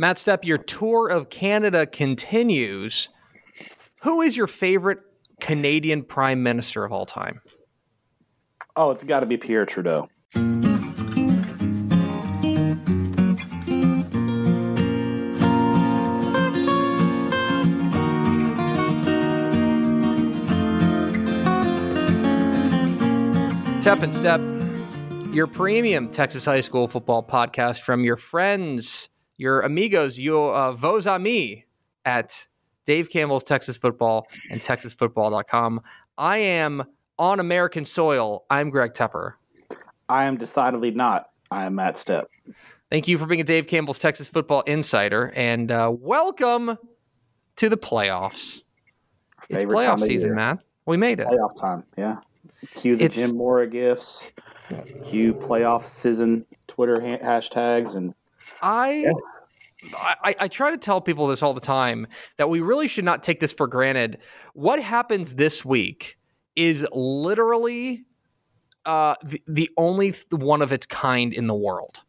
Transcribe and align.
Matt 0.00 0.16
Stepp, 0.18 0.44
your 0.44 0.58
tour 0.58 1.08
of 1.08 1.28
Canada 1.28 1.84
continues. 1.84 3.08
Who 4.02 4.20
is 4.20 4.36
your 4.36 4.46
favorite 4.46 5.00
Canadian 5.40 6.04
Prime 6.04 6.40
Minister 6.40 6.84
of 6.84 6.92
all 6.92 7.04
time? 7.04 7.40
Oh, 8.76 8.92
it's 8.92 9.02
got 9.02 9.20
to 9.20 9.26
be 9.26 9.36
Pierre 9.36 9.66
Trudeau. 9.66 10.08
Tep 23.82 24.02
and 24.04 24.14
Step, 24.14 24.40
your 25.34 25.48
premium 25.48 26.06
Texas 26.08 26.44
high 26.44 26.60
school 26.60 26.86
football 26.86 27.24
podcast 27.24 27.80
from 27.80 28.04
your 28.04 28.16
friends, 28.16 29.08
your 29.38 29.60
amigos, 29.60 30.18
your 30.18 30.54
uh, 30.54 30.72
vos 30.72 31.06
amis 31.06 31.62
at 32.04 32.46
Dave 32.84 33.08
Campbell's 33.08 33.44
Texas 33.44 33.76
Football 33.76 34.26
and 34.50 34.60
TexasFootball.com. 34.60 35.80
I 36.18 36.36
am 36.38 36.84
on 37.18 37.40
American 37.40 37.84
soil. 37.84 38.44
I'm 38.50 38.68
Greg 38.70 38.92
Tepper. 38.92 39.34
I 40.08 40.24
am 40.24 40.36
decidedly 40.36 40.90
not. 40.90 41.30
I 41.50 41.64
am 41.66 41.76
Matt 41.76 41.94
Stepp. 41.96 42.26
Thank 42.90 43.08
you 43.08 43.18
for 43.18 43.26
being 43.26 43.40
a 43.40 43.44
Dave 43.44 43.66
Campbell's 43.66 43.98
Texas 43.98 44.28
Football 44.28 44.62
Insider, 44.62 45.32
and 45.36 45.70
uh, 45.70 45.92
welcome 45.94 46.76
to 47.56 47.68
the 47.68 47.76
playoffs. 47.76 48.62
It's 49.50 49.64
playoff 49.64 50.00
season, 50.00 50.30
year. 50.30 50.36
man. 50.36 50.60
We 50.86 50.96
made 50.96 51.20
it. 51.20 51.26
Playoff 51.26 51.54
time. 51.58 51.84
Yeah. 51.96 52.18
Cue 52.74 52.96
the 52.96 53.04
It's- 53.04 53.28
Jim 53.28 53.36
Mora 53.36 53.66
GIFs. 53.66 54.32
Cue 55.06 55.32
playoff 55.34 55.84
season 55.86 56.44
Twitter 56.66 57.00
ha- 57.00 57.18
hashtags 57.24 57.94
and 57.96 58.14
I, 58.60 59.10
I 59.94 60.34
I 60.40 60.48
try 60.48 60.70
to 60.70 60.76
tell 60.76 61.00
people 61.00 61.28
this 61.28 61.42
all 61.42 61.54
the 61.54 61.60
time 61.60 62.06
that 62.36 62.48
we 62.48 62.60
really 62.60 62.88
should 62.88 63.04
not 63.04 63.22
take 63.22 63.40
this 63.40 63.52
for 63.52 63.66
granted. 63.66 64.18
What 64.54 64.82
happens 64.82 65.36
this 65.36 65.64
week 65.64 66.18
is 66.56 66.86
literally 66.92 68.04
uh, 68.84 69.14
the, 69.22 69.42
the 69.46 69.70
only 69.76 70.14
one 70.30 70.62
of 70.62 70.72
its 70.72 70.86
kind 70.86 71.32
in 71.32 71.46
the 71.46 71.54
world. 71.54 72.02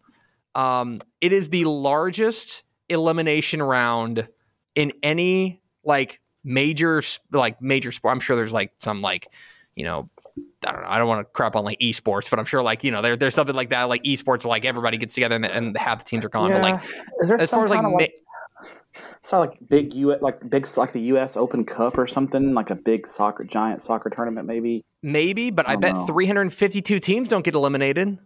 Um, 0.56 1.02
it 1.22 1.32
is 1.32 1.50
the 1.50 1.66
largest 1.66 2.64
elimination 2.90 3.62
round 3.62 4.28
in 4.76 4.94
any 5.04 5.62
like 5.84 6.22
major 6.44 7.04
like 7.32 7.62
major 7.62 7.92
sport. 7.92 8.14
I'm 8.14 8.20
sure 8.20 8.36
there's 8.36 8.54
like 8.54 8.72
some 8.80 9.02
like 9.02 9.28
you 9.76 9.84
know 9.86 10.10
I 10.66 10.72
don't 10.72 10.82
know. 10.82 10.88
I 10.90 10.98
don't 10.98 11.08
want 11.08 11.22
to 11.22 11.32
crap 11.32 11.56
on 11.56 11.64
like 11.64 11.80
esports, 11.80 12.30
but 12.30 12.40
I'm 12.40 12.46
sure 12.46 12.62
like 12.62 12.84
you 12.84 12.92
know 12.92 13.02
there, 13.02 13.16
there's 13.16 13.36
something 13.36 13.56
like 13.56 13.70
that 13.70 13.84
like 13.84 14.04
esports 14.04 14.44
where 14.44 14.50
like 14.50 14.66
everybody 14.66 14.98
gets 14.98 15.14
together 15.14 15.36
and, 15.36 15.46
and 15.46 15.78
half 15.78 16.00
the 16.00 16.06
teams 16.06 16.26
are 16.26 16.30
gone. 16.30 16.52
But 16.52 16.62
like 16.62 16.84
is 17.22 17.30
there 17.30 17.40
as 17.40 17.50
far 17.50 17.66
as 17.66 17.72
like, 17.72 17.84
like 17.84 18.14
sort 19.22 19.48
of 19.48 19.54
like 19.54 19.70
big 19.70 19.94
U 19.94 20.16
like 20.22 20.50
big 20.50 20.66
like 20.78 20.92
the 20.92 21.02
U.S. 21.02 21.38
Open 21.38 21.66
Cup 21.66 21.98
or 21.98 22.08
something 22.08 22.54
like 22.54 22.70
a 22.70 22.76
big 22.76 23.08
soccer 23.08 23.44
giant 23.44 23.82
soccer 23.82 24.10
tournament 24.10 24.48
maybe 24.48 24.82
maybe, 25.04 25.52
but 25.52 25.68
I, 25.68 25.74
I 25.74 25.76
bet 25.76 25.94
know. 25.94 26.06
352 26.06 27.00
teams 27.00 27.28
don't 27.28 27.44
get 27.44 27.56
eliminated. 27.56 28.18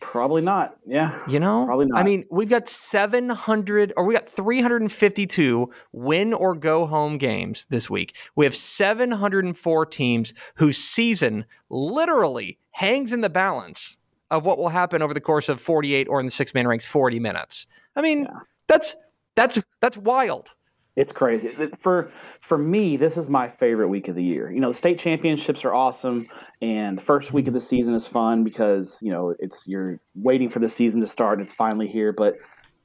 Probably 0.00 0.42
not 0.42 0.76
yeah 0.86 1.18
You 1.28 1.40
know, 1.40 1.64
Probably 1.66 1.86
not. 1.86 1.98
I 1.98 2.02
mean, 2.04 2.24
we've 2.30 2.48
got 2.48 2.68
700 2.68 3.92
or 3.96 4.04
we 4.04 4.14
got 4.14 4.28
352 4.28 5.70
win 5.92 6.32
or 6.32 6.54
go 6.54 6.86
home 6.86 7.18
games 7.18 7.66
this 7.70 7.90
week. 7.90 8.16
We 8.36 8.44
have 8.44 8.54
704 8.54 9.86
teams 9.86 10.32
whose 10.56 10.78
season 10.78 11.44
literally 11.68 12.58
hangs 12.72 13.12
in 13.12 13.20
the 13.20 13.30
balance 13.30 13.98
of 14.30 14.44
what 14.44 14.58
will 14.58 14.68
happen 14.68 15.02
over 15.02 15.14
the 15.14 15.20
course 15.20 15.48
of 15.48 15.60
48 15.60 16.06
or 16.08 16.20
in 16.20 16.26
the 16.26 16.30
six 16.30 16.54
man 16.54 16.66
ranks 16.68 16.86
40 16.86 17.18
minutes. 17.18 17.66
I 17.96 18.02
mean, 18.02 18.24
Yeah. 18.24 18.40
that's 18.66 18.96
that's 19.34 19.62
that's 19.80 19.96
wild. 19.96 20.54
It's 20.98 21.12
crazy. 21.12 21.50
For 21.78 22.10
for 22.40 22.58
me, 22.58 22.96
this 22.96 23.16
is 23.16 23.28
my 23.28 23.48
favorite 23.48 23.86
week 23.86 24.08
of 24.08 24.16
the 24.16 24.22
year. 24.22 24.50
You 24.50 24.58
know, 24.58 24.66
the 24.66 24.74
state 24.74 24.98
championships 24.98 25.64
are 25.64 25.72
awesome, 25.72 26.26
and 26.60 26.98
the 26.98 27.02
first 27.02 27.32
week 27.32 27.46
of 27.46 27.54
the 27.54 27.60
season 27.60 27.94
is 27.94 28.08
fun 28.08 28.42
because 28.42 28.98
you 29.00 29.12
know 29.12 29.32
it's 29.38 29.64
you're 29.68 30.00
waiting 30.16 30.48
for 30.50 30.58
the 30.58 30.68
season 30.68 31.00
to 31.00 31.06
start 31.06 31.38
and 31.38 31.42
it's 31.46 31.54
finally 31.54 31.86
here. 31.86 32.12
But 32.12 32.34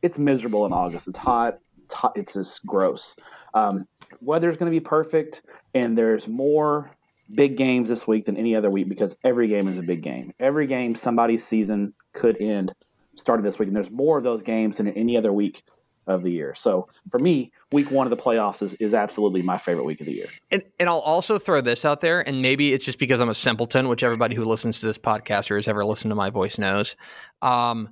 it's 0.03 0.19
miserable 0.19 0.63
in 0.67 0.73
August. 0.73 1.07
It's 1.07 1.17
hot. 1.17 1.57
It's 1.85 1.93
hot. 1.95 2.13
It's 2.15 2.33
just 2.33 2.63
gross. 2.67 3.15
Um, 3.55 3.87
weather's 4.21 4.57
going 4.57 4.71
to 4.71 4.79
be 4.79 4.85
perfect, 4.85 5.41
and 5.73 5.97
there's 5.97 6.27
more 6.27 6.91
big 7.33 7.57
games 7.57 7.89
this 7.89 8.07
week 8.07 8.25
than 8.25 8.37
any 8.37 8.55
other 8.55 8.69
week 8.69 8.89
because 8.89 9.15
every 9.23 9.47
game 9.47 9.67
is 9.67 9.79
a 9.79 9.83
big 9.83 10.03
game. 10.03 10.31
Every 10.39 10.67
game, 10.67 10.93
somebody's 10.93 11.43
season 11.43 11.95
could 12.13 12.39
end 12.39 12.75
started 13.15 13.43
this 13.43 13.57
week, 13.57 13.69
and 13.69 13.75
there's 13.75 13.89
more 13.89 14.19
of 14.19 14.23
those 14.23 14.43
games 14.43 14.77
than 14.77 14.89
any 14.89 15.17
other 15.17 15.33
week 15.33 15.63
of 16.07 16.23
the 16.23 16.31
year. 16.31 16.53
So 16.55 16.87
for 17.11 17.19
me, 17.19 17.51
week 17.71 17.91
one 17.91 18.05
of 18.05 18.11
the 18.11 18.21
playoffs 18.21 18.61
is, 18.61 18.73
is 18.75 18.93
absolutely 18.93 19.41
my 19.41 19.57
favorite 19.57 19.85
week 19.85 19.99
of 20.01 20.05
the 20.07 20.13
year. 20.13 20.27
And, 20.51 20.63
and 20.79 20.89
I'll 20.89 20.99
also 20.99 21.39
throw 21.39 21.61
this 21.61 21.85
out 21.85 22.01
there, 22.01 22.27
and 22.27 22.41
maybe 22.41 22.73
it's 22.73 22.85
just 22.85 22.99
because 22.99 23.19
I'm 23.19 23.29
a 23.29 23.35
simpleton, 23.35 23.87
which 23.87 24.03
everybody 24.03 24.35
who 24.35 24.43
listens 24.45 24.79
to 24.79 24.85
this 24.85 24.97
podcast 24.97 25.49
or 25.51 25.55
has 25.55 25.67
ever 25.67 25.85
listened 25.85 26.11
to 26.11 26.15
my 26.15 26.29
voice 26.29 26.57
knows. 26.57 26.95
Um, 27.41 27.89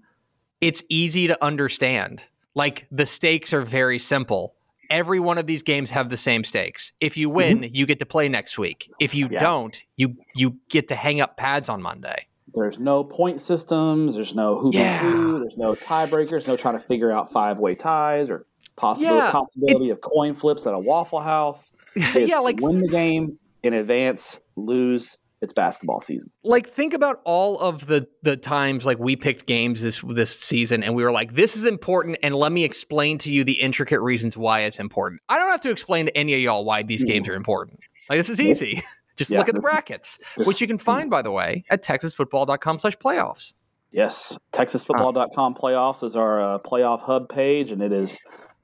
it's 0.60 0.84
easy 0.90 1.28
to 1.28 1.44
understand. 1.44 2.26
Like 2.54 2.88
the 2.92 3.06
stakes 3.06 3.54
are 3.54 3.62
very 3.62 3.98
simple. 4.00 4.56
Every 4.90 5.22
one 5.22 5.38
of 5.38 5.48
these 5.48 5.64
games 5.64 5.92
have 5.92 6.10
the 6.10 6.18
same 6.18 6.44
stakes. 6.44 6.92
If 7.00 7.16
you 7.16 7.30
win, 7.30 7.70
you 7.72 7.86
get 7.86 8.00
to 8.00 8.06
play 8.06 8.28
next 8.28 8.60
week. 8.60 8.92
If 9.00 9.16
you 9.16 9.30
Yeah. 9.32 9.40
don't, 9.40 9.82
you 9.96 10.18
you 10.36 10.58
get 10.68 10.90
to 10.90 10.96
hang 10.96 11.22
up 11.22 11.38
pads 11.38 11.70
on 11.70 11.82
Monday. 11.82 12.28
There's 12.54 12.80
no 12.80 13.04
point 13.04 13.40
systems. 13.40 14.16
There's 14.16 14.36
no 14.36 14.58
who 14.58 14.72
Yeah. 14.74 15.00
who. 15.00 15.40
There's 15.40 15.58
no 15.58 15.76
tiebreakers. 15.76 16.48
No 16.48 16.58
trying 16.58 16.78
to 16.78 16.86
figure 16.86 17.12
out 17.12 17.32
five 17.32 17.60
way 17.60 17.76
ties 17.76 18.30
or 18.30 18.46
possible 18.76 19.16
Yeah, 19.16 19.32
possibility 19.32 19.90
of 19.90 20.02
coin 20.02 20.34
flips 20.34 20.66
at 20.68 20.74
a 20.74 20.80
Waffle 20.80 21.22
House. 21.22 21.74
It's 21.96 22.30
yeah, 22.30 22.40
like 22.40 22.60
win 22.62 22.82
the 22.82 22.88
game 22.88 23.38
in 23.64 23.74
advance, 23.74 24.40
lose. 24.56 25.18
It's 25.42 25.54
basketball 25.54 26.00
season. 26.02 26.30
like 26.44 26.70
think 26.70 26.94
about 26.94 27.18
all 27.26 27.60
of 27.60 27.88
the 27.88 28.08
the 28.22 28.38
times 28.38 28.86
like 28.86 29.00
we 29.00 29.16
picked 29.16 29.48
games 29.48 29.82
this 29.82 30.00
this 30.08 30.40
season 30.40 30.84
and 30.84 30.94
we 30.94 31.04
were 31.04 31.12
like 31.12 31.34
this 31.34 31.58
is 31.58 31.66
important 31.66 32.20
and 32.22 32.36
let 32.36 32.52
me 32.52 32.64
explain 32.64 33.18
to 33.18 33.32
you 33.32 33.44
the 33.44 33.60
intricate 33.60 34.02
reasons 34.02 34.38
why 34.38 34.60
it's 34.60 34.80
important 34.80 35.20
i 35.30 35.40
don't 35.40 35.50
have 35.50 35.62
to 35.62 35.72
explain 35.72 36.06
to 36.06 36.16
any 36.16 36.36
of 36.36 36.40
y'all 36.42 36.64
why 36.64 36.84
these 36.84 37.02
hmm. 37.02 37.08
games 37.08 37.28
are 37.28 37.34
important 37.34 37.80
like 38.08 38.20
this 38.20 38.30
is 38.30 38.40
easy 38.40 38.84
just 39.22 39.32
Yeah. 39.32 39.38
look 39.40 39.50
at 39.50 39.56
the 39.56 39.62
brackets 39.62 40.18
which 40.38 40.59
you 40.62 40.68
can 40.68 40.78
find 40.78 41.09
by 41.09 41.22
the 41.22 41.32
way 41.32 41.64
at 41.70 41.84
texasfootball.com 41.84 42.80
slash 42.80 42.98
playoffs 42.98 43.54
Yes, 43.94 44.38
TexasFootball.com 44.54 45.56
playoffs 45.56 46.02
is 46.04 46.16
our 46.16 46.42
uh, 46.56 46.59
playoff 46.59 47.02
hub 47.02 47.28
page, 47.28 47.72
and 47.74 47.82
it 47.82 47.92
is 47.92 48.18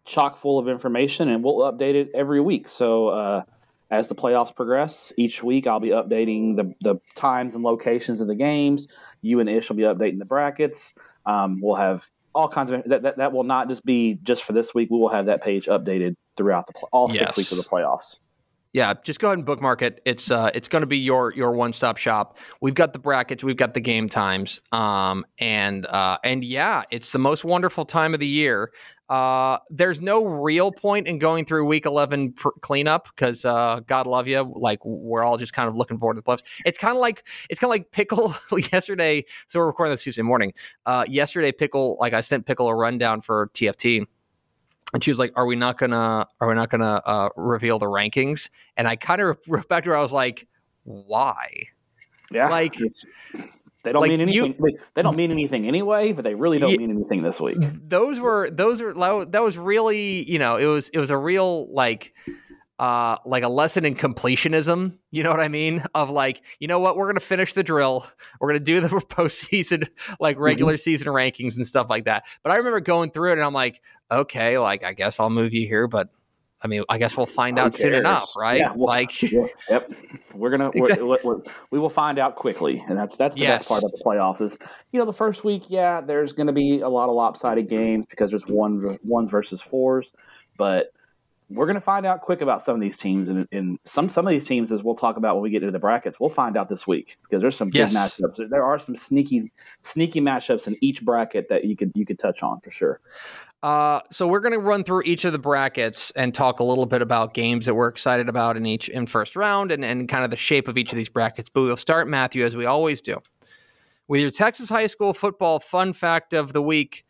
chock 0.05 0.37
full 0.39 0.57
of 0.57 0.69
information, 0.69 1.27
and 1.27 1.43
we'll 1.43 1.57
update 1.69 1.95
it 1.95 2.09
every 2.15 2.39
week. 2.39 2.69
So 2.69 3.09
uh, 3.09 3.41
as 3.91 4.07
the 4.07 4.15
playoffs 4.15 4.55
progress, 4.55 5.11
each 5.17 5.43
week 5.43 5.67
I'll 5.67 5.81
be 5.81 5.89
updating 5.89 6.55
the, 6.55 6.73
the 6.79 6.95
times 7.17 7.55
and 7.55 7.63
locations 7.65 8.21
of 8.21 8.29
the 8.29 8.35
games. 8.35 8.87
You 9.21 9.41
and 9.41 9.49
Ish 9.49 9.67
will 9.67 9.75
be 9.75 9.83
updating 9.83 10.17
the 10.19 10.23
brackets. 10.25 10.93
Um, 11.25 11.59
we'll 11.61 11.75
have 11.75 12.05
all 12.33 12.47
kinds 12.47 12.71
of 12.71 12.83
that, 12.85 13.01
that. 13.03 13.17
That 13.17 13.33
will 13.33 13.43
not 13.43 13.67
just 13.67 13.83
be 13.83 14.19
just 14.23 14.43
for 14.43 14.53
this 14.53 14.73
week. 14.73 14.89
We 14.89 14.97
will 14.97 15.09
have 15.09 15.25
that 15.25 15.43
page 15.43 15.65
updated 15.65 16.15
throughout 16.37 16.67
the 16.67 16.73
all 16.93 17.09
six 17.09 17.19
Yes. 17.21 17.37
weeks 17.37 17.51
of 17.51 17.57
the 17.57 17.65
playoffs. 17.65 18.19
Yeah 18.73 18.93
just 19.03 19.19
go 19.19 19.27
ahead 19.27 19.37
and 19.37 19.45
bookmark 19.45 19.81
it. 19.81 20.01
It's 20.05 20.31
uh 20.31 20.49
it's 20.53 20.69
going 20.69 20.81
to 20.81 20.87
be 20.87 20.97
your 20.97 21.33
your 21.35 21.51
one-stop 21.51 21.97
shop. 21.97 22.37
We've 22.61 22.73
got 22.73 22.93
the 22.93 22.99
brackets 22.99 23.43
we've 23.43 23.57
got 23.57 23.73
the 23.73 23.81
game 23.81 24.09
times 24.09 24.61
um 24.71 25.25
and 25.39 25.85
uh 25.85 26.17
and 26.23 26.43
yeah 26.43 26.83
it's 26.91 27.11
the 27.11 27.19
most 27.19 27.43
wonderful 27.43 27.85
time 27.85 28.13
of 28.13 28.19
the 28.19 28.27
year. 28.27 28.71
Uh 29.09 29.57
there's 29.69 30.01
no 30.01 30.25
real 30.25 30.71
point 30.71 31.07
in 31.07 31.17
going 31.17 31.45
through 31.45 31.65
week 31.65 31.85
11 31.85 32.33
pr- 32.33 32.49
cleanup 32.61 33.07
because 33.15 33.45
uh 33.45 33.79
god 33.87 34.05
love 34.05 34.27
you 34.27 34.53
like 34.55 34.83
we're 34.83 35.23
all 35.23 35.37
just 35.37 35.53
kind 35.53 35.69
of 35.69 35.75
looking 35.75 35.97
forward 35.97 36.15
to 36.15 36.21
the 36.21 36.23
playoffs. 36.23 36.43
It's 36.65 36.77
kind 36.77 36.95
of 36.95 36.99
like 36.99 37.25
it's 37.49 37.59
kind 37.59 37.69
of 37.69 37.73
like 37.73 37.91
pickle 37.91 38.35
yesterday 38.71 39.23
so 39.47 39.59
we're 39.59 39.67
recording 39.67 39.91
this 39.93 40.03
tuesday 40.03 40.23
morning. 40.23 40.53
Uh 40.85 41.05
yesterday 41.07 41.51
pickle 41.51 41.97
like 41.99 42.13
i 42.13 42.21
sent 42.21 42.45
pickle 42.45 42.67
a 42.67 42.75
rundown 42.75 43.21
for 43.21 43.49
tft 43.53 44.07
and 44.93 45.03
she 45.03 45.11
was 45.11 45.19
like, 45.19 45.33
"Are 45.35 45.45
we 45.45 45.55
not 45.55 45.77
gonna? 45.77 46.27
Are 46.39 46.47
we 46.47 46.53
not 46.55 46.69
gonna 46.69 47.01
uh, 47.05 47.29
reveal 47.35 47.79
the 47.79 47.85
rankings?" 47.87 48.49
And 48.75 48.87
I 48.87 48.95
kind 48.95 49.21
of 49.21 49.37
wrote 49.47 49.67
back 49.67 49.83
to 49.85 49.89
her. 49.91 49.95
I 49.97 50.01
was 50.01 50.13
like, 50.13 50.47
"Why?" 50.83 51.63
Yeah, 52.31 52.49
Like- 52.49 52.75
they 53.83 53.91
don't 53.93 54.01
like 54.01 54.09
mean 54.09 54.19
anything. 54.21 54.55
they- 54.59 54.77
they 54.95 55.01
don't 55.01 55.15
mean 55.15 55.31
anything 55.31 55.65
anyway, 55.65 56.11
but 56.11 56.23
they 56.25 56.35
really 56.35 56.57
don't 56.57 56.71
Ye- 56.71 56.77
mean 56.77 56.91
anything 56.91 57.21
this 57.21 57.39
week. 57.39 57.57
Those 57.61 58.19
were 58.19 58.49
those 58.49 58.81
were 58.81 58.93
that 59.25 59.41
was 59.41 59.57
really 59.57 60.23
you 60.29 60.39
know 60.39 60.57
it 60.57 60.65
was 60.65 60.89
it 60.89 60.99
was 60.99 61.09
a 61.11 61.17
real 61.17 61.71
like 61.73 62.13
uh 62.79 63.17
like 63.25 63.43
a 63.43 63.49
lesson 63.49 63.85
in 63.85 63.95
completionism. 63.95 64.97
You 65.11 65.23
know 65.23 65.31
what 65.31 65.39
I 65.39 65.47
mean? 65.47 65.83
Of 65.95 66.09
like 66.09 66.41
you 66.59 66.67
know 66.67 66.79
what 66.79 66.95
we're 66.95 67.07
gonna 67.07 67.19
finish 67.19 67.53
the 67.53 67.63
drill. 67.63 68.05
We're 68.39 68.49
gonna 68.49 68.59
do 68.59 68.79
the 68.81 68.87
postseason 68.89 69.89
like 70.19 70.37
regular 70.37 70.77
season 70.77 71.07
rankings 71.07 71.57
and 71.57 71.65
stuff 71.65 71.87
like 71.89 72.05
that. 72.05 72.25
But 72.43 72.51
I 72.51 72.57
remember 72.57 72.79
going 72.79 73.11
through 73.11 73.31
it 73.31 73.33
and 73.33 73.43
I'm 73.43 73.53
like, 73.53 73.81
okay, 74.11 74.57
like 74.57 74.83
I 74.83 74.93
guess 74.93 75.19
I'll 75.19 75.29
move 75.29 75.53
you 75.53 75.67
here, 75.67 75.87
but 75.87 76.09
I 76.59 76.67
mean, 76.67 76.83
I 76.89 76.97
guess 76.97 77.15
we'll 77.15 77.27
find 77.27 77.59
out 77.59 77.75
soon 77.75 77.93
enough, 77.93 78.31
right? 78.35 78.57
Yeah, 78.57 78.73
well, 78.75 78.87
like, 78.87 79.21
yep, 79.69 79.91
we're 80.33 80.49
gonna 80.49 80.71
Exactly. 80.73 81.05
we're, 81.05 81.19
we're, 81.23 81.41
we 81.69 81.77
will 81.77 81.89
find 81.89 82.17
out 82.17 82.35
quickly, 82.35 82.83
and 82.87 82.97
that's 82.97 83.15
that's 83.15 83.35
the 83.35 83.41
Yes. 83.41 83.59
best 83.59 83.69
part 83.69 83.83
of 83.83 83.91
the 83.91 84.03
playoffs. 84.03 84.41
Is 84.41 84.57
you 84.91 84.97
know 84.99 85.05
the 85.05 85.13
first 85.13 85.43
week, 85.43 85.65
yeah, 85.67 86.01
there's 86.01 86.33
gonna 86.33 86.53
be 86.53 86.79
a 86.79 86.89
lot 86.89 87.09
of 87.09 87.15
lopsided 87.15 87.69
games 87.69 88.07
because 88.07 88.31
there's 88.31 88.47
one 88.47 88.97
ones 89.03 89.29
versus 89.29 89.61
fours, 89.61 90.11
but 90.57 90.87
we're 91.49 91.65
gonna 91.65 91.81
find 91.81 92.05
out 92.05 92.21
quick 92.21 92.41
about 92.41 92.61
some 92.61 92.75
of 92.75 92.81
these 92.81 92.97
teams, 92.97 93.29
and, 93.29 93.47
and 93.51 93.79
some 93.85 94.09
some 94.09 94.27
of 94.27 94.31
these 94.31 94.45
teams, 94.45 94.71
as 94.71 94.83
we'll 94.83 94.95
talk 94.95 95.17
about 95.17 95.35
when 95.35 95.43
we 95.43 95.49
get 95.49 95.63
into 95.63 95.71
the 95.71 95.79
brackets, 95.79 96.19
we'll 96.19 96.29
find 96.29 96.57
out 96.57 96.69
this 96.69 96.85
week 96.85 97.17
because 97.23 97.41
there's 97.41 97.55
some 97.55 97.69
big 97.69 97.87
matchups. 97.87 98.49
There 98.49 98.63
are 98.63 98.79
some 98.79 98.95
sneaky 98.95 99.51
sneaky 99.83 100.21
matchups 100.21 100.67
in 100.67 100.77
each 100.81 101.03
bracket 101.03 101.49
that 101.49 101.65
you 101.65 101.75
could 101.75 101.91
you 101.95 102.05
could 102.05 102.19
touch 102.19 102.43
on 102.43 102.59
for 102.59 102.71
sure. 102.71 102.99
Uh, 103.63 103.99
so 104.11 104.27
we're 104.27 104.39
going 104.39 104.53
to 104.53 104.59
run 104.59 104.83
through 104.83 105.01
each 105.03 105.25
of 105.25 105.31
the 105.31 105.39
brackets 105.39 106.11
and 106.11 106.33
talk 106.33 106.59
a 106.59 106.63
little 106.63 106.85
bit 106.85 107.01
about 107.01 107.33
games 107.33 107.65
that 107.65 107.73
we're 107.73 107.87
excited 107.87 108.29
about 108.29 108.55
in 108.55 108.67
each 108.67 108.87
in 108.87 109.07
first 109.07 109.35
round 109.35 109.71
and, 109.71 109.83
and 109.83 110.07
kind 110.07 110.23
of 110.23 110.29
the 110.29 110.37
shape 110.37 110.67
of 110.67 110.77
each 110.77 110.91
of 110.91 110.95
these 110.95 111.09
brackets. 111.09 111.49
But 111.49 111.63
we'll 111.63 111.75
start 111.75 112.07
Matthew 112.07 112.45
as 112.45 112.55
we 112.55 112.65
always 112.65 113.01
do 113.01 113.19
with 114.07 114.21
your 114.21 114.31
Texas 114.31 114.69
high 114.69 114.87
school 114.87 115.13
football 115.13 115.59
fun 115.59 115.93
fact 115.93 116.33
of 116.33 116.53
the 116.53 116.61
week. 116.61 117.03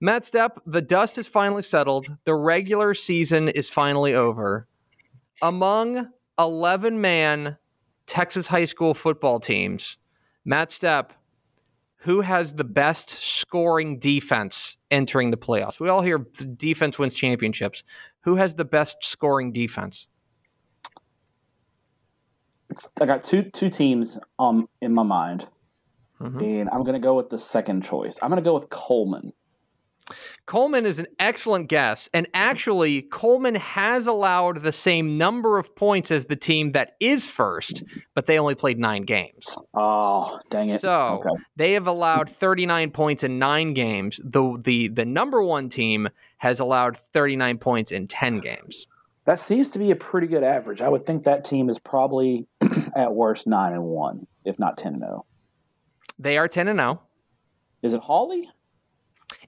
Matt 0.00 0.22
Stepp, 0.22 0.58
the 0.64 0.80
dust 0.80 1.18
is 1.18 1.28
finally 1.28 1.62
settled. 1.62 2.16
The 2.24 2.34
regular 2.34 2.94
season 2.94 3.48
is 3.48 3.68
finally 3.68 4.14
over. 4.14 4.66
Among 5.42 6.08
11 6.38 7.00
man 7.00 7.58
Texas 8.06 8.48
high 8.48 8.64
school 8.64 8.94
football 8.94 9.40
teams, 9.40 9.98
Matt 10.44 10.70
Stepp, 10.70 11.10
who 12.04 12.22
has 12.22 12.54
the 12.54 12.64
best 12.64 13.10
scoring 13.10 13.98
defense 13.98 14.78
entering 14.90 15.30
the 15.30 15.36
playoffs? 15.36 15.78
We 15.78 15.90
all 15.90 16.00
hear 16.00 16.18
defense 16.56 16.98
wins 16.98 17.14
championships. 17.14 17.82
Who 18.22 18.36
has 18.36 18.54
the 18.54 18.64
best 18.64 18.98
scoring 19.02 19.52
defense? 19.52 20.08
It's, 22.70 22.88
I 23.00 23.04
got 23.06 23.22
two 23.22 23.42
two 23.42 23.68
teams 23.68 24.18
um 24.38 24.68
in 24.80 24.94
my 24.94 25.02
mind. 25.02 25.48
Mhm. 26.20 26.60
and 26.60 26.70
I'm 26.70 26.84
going 26.84 26.92
to 26.92 26.98
go 26.98 27.14
with 27.14 27.30
the 27.30 27.38
second 27.38 27.82
choice. 27.82 28.18
I'm 28.22 28.28
going 28.28 28.42
to 28.42 28.44
go 28.44 28.52
with 28.52 28.68
Coleman. 28.68 29.32
Coleman 30.50 30.84
is 30.84 30.98
an 30.98 31.06
excellent 31.20 31.68
guess. 31.68 32.08
And 32.12 32.26
actually, 32.34 33.02
Coleman 33.02 33.54
has 33.54 34.08
allowed 34.08 34.64
the 34.64 34.72
same 34.72 35.16
number 35.16 35.58
of 35.58 35.76
points 35.76 36.10
as 36.10 36.26
the 36.26 36.34
team 36.34 36.72
that 36.72 36.96
is 36.98 37.24
first, 37.28 37.84
but 38.16 38.26
they 38.26 38.36
only 38.36 38.56
played 38.56 38.76
nine 38.76 39.02
games. 39.02 39.56
Oh, 39.74 40.40
dang 40.50 40.68
it! 40.68 40.80
So 40.80 41.22
okay. 41.24 41.40
they 41.54 41.74
have 41.74 41.86
allowed 41.86 42.28
39 42.28 42.90
points 42.90 43.22
in 43.22 43.38
nine 43.38 43.74
games. 43.74 44.18
The, 44.24 44.60
the, 44.60 44.88
the 44.88 45.04
number 45.04 45.40
one 45.40 45.68
team 45.68 46.08
has 46.38 46.58
allowed 46.58 46.96
39 46.96 47.58
points 47.58 47.92
in 47.92 48.08
10 48.08 48.38
games. 48.38 48.88
that 49.26 49.38
seems 49.38 49.68
to 49.68 49.78
be 49.78 49.92
a 49.92 49.96
pretty 49.96 50.26
good 50.26 50.42
average. 50.42 50.80
I 50.80 50.88
would 50.88 51.06
think 51.06 51.22
that 51.22 51.44
team 51.44 51.70
is 51.70 51.78
probably 51.78 52.48
at 52.96 53.14
worst 53.14 53.46
nine 53.46 53.72
and 53.72 53.84
one, 53.84 54.26
if 54.44 54.58
not 54.58 54.76
ten 54.76 54.94
and 54.94 55.02
zero. 55.02 55.26
They 56.18 56.36
are 56.38 56.48
10 56.48 56.66
and 56.66 56.80
oh. 56.80 56.82
0. 56.82 57.02
Is 57.82 57.94
it 57.94 58.00
Hawley? 58.00 58.50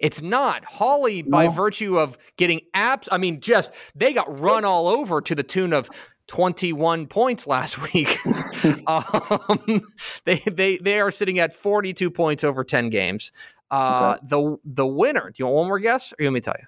It's 0.01 0.21
not. 0.23 0.65
Hawley, 0.65 1.23
by 1.23 1.45
No. 1.47 1.51
virtue 1.51 1.99
of 1.99 2.17
getting 2.37 2.61
apps, 2.75 3.09
I 3.13 3.19
mean, 3.19 3.41
just 3.41 3.73
they 3.95 4.13
got 4.13 4.41
run 4.41 4.65
all 4.65 4.89
over 4.89 5.21
to 5.21 5.35
the 5.35 5.43
tune 5.43 5.73
of 5.73 5.89
21 6.29 7.07
points 7.07 7.47
last 7.47 7.81
week. 7.95 8.17
um, 8.87 9.81
they, 10.25 10.37
they, 10.51 10.79
they 10.79 11.01
are 11.01 11.11
sitting 11.11 11.39
at 11.39 11.53
42 11.55 12.11
points 12.11 12.43
over 12.45 12.65
10 12.65 12.91
games. 12.91 13.33
Uh, 13.71 14.19
the 14.23 14.59
the 14.65 14.87
winner, 14.87 15.31
do 15.31 15.35
you 15.39 15.47
want 15.47 15.57
one 15.57 15.67
more 15.69 15.79
guess 15.79 16.13
or 16.13 16.17
you 16.21 16.27
want 16.27 16.35
me 16.35 16.41
to 16.41 16.45
tell 16.45 16.57
you? 16.59 16.67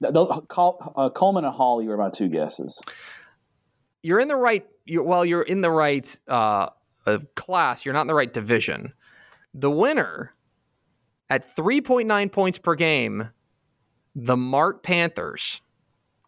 The- 0.00 0.12
the- 0.12 0.40
Col- 0.48 0.92
uh, 0.96 1.10
Coleman 1.10 1.44
and 1.44 1.52
Hawley 1.52 1.86
were 1.88 1.96
my 1.96 2.10
two 2.10 2.28
guesses. 2.28 2.80
You're 4.02 4.20
in 4.20 4.28
the 4.28 4.36
right, 4.36 4.64
you're, 4.84 5.02
well, 5.02 5.24
you're 5.24 5.42
in 5.42 5.62
the 5.62 5.70
right 5.70 6.16
uh, 6.28 6.68
uh, 7.06 7.18
class. 7.34 7.84
You're 7.84 7.94
not 7.94 8.02
in 8.02 8.06
the 8.06 8.14
right 8.14 8.32
division. 8.32 8.92
The 9.52 9.70
winner 9.70 10.34
at 11.30 11.44
3.9 11.44 12.30
points 12.32 12.58
per 12.58 12.74
game, 12.74 13.30
the 14.14 14.36
Mart 14.36 14.82
Panthers 14.82 15.62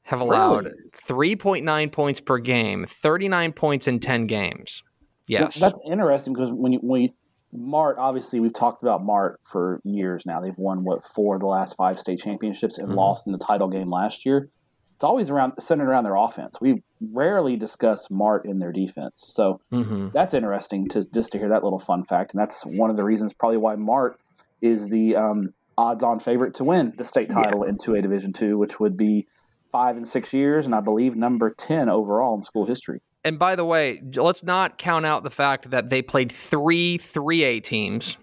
have 0.05 0.21
allowed 0.21 0.69
3.9 1.09 1.93
points 1.93 2.21
per 2.21 2.39
game, 2.39 2.87
39 2.89 3.53
points 3.53 3.89
in 3.89 3.99
10 4.01 4.27
games. 4.27 4.83
Yes. 5.29 5.59
that's 5.59 5.81
interesting 5.85 6.33
because 6.35 6.51
when 6.53 6.73
you 6.73 6.79
when 6.79 7.03
you, 7.03 7.09
Mart, 7.53 7.97
obviously 7.99 8.39
we've 8.39 8.53
talked 8.53 8.83
about 8.83 9.03
Mart 9.03 9.41
for 9.51 9.81
years 9.83 10.25
now. 10.25 10.41
They've 10.41 10.57
won 10.57 10.85
what 10.85 11.05
four 11.05 11.35
of 11.35 11.41
the 11.41 11.47
last 11.47 11.75
five 11.77 11.99
state 11.99 12.21
championships 12.21 12.79
and 12.79 12.89
Mhm. 12.91 12.95
lost 12.95 13.27
in 13.27 13.33
the 13.33 13.39
title 13.39 13.67
game 13.69 13.91
last 13.91 14.25
year. 14.25 14.49
It's 14.95 15.03
always 15.05 15.29
around 15.29 15.55
centered 15.59 15.89
around 15.89 16.05
their 16.05 16.15
offense. 16.15 16.61
We 16.61 16.83
rarely 17.13 17.57
discuss 17.57 18.09
Mart 18.09 18.47
in 18.47 18.61
their 18.61 18.73
defense, 18.73 19.25
so 19.27 19.61
hmm 19.71 20.09
that's 20.15 20.33
interesting 20.33 20.89
to 20.91 21.03
just 21.13 21.33
to 21.33 21.39
hear 21.39 21.49
that 21.49 21.65
little 21.65 21.81
fun 21.81 22.05
fact. 22.05 22.33
And 22.33 22.41
that's 22.41 22.63
one 22.65 22.89
of 22.91 22.97
the 22.97 23.05
reasons 23.05 23.33
probably 23.35 23.59
why 23.59 23.75
Mart 23.75 24.19
is 24.61 24.89
the 24.89 25.17
um, 25.17 25.53
odds-on 25.79 26.21
favorite 26.21 26.55
to 26.55 26.65
win 26.65 26.93
the 26.97 27.05
state 27.05 27.29
Yeah. 27.31 27.43
title 27.43 27.63
in 27.65 27.77
2A 27.77 28.03
Division 28.03 28.33
two, 28.33 28.57
which 28.59 28.81
would 28.81 28.97
be 28.97 29.27
five 29.73 29.97
and 29.97 30.07
six 30.07 30.33
years, 30.33 30.65
and 30.67 30.75
I 30.75 30.81
believe 30.81 31.17
number 31.17 31.51
ten 31.51 31.89
overall 31.89 32.35
in 32.35 32.43
school 32.43 32.67
history. 32.67 33.01
And 33.25 33.39
by 33.39 33.57
the 33.57 33.65
way, 33.65 34.01
let's 34.15 34.43
not 34.45 34.79
count 34.79 35.05
out 35.05 35.25
the 35.25 35.31
fact 35.31 35.71
that 35.71 35.91
they 35.91 36.01
played 36.01 36.31
three 36.31 36.97
3A 36.97 37.61
teams 37.63 38.19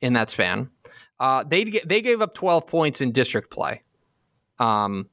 in 0.00 0.14
that 0.14 0.30
span. 0.30 0.70
Uh, 1.20 1.44
they 1.44 1.64
they 1.84 2.00
gave 2.02 2.20
up 2.20 2.34
12 2.34 2.66
points 2.66 3.00
in 3.00 3.12
district 3.12 3.50
play. 3.50 3.82
Um, 4.58 5.08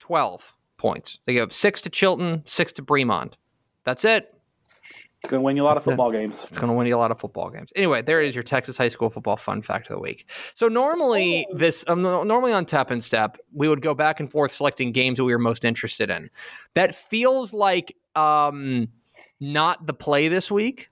12 0.00 0.54
points. 0.76 1.18
They 1.24 1.32
gave 1.34 1.42
up 1.44 1.52
six 1.52 1.80
to 1.82 1.90
Chilton, 1.90 2.42
six 2.44 2.72
to 2.72 2.82
Bremond. 2.82 3.34
That's 3.84 4.04
it. 4.04 4.34
It's 5.22 5.30
going 5.30 5.40
to 5.40 5.44
win 5.44 5.56
you 5.56 5.62
a 5.62 5.66
lot 5.66 5.76
of 5.76 5.84
football 5.84 6.10
games. 6.10 6.42
It's 6.42 6.58
going 6.58 6.68
to 6.68 6.74
win 6.76 6.88
you 6.88 6.96
a 6.96 6.98
lot 6.98 7.12
of 7.12 7.20
football 7.20 7.48
games. 7.48 7.70
Anyway, 7.76 8.02
there 8.02 8.20
is 8.20 8.34
your 8.34 8.42
Texas 8.42 8.76
high 8.76 8.88
school 8.88 9.08
football 9.08 9.36
fun 9.36 9.62
fact 9.62 9.88
of 9.88 9.94
the 9.94 10.00
week. 10.00 10.28
So 10.54 10.66
normally 10.66 11.46
this 11.54 11.84
um, 11.86 12.02
normally 12.02 12.52
on 12.52 12.66
Tap 12.66 12.90
and 12.90 13.04
Step, 13.04 13.38
we 13.52 13.68
would 13.68 13.82
go 13.82 13.94
back 13.94 14.18
and 14.18 14.28
forth 14.28 14.50
selecting 14.50 14.90
games 14.90 15.18
that 15.18 15.24
we 15.24 15.32
were 15.32 15.38
most 15.38 15.64
interested 15.64 16.10
in. 16.10 16.28
That 16.74 16.92
feels 16.92 17.54
like 17.54 17.96
um, 18.16 18.88
not 19.38 19.86
the 19.86 19.94
play 19.94 20.26
this 20.26 20.50
week 20.50 20.90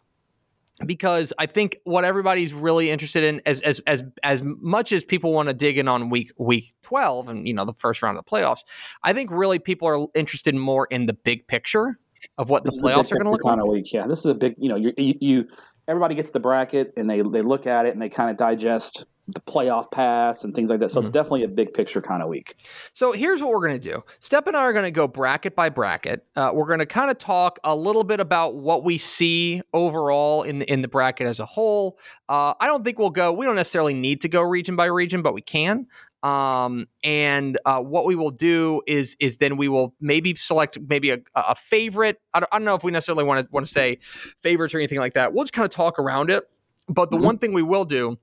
because 0.86 1.32
I 1.36 1.46
think 1.46 1.78
what 1.82 2.04
everybody's 2.04 2.54
really 2.54 2.88
interested 2.88 3.24
in 3.24 3.42
as 3.46 3.60
as 3.62 3.80
as 3.80 4.04
as 4.22 4.44
much 4.44 4.92
as 4.92 5.04
people 5.04 5.32
want 5.32 5.48
to 5.48 5.54
dig 5.54 5.76
in 5.76 5.88
on 5.88 6.08
week 6.08 6.30
week 6.38 6.72
12 6.82 7.28
and 7.28 7.48
you 7.48 7.54
know 7.54 7.64
the 7.64 7.74
first 7.74 8.00
round 8.00 8.16
of 8.16 8.24
the 8.24 8.30
playoffs, 8.30 8.60
I 9.02 9.12
think 9.12 9.32
really 9.32 9.58
people 9.58 9.88
are 9.88 10.06
interested 10.14 10.54
more 10.54 10.86
in 10.88 11.06
the 11.06 11.14
big 11.14 11.48
picture 11.48 11.98
of 12.38 12.50
what 12.50 12.64
This 12.64 12.76
the 12.76 12.82
playoffs 12.82 13.10
are 13.12 13.16
going 13.16 13.24
to 13.24 13.30
look 13.30 13.44
like. 13.44 13.52
kind 13.52 13.60
of 13.60 13.68
week. 13.68 13.92
Yeah, 13.92 14.06
this 14.06 14.20
is 14.20 14.26
a 14.26 14.34
big. 14.34 14.54
You 14.58 14.68
know, 14.70 14.76
you, 14.76 14.92
you 14.96 15.14
you 15.20 15.44
everybody 15.88 16.14
gets 16.14 16.30
the 16.30 16.40
bracket 16.40 16.92
and 16.96 17.08
they 17.08 17.22
they 17.22 17.42
look 17.42 17.66
at 17.66 17.86
it 17.86 17.92
and 17.92 18.00
they 18.02 18.08
kind 18.08 18.30
of 18.30 18.36
digest 18.36 19.04
the 19.32 19.40
playoff 19.42 19.92
paths 19.92 20.42
and 20.42 20.56
things 20.56 20.70
like 20.70 20.80
that. 20.80 20.90
So 20.90 20.98
Mm-hmm. 20.98 21.06
it's 21.06 21.12
definitely 21.12 21.44
a 21.44 21.48
big 21.48 21.72
picture 21.72 22.02
kind 22.02 22.20
of 22.20 22.28
week. 22.28 22.56
So 22.94 23.12
here's 23.12 23.40
what 23.40 23.50
we're 23.50 23.64
going 23.64 23.80
to 23.80 23.90
do. 23.92 24.02
Stepp 24.20 24.48
and 24.48 24.56
I 24.56 24.60
are 24.62 24.72
going 24.72 24.86
to 24.86 24.90
go 24.90 25.06
bracket 25.06 25.54
by 25.54 25.68
bracket. 25.68 26.26
Uh, 26.34 26.50
we're 26.52 26.66
going 26.66 26.80
to 26.80 26.86
kind 26.86 27.12
of 27.12 27.18
talk 27.18 27.60
a 27.62 27.76
little 27.76 28.02
bit 28.02 28.18
about 28.18 28.56
what 28.56 28.82
we 28.82 28.98
see 28.98 29.62
overall 29.72 30.42
in 30.42 30.62
in 30.62 30.82
the 30.82 30.88
bracket 30.88 31.28
as 31.28 31.38
a 31.38 31.46
whole. 31.46 31.96
Uh, 32.28 32.54
I 32.60 32.66
don't 32.66 32.84
think 32.84 32.98
we'll 32.98 33.10
go. 33.10 33.32
We 33.32 33.46
don't 33.46 33.54
necessarily 33.54 33.94
need 33.94 34.20
to 34.22 34.28
go 34.28 34.42
region 34.42 34.74
by 34.74 34.86
region, 34.86 35.22
but 35.22 35.32
we 35.32 35.42
can. 35.42 35.86
Um, 36.22 36.86
and 37.02 37.58
uh, 37.64 37.80
what 37.80 38.04
we 38.06 38.14
will 38.14 38.30
do 38.30 38.82
is 38.86 39.16
is 39.20 39.38
then 39.38 39.56
we 39.56 39.68
will 39.68 39.94
maybe 40.00 40.34
select 40.34 40.78
maybe 40.88 41.10
a, 41.10 41.18
a 41.34 41.54
favorite. 41.54 42.20
I 42.34 42.40
don't, 42.40 42.48
I 42.52 42.58
don't 42.58 42.66
know 42.66 42.74
if 42.74 42.84
we 42.84 42.90
necessarily 42.92 43.24
want 43.24 43.46
to 43.46 43.50
want 43.52 43.66
to 43.66 43.72
say 43.72 43.98
favorites 44.40 44.74
or 44.74 44.78
anything 44.78 44.98
like 44.98 45.14
that. 45.14 45.32
We'll 45.32 45.44
just 45.44 45.54
kind 45.54 45.64
of 45.64 45.70
talk 45.70 45.98
around 45.98 46.30
it. 46.30 46.44
But 46.88 47.10
the 47.10 47.16
Mhm. 47.16 47.24
one 47.24 47.38
thing 47.38 47.52
we 47.52 47.62
will 47.62 47.84
do 47.84 48.18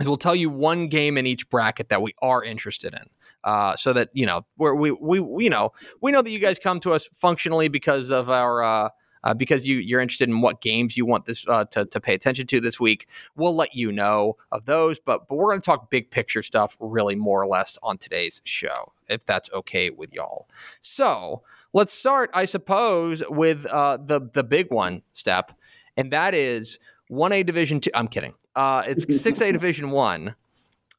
is 0.00 0.06
we'll 0.06 0.16
tell 0.16 0.34
you 0.34 0.48
one 0.50 0.88
game 0.88 1.16
in 1.18 1.26
each 1.26 1.48
bracket 1.50 1.88
that 1.88 2.02
we 2.02 2.12
are 2.22 2.42
interested 2.44 2.94
in 2.94 3.08
uh, 3.44 3.74
so 3.76 3.92
that 3.92 4.10
you 4.12 4.26
know 4.26 4.44
where 4.56 4.74
we, 4.74 4.90
we 4.92 5.18
we 5.20 5.44
you 5.44 5.50
know 5.50 5.72
we 6.00 6.12
know 6.12 6.22
that 6.22 6.30
you 6.30 6.38
guys 6.38 6.58
come 6.58 6.78
to 6.80 6.92
us 6.92 7.08
functionally 7.14 7.66
because 7.68 8.10
of 8.10 8.30
our 8.30 8.62
uh, 8.62 8.88
uh, 9.24 9.34
because 9.34 9.66
you 9.66 9.78
you're 9.78 10.00
interested 10.00 10.28
in 10.28 10.40
what 10.40 10.60
games 10.60 10.96
you 10.96 11.04
want 11.04 11.24
this 11.24 11.44
uh, 11.48 11.64
to 11.64 11.84
to 11.86 12.00
pay 12.00 12.14
attention 12.14 12.46
to 12.46 12.60
this 12.60 12.78
week. 12.78 13.08
We'll 13.34 13.56
let 13.56 13.74
you 13.74 13.90
know 13.90 14.36
of 14.52 14.66
those, 14.66 15.00
but 15.00 15.26
but 15.28 15.36
we're 15.36 15.50
going 15.50 15.60
to 15.60 15.66
talk 15.66 15.90
big 15.90 16.10
picture 16.10 16.42
stuff 16.42 16.76
really 16.78 17.16
more 17.16 17.42
or 17.42 17.46
less 17.46 17.78
on 17.82 17.98
today's 17.98 18.40
show 18.44 18.92
if 19.08 19.24
that's 19.24 19.50
okay 19.52 19.90
with 19.90 20.12
y'all. 20.12 20.48
So 20.80 21.42
let's 21.72 21.92
start, 21.92 22.30
I 22.32 22.44
suppose, 22.44 23.22
with 23.28 23.66
uh, 23.66 23.96
the 23.96 24.20
the 24.32 24.44
big 24.44 24.70
one 24.70 25.02
Stepp, 25.14 25.50
and 25.96 26.12
that 26.12 26.34
is 26.34 26.78
one 27.08 27.32
A 27.32 27.42
Division 27.42 27.80
Two. 27.80 27.90
I'm 27.94 28.08
kidding. 28.08 28.34
Uh, 28.54 28.84
it's 28.86 29.20
six 29.20 29.40
A 29.40 29.50
Division 29.52 29.90
One 29.90 30.36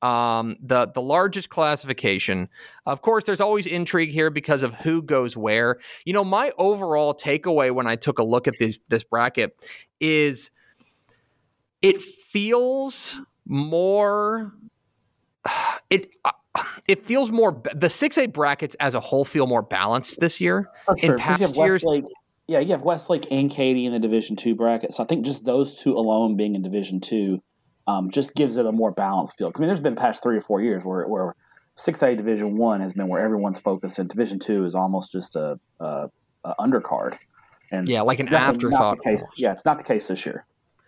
um, 0.01 0.57
the 0.61 0.87
the 0.87 1.01
largest 1.01 1.49
classification. 1.49 2.49
Of 2.85 3.01
course, 3.01 3.23
there's 3.25 3.41
always 3.41 3.67
intrigue 3.67 4.09
here 4.09 4.29
because 4.29 4.63
of 4.63 4.73
who 4.73 5.01
goes 5.01 5.35
where. 5.35 5.77
You 6.05 6.13
know, 6.13 6.23
my 6.23 6.51
overall 6.57 7.13
takeaway 7.13 7.71
when 7.71 7.87
I 7.87 7.95
took 7.95 8.19
a 8.19 8.23
look 8.23 8.47
at 8.47 8.55
this 8.59 8.79
this 8.87 9.03
bracket 9.03 9.55
is 9.99 10.51
it 11.81 12.01
feels 12.01 13.19
more 13.45 14.53
it. 15.89 16.09
It 16.87 17.05
feels 17.05 17.31
more 17.31 17.61
the 17.73 17.89
six 17.89 18.17
A 18.17 18.27
brackets 18.27 18.77
as 18.79 18.95
a 18.95 19.01
whole 19.01 19.25
feel 19.25 19.45
more 19.45 19.61
balanced 19.61 20.21
this 20.21 20.39
year. 20.39 20.69
For 20.85 20.97
sure. 20.97 21.15
In 21.15 21.19
past 21.19 21.41
have 21.41 21.55
years, 21.57 21.83
yeah, 22.47 22.59
you 22.59 22.71
have 22.71 22.83
Westlake 22.83 23.27
and 23.29 23.51
Katy 23.51 23.85
in 23.85 23.91
the 23.91 23.99
Division 23.99 24.37
Two 24.37 24.55
bracket. 24.55 24.93
So 24.93 25.03
I 25.03 25.05
think 25.05 25.25
just 25.25 25.43
those 25.43 25.77
two 25.79 25.97
alone 25.97 26.37
being 26.37 26.55
in 26.55 26.61
Division 26.61 27.01
Two 27.01 27.41
um, 27.87 28.09
just 28.09 28.35
gives 28.35 28.57
it 28.57 28.65
a 28.65 28.71
more 28.71 28.91
balanced 28.91 29.37
feel. 29.37 29.51
'Cause, 29.51 29.59
I 29.59 29.61
mean, 29.61 29.67
there's 29.67 29.79
been 29.79 29.95
past 29.95 30.23
three 30.23 30.37
or 30.37 30.41
four 30.41 30.61
years 30.61 30.83
where 30.83 31.07
where 31.07 31.35
six 31.75 32.01
A 32.03 32.15
Division 32.15 32.55
One 32.57 32.81
has 32.81 32.93
been 32.93 33.07
where 33.07 33.21
everyone's 33.23 33.59
focused, 33.59 33.99
and 33.99 34.09
Division 34.09 34.39
Two 34.39 34.65
is 34.65 34.75
almost 34.75 35.11
just 35.11 35.35
a, 35.35 35.59
a, 35.79 36.09
a 36.43 36.55
undercard. 36.59 37.17
And 37.71 37.87
Yeah, 37.89 38.01
like 38.01 38.19
an 38.19 38.27
it's 38.27 38.31
definitely 38.31 38.69
not 38.69 38.79
the 38.79 38.85
afterthought 38.85 39.03
case. 39.03 39.33
Yeah, 39.37 39.51
it's 39.51 39.65
not 39.65 39.77
the 39.77 39.83
case 39.83 40.07
this 40.07 40.25
year. 40.25 40.45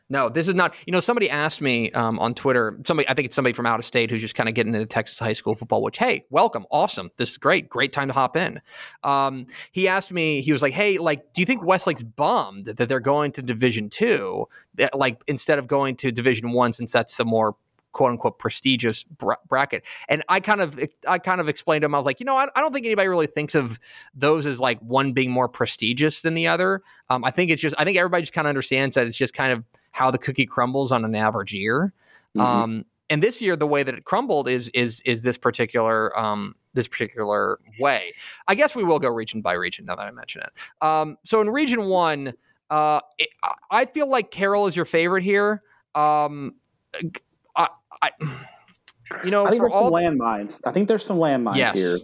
No, 0.10 0.30
this 0.30 0.48
is 0.48 0.56
not. 0.56 0.74
You 0.86 0.94
know, 0.94 1.02
somebody 1.02 1.30
asked 1.30 1.60
me 1.60 1.92
um, 1.92 2.18
on 2.20 2.34
Twitter. 2.34 2.80
Somebody, 2.86 3.10
I 3.10 3.14
think 3.14 3.26
it's 3.26 3.36
somebody 3.36 3.52
from 3.52 3.66
out 3.66 3.78
of 3.78 3.84
state 3.84 4.10
who's 4.10 4.22
just 4.22 4.36
kind 4.36 4.48
of 4.48 4.56
getting 4.56 4.74
into 4.74 4.86
Texas 4.86 5.20
high 5.20 5.34
school 5.34 5.54
football. 5.54 5.84
Which, 5.84 5.98
hey, 5.98 6.26
welcome, 6.30 6.66
awesome. 6.72 7.12
This 7.18 7.32
is 7.32 7.38
great. 7.38 7.70
Great 7.70 7.92
time 7.92 8.08
to 8.08 8.14
hop 8.14 8.38
in. 8.38 8.62
Um, 9.04 9.48
he 9.72 9.88
asked 9.90 10.14
me. 10.14 10.42
He 10.42 10.54
was 10.54 10.62
like, 10.62 10.74
"Hey, 10.74 10.98
like, 10.98 11.34
do 11.34 11.42
you 11.42 11.46
think 11.46 11.62
Westlake's 11.62 12.04
bummed 12.04 12.66
that 12.66 12.88
they're 12.88 13.02
going 13.02 13.34
to 13.34 13.42
Division 13.42 13.90
Two, 13.90 14.48
like 14.94 15.22
instead 15.28 15.60
of 15.60 15.68
going 15.68 15.98
to 15.98 16.12
Division 16.12 16.54
One, 16.54 16.72
since 16.72 16.94
that's 16.94 17.18
the 17.18 17.26
more 17.26 17.58
quote 17.92 18.12
unquote 18.12 18.40
prestigious 18.40 19.04
bra- 19.04 19.36
bracket?" 19.50 19.86
And 20.08 20.24
I 20.30 20.40
kind 20.40 20.62
of, 20.62 20.80
I 21.06 21.20
kind 21.20 21.42
of 21.42 21.50
explained 21.50 21.82
to 21.82 21.88
him. 21.88 21.96
I 21.96 21.98
was 21.98 22.06
like, 22.06 22.22
you 22.22 22.26
know, 22.26 22.38
I, 22.38 22.48
I 22.56 22.62
don't 22.62 22.72
think 22.72 22.86
anybody 22.86 23.10
really 23.10 23.28
thinks 23.28 23.56
of 23.56 23.78
those 24.16 24.46
as 24.46 24.58
like 24.58 24.80
one 24.80 25.12
being 25.12 25.32
more 25.32 25.50
prestigious 25.50 26.22
than 26.22 26.34
the 26.34 26.48
other. 26.48 26.82
Um, 27.10 27.26
I 27.26 27.32
think 27.32 27.52
it's 27.52 27.62
just, 27.62 27.76
I 27.78 27.84
think 27.84 27.98
everybody 27.98 28.22
just 28.22 28.32
kind 28.32 28.48
of 28.48 28.50
understands 28.50 28.96
that 28.96 29.06
it's 29.06 29.18
just 29.18 29.34
kind 29.34 29.52
of 29.52 29.66
how 29.98 30.12
the 30.12 30.18
cookie 30.20 30.46
crumbles 30.46 30.92
on 30.92 31.04
an 31.04 31.16
average 31.16 31.54
year. 31.54 31.92
Mhm. 32.36 32.42
Um, 32.42 32.86
and 33.10 33.24
this 33.24 33.42
year, 33.42 33.56
the 33.56 33.66
way 33.66 33.82
that 33.82 33.96
it 33.96 34.06
crumbled 34.06 34.48
is 34.48 34.70
is 34.70 35.01
is 35.06 35.24
this 35.24 35.38
particular 35.39 36.18
um, 36.18 36.56
this 36.74 36.88
particular 36.88 37.58
way. 37.80 38.12
I 38.48 38.54
guess 38.54 38.75
we 38.75 38.84
will 38.84 39.00
go 39.00 39.10
region 39.10 39.42
by 39.42 39.54
region 39.54 39.86
now 39.86 39.96
that 39.96 40.04
I 40.06 40.12
mention 40.12 40.44
it. 40.44 40.86
Um, 40.86 41.18
so 41.24 41.42
in 41.42 41.50
region 41.50 41.86
one, 41.86 42.34
uh, 42.70 43.00
it, 43.18 43.30
I- 43.72 43.86
feel 43.86 44.08
like 44.08 44.30
Carroll 44.30 44.68
is 44.68 44.75
your 44.75 44.86
favorite 44.86 45.24
here. 45.24 45.63
Um, 45.96 46.56
I, 47.56 47.70
I, 48.04 48.12
you 49.24 49.32
know, 49.32 49.48
I 49.48 49.50
think 49.50 49.62
for 49.63 49.70
there's 49.70 49.74
some 49.74 49.84
all 49.86 49.92
landmines. 49.92 50.62
I 50.66 50.72
think 50.72 50.88
there's 50.88 51.04
some 51.06 51.18
landmines 51.18 51.58
Yes. 51.58 51.74
here. 51.75 51.98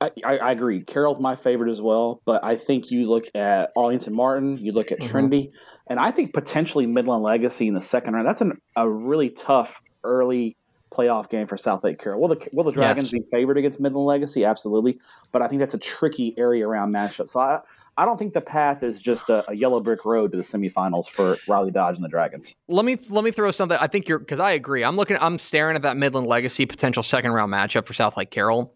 I, 0.00 0.10
I, 0.24 0.52
agree. 0.52 0.82
Carroll's 0.82 1.18
my 1.18 1.36
favorite 1.36 1.70
as 1.70 1.80
well, 1.80 2.20
but 2.26 2.44
I 2.44 2.56
think 2.56 2.90
you 2.90 3.08
look 3.08 3.24
at 3.34 3.72
Arlington 3.76 4.12
Martin, 4.14 4.56
you 4.58 4.72
look 4.72 4.92
at 4.92 4.98
Mhm. 5.00 5.08
Trinity, 5.08 5.52
and 5.86 5.98
I 5.98 6.10
think 6.10 6.34
potentially 6.34 6.86
Midland 6.86 7.22
Legacy 7.22 7.66
in 7.66 7.72
the 7.74 7.80
second 7.80 8.12
round. 8.14 8.26
That's 8.26 8.42
an, 8.42 8.60
a 8.76 8.88
really 8.88 9.30
tough 9.30 9.80
early 10.04 10.54
playoff 10.92 11.28
game 11.30 11.46
for 11.46 11.56
Southlake 11.56 11.98
Carroll. 11.98 12.20
Will 12.20 12.28
the 12.28 12.46
will 12.52 12.64
the 12.64 12.72
Dragons 12.72 13.10
Yes. 13.12 13.22
be 13.22 13.28
favored 13.30 13.56
against 13.56 13.80
Midland 13.80 14.06
Legacy? 14.06 14.44
Absolutely, 14.44 14.98
but 15.32 15.40
I 15.40 15.48
think 15.48 15.60
that's 15.60 15.74
a 15.74 15.78
tricky 15.78 16.34
area 16.36 16.68
around 16.68 16.92
matchup. 16.92 17.28
So 17.30 17.40
I 17.40 17.60
I 17.96 18.04
don't 18.04 18.18
think 18.18 18.34
the 18.34 18.42
path 18.42 18.82
is 18.82 19.00
just 19.00 19.30
a, 19.30 19.50
a 19.50 19.54
yellow 19.56 19.80
brick 19.80 20.04
road 20.04 20.30
to 20.32 20.36
the 20.36 20.44
semifinals 20.44 21.08
for 21.08 21.38
Riley 21.48 21.70
Dodge 21.70 21.96
and 21.96 22.04
the 22.04 22.08
Dragons. 22.10 22.54
let 22.68 22.84
me 22.84 22.98
let 23.08 23.24
me 23.24 23.30
throw 23.30 23.50
something. 23.50 23.78
I 23.80 23.86
think 23.86 24.08
you're 24.08 24.18
because 24.18 24.40
I 24.40 24.50
agree. 24.50 24.84
I'm 24.84 24.96
looking. 24.96 25.16
I'm 25.22 25.38
staring 25.38 25.74
at 25.74 25.82
that 25.82 25.96
Midland 25.96 26.26
Legacy 26.26 26.66
potential 26.66 27.02
second 27.02 27.32
round 27.32 27.50
matchup 27.50 27.86
for 27.86 27.94
Southlake 27.94 28.30
Carroll. 28.30 28.74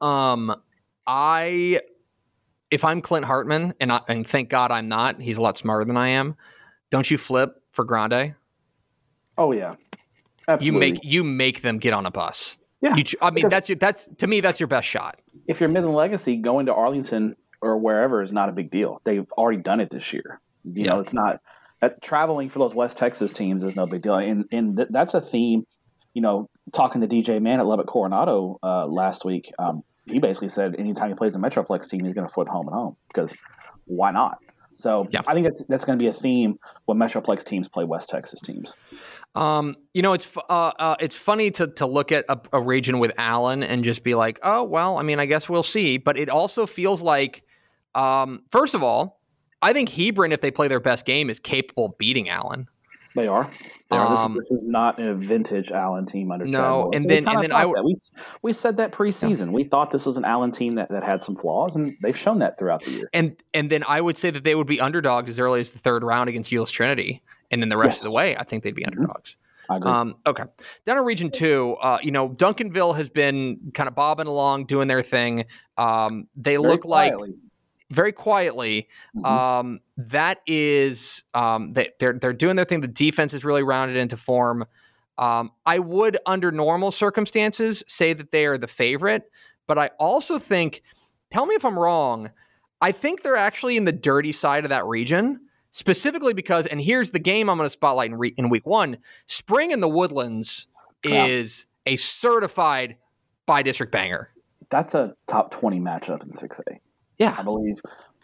Um, 0.00 0.54
I 1.06 1.80
if 2.70 2.84
I'm 2.84 3.00
Clint 3.02 3.26
Hartman, 3.26 3.74
and 3.80 3.92
I, 3.92 4.00
and 4.08 4.26
thank 4.26 4.48
God 4.48 4.70
I'm 4.70 4.88
not. 4.88 5.20
He's 5.20 5.36
a 5.38 5.42
lot 5.42 5.58
smarter 5.58 5.84
than 5.84 5.96
I 5.96 6.08
am. 6.08 6.36
Don't 6.90 7.10
you 7.10 7.18
flip 7.18 7.62
for 7.72 7.84
Grande? 7.84 8.34
Oh 9.36 9.52
yeah, 9.52 9.76
You 10.60 10.72
make 10.72 11.00
you 11.02 11.24
make 11.24 11.62
them 11.62 11.78
get 11.78 11.92
on 11.92 12.06
a 12.06 12.10
bus. 12.10 12.56
Yeah, 12.82 12.96
You, 12.96 13.04
I 13.20 13.30
mean, 13.30 13.48
that's 13.48 13.68
your, 13.68 13.76
that's 13.76 14.08
to 14.18 14.26
me 14.26 14.40
that's 14.40 14.58
your 14.60 14.66
best 14.66 14.86
shot. 14.88 15.20
if 15.48 15.60
you're 15.60 15.68
Midland 15.68 15.96
Legacy, 15.96 16.36
going 16.36 16.66
to 16.66 16.74
Arlington 16.74 17.36
or 17.60 17.76
wherever 17.78 18.22
is 18.22 18.32
not 18.32 18.48
a 18.48 18.52
big 18.52 18.70
deal. 18.70 19.00
They've 19.04 19.30
already 19.32 19.60
done 19.60 19.80
it 19.80 19.90
this 19.90 20.12
year. 20.12 20.40
You 20.64 20.84
Yeah. 20.84 20.92
know, 20.94 21.00
it's 21.00 21.12
not 21.12 21.40
uh, 21.82 21.90
traveling 22.02 22.48
for 22.48 22.58
those 22.58 22.74
West 22.74 22.96
Texas 22.96 23.32
teams 23.32 23.62
is 23.62 23.76
no 23.76 23.86
big 23.86 24.02
deal, 24.02 24.14
and 24.14 24.44
and 24.52 24.76
th- 24.76 24.88
that's 24.90 25.14
a 25.14 25.20
theme. 25.20 25.66
You 26.14 26.22
know, 26.22 26.48
talking 26.72 27.00
to 27.02 27.06
DJ 27.08 27.40
Man 27.40 27.60
at 27.60 27.66
Lubbock 27.66 27.86
Coronado 27.86 28.58
uh, 28.62 28.86
last 28.86 29.24
week, 29.24 29.52
um, 29.58 29.82
he 30.10 30.18
basically 30.18 30.48
said 30.48 30.76
anytime 30.78 31.08
he 31.08 31.14
plays 31.14 31.34
a 31.34 31.38
Metroplex 31.38 31.88
team, 31.88 32.04
he's 32.04 32.14
going 32.14 32.26
to 32.26 32.32
flip 32.32 32.48
home 32.48 32.66
and 32.66 32.74
home 32.74 32.96
because 33.08 33.34
why 33.86 34.10
not? 34.10 34.38
So 34.76 35.06
Yeah. 35.10 35.20
I 35.26 35.34
think 35.34 35.44
that's 35.46 35.62
that's 35.68 35.84
going 35.84 35.98
to 35.98 36.02
be 36.02 36.08
a 36.08 36.12
theme 36.12 36.58
when 36.86 36.96
Metroplex 36.98 37.44
teams 37.44 37.68
play 37.68 37.84
West 37.84 38.08
Texas 38.08 38.40
teams. 38.40 38.74
Um, 39.34 39.76
you 39.94 40.02
know, 40.02 40.14
it's 40.14 40.36
uh, 40.36 40.72
uh, 40.78 40.96
it's 40.98 41.16
funny 41.16 41.50
to 41.52 41.66
to 41.68 41.86
look 41.86 42.12
at 42.12 42.24
a, 42.28 42.40
a 42.54 42.60
region 42.60 42.98
with 42.98 43.12
Allen 43.18 43.62
and 43.62 43.84
just 43.84 44.02
be 44.02 44.14
like, 44.14 44.40
oh 44.42 44.64
well, 44.64 44.98
I 44.98 45.02
mean, 45.02 45.20
I 45.20 45.26
guess 45.26 45.48
we'll 45.48 45.62
see. 45.62 45.98
But 45.98 46.16
it 46.16 46.30
also 46.30 46.66
feels 46.66 47.02
like, 47.02 47.44
um, 47.94 48.42
first 48.50 48.74
of 48.74 48.82
all, 48.82 49.20
I 49.62 49.72
think 49.72 49.90
Hebron, 49.90 50.32
if 50.32 50.40
they 50.40 50.50
play 50.50 50.68
their 50.68 50.80
best 50.80 51.04
game, 51.04 51.28
is 51.28 51.38
capable 51.38 51.86
of 51.86 51.98
beating 51.98 52.28
Allen. 52.28 52.68
They 53.16 53.26
are. 53.26 53.50
They 53.90 53.96
are. 53.96 54.06
Um, 54.06 54.34
this, 54.34 54.48
this 54.48 54.58
is 54.58 54.64
not 54.64 55.00
a 55.00 55.14
vintage 55.14 55.72
Allen 55.72 56.06
team 56.06 56.30
under 56.30 56.44
No, 56.44 56.90
and 56.94 57.04
then- 57.04 57.26
and 57.26 57.42
then 57.42 57.52
I 57.52 57.64
that. 57.64 57.82
we 57.84 57.96
we 58.42 58.52
said 58.52 58.76
that 58.76 58.92
preseason. 58.92 59.52
We 59.52 59.64
thought 59.64 59.90
this 59.90 60.06
was 60.06 60.16
an 60.16 60.24
Allen 60.24 60.52
team 60.52 60.76
that, 60.76 60.88
that 60.90 61.02
had 61.02 61.22
some 61.24 61.34
flaws, 61.34 61.74
and 61.74 61.96
they've 62.02 62.16
shown 62.16 62.38
that 62.38 62.58
throughout 62.58 62.82
the 62.84 62.92
year. 62.92 63.10
And 63.12 63.36
and 63.52 63.68
then 63.70 63.82
I 63.88 64.00
would 64.00 64.16
say 64.16 64.30
that 64.30 64.44
they 64.44 64.54
would 64.54 64.68
be 64.68 64.80
underdogs 64.80 65.28
as 65.30 65.40
early 65.40 65.60
as 65.60 65.70
the 65.70 65.78
third 65.80 66.04
round 66.04 66.28
against 66.28 66.50
Euless 66.52 66.70
Trinity, 66.70 67.22
and 67.50 67.60
then 67.60 67.68
the 67.68 67.76
rest 67.76 68.02
of 68.04 68.10
the 68.10 68.14
way, 68.14 68.36
I 68.36 68.44
think 68.44 68.62
they'd 68.62 68.74
be 68.74 68.84
underdogs. 68.86 69.36
I 69.68 69.76
agree. 69.76 69.90
Um, 69.90 70.16
okay. 70.26 70.44
Down 70.86 70.98
in 70.98 71.04
Region 71.04 71.30
Two, 71.30 71.76
uh, 71.80 71.98
you 72.02 72.10
know, 72.10 72.28
Duncanville 72.28 72.96
has 72.96 73.10
been 73.10 73.72
kind 73.74 73.88
of 73.88 73.94
bobbing 73.94 74.26
along, 74.26 74.66
doing 74.66 74.88
their 74.88 75.02
thing. 75.02 75.46
Um, 75.78 76.26
they 76.36 76.56
Very 76.56 76.68
look 76.68 76.84
like 76.84 77.12
quietly 77.14 77.34
very 77.90 78.12
quietly. 78.12 78.88
Mm-hmm. 79.16 79.26
Um, 79.26 79.80
that 79.96 80.40
is, 80.46 81.24
um, 81.34 81.72
they, 81.72 81.86
are 81.86 81.92
they're, 81.98 82.12
they're 82.14 82.32
doing 82.32 82.56
their 82.56 82.64
thing. 82.64 82.80
The 82.80 82.88
defense 82.88 83.34
is 83.34 83.44
really 83.44 83.62
rounded 83.62 83.96
into 83.96 84.16
form. 84.16 84.64
Um, 85.18 85.50
I 85.66 85.78
would, 85.78 86.16
under 86.24 86.50
normal 86.50 86.92
circumstances, 86.92 87.84
say 87.86 88.12
that 88.12 88.30
they 88.30 88.46
are 88.46 88.56
the 88.56 88.68
favorite, 88.68 89.30
but 89.66 89.78
I 89.78 89.88
also 89.98 90.38
think, 90.38 90.82
tell 91.30 91.44
me 91.44 91.54
if 91.54 91.64
I'm 91.64 91.78
wrong. 91.78 92.30
I 92.80 92.92
think 92.92 93.22
they're 93.22 93.36
actually 93.36 93.76
in 93.76 93.84
the 93.84 93.92
dirty 93.92 94.32
side 94.32 94.64
of 94.64 94.70
that 94.70 94.86
region, 94.86 95.40
specifically 95.72 96.32
because, 96.32 96.66
and 96.66 96.80
here's 96.80 97.10
the 97.10 97.18
game 97.18 97.50
I'm 97.50 97.58
going 97.58 97.66
to 97.66 97.70
spotlight 97.70 98.10
in, 98.10 98.16
re- 98.16 98.34
in 98.38 98.48
week 98.48 98.66
one. 98.66 98.96
Spring 99.26 99.72
in 99.72 99.80
the 99.80 99.88
Woodlands 99.88 100.68
yeah. 101.04 101.26
is 101.26 101.66
a 101.84 101.96
certified 101.96 102.96
bi-district 103.44 103.92
banger. 103.92 104.30
That's 104.70 104.94
a 104.94 105.14
top 105.26 105.50
20 105.50 105.80
matchup 105.80 106.22
in 106.22 106.30
6A. 106.30 106.78
Yeah, 107.20 107.36
I 107.38 107.42
believe 107.42 107.76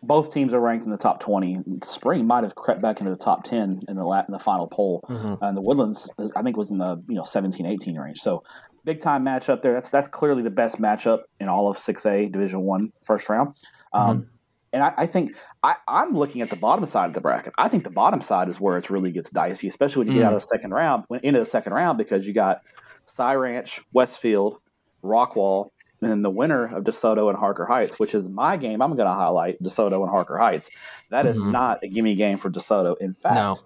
both 0.03 0.33
teams 0.33 0.55
are 0.55 0.61
ranked 0.61 0.85
in 0.85 0.91
the 0.91 0.97
top 0.97 1.21
twenty. 1.21 1.59
Spring 1.85 2.27
might 2.27 2.43
have 2.43 2.55
crept 2.55 2.81
back 2.81 2.99
into 3.01 3.11
the 3.11 3.17
top 3.17 3.45
ten 3.45 3.83
in 3.89 3.97
the 3.97 4.05
la- 4.05 4.25
in 4.27 4.33
the 4.33 4.39
final 4.39 4.67
poll, 4.67 5.05
mm-hmm. 5.09 5.45
and 5.45 5.57
the 5.57 5.63
Woodlands 5.63 6.11
I 6.35 6.43
think 6.43 6.57
was 6.57 6.71
in 6.71 6.79
the 6.79 7.03
you 7.09 7.15
know 7.15 7.25
17, 7.25 7.67
18 7.67 7.99
range. 7.99 8.19
So 8.19 8.43
big 8.85 9.01
time 9.01 9.25
matchup 9.25 9.61
there. 9.61 9.75
That's 9.75 9.91
that's 9.91 10.09
clearly 10.09 10.43
the 10.43 10.51
best 10.51 10.81
matchup 10.81 11.21
in 11.39 11.49
all 11.49 11.69
of 11.69 11.79
six 11.79 12.07
A 12.07 12.27
Division 12.27 12.63
One 12.63 12.91
first 13.05 13.29
round. 13.29 13.55
Mm-hmm. 13.95 14.11
Um, 14.11 14.31
and 14.73 14.83
I, 14.83 14.93
I 14.97 15.07
think 15.07 15.35
I, 15.63 15.77
am 15.89 16.15
looking 16.15 16.43
at 16.43 16.51
the 16.51 16.57
bottom 16.57 16.85
side 16.87 17.09
of 17.09 17.15
the 17.15 17.21
bracket. 17.21 17.53
I 17.57 17.69
think 17.69 17.85
the 17.85 17.91
bottom 17.91 18.21
side 18.21 18.49
is 18.49 18.61
where 18.61 18.77
it 18.77 18.91
really 18.91 19.11
gets 19.11 19.31
dicey, 19.31 19.69
especially 19.69 20.01
when 20.01 20.09
you 20.09 20.13
mm-hmm. 20.15 20.21
get 20.21 20.27
out 20.27 20.35
of 20.35 20.41
the 20.41 20.47
second 20.47 20.73
round, 20.73 21.05
into 21.23 21.39
the 21.39 21.47
second 21.47 21.73
round, 21.73 21.99
because 21.99 22.27
you 22.27 22.35
got 22.35 22.61
Cy 23.05 23.35
Ranch, 23.35 23.81
Westfield, 23.93 24.59
Rockwall, 25.03 25.71
and 26.07 26.13
then 26.13 26.23
the 26.23 26.31
winner 26.31 26.67
of 26.67 26.85
DeSoto 26.85 27.29
and 27.29 27.37
Harker 27.37 27.67
Heights, 27.67 27.99
which 27.99 28.15
is 28.15 28.29
my 28.29 28.57
game. 28.57 28.81
I'm 28.81 28.95
going 28.95 29.09
to 29.09 29.13
highlight 29.15 29.61
DeSoto 29.61 30.01
and 30.03 30.09
Harker 30.11 30.39
Heights. 30.39 30.71
That 31.11 31.27
is 31.27 31.37
Mhm. 31.37 31.51
not 31.51 31.83
a 31.83 31.89
gimme 31.89 32.15
game 32.15 32.39
for 32.39 32.49
DeSoto. 32.49 32.97
In 33.01 33.13
fact, 33.15 33.35
No. 33.35 33.57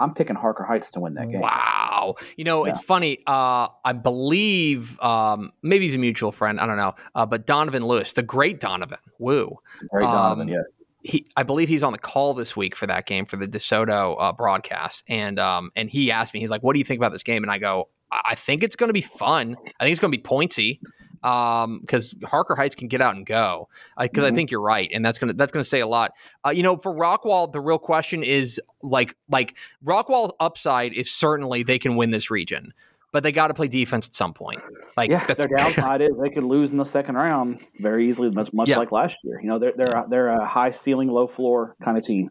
I'm 0.00 0.14
picking 0.14 0.36
Harker 0.36 0.62
Heights 0.64 0.92
to 0.92 1.00
win 1.00 1.14
that 1.14 1.28
game. 1.30 1.40
Wow. 1.40 2.14
You 2.36 2.44
know, 2.44 2.64
it's 2.64 2.80
funny. 2.80 3.18
Uh, 3.26 3.66
I 3.84 3.92
believe 3.92 4.98
um, 5.00 5.52
maybe 5.62 5.86
he's 5.86 5.96
a 5.96 5.98
mutual 5.98 6.30
friend. 6.32 6.60
I 6.60 6.66
don't 6.66 6.76
know. 6.76 6.94
Uh, 7.14 7.26
but 7.26 7.46
Donovan 7.46 7.84
Lewis, 7.84 8.12
the 8.12 8.22
great 8.22 8.60
Donovan, 8.60 8.98
woo. 9.18 9.58
Great 9.90 10.04
Donovan, 10.04 10.42
Um, 10.48 10.54
yes. 10.54 10.84
He, 11.02 11.26
I 11.36 11.42
believe 11.42 11.68
he's 11.68 11.82
on 11.82 11.92
the 11.92 11.98
call 11.98 12.32
this 12.34 12.56
week 12.56 12.74
for 12.76 12.86
that 12.86 13.06
game 13.06 13.26
for 13.26 13.36
the 13.36 13.46
DeSoto 13.48 14.16
uh, 14.20 14.32
broadcast, 14.32 15.04
and 15.08 15.38
um, 15.38 15.70
and 15.76 15.88
he 15.88 16.10
asked 16.10 16.34
me, 16.34 16.40
he's 16.40 16.50
like, 16.50 16.62
"What 16.62 16.72
do 16.72 16.80
you 16.80 16.84
think 16.84 16.98
about 16.98 17.12
this 17.12 17.22
game?" 17.22 17.44
And 17.44 17.50
I 17.52 17.58
go, 17.58 17.88
"I 18.10 18.20
I 18.30 18.34
think 18.34 18.64
it's 18.64 18.74
going 18.74 18.88
to 18.88 18.92
be 18.94 19.00
fun. 19.00 19.56
I 19.78 19.84
think 19.84 19.92
it's 19.92 20.00
going 20.00 20.10
to 20.12 20.18
be 20.18 20.22
pointsy." 20.22 20.80
Because 21.22 22.14
Harker 22.24 22.54
Heights 22.54 22.74
can 22.74 22.88
get 22.88 23.00
out 23.00 23.14
and 23.16 23.26
go. 23.26 23.68
Because 23.98 24.24
I 24.24 24.30
Mhm. 24.30 24.34
think 24.34 24.50
you're 24.50 24.60
right, 24.60 24.90
and 24.92 25.04
that's 25.04 25.18
gonna 25.18 25.34
that's 25.34 25.52
gonna 25.52 25.64
say 25.64 25.80
a 25.80 25.86
lot. 25.86 26.12
Uh, 26.46 26.50
you 26.50 26.62
know, 26.62 26.76
for 26.76 26.92
Rockwall, 26.94 27.50
the 27.52 27.60
real 27.60 27.78
question 27.78 28.22
is 28.22 28.60
like 28.82 29.16
like 29.30 29.56
Rockwall's 29.84 30.32
upside 30.40 30.92
is 30.92 31.10
certainly 31.10 31.62
they 31.62 31.78
can 31.78 31.96
win 31.96 32.10
this 32.10 32.30
region, 32.30 32.72
but 33.12 33.22
they 33.22 33.32
got 33.32 33.48
to 33.48 33.54
play 33.54 33.68
defense 33.68 34.06
at 34.06 34.14
some 34.14 34.32
point. 34.34 34.60
Like 34.96 35.10
yeah, 35.10 35.24
that's 35.26 35.46
their 35.46 35.56
downside 35.58 36.00
is 36.02 36.10
they 36.22 36.30
could 36.30 36.44
lose 36.44 36.72
in 36.72 36.78
the 36.78 36.84
second 36.84 37.16
round 37.16 37.60
very 37.80 38.08
easily, 38.08 38.30
much, 38.30 38.52
much 38.52 38.68
Yeah. 38.68 38.78
like 38.78 38.92
last 38.92 39.16
year. 39.24 39.40
You 39.40 39.48
know, 39.48 39.58
they're 39.58 39.72
they're 39.76 39.92
a, 39.92 40.06
they're 40.08 40.28
a 40.28 40.46
high 40.46 40.70
ceiling, 40.70 41.08
low 41.08 41.26
floor 41.26 41.76
kind 41.82 41.96
of 41.98 42.04
team. 42.04 42.30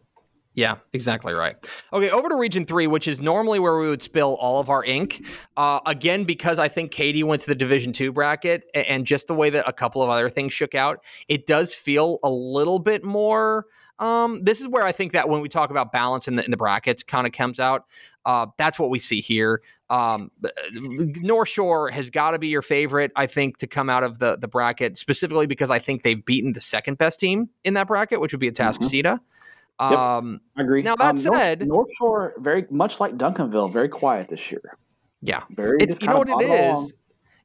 Yeah, 0.57 0.77
exactly 0.91 1.33
right. 1.33 1.55
Okay, 1.93 2.09
over 2.09 2.29
to 2.29 2.35
Region 2.35 2.65
3, 2.65 2.87
which 2.87 3.07
is 3.07 3.21
normally 3.21 3.59
where 3.59 3.77
we 3.77 3.89
would 3.89 4.01
spill 4.01 4.33
all 4.41 4.59
of 4.59 4.71
our 4.71 4.83
ink. 4.83 5.23
Uh, 5.55 5.81
again, 5.85 6.23
because 6.23 6.57
I 6.57 6.67
think 6.67 6.89
Katy 6.89 7.21
went 7.21 7.43
to 7.43 7.47
the 7.47 7.53
Division 7.53 7.93
2 7.93 8.11
bracket 8.11 8.63
and 8.73 9.05
just 9.05 9.27
the 9.27 9.35
way 9.35 9.51
that 9.51 9.69
a 9.69 9.71
couple 9.71 10.01
of 10.01 10.09
other 10.09 10.29
things 10.29 10.53
shook 10.53 10.73
out, 10.73 11.03
it 11.27 11.45
does 11.45 11.75
feel 11.75 12.17
a 12.23 12.29
little 12.29 12.79
bit 12.79 13.03
more. 13.03 13.67
Um, 13.99 14.43
this 14.43 14.59
is 14.59 14.67
where 14.67 14.83
I 14.83 14.91
think 14.91 15.11
that 15.11 15.29
when 15.29 15.41
we 15.41 15.47
talk 15.47 15.69
about 15.69 15.91
balance 15.91 16.27
in 16.27 16.37
the, 16.37 16.43
in 16.43 16.49
the 16.49 16.57
brackets 16.57 17.03
kind 17.03 17.27
of 17.27 17.33
comes 17.33 17.59
out. 17.59 17.85
Uh, 18.25 18.47
that's 18.57 18.79
what 18.79 18.89
we 18.89 18.97
see 18.97 19.21
here. 19.21 19.61
Um, 19.91 20.31
North 20.73 21.49
Shore 21.49 21.91
has 21.91 22.09
got 22.09 22.31
to 22.31 22.39
be 22.39 22.47
your 22.47 22.63
favorite, 22.63 23.11
I 23.15 23.27
think, 23.27 23.57
to 23.59 23.67
come 23.67 23.91
out 23.91 24.03
of 24.03 24.17
the, 24.17 24.37
the 24.37 24.47
bracket, 24.47 24.97
specifically 24.97 25.45
because 25.45 25.69
I 25.69 25.77
think 25.77 26.01
they've 26.01 26.25
beaten 26.25 26.53
the 26.53 26.61
second 26.61 26.97
best 26.97 27.19
team 27.19 27.49
in 27.63 27.75
that 27.75 27.87
bracket, 27.87 28.19
which 28.19 28.33
would 28.33 28.39
be 28.39 28.47
a 28.47 28.51
Atascocita. 28.51 29.03
Mm-hmm. 29.03 29.36
Um, 29.79 30.31
yep, 30.31 30.41
I 30.57 30.61
agree. 30.61 30.81
Now 30.81 30.95
that 30.95 31.09
um, 31.11 31.17
said, 31.17 31.59
North, 31.59 31.69
North, 31.69 31.87
Shore 31.97 32.33
very 32.39 32.65
much 32.69 32.99
like 32.99 33.17
Duncanville, 33.17 33.71
very 33.71 33.89
quiet 33.89 34.29
this 34.29 34.51
year. 34.51 34.77
Yeah, 35.21 35.43
very. 35.51 35.77
It's, 35.79 36.01
you 36.01 36.07
know 36.07 36.19
what 36.19 36.29
it 36.29 36.41
is. 36.41 36.71
Along. 36.73 36.91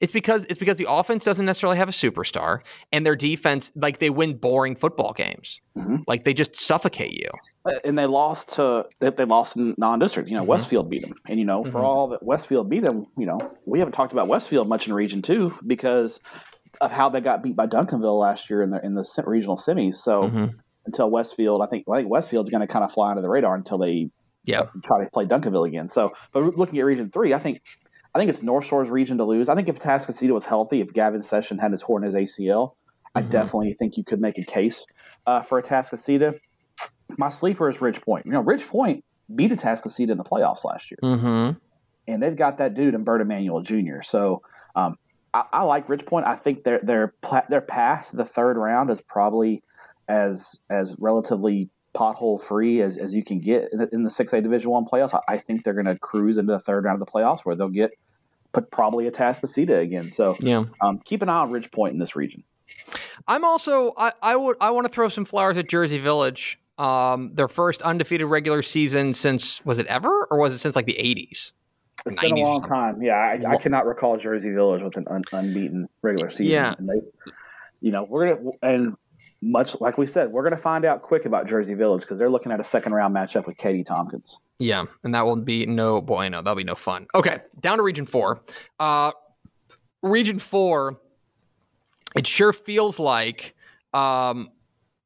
It's 0.01 0.13
because 0.13 0.45
it's 0.47 0.59
because 0.59 0.79
the 0.79 0.91
offense 0.91 1.23
doesn't 1.23 1.47
necessarily 1.47 1.77
have 1.77 1.89
a 1.89 1.93
superstar, 1.93 2.61
and 2.91 3.07
their 3.07 3.15
defense, 3.15 3.71
like 3.77 3.99
they 3.99 4.11
win 4.11 4.37
boring 4.37 4.75
football 4.75 5.13
games, 5.13 5.61
mm-hmm. 5.77 5.99
like 6.09 6.25
they 6.25 6.35
just 6.35 6.59
suffocate 6.59 7.13
you. 7.13 7.31
Uh, 7.65 7.79
and 7.85 7.97
they 7.97 8.07
lost 8.07 8.53
to 8.55 8.87
they 8.99 9.25
lost 9.25 9.57
in 9.57 9.77
non-district. 9.79 10.29
You 10.29 10.35
know, 10.35 10.41
mm-hmm. 10.41 10.51
Westfield 10.51 10.91
beat 10.91 11.03
them, 11.03 11.15
and 11.29 11.39
you 11.39 11.45
know, 11.45 11.63
mm-hmm. 11.63 11.71
for 11.71 11.85
all 11.85 12.09
that 12.09 12.23
Westfield 12.25 12.69
beat 12.69 12.85
them, 12.85 13.07
you 13.17 13.27
know, 13.27 13.39
we 13.65 13.79
haven't 13.79 13.93
talked 13.93 14.13
about 14.13 14.27
Westfield 14.27 14.69
much 14.69 14.89
in 14.89 14.93
Region 14.93 15.23
Two 15.23 15.57
because 15.69 16.19
of 16.81 16.91
how 16.91 17.09
they 17.09 17.21
got 17.21 17.45
beat 17.45 17.55
by 17.55 17.69
Duncanville 17.69 18.19
last 18.19 18.51
year 18.51 18.63
in 18.63 18.71
the 18.71 18.85
in 18.85 18.95
the 18.95 19.05
regional 19.25 19.57
semis. 19.57 19.97
So 19.97 20.25
mm-hmm 20.25 20.59
until 20.87 21.11
Westfield. 21.11 21.63
I 21.63 21.67
think 21.67 21.85
I 21.93 21.99
think 21.99 22.11
Westfield's 22.11 22.51
going 22.51 22.61
to 22.61 22.67
kind 22.67 22.85
of 22.85 22.93
fly 22.93 23.11
under 23.11 23.23
the 23.23 23.29
radar 23.29 23.55
until 23.55 23.79
they 23.79 24.11
yeah 24.45 24.65
try 24.85 25.05
to 25.05 25.11
play 25.11 25.27
Duncanville 25.27 25.67
again. 25.67 25.89
So, 25.89 26.13
but 26.33 26.57
looking 26.57 26.79
at 26.79 26.85
Region 26.85 27.11
Three, 27.11 27.35
I 27.35 27.39
think 27.39 27.63
I 28.15 28.19
think 28.19 28.29
it's 28.29 28.43
North 28.43 28.67
Shore's 28.67 28.91
region 28.91 29.19
to 29.19 29.25
lose. 29.25 29.49
I 29.49 29.55
think 29.55 29.69
if 29.69 29.79
Atascocita 29.79 30.33
was 30.33 30.45
healthy, 30.45 30.81
if 30.81 30.93
Gavin 30.93 31.23
Session 31.23 31.59
had 31.59 31.73
his 31.73 31.83
horn 31.83 32.03
his 32.03 32.15
ACL, 32.15 32.71
mm-hmm. 32.71 33.19
I 33.19 33.23
definitely 33.23 33.75
think 33.75 33.97
you 33.97 34.05
could 34.05 34.21
make 34.21 34.39
a 34.39 34.45
case 34.45 34.87
uh, 35.27 35.43
for 35.43 35.61
Atascocita. 35.61 36.39
My 37.17 37.29
sleeper 37.29 37.69
is 37.69 37.81
Ridge 37.81 38.01
Point. 38.01 38.27
You 38.27 38.33
know, 38.33 38.41
Ridge 38.41 38.67
Point 38.67 39.05
beat 39.35 39.51
Atascocita 39.51 40.11
in 40.11 40.19
the 40.19 40.25
playoffs 40.25 40.65
last 40.65 40.91
year, 40.91 40.99
mm-hmm. 41.03 41.59
and 42.07 42.23
they've 42.23 42.37
got 42.37 42.59
that 42.59 42.75
dude 42.75 42.95
in 42.95 43.05
Bert 43.05 43.21
Emanuel 43.21 43.63
Jr. 43.63 44.03
So. 44.03 44.43
Um, 44.75 44.97
I, 45.35 45.45
I, 45.51 45.63
like 45.63 45.89
Ridge 45.89 46.05
Point. 46.05 46.27
I 46.27 46.37
think 46.37 46.63
their 46.63 46.79
their 46.81 47.15
their 47.49 47.63
path 47.63 48.11
the 48.13 48.25
third 48.25 48.59
round 48.59 48.91
is 48.91 49.01
probably 49.01 49.63
as 50.13 50.61
as 50.71 50.95
relatively 50.99 51.71
pothole 51.95 52.41
free 52.41 52.81
as, 52.81 52.97
as 52.97 53.15
you 53.15 53.23
can 53.23 53.39
get 53.39 53.71
in 53.93 54.03
the 54.03 54.11
six 54.11 54.33
A 54.33 54.41
Division 54.41 54.71
One 54.71 54.85
playoffs. 54.85 55.19
I, 55.29 55.39
think 55.39 55.65
they're 55.65 55.75
going 55.75 55.87
to 55.87 55.99
cruise 55.99 56.39
into 56.39 56.53
the 56.53 56.61
third 56.61 56.85
round 56.85 57.01
of 57.01 57.07
the 57.07 57.11
playoffs 57.11 57.41
where 57.41 57.55
they'll 57.55 57.69
get 57.69 57.93
put 58.53 58.71
probably 58.71 59.11
Atascocita 59.11 59.81
again. 59.81 60.11
So 60.11 60.37
yeah, 60.41 60.65
um, 60.81 61.01
keep 61.05 61.23
an 61.23 61.29
eye 61.29 61.41
on 61.41 61.51
Ridge 61.51 61.71
Point 61.71 61.95
in 61.95 61.99
this 61.99 62.15
region. 62.15 62.45
I'm 63.27 63.45
also 63.45 63.93
I, 63.97 64.13
I 64.23 64.37
would 64.37 64.57
I 64.61 64.71
want 64.71 64.87
to 64.87 64.93
throw 64.93 65.09
some 65.09 65.25
flowers 65.25 65.57
at 65.57 65.69
Jersey 65.69 65.99
Village. 65.99 66.59
Um, 66.79 67.35
their 67.35 67.49
first 67.49 67.83
undefeated 67.83 68.27
regular 68.27 68.63
season 68.63 69.15
since 69.15 69.65
was 69.65 69.79
it 69.79 69.87
ever 69.87 70.27
or 70.31 70.39
was 70.39 70.55
it 70.55 70.59
since 70.59 70.75
like 70.75 70.87
the 70.87 70.95
80s? 70.99 71.53
It's 72.07 72.17
been 72.21 72.33
a 72.33 72.41
long 72.41 72.65
time. 72.65 73.01
Yeah, 73.03 73.15
I, 73.15 73.41
I, 73.47 73.57
cannot 73.59 73.87
recall 73.87 74.17
Jersey 74.17 74.51
Village 74.51 74.83
with 74.83 74.97
an 74.97 75.07
un, 75.09 75.23
unbeaten 75.33 75.89
regular 76.01 76.31
season. 76.31 76.47
Yeah. 76.47 76.75
They, 76.81 77.01
you 77.81 77.93
know, 77.93 78.05
we're 78.05 78.35
gonna 78.35 78.51
and 78.63 78.97
much 79.43 79.79
like 79.81 79.99
we 79.99 80.07
said, 80.07 80.31
we're 80.31 80.43
going 80.43 80.57
to 80.57 80.63
find 80.63 80.85
out 80.85 81.03
quick 81.03 81.27
about 81.27 81.49
Jersey 81.49 81.75
Village 81.75 82.03
because 82.03 82.19
they're 82.19 82.31
looking 82.31 82.53
at 82.53 82.61
a 82.61 82.65
second 82.65 82.95
round 82.95 83.15
matchup 83.15 83.47
with 83.47 83.57
Katy 83.57 83.83
Tompkins. 83.83 84.39
Yeah, 84.59 84.85
and 85.03 85.15
that 85.15 85.27
will 85.27 85.37
be 85.37 85.67
no 85.67 86.01
boy, 86.01 86.29
no, 86.29 86.41
that'll 86.41 86.55
be 86.55 86.65
no 86.65 86.77
fun. 86.77 87.07
Okay, 87.15 87.41
down 87.61 87.79
to 87.79 87.83
Region 87.83 88.07
Four. 88.07 88.43
Uh, 88.79 89.11
region 90.03 90.39
Four, 90.39 91.01
it 92.15 92.27
sure 92.27 92.53
feels 92.53 93.01
like, 93.01 93.57
um, 93.93 94.51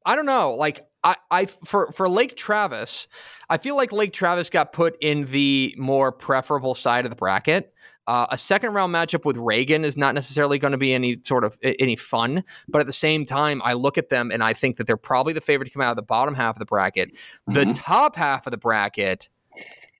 I 0.05 0.15
don't 0.15 0.27
know, 0.27 0.51
like 0.51 0.85
I, 1.03 1.15
I 1.31 1.45
for 1.47 1.91
for 1.91 2.07
Lake 2.07 2.35
Travis, 2.35 3.07
I 3.49 3.57
feel 3.57 3.75
like 3.75 3.91
Lake 3.91 4.13
Travis 4.13 4.49
got 4.49 4.73
put 4.73 4.95
in 5.01 5.25
the 5.25 5.73
more 5.77 6.11
preferable 6.11 6.75
side 6.75 7.05
of 7.05 7.09
the 7.09 7.15
bracket. 7.15 7.73
Uh, 8.07 8.25
a 8.29 8.37
second 8.37 8.73
round 8.73 8.93
matchup 8.93 9.25
with 9.25 9.35
Reagan 9.37 9.83
is 9.83 9.97
not 9.97 10.15
necessarily 10.15 10.57
going 10.57 10.71
to 10.71 10.77
be 10.77 10.93
any 10.93 11.19
sort 11.25 11.43
of 11.43 11.57
any 11.61 11.95
fun, 11.95 12.43
but 12.67 12.79
at 12.79 12.87
the 12.87 12.93
same 12.93 13.25
time, 13.25 13.61
I 13.65 13.73
look 13.73 13.97
at 13.97 14.09
them 14.09 14.31
and 14.31 14.43
I 14.43 14.53
think 14.53 14.77
that 14.77 14.87
they're 14.87 14.97
probably 14.97 15.33
the 15.33 15.41
favorite 15.41 15.65
to 15.65 15.71
come 15.71 15.81
out 15.81 15.91
of 15.91 15.97
the 15.97 16.03
bottom 16.03 16.33
half 16.33 16.55
of 16.55 16.59
the 16.59 16.65
bracket. 16.65 17.11
Mm-hmm. 17.49 17.53
The 17.53 17.73
top 17.73 18.15
half 18.15 18.47
of 18.47 18.51
the 18.51 18.57
bracket 18.57 19.29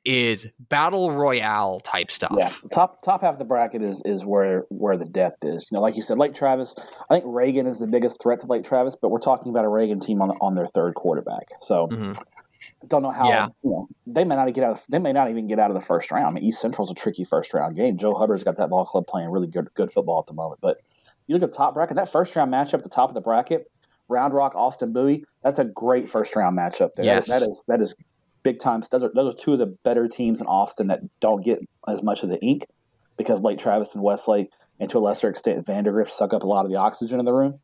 is 0.06 0.48
battle 0.58 1.12
royale 1.12 1.82
type 1.82 2.10
stuff. 2.10 2.34
Yeah, 2.38 2.50
top 2.74 3.02
top 3.04 3.22
half 3.22 3.34
of 3.34 3.40
the 3.40 3.46
bracket 3.46 3.82
is 3.82 4.02
is 4.06 4.26
where 4.26 4.66
where 4.70 4.96
the 4.96 5.10
depth 5.10 5.44
is. 5.44 5.68
You 5.70 5.76
know, 5.76 5.82
like 5.82 5.98
you 5.98 6.02
said, 6.02 6.18
Lake 6.18 6.34
Travis. 6.34 6.76
I 7.10 7.16
think 7.16 7.26
Reagan 7.28 7.68
is 7.68 7.80
the 7.80 7.88
biggest 7.88 8.22
threat 8.24 8.40
to 8.40 8.48
Lake 8.48 8.64
Travis, 8.64 8.96
but 9.00 9.10
we're 9.10 9.20
talking 9.20 9.52
about 9.52 9.66
a 9.66 9.70
Reagan 9.70 10.00
team 10.00 10.22
on 10.22 10.32
on 10.40 10.56
their 10.56 10.68
third 10.68 10.96
quarterback. 10.96 11.48
So. 11.62 11.88
Mm-hmm 11.88 12.24
don't 12.88 13.02
know 13.02 13.12
how. 13.12 13.30
Yeah. 13.30 13.48
You 13.64 13.72
know, 13.72 13.88
they 14.06 14.24
may 14.24 14.36
not 14.36 14.54
get 14.54 14.64
out. 14.64 14.78
Of, 14.78 14.86
they 14.90 15.00
may 15.00 15.14
not 15.14 15.30
even 15.30 15.48
get 15.48 15.60
out 15.60 15.72
of 15.72 15.76
the 15.76 15.82
first 15.82 16.12
round. 16.12 16.28
I 16.28 16.32
mean, 16.32 16.44
East 16.44 16.62
Central's 16.62 16.92
a 16.92 16.94
tricky 16.94 17.24
first 17.24 17.54
round 17.54 17.76
game. 17.76 17.98
Joe 17.98 18.14
Hubbard's 18.14 18.44
got 18.44 18.58
that 18.58 18.70
ball 18.70 18.86
club 18.86 19.08
playing 19.08 19.30
really 19.30 19.48
good 19.48 19.74
good 19.74 19.92
football 19.92 20.20
at 20.20 20.28
the 20.28 20.34
moment. 20.34 20.62
But 20.62 20.78
you 21.28 21.36
look 21.36 21.44
at 21.44 21.52
the 21.52 21.58
top 21.58 21.74
bracket. 21.74 21.96
That 21.96 22.12
first 22.12 22.36
round 22.36 22.52
matchup 22.52 22.76
at 22.76 22.84
the 22.84 22.90
top 22.90 23.10
of 23.10 23.16
the 23.16 23.22
bracket, 23.22 23.70
Round 24.08 24.34
Rock, 24.34 24.54
Austin 24.56 24.94
Bowie. 24.94 25.26
That's 25.44 25.60
a 25.60 25.66
great 25.66 26.10
first 26.10 26.36
round 26.36 26.58
matchup. 26.58 26.96
There. 26.96 27.06
Yes. 27.06 27.28
that 27.28 27.42
is 27.42 27.64
that 27.68 27.82
is 27.82 27.96
big 28.44 28.60
time. 28.60 28.82
Those 28.90 29.04
are 29.04 29.12
those 29.14 29.34
are 29.34 29.38
two 29.38 29.54
of 29.54 29.60
the 29.60 29.78
better 29.84 30.08
teams 30.08 30.42
in 30.42 30.48
Austin 30.48 30.88
that 30.88 31.02
don't 31.20 31.44
get 31.44 31.60
as 31.88 32.02
much 32.02 32.24
of 32.24 32.30
the 32.30 32.40
ink 32.42 32.68
because 33.18 33.42
Lake 33.42 33.60
Travis 33.60 33.96
and 33.96 34.04
Westlake, 34.04 34.50
and 34.80 34.90
to 34.90 34.98
a 34.98 35.00
lesser 35.00 35.30
extent 35.30 35.66
Vandegrift, 35.66 36.12
suck 36.12 36.34
up 36.34 36.44
a 36.44 36.48
lot 36.48 36.66
of 36.66 36.72
the 36.72 36.78
oxygen 36.78 37.20
in 37.20 37.26
the 37.26 37.34
room. 37.34 37.60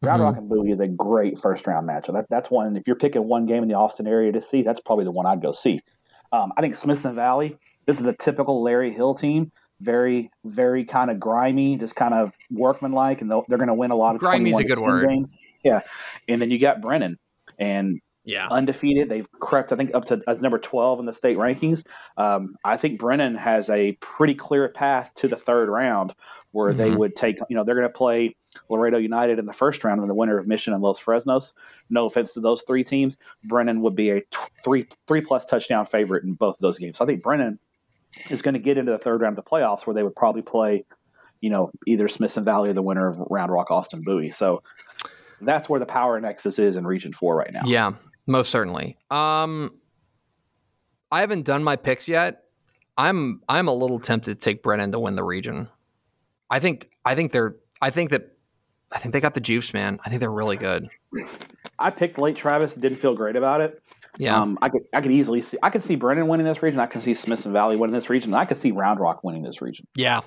Round 0.00 0.20
mm-hmm. 0.20 0.26
Rock 0.26 0.36
and 0.38 0.48
Bowie 0.48 0.70
is 0.70 0.80
a 0.80 0.88
great 0.88 1.38
first 1.38 1.66
round 1.66 1.88
matchup. 1.88 2.14
That, 2.14 2.26
that's 2.30 2.50
one. 2.50 2.76
If 2.76 2.86
you're 2.86 2.96
picking 2.96 3.26
one 3.26 3.46
game 3.46 3.62
in 3.62 3.68
the 3.68 3.74
Austin 3.74 4.06
area 4.06 4.30
to 4.32 4.40
see, 4.40 4.62
that's 4.62 4.80
probably 4.80 5.04
the 5.04 5.10
one 5.10 5.26
I'd 5.26 5.42
go 5.42 5.50
see. 5.52 5.80
Um, 6.32 6.52
I 6.56 6.60
think 6.60 6.74
Smithson 6.74 7.14
Valley. 7.14 7.58
This 7.86 8.00
is 8.00 8.06
a 8.06 8.12
typical 8.12 8.62
Larry 8.62 8.92
Hill 8.92 9.14
team. 9.14 9.50
Very, 9.80 10.30
very 10.44 10.84
kind 10.84 11.10
of 11.10 11.20
grimy, 11.20 11.76
just 11.76 11.94
kind 11.94 12.12
of 12.12 12.32
workmanlike, 12.50 13.22
and 13.22 13.30
they're 13.30 13.58
going 13.58 13.68
to 13.68 13.74
win 13.74 13.92
a 13.92 13.96
lot 13.96 14.14
of. 14.16 14.20
Grimy 14.20 14.50
is 14.50 14.58
a 14.58 14.64
good 14.64 14.78
word. 14.78 15.08
Games. 15.08 15.38
Yeah, 15.62 15.80
and 16.28 16.42
then 16.42 16.50
you 16.50 16.58
got 16.58 16.80
Brennan, 16.80 17.16
and 17.60 18.00
yeah, 18.24 18.48
undefeated. 18.48 19.08
They've 19.08 19.30
crept, 19.38 19.72
I 19.72 19.76
think, 19.76 19.94
up 19.94 20.04
to 20.06 20.20
as 20.26 20.42
number 20.42 20.58
twelve 20.58 20.98
in 20.98 21.06
the 21.06 21.12
state 21.12 21.36
rankings. 21.38 21.86
Um, 22.16 22.56
I 22.64 22.76
think 22.76 22.98
Brennan 22.98 23.36
has 23.36 23.70
a 23.70 23.92
pretty 24.00 24.34
clear 24.34 24.68
path 24.68 25.12
to 25.16 25.28
the 25.28 25.36
third 25.36 25.68
round, 25.68 26.12
where 26.50 26.70
mm-hmm. 26.70 26.78
they 26.78 26.90
would 26.90 27.14
take. 27.14 27.38
You 27.48 27.56
know, 27.56 27.62
they're 27.62 27.76
going 27.76 27.86
to 27.86 27.92
play 27.92 28.34
Laredo 28.68 28.98
United 28.98 29.38
in 29.38 29.46
the 29.46 29.52
first 29.52 29.84
round, 29.84 30.00
and 30.00 30.08
the 30.08 30.14
winner 30.14 30.38
of 30.38 30.46
Mission 30.46 30.72
and 30.72 30.82
Los 30.82 30.98
Fresnos. 30.98 31.52
No 31.90 32.06
offense 32.06 32.32
to 32.34 32.40
those 32.40 32.62
three 32.62 32.84
teams, 32.84 33.16
Brennan 33.44 33.80
would 33.82 33.94
be 33.94 34.10
a 34.10 34.20
t- 34.20 34.38
three 34.64 34.88
three 35.06 35.20
plus 35.20 35.44
touchdown 35.44 35.86
favorite 35.86 36.24
in 36.24 36.34
both 36.34 36.56
of 36.56 36.60
those 36.60 36.78
games. 36.78 36.98
So 36.98 37.04
I 37.04 37.06
think 37.06 37.22
Brennan 37.22 37.58
is 38.30 38.42
going 38.42 38.54
to 38.54 38.60
get 38.60 38.78
into 38.78 38.92
the 38.92 38.98
third 38.98 39.20
round 39.20 39.38
of 39.38 39.44
the 39.44 39.50
playoffs, 39.50 39.86
where 39.86 39.94
they 39.94 40.02
would 40.02 40.16
probably 40.16 40.42
play, 40.42 40.84
you 41.40 41.50
know, 41.50 41.70
either 41.86 42.08
Smithson 42.08 42.44
Valley 42.44 42.70
or 42.70 42.72
the 42.72 42.82
winner 42.82 43.08
of 43.08 43.18
Round 43.30 43.52
Rock 43.52 43.70
Austin 43.70 44.02
Bowie. 44.02 44.30
So 44.30 44.62
that's 45.40 45.68
where 45.68 45.80
the 45.80 45.86
power 45.86 46.20
nexus 46.20 46.58
is 46.58 46.76
in 46.76 46.86
Region 46.86 47.12
Four 47.12 47.36
right 47.36 47.52
now. 47.52 47.62
Yeah, 47.64 47.92
most 48.26 48.50
certainly. 48.50 48.96
Um, 49.10 49.78
I 51.10 51.20
haven't 51.20 51.44
done 51.44 51.62
my 51.64 51.76
picks 51.76 52.08
yet. 52.08 52.42
I'm 52.96 53.40
I'm 53.48 53.68
a 53.68 53.72
little 53.72 54.00
tempted 54.00 54.40
to 54.40 54.44
take 54.44 54.62
Brennan 54.62 54.92
to 54.92 54.98
win 54.98 55.14
the 55.14 55.22
region. 55.22 55.68
I 56.50 56.58
think 56.58 56.90
I 57.04 57.14
think 57.14 57.32
they're 57.32 57.56
I 57.80 57.90
think 57.90 58.10
that 58.10 58.36
I 58.92 58.98
think 58.98 59.12
they 59.12 59.20
got 59.20 59.34
the 59.34 59.40
juice, 59.40 59.74
man. 59.74 60.00
I 60.04 60.08
think 60.08 60.20
they're 60.20 60.30
really 60.30 60.56
good. 60.56 60.88
I 61.78 61.90
picked 61.90 62.18
Lake 62.18 62.36
Travis. 62.36 62.74
Didn't 62.74 62.98
feel 62.98 63.14
great 63.14 63.36
about 63.36 63.60
it. 63.60 63.82
Yeah, 64.16 64.40
um, 64.40 64.58
I 64.62 64.68
could 64.68 64.82
I 64.92 65.00
could 65.00 65.12
easily 65.12 65.40
see 65.40 65.58
I 65.62 65.70
could 65.70 65.82
see 65.82 65.94
Brennan 65.94 66.26
winning 66.26 66.46
this 66.46 66.62
region. 66.62 66.80
I 66.80 66.86
could 66.86 67.02
see 67.02 67.14
Smithson 67.14 67.52
Valley 67.52 67.76
winning 67.76 67.94
this 67.94 68.10
region. 68.10 68.34
I 68.34 68.46
could 68.46 68.56
see 68.56 68.72
Round 68.72 68.98
Rock 68.98 69.22
winning 69.22 69.42
this 69.42 69.62
region. 69.62 69.86
Yeah, 69.94 70.22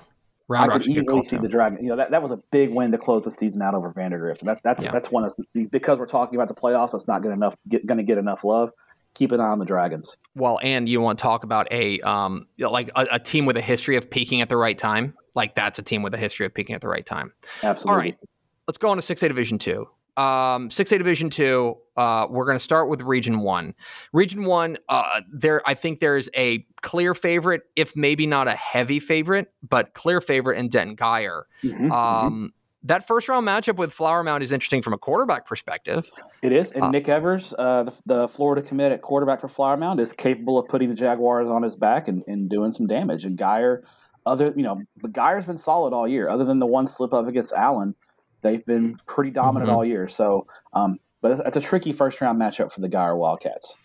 Round 0.48 0.70
I 0.70 0.78
could 0.78 0.86
easily 0.86 1.22
see 1.22 1.36
the 1.36 1.48
Dragon. 1.48 1.78
You 1.82 1.90
know 1.90 1.96
that, 1.96 2.10
that 2.10 2.22
was 2.22 2.30
a 2.30 2.36
big 2.50 2.74
win 2.74 2.90
to 2.92 2.98
close 2.98 3.24
the 3.24 3.30
season 3.30 3.62
out 3.62 3.74
over 3.74 3.90
Vandegrift. 3.90 4.42
And 4.42 4.48
that, 4.48 4.60
that's 4.62 4.84
yeah. 4.84 4.90
that's 4.90 5.10
one 5.10 5.22
that's 5.22 5.36
because 5.70 5.98
we're 5.98 6.06
talking 6.06 6.36
about 6.36 6.48
the 6.48 6.54
playoffs. 6.54 6.92
That's 6.92 7.06
not 7.06 7.22
good 7.22 7.32
enough. 7.32 7.54
Going 7.68 7.98
to 7.98 8.02
get 8.02 8.18
enough 8.18 8.44
love. 8.44 8.70
Keep 9.14 9.32
an 9.32 9.40
eye 9.40 9.48
on 9.48 9.58
the 9.58 9.64
Dragons. 9.64 10.16
Well, 10.34 10.58
and 10.62 10.88
you 10.88 11.00
want 11.00 11.18
to 11.18 11.22
talk 11.22 11.44
about 11.44 11.68
a 11.70 12.00
um 12.00 12.46
like 12.58 12.90
a, 12.96 13.06
a 13.12 13.18
team 13.18 13.46
with 13.46 13.56
a 13.56 13.60
history 13.62 13.96
of 13.96 14.10
peaking 14.10 14.40
at 14.40 14.48
the 14.48 14.56
right 14.56 14.76
time. 14.76 15.14
Like 15.34 15.54
that's 15.54 15.78
a 15.78 15.82
team 15.82 16.02
with 16.02 16.14
a 16.14 16.18
history 16.18 16.46
of 16.46 16.54
peaking 16.54 16.74
at 16.74 16.80
the 16.80 16.88
right 16.88 17.04
time. 17.04 17.32
Absolutely. 17.62 17.90
All 17.90 17.98
right, 17.98 18.18
let's 18.66 18.78
go 18.78 18.90
on 18.90 18.96
to 18.96 19.02
six 19.02 19.22
A 19.22 19.28
Division 19.28 19.58
two. 19.58 19.88
Um, 20.16 20.70
six 20.70 20.92
A 20.92 20.98
Division 20.98 21.30
two. 21.30 21.76
Uh, 21.96 22.26
we're 22.28 22.44
going 22.44 22.58
to 22.58 22.64
start 22.64 22.88
with 22.88 23.02
Region 23.02 23.40
one. 23.40 23.74
Region 24.12 24.44
one. 24.44 24.78
Uh, 24.88 25.22
there, 25.32 25.62
I 25.66 25.74
think 25.74 26.00
there's 26.00 26.28
a 26.36 26.66
clear 26.82 27.14
favorite, 27.14 27.62
if 27.76 27.96
maybe 27.96 28.26
not 28.26 28.48
a 28.48 28.52
heavy 28.52 29.00
favorite, 29.00 29.52
but 29.66 29.94
clear 29.94 30.20
favorite 30.20 30.58
in 30.58 30.68
Denton 30.68 30.96
Guyer. 30.96 31.42
Mm-hmm, 31.62 31.84
mm-hmm. 31.84 31.92
um, 31.92 32.52
that 32.84 33.06
first 33.06 33.28
round 33.28 33.46
matchup 33.46 33.76
with 33.76 33.92
Flower 33.92 34.22
Mound 34.22 34.42
is 34.42 34.52
interesting 34.52 34.82
from 34.82 34.92
a 34.92 34.98
quarterback 34.98 35.46
perspective. 35.46 36.10
It 36.42 36.52
is, 36.52 36.72
and 36.72 36.84
uh, 36.84 36.90
Nick 36.90 37.08
Evers, 37.08 37.54
uh, 37.58 37.84
the, 37.84 37.94
the, 38.06 38.28
Florida 38.28 38.60
commit 38.60 38.92
at 38.92 39.02
quarterback 39.02 39.40
for 39.40 39.48
Flower 39.48 39.76
Mound, 39.76 40.00
is 40.00 40.12
capable 40.12 40.58
of 40.58 40.68
putting 40.68 40.88
the 40.88 40.94
Jaguars 40.94 41.48
on 41.48 41.62
his 41.62 41.76
back 41.76 42.08
and, 42.08 42.24
and 42.26 42.48
doing 42.48 42.70
some 42.70 42.86
damage. 42.86 43.24
And 43.24 43.38
Guyer, 43.38 43.82
other 44.26 44.52
you 44.56 44.62
know, 44.62 44.80
but 45.00 45.12
Guyer's 45.12 45.46
been 45.46 45.58
solid 45.58 45.92
all 45.92 46.08
year. 46.08 46.28
Other 46.28 46.44
than 46.44 46.58
the 46.58 46.66
one 46.66 46.86
slip 46.86 47.12
up 47.12 47.26
against 47.26 47.52
Allen, 47.52 47.94
they've 48.42 48.64
been 48.64 48.98
pretty 49.06 49.30
dominant 49.30 49.68
mm-hmm. 49.68 49.76
all 49.76 49.84
year. 49.84 50.08
So, 50.08 50.46
um, 50.72 50.98
but 51.20 51.32
it's, 51.32 51.40
it's 51.46 51.56
a 51.56 51.60
tricky 51.60 51.92
first 51.92 52.20
round 52.20 52.40
matchup 52.40 52.72
for 52.72 52.80
the 52.80 52.88
Guyer 52.88 53.16
Wildcats. 53.16 53.76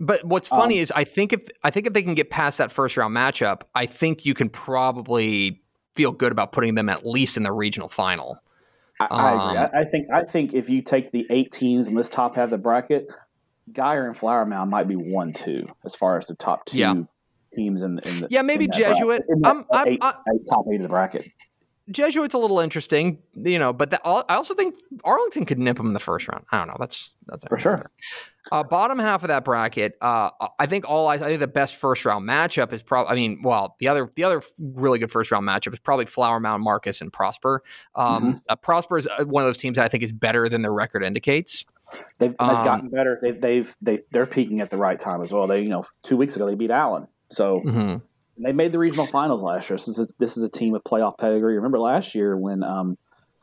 But 0.00 0.24
what's 0.24 0.48
funny 0.48 0.78
um, 0.78 0.82
is 0.82 0.92
I 0.96 1.04
think 1.04 1.32
if 1.32 1.48
I 1.62 1.70
think 1.70 1.86
if 1.86 1.92
they 1.92 2.02
can 2.02 2.14
get 2.14 2.30
past 2.30 2.58
that 2.58 2.72
first 2.72 2.96
round 2.96 3.14
matchup, 3.14 3.62
I 3.74 3.86
think 3.86 4.26
you 4.26 4.34
can 4.34 4.48
probably 4.48 5.62
feel 5.94 6.10
good 6.10 6.32
about 6.32 6.52
putting 6.52 6.74
them 6.74 6.88
at 6.88 7.06
least 7.06 7.36
in 7.36 7.42
the 7.42 7.52
regional 7.52 7.88
final. 7.88 8.38
I, 8.98 9.04
I 9.06 9.30
agree. 9.30 9.58
Um, 9.58 9.70
I, 9.74 9.78
I, 9.80 9.84
think 9.84 10.06
I 10.12 10.22
think 10.24 10.54
if 10.54 10.68
you 10.68 10.82
take 10.82 11.12
the 11.12 11.26
eight 11.30 11.52
teams 11.52 11.88
in 11.88 11.94
this 11.94 12.08
top 12.08 12.36
half 12.36 12.44
of 12.44 12.50
the 12.50 12.58
bracket, 12.58 13.08
Guyer 13.70 14.06
and 14.06 14.16
Flower 14.16 14.44
Mound 14.44 14.70
might 14.70 14.88
be 14.88 14.96
one 14.96 15.32
two 15.32 15.66
as 15.84 15.94
far 15.94 16.18
as 16.18 16.26
the 16.26 16.34
top 16.34 16.66
two 16.66 16.78
yeah. 16.78 16.94
teams 17.52 17.82
in, 17.82 17.98
in 18.00 18.20
the 18.20 18.28
yeah 18.30 18.42
maybe 18.42 18.66
Jesuit. 18.66 19.22
I'm, 19.44 19.64
I'm, 19.70 19.88
eight, 19.88 19.98
I'm, 20.02 20.44
top 20.48 20.64
eight 20.72 20.76
of 20.76 20.82
the 20.82 20.88
bracket. 20.88 21.26
Jesuit's 21.90 22.34
a 22.34 22.38
little 22.38 22.60
interesting, 22.60 23.18
you 23.34 23.58
know, 23.58 23.72
but 23.72 23.90
the, 23.90 24.00
I 24.06 24.36
also 24.36 24.54
think 24.54 24.76
Arlington 25.04 25.44
could 25.44 25.58
nip 25.58 25.76
them 25.76 25.88
in 25.88 25.94
the 25.94 26.00
first 26.00 26.28
round. 26.28 26.44
I 26.52 26.58
don't 26.58 26.68
know. 26.68 26.76
That's 26.78 27.12
that's 27.26 27.44
for 27.46 27.58
sure. 27.58 27.90
Uh, 28.50 28.62
bottom 28.62 28.98
half 28.98 29.22
of 29.22 29.28
that 29.28 29.44
bracket, 29.44 29.96
uh, 30.00 30.30
I 30.58 30.66
think 30.66 30.88
all 30.88 31.06
I, 31.06 31.14
I, 31.14 31.18
think 31.18 31.40
the 31.40 31.46
best 31.46 31.76
first 31.76 32.04
round 32.04 32.28
matchup 32.28 32.72
is 32.72 32.82
probably. 32.82 33.12
I 33.12 33.14
mean, 33.14 33.40
well, 33.42 33.76
the 33.78 33.88
other 33.88 34.10
the 34.14 34.24
other 34.24 34.42
really 34.58 34.98
good 34.98 35.10
first 35.10 35.30
round 35.30 35.46
matchup 35.46 35.72
is 35.72 35.80
probably 35.80 36.06
Flower 36.06 36.40
Mound, 36.40 36.62
Marcus, 36.62 37.00
and 37.00 37.12
Prosper. 37.12 37.62
Um, 37.94 38.22
mm-hmm. 38.22 38.38
uh, 38.48 38.56
Prosper 38.56 38.98
is 38.98 39.06
uh, 39.06 39.24
one 39.24 39.42
of 39.42 39.48
those 39.48 39.58
teams 39.58 39.76
that 39.76 39.84
I 39.84 39.88
think 39.88 40.02
is 40.02 40.12
better 40.12 40.48
than 40.48 40.62
their 40.62 40.72
record 40.72 41.04
indicates. 41.04 41.64
They've, 42.18 42.30
they've 42.30 42.36
um, 42.40 42.64
gotten 42.64 42.88
better. 42.88 43.18
They, 43.20 43.32
they've 43.32 43.76
they 43.80 44.00
they're 44.10 44.26
peaking 44.26 44.60
at 44.60 44.70
the 44.70 44.76
right 44.76 44.98
time 44.98 45.22
as 45.22 45.32
well. 45.32 45.46
They 45.46 45.62
you 45.62 45.68
know 45.68 45.84
two 46.02 46.16
weeks 46.16 46.36
ago 46.36 46.46
they 46.46 46.54
beat 46.54 46.70
Allen, 46.70 47.08
so 47.30 47.60
mm-hmm. 47.60 47.96
They 48.38 48.52
made 48.52 48.72
the 48.72 48.78
regional 48.78 49.06
finals 49.06 49.42
last 49.42 49.68
year. 49.68 49.76
This 49.76 49.88
is 49.88 49.98
a, 49.98 50.08
this 50.18 50.36
is 50.36 50.42
a 50.42 50.48
team 50.48 50.72
with 50.72 50.84
playoff 50.84 51.18
pedigree. 51.18 51.56
Remember 51.56 51.78
last 51.78 52.14
year 52.14 52.36
when 52.36 52.62
um, 52.62 52.96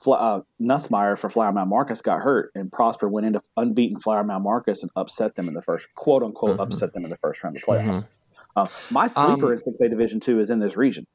uh, 0.08 0.42
Nussmeier 0.62 1.18
for 1.18 1.30
Flower 1.30 1.52
Mound 1.52 1.70
Marcus 1.70 2.02
got 2.02 2.22
hurt, 2.22 2.52
and 2.56 2.72
Prosper 2.72 3.08
went 3.08 3.28
into 3.28 3.42
unbeaten 3.56 4.00
Flower 4.00 4.24
Mound 4.24 4.44
Marcus 4.44 4.82
and 4.82 4.92
upset 4.96 5.36
them 5.36 5.48
in 5.48 5.54
the 5.54 5.62
first 5.62 5.88
quote 5.96 6.24
unquote 6.24 6.54
mm-hmm. 6.54 6.62
upset 6.62 6.94
them 6.94 7.04
in 7.04 7.12
the 7.12 7.18
first 7.18 7.44
round 7.44 7.56
of 7.56 7.62
the 7.62 7.68
playoffs. 7.68 7.84
Mm-hmm. 7.84 8.10
Uh, 8.56 8.68
my 8.90 9.08
sleeper 9.08 9.48
um, 9.48 9.52
in 9.52 9.58
six 9.58 9.80
A 9.82 9.90
Division 9.90 10.20
two 10.20 10.40
is 10.40 10.50
in 10.50 10.60
this 10.60 10.76
region. 10.76 11.06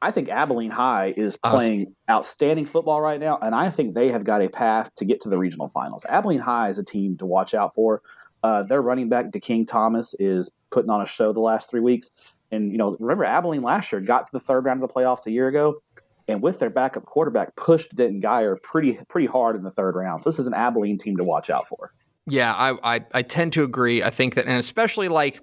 I 0.00 0.12
think 0.12 0.28
Abilene 0.28 0.70
High 0.70 1.12
is 1.16 1.36
playing 1.36 1.94
outstanding 2.08 2.66
football 2.66 3.00
right 3.00 3.18
now, 3.18 3.38
and 3.42 3.52
I 3.54 3.70
think 3.70 3.94
they 3.94 4.10
have 4.10 4.22
got 4.22 4.42
a 4.42 4.48
path 4.48 4.94
to 4.96 5.04
get 5.04 5.20
to 5.22 5.28
the 5.28 5.38
regional 5.38 5.68
finals. 5.68 6.04
Abilene 6.08 6.38
High 6.38 6.68
is 6.68 6.78
a 6.78 6.84
team 6.84 7.16
to 7.16 7.26
watch 7.26 7.52
out 7.54 7.74
for. 7.74 8.02
Uh, 8.44 8.62
their 8.62 8.80
running 8.80 9.08
back, 9.08 9.32
DeKing 9.32 9.66
Thomas, 9.66 10.14
is 10.20 10.50
putting 10.70 10.90
on 10.90 11.00
a 11.00 11.06
show 11.06 11.32
the 11.32 11.40
last 11.40 11.68
three 11.68 11.80
weeks. 11.80 12.10
And 12.50 12.72
you 12.72 12.78
know, 12.78 12.96
remember 12.98 13.24
Abilene 13.24 13.62
last 13.62 13.92
year 13.92 14.00
got 14.00 14.24
to 14.24 14.32
the 14.32 14.40
third 14.40 14.64
round 14.64 14.82
of 14.82 14.88
the 14.88 14.94
playoffs 14.94 15.26
a 15.26 15.30
year 15.30 15.48
ago 15.48 15.82
and 16.28 16.42
with 16.42 16.58
their 16.58 16.70
backup 16.70 17.06
quarterback, 17.06 17.56
pushed 17.56 17.94
Denton 17.94 18.20
Guyer 18.20 18.62
pretty 18.62 18.98
pretty 19.08 19.26
hard 19.26 19.56
in 19.56 19.62
the 19.62 19.70
third 19.70 19.96
round. 19.96 20.22
So 20.22 20.30
this 20.30 20.38
is 20.38 20.46
an 20.46 20.54
Abilene 20.54 20.98
team 20.98 21.16
to 21.16 21.24
watch 21.24 21.50
out 21.50 21.66
for. 21.66 21.92
Yeah, 22.30 22.52
I, 22.52 22.96
I, 22.96 23.00
I 23.12 23.22
tend 23.22 23.54
to 23.54 23.64
agree. 23.64 24.02
I 24.02 24.10
think 24.10 24.34
that, 24.34 24.46
and 24.46 24.58
especially 24.58 25.08
like 25.08 25.40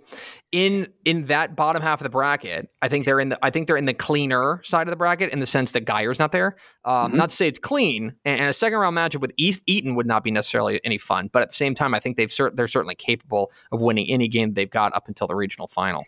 in 0.51 0.87
in 1.03 1.25
that 1.25 1.55
bottom 1.55 1.81
half 1.81 1.99
of 1.99 2.03
the 2.03 2.09
bracket, 2.09 2.69
I 2.81 2.87
think 2.87 3.05
they're 3.05 3.19
in 3.19 3.29
the 3.29 3.39
I 3.43 3.49
think 3.49 3.67
they're 3.67 3.75
in 3.75 3.85
the 3.85 3.93
cleaner 3.93 4.61
side 4.63 4.87
of 4.87 4.91
the 4.91 4.95
bracket 4.95 5.33
in 5.33 5.39
the 5.39 5.47
sense 5.47 5.71
that 5.71 5.85
Guyer's 5.85 6.19
not 6.19 6.31
there. 6.31 6.57
Um, 6.83 7.09
mm-hmm. 7.09 7.17
Not 7.17 7.31
to 7.31 7.35
say 7.35 7.47
it's 7.47 7.59
clean, 7.59 8.15
and, 8.23 8.41
and, 8.41 8.49
a 8.49 8.53
second 8.53 8.77
round 8.77 8.95
matchup 8.95 9.19
with 9.19 9.31
East 9.35 9.63
Eaton 9.65 9.95
would 9.95 10.05
not 10.05 10.23
be 10.23 10.31
necessarily 10.31 10.79
any 10.85 10.97
fun. 10.97 11.29
But 11.33 11.41
at 11.41 11.49
the 11.49 11.55
same 11.55 11.75
time, 11.75 11.95
I 11.95 11.99
think 11.99 12.17
they've 12.17 12.29
cert- 12.29 12.55
they're 12.55 12.67
certainly 12.67 12.95
capable 12.95 13.51
of 13.71 13.81
winning 13.81 14.09
any 14.09 14.27
game 14.27 14.53
they've 14.53 14.69
got 14.69 14.95
up 14.95 15.07
until 15.07 15.27
the 15.27 15.35
regional 15.35 15.67
final. 15.67 16.05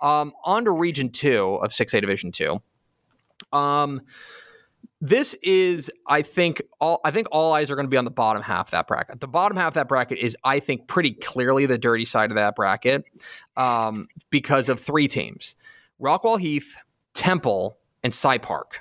Um, 0.00 0.32
on 0.44 0.64
to 0.64 0.70
Region 0.70 1.10
Two 1.10 1.56
of 1.56 1.72
Six 1.72 1.92
A 1.92 2.00
Division 2.00 2.30
Two. 2.30 2.62
Um, 3.52 4.02
this 5.00 5.34
is, 5.42 5.90
I 6.06 6.22
think, 6.22 6.62
all 6.78 7.00
I 7.04 7.10
think 7.10 7.28
all 7.32 7.54
eyes 7.54 7.70
are 7.70 7.74
going 7.74 7.86
to 7.86 7.90
be 7.90 7.96
on 7.96 8.04
the 8.04 8.10
bottom 8.10 8.42
half 8.42 8.68
of 8.68 8.70
that 8.72 8.86
bracket. 8.86 9.20
The 9.20 9.28
bottom 9.28 9.56
half 9.56 9.68
of 9.68 9.74
that 9.74 9.88
bracket 9.88 10.18
is, 10.18 10.36
I 10.44 10.60
think, 10.60 10.88
pretty 10.88 11.12
clearly 11.12 11.64
the 11.66 11.78
dirty 11.78 12.04
side 12.04 12.30
of 12.30 12.36
that 12.36 12.54
bracket 12.54 13.08
um, 13.56 14.08
because 14.28 14.68
of 14.68 14.78
three 14.78 15.08
teams: 15.08 15.54
Rockwall 16.00 16.38
Heath, 16.38 16.76
Temple, 17.14 17.78
and 18.02 18.14
Cy 18.14 18.38
Park. 18.38 18.80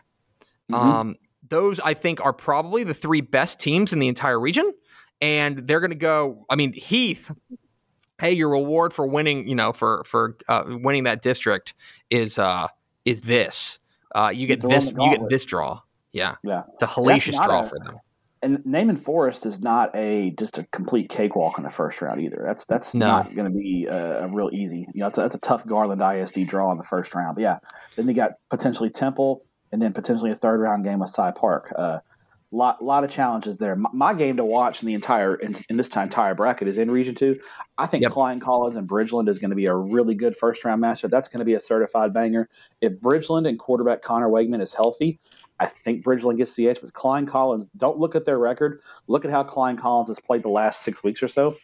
Mm-hmm. 0.70 0.76
Um, 0.76 1.16
those, 1.48 1.80
I 1.80 1.94
think, 1.94 2.24
are 2.24 2.34
probably 2.34 2.84
the 2.84 2.94
three 2.94 3.22
best 3.22 3.60
teams 3.60 3.94
in 3.94 4.00
the 4.00 4.10
entire 4.10 4.40
region, 4.40 4.74
and 5.22 5.68
they're 5.68 5.80
going 5.80 5.92
to 5.92 5.98
go. 5.98 6.46
I 6.50 6.56
mean, 6.56 6.74
Heath. 6.74 7.32
Hey, 8.20 8.34
your 8.34 8.50
reward 8.50 8.92
for 8.92 9.08
winning, 9.08 9.48
you 9.48 9.56
know, 9.56 9.72
for 9.72 10.04
for 10.04 10.36
uh, 10.50 10.64
winning 10.68 11.06
that 11.06 11.22
district 11.22 11.74
is 12.10 12.38
uh, 12.38 12.68
is 13.06 13.22
this. 13.22 13.80
Uh, 14.14 14.32
you 14.34 14.48
get 14.48 14.60
this. 14.60 14.92
You 14.92 15.18
get 15.18 15.30
this 15.30 15.46
draw. 15.46 15.80
Yeah. 16.12 16.36
Yeah. 16.44 16.64
It's 16.74 16.82
a 16.82 16.88
hellacious 16.88 17.42
draw 17.44 17.62
a, 17.62 17.66
for 17.66 17.78
them. 17.80 17.98
And 18.42 18.66
Naaman 18.66 18.96
Forest 18.96 19.46
is 19.46 19.60
not 19.60 19.94
a 19.96 20.32
just 20.40 20.58
a 20.58 20.64
complete 20.72 21.10
cakewalk 21.10 21.58
in 21.58 21.64
the 21.64 21.70
first 21.70 22.02
round 22.02 22.22
either. 22.22 22.42
That's 22.46 22.66
that's 22.66 22.96
no. 22.96 23.08
not 23.08 23.36
going 23.36 23.52
to 23.52 23.58
be 23.58 23.86
a, 23.86 24.26
a, 24.26 24.28
real 24.34 24.50
easy. 24.54 24.88
You 24.94 25.02
know, 25.02 25.06
that's 25.08 25.18
a, 25.18 25.22
that's 25.22 25.36
a 25.36 25.40
tough 25.40 25.66
Garland 25.66 26.02
ISD 26.02 26.48
draw 26.48 26.72
in 26.72 26.78
the 26.78 26.84
first 26.84 27.14
round. 27.14 27.36
But 27.36 27.42
yeah, 27.42 27.60
then 27.98 28.06
they 28.06 28.14
got 28.14 28.34
potentially 28.50 28.90
Temple, 28.90 29.44
and 29.74 29.82
then 29.82 29.92
potentially 29.92 30.32
a 30.32 30.36
third 30.36 30.62
round 30.62 30.86
game 30.86 31.00
with 31.00 31.10
Cy 31.10 31.32
Park. 31.32 31.74
Uh, 31.76 32.00
lot 32.52 32.84
lot 32.84 33.04
of 33.04 33.10
challenges 33.10 33.58
there. 33.58 33.76
My, 33.76 33.90
my, 33.94 34.14
game 34.14 34.38
to 34.38 34.46
watch 34.46 34.82
in 34.82 34.88
the 34.88 34.94
entire 34.94 35.36
in, 35.36 35.56
in, 35.70 35.78
this 35.78 35.90
time, 35.90 36.06
entire 36.06 36.34
bracket 36.34 36.68
is 36.68 36.78
in 36.78 36.90
Region 36.90 37.16
Two. 37.16 37.40
I 37.78 37.86
think 37.88 38.04
yep. 38.04 38.12
Klein 38.12 38.40
Collins 38.40 38.76
and 38.76 38.88
Bridgeland 38.88 39.30
is 39.30 39.38
going 39.38 39.52
to 39.52 39.56
be 39.56 39.68
a 39.68 39.76
really 39.76 40.16
good 40.16 40.36
first 40.36 40.64
round 40.66 40.82
matchup. 40.82 41.10
That's 41.10 41.28
going 41.28 41.40
to 41.40 41.46
be 41.46 41.54
a 41.54 41.60
certified 41.60 42.14
banger. 42.14 42.50
If 42.82 42.94
Bridgeland 42.94 43.48
and 43.48 43.60
quarterback 43.60 44.02
Connor 44.02 44.30
Weigman 44.30 44.62
is 44.62 44.74
healthy, 44.74 45.20
I 45.60 45.66
think 45.68 46.04
Bridgeland 46.04 46.38
gets 46.38 46.56
the 46.56 46.68
edge, 46.70 46.80
but 46.82 46.94
Klein 46.94 47.26
Collins, 47.26 47.68
don't 47.76 47.98
look 47.98 48.16
at 48.16 48.26
their 48.26 48.40
record. 48.40 48.80
Look 49.08 49.26
at 49.26 49.32
how 49.32 49.44
Klein 49.44 49.76
Collins 49.76 50.08
has 50.08 50.20
played 50.20 50.44
the 50.44 50.50
last 50.50 50.82
six 50.82 51.04
weeks 51.04 51.22
or 51.22 51.28
so. 51.28 51.58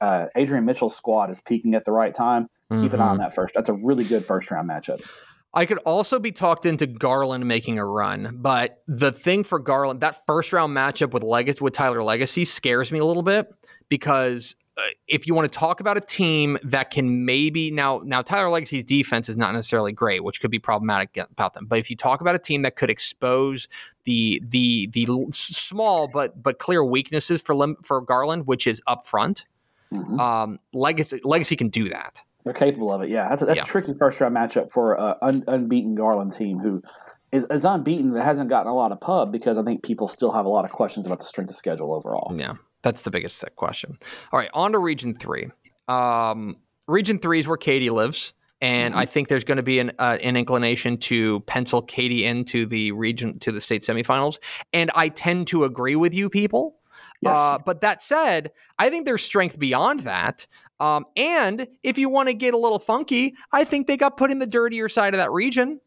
Uh, 0.00 0.26
Adrian 0.36 0.64
Mitchell's 0.64 0.96
squad 0.96 1.30
is 1.30 1.40
peaking 1.40 1.74
at 1.74 1.84
the 1.84 1.92
right 1.92 2.14
time. 2.14 2.48
Mm-hmm. 2.70 2.82
Keep 2.82 2.92
an 2.94 3.00
eye 3.00 3.04
on 3.04 3.10
mm-hmm. 3.12 3.22
that 3.22 3.34
first. 3.34 3.54
That's 3.54 3.68
a 3.68 3.74
really 3.74 4.04
good 4.04 4.24
first 4.24 4.50
round 4.50 4.68
matchup. 4.68 5.06
I 5.52 5.66
could 5.66 5.78
also 5.78 6.18
be 6.18 6.32
talked 6.32 6.66
into 6.66 6.86
Garland 6.86 7.46
making 7.46 7.78
a 7.78 7.86
run, 7.86 8.38
but 8.40 8.82
the 8.88 9.12
thing 9.12 9.44
for 9.44 9.60
Garland, 9.60 10.00
that 10.00 10.26
first 10.26 10.52
round 10.52 10.76
matchup 10.76 11.12
with 11.12 11.22
Legacy 11.22 11.62
with 11.62 11.74
Tyler 11.74 12.02
Legacy 12.02 12.44
scares 12.44 12.90
me 12.90 12.98
a 12.98 13.04
little 13.04 13.22
bit 13.22 13.48
because 13.88 14.56
if 15.06 15.26
you 15.26 15.34
want 15.34 15.50
to 15.50 15.58
talk 15.58 15.80
about 15.80 15.96
a 15.96 16.00
team 16.00 16.58
that 16.62 16.90
can 16.90 17.24
maybe 17.24 17.70
now 17.70 18.00
now 18.04 18.22
Tyler 18.22 18.50
Legacy's 18.50 18.84
defense 18.84 19.28
is 19.28 19.36
not 19.36 19.52
necessarily 19.52 19.92
great, 19.92 20.24
which 20.24 20.40
could 20.40 20.50
be 20.50 20.58
problematic 20.58 21.16
about 21.16 21.54
them. 21.54 21.66
But 21.66 21.78
if 21.78 21.90
you 21.90 21.96
talk 21.96 22.20
about 22.20 22.34
a 22.34 22.38
team 22.38 22.62
that 22.62 22.76
could 22.76 22.90
expose 22.90 23.68
the 24.04 24.42
the 24.46 24.88
the 24.92 25.06
small 25.30 26.08
but 26.08 26.42
but 26.42 26.58
clear 26.58 26.84
weaknesses 26.84 27.40
for 27.40 27.74
for 27.82 28.00
Garland, 28.00 28.46
which 28.46 28.66
is 28.66 28.82
up 28.86 29.06
front, 29.06 29.44
mm-hmm. 29.92 30.18
um, 30.18 30.58
Legacy 30.72 31.20
Legacy 31.24 31.56
can 31.56 31.68
do 31.68 31.88
that. 31.90 32.22
They're 32.44 32.52
capable 32.52 32.92
of 32.92 33.00
it. 33.02 33.08
Yeah, 33.08 33.28
that's 33.28 33.42
a, 33.42 33.46
that's 33.46 33.56
yeah. 33.58 33.62
a 33.62 33.66
tricky 33.66 33.94
first 33.94 34.20
round 34.20 34.36
matchup 34.36 34.72
for 34.72 35.00
an 35.00 35.14
un, 35.22 35.44
unbeaten 35.46 35.94
Garland 35.94 36.32
team 36.32 36.58
who 36.58 36.82
is, 37.32 37.46
is 37.50 37.64
unbeaten 37.64 38.12
that 38.12 38.24
hasn't 38.24 38.48
gotten 38.48 38.70
a 38.70 38.74
lot 38.74 38.92
of 38.92 39.00
pub 39.00 39.32
because 39.32 39.56
I 39.56 39.62
think 39.62 39.82
people 39.82 40.08
still 40.08 40.30
have 40.30 40.44
a 40.44 40.48
lot 40.48 40.64
of 40.64 40.70
questions 40.70 41.06
about 41.06 41.20
the 41.20 41.24
strength 41.24 41.50
of 41.50 41.56
schedule 41.56 41.94
overall. 41.94 42.34
Yeah. 42.36 42.54
That's 42.84 43.02
the 43.02 43.10
biggest 43.10 43.42
question. 43.56 43.98
All 44.30 44.38
right, 44.38 44.50
on 44.52 44.72
to 44.72 44.78
Region 44.78 45.14
Three. 45.14 45.48
Um, 45.88 46.58
region 46.86 47.18
Three 47.18 47.40
is 47.40 47.48
where 47.48 47.56
Katy 47.56 47.88
lives, 47.88 48.34
and 48.60 48.92
mm-hmm. 48.92 49.00
I 49.00 49.06
think 49.06 49.28
there's 49.28 49.42
going 49.42 49.56
to 49.56 49.62
be 49.62 49.78
an 49.78 49.92
uh, 49.98 50.18
an 50.22 50.36
inclination 50.36 50.98
to 50.98 51.40
pencil 51.40 51.80
Katy 51.80 52.26
into 52.26 52.66
the 52.66 52.92
region 52.92 53.38
to 53.40 53.50
the 53.50 53.60
state 53.60 53.84
semifinals. 53.84 54.38
And 54.74 54.90
I 54.94 55.08
tend 55.08 55.46
to 55.48 55.64
agree 55.64 55.96
with 55.96 56.12
you, 56.12 56.28
people. 56.28 56.76
Yes. 57.22 57.34
Uh, 57.34 57.58
but 57.64 57.80
that 57.80 58.02
said, 58.02 58.52
I 58.78 58.90
think 58.90 59.06
there's 59.06 59.22
strength 59.22 59.58
beyond 59.58 60.00
that. 60.00 60.46
Um, 60.78 61.06
and 61.16 61.66
if 61.82 61.96
you 61.96 62.10
want 62.10 62.28
to 62.28 62.34
get 62.34 62.52
a 62.52 62.58
little 62.58 62.78
funky, 62.78 63.34
I 63.50 63.64
think 63.64 63.86
they 63.86 63.96
got 63.96 64.18
put 64.18 64.30
in 64.30 64.40
the 64.40 64.46
dirtier 64.46 64.90
side 64.90 65.14
of 65.14 65.18
that 65.18 65.32
region. 65.32 65.80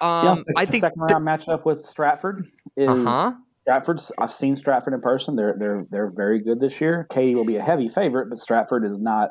Um, 0.00 0.26
yeah, 0.26 0.36
I 0.56 0.64
think 0.64 0.80
second 0.80 1.00
round 1.02 1.24
th- 1.24 1.46
matchup 1.46 1.64
with 1.64 1.84
Stratford 1.84 2.50
is 2.76 2.88
uh-huh. 2.88 3.32
Stratford's. 3.66 4.12
I've 4.16 4.32
seen 4.32 4.54
Stratford 4.54 4.94
in 4.94 5.00
person. 5.00 5.34
They're 5.34 5.56
they're 5.58 5.86
they're 5.90 6.10
very 6.10 6.40
good 6.40 6.60
this 6.60 6.80
year. 6.80 7.04
Katy 7.10 7.34
will 7.34 7.44
be 7.44 7.56
a 7.56 7.62
heavy 7.62 7.88
favorite, 7.88 8.28
but 8.28 8.38
Stratford 8.38 8.84
is 8.84 9.00
not. 9.00 9.30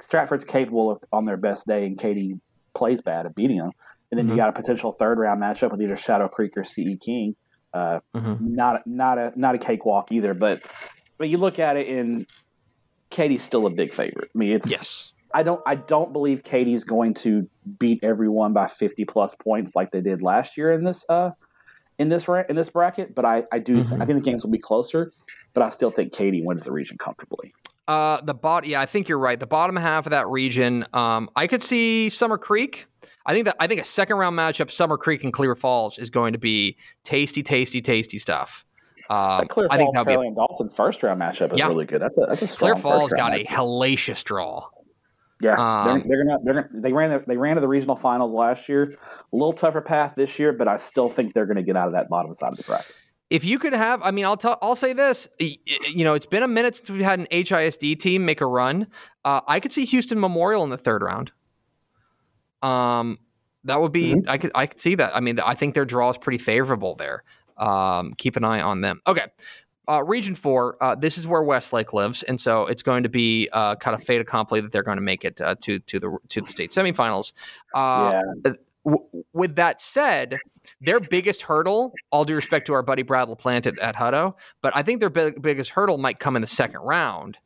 Stratford's 0.00 0.44
capable 0.44 0.92
of, 0.92 1.02
on 1.12 1.26
their 1.26 1.36
best 1.36 1.66
day, 1.66 1.84
and 1.84 1.98
Katy 1.98 2.40
plays 2.74 3.02
bad 3.02 3.26
at 3.26 3.34
beating 3.34 3.58
them. 3.58 3.72
And 4.10 4.16
then 4.16 4.26
mm-hmm. 4.26 4.32
you 4.32 4.36
got 4.36 4.48
a 4.48 4.52
potential 4.52 4.92
third 4.92 5.18
round 5.18 5.42
matchup 5.42 5.72
with 5.72 5.82
either 5.82 5.96
Shadow 5.96 6.26
Creek 6.26 6.56
or 6.56 6.64
CE 6.64 6.96
King. 6.98 7.36
Uh, 7.74 8.00
mm-hmm. 8.14 8.54
Not 8.54 8.86
not 8.86 9.18
a 9.18 9.32
not 9.36 9.54
a 9.54 9.58
cakewalk 9.58 10.10
either, 10.10 10.32
but 10.32 10.62
but 11.18 11.28
you 11.28 11.36
look 11.36 11.58
at 11.58 11.76
it 11.76 11.86
and 11.86 12.26
Katy's 13.10 13.42
still 13.42 13.66
a 13.66 13.70
big 13.70 13.92
favorite. 13.92 14.30
I 14.34 14.38
mean, 14.38 14.52
it's 14.52 14.70
yes. 14.70 15.12
I 15.34 15.42
don't 15.42 15.60
I 15.66 15.74
don't 15.74 16.14
believe 16.14 16.44
Katy's 16.44 16.84
going 16.84 17.12
to 17.14 17.46
beat 17.78 18.02
everyone 18.02 18.54
by 18.54 18.68
50 18.68 19.04
plus 19.04 19.34
points 19.34 19.76
like 19.76 19.90
they 19.90 20.00
did 20.00 20.22
last 20.22 20.56
year 20.56 20.72
in 20.72 20.84
this 20.84 21.04
uh 21.10 21.32
in 21.98 22.08
this 22.08 22.26
in 22.48 22.56
this 22.56 22.68
bracket, 22.68 23.14
but 23.14 23.24
I, 23.24 23.44
I 23.52 23.58
do 23.58 23.78
mm-hmm. 23.78 24.02
I 24.02 24.06
think 24.06 24.18
the 24.18 24.30
games 24.30 24.44
will 24.44 24.50
be 24.50 24.58
closer, 24.58 25.12
but 25.54 25.62
I 25.62 25.70
still 25.70 25.90
think 25.90 26.12
Katy 26.12 26.42
wins 26.42 26.64
the 26.64 26.72
region 26.72 26.98
comfortably. 26.98 27.54
Uh, 27.88 28.20
the 28.22 28.34
bot, 28.34 28.66
yeah, 28.66 28.80
I 28.80 28.86
think 28.86 29.08
you're 29.08 29.18
right. 29.18 29.38
The 29.38 29.46
bottom 29.46 29.76
half 29.76 30.06
of 30.06 30.10
that 30.10 30.26
region, 30.26 30.84
um, 30.92 31.30
I 31.36 31.46
could 31.46 31.62
see 31.62 32.08
Summer 32.08 32.36
Creek. 32.36 32.86
I 33.24 33.32
think 33.32 33.46
that 33.46 33.56
I 33.60 33.66
think 33.66 33.80
a 33.80 33.84
second 33.84 34.16
round 34.16 34.36
matchup, 34.36 34.70
Summer 34.70 34.96
Creek 34.96 35.22
and 35.22 35.32
Clear 35.32 35.54
Falls, 35.54 35.98
is 35.98 36.10
going 36.10 36.32
to 36.32 36.38
be 36.38 36.76
tasty, 37.04 37.42
tasty, 37.42 37.80
tasty 37.80 38.18
stuff. 38.18 38.64
Um, 39.08 39.46
Clear 39.46 39.68
Falls, 39.68 39.70
I 39.70 39.76
think 39.76 39.94
that'll 39.94 40.22
be 40.22 40.28
a, 40.28 40.34
Dawson 40.34 40.68
first 40.68 41.02
round 41.02 41.20
matchup 41.20 41.52
is 41.52 41.58
yeah. 41.58 41.68
really 41.68 41.86
good. 41.86 42.02
That's 42.02 42.18
a 42.18 42.26
that's 42.28 42.42
a 42.42 42.48
Clear 42.48 42.74
Falls 42.74 43.12
got 43.12 43.32
matchup. 43.32 43.44
a 43.44 43.46
hellacious 43.46 44.24
draw. 44.24 44.68
Yeah, 45.40 45.54
um, 45.58 45.88
they're, 45.88 46.02
they're, 46.08 46.24
gonna 46.24 46.38
they're 46.44 46.54
gonna 46.54 46.68
they 46.72 46.92
ran 46.92 47.10
the, 47.10 47.24
they 47.26 47.36
ran 47.36 47.56
to 47.56 47.60
the 47.60 47.68
regional 47.68 47.96
finals 47.96 48.32
last 48.32 48.68
year. 48.68 48.84
A 48.84 49.36
little 49.36 49.52
tougher 49.52 49.82
path 49.82 50.14
this 50.16 50.38
year, 50.38 50.52
but 50.52 50.66
I 50.66 50.78
still 50.78 51.10
think 51.10 51.34
they're 51.34 51.46
going 51.46 51.56
to 51.56 51.62
get 51.62 51.76
out 51.76 51.88
of 51.88 51.94
that 51.94 52.08
bottom 52.08 52.32
side 52.32 52.52
of 52.52 52.56
the 52.56 52.62
bracket. 52.62 52.94
If 53.28 53.44
you 53.44 53.58
could 53.58 53.72
have, 53.72 54.02
I 54.02 54.12
mean, 54.12 54.24
I'll 54.24 54.36
tell, 54.36 54.56
I'll 54.62 54.76
say 54.76 54.92
this. 54.92 55.28
You 55.38 56.04
know, 56.04 56.14
it's 56.14 56.26
been 56.26 56.44
a 56.44 56.48
minute 56.48 56.76
since 56.76 56.88
we've 56.88 57.02
had 57.02 57.18
an 57.18 57.26
HISD 57.30 57.98
team 57.98 58.24
make 58.24 58.40
a 58.40 58.46
run. 58.46 58.86
Uh, 59.24 59.40
I 59.48 59.58
could 59.58 59.72
see 59.72 59.84
Houston 59.84 60.20
Memorial 60.20 60.62
in 60.62 60.70
the 60.70 60.78
third 60.78 61.02
round. 61.02 61.32
Um, 62.62 63.18
that 63.64 63.80
would 63.80 63.92
be 63.92 64.14
mm-hmm. 64.14 64.30
I 64.30 64.38
could 64.38 64.52
I 64.54 64.66
could 64.66 64.80
see 64.80 64.94
that. 64.94 65.14
I 65.14 65.20
mean, 65.20 65.38
I 65.40 65.54
think 65.54 65.74
their 65.74 65.84
draw 65.84 66.08
is 66.10 66.18
pretty 66.18 66.38
favorable 66.38 66.94
there. 66.94 67.24
Um, 67.58 68.12
keep 68.16 68.36
an 68.36 68.44
eye 68.44 68.60
on 68.60 68.80
them. 68.80 69.00
Okay, 69.06 69.24
uh, 69.88 70.02
region 70.02 70.34
four, 70.34 70.82
uh, 70.82 70.94
this 70.94 71.16
is 71.18 71.26
where 71.26 71.42
Westlake 71.42 71.92
lives, 71.92 72.22
and 72.24 72.40
so 72.40 72.66
it's 72.66 72.82
going 72.82 73.02
to 73.02 73.08
be 73.08 73.48
uh, 73.52 73.76
kind 73.76 73.94
of 73.94 74.02
fait 74.02 74.20
accompli 74.20 74.60
that 74.60 74.72
they're 74.72 74.82
going 74.82 74.98
to 74.98 75.02
make 75.02 75.24
it 75.24 75.40
uh, 75.40 75.54
to 75.62 75.78
to 75.80 76.00
the 76.00 76.18
to 76.28 76.40
the 76.40 76.48
state 76.48 76.72
semifinals. 76.72 77.32
Uh, 77.74 78.22
yeah. 78.44 78.52
W- 78.84 79.24
with 79.32 79.56
that 79.56 79.82
said, 79.82 80.38
their 80.80 81.00
biggest 81.00 81.42
hurdle, 81.42 81.92
all 82.10 82.24
due 82.24 82.36
respect 82.36 82.66
to 82.66 82.72
our 82.72 82.82
buddy 82.82 83.02
Brad 83.02 83.28
LaPlante 83.28 83.66
at, 83.66 83.78
at 83.78 83.96
Hutto, 83.96 84.34
but 84.62 84.74
I 84.76 84.82
think 84.82 85.00
their 85.00 85.10
big, 85.10 85.42
biggest 85.42 85.70
hurdle 85.70 85.98
might 85.98 86.20
come 86.20 86.36
in 86.36 86.40
the 86.42 86.46
second 86.46 86.80
round 86.80 87.36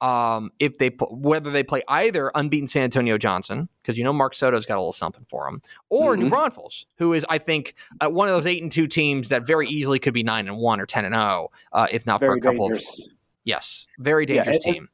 um, 0.00 0.50
if 0.58 0.78
they 0.78 0.88
whether 1.10 1.50
they 1.50 1.62
play 1.62 1.82
either 1.88 2.30
unbeaten 2.34 2.68
San 2.68 2.84
Antonio 2.84 3.18
Johnson 3.18 3.68
because 3.82 3.98
you 3.98 4.04
know 4.04 4.12
Mark 4.12 4.34
Soto's 4.34 4.66
got 4.66 4.76
a 4.76 4.80
little 4.80 4.92
something 4.92 5.26
for 5.28 5.46
him, 5.48 5.60
or 5.88 6.12
mm-hmm. 6.12 6.24
New 6.24 6.30
Braunfels, 6.30 6.86
who 6.96 7.12
is 7.12 7.26
I 7.28 7.38
think 7.38 7.74
uh, 8.00 8.08
one 8.08 8.28
of 8.28 8.34
those 8.34 8.46
eight 8.46 8.62
and 8.62 8.72
two 8.72 8.86
teams 8.86 9.28
that 9.28 9.46
very 9.46 9.68
easily 9.68 9.98
could 9.98 10.14
be 10.14 10.22
nine 10.22 10.48
and 10.48 10.56
one 10.56 10.80
or 10.80 10.86
ten 10.86 11.04
and 11.04 11.14
zero, 11.14 11.50
oh, 11.72 11.78
uh, 11.78 11.86
if 11.90 12.06
not 12.06 12.20
very 12.20 12.32
for 12.32 12.36
a 12.38 12.40
couple 12.40 12.68
dangerous. 12.68 13.06
of 13.06 13.12
yes, 13.44 13.86
very 13.98 14.26
dangerous 14.26 14.58
yeah, 14.64 14.68
and, 14.68 14.74
team. 14.74 14.88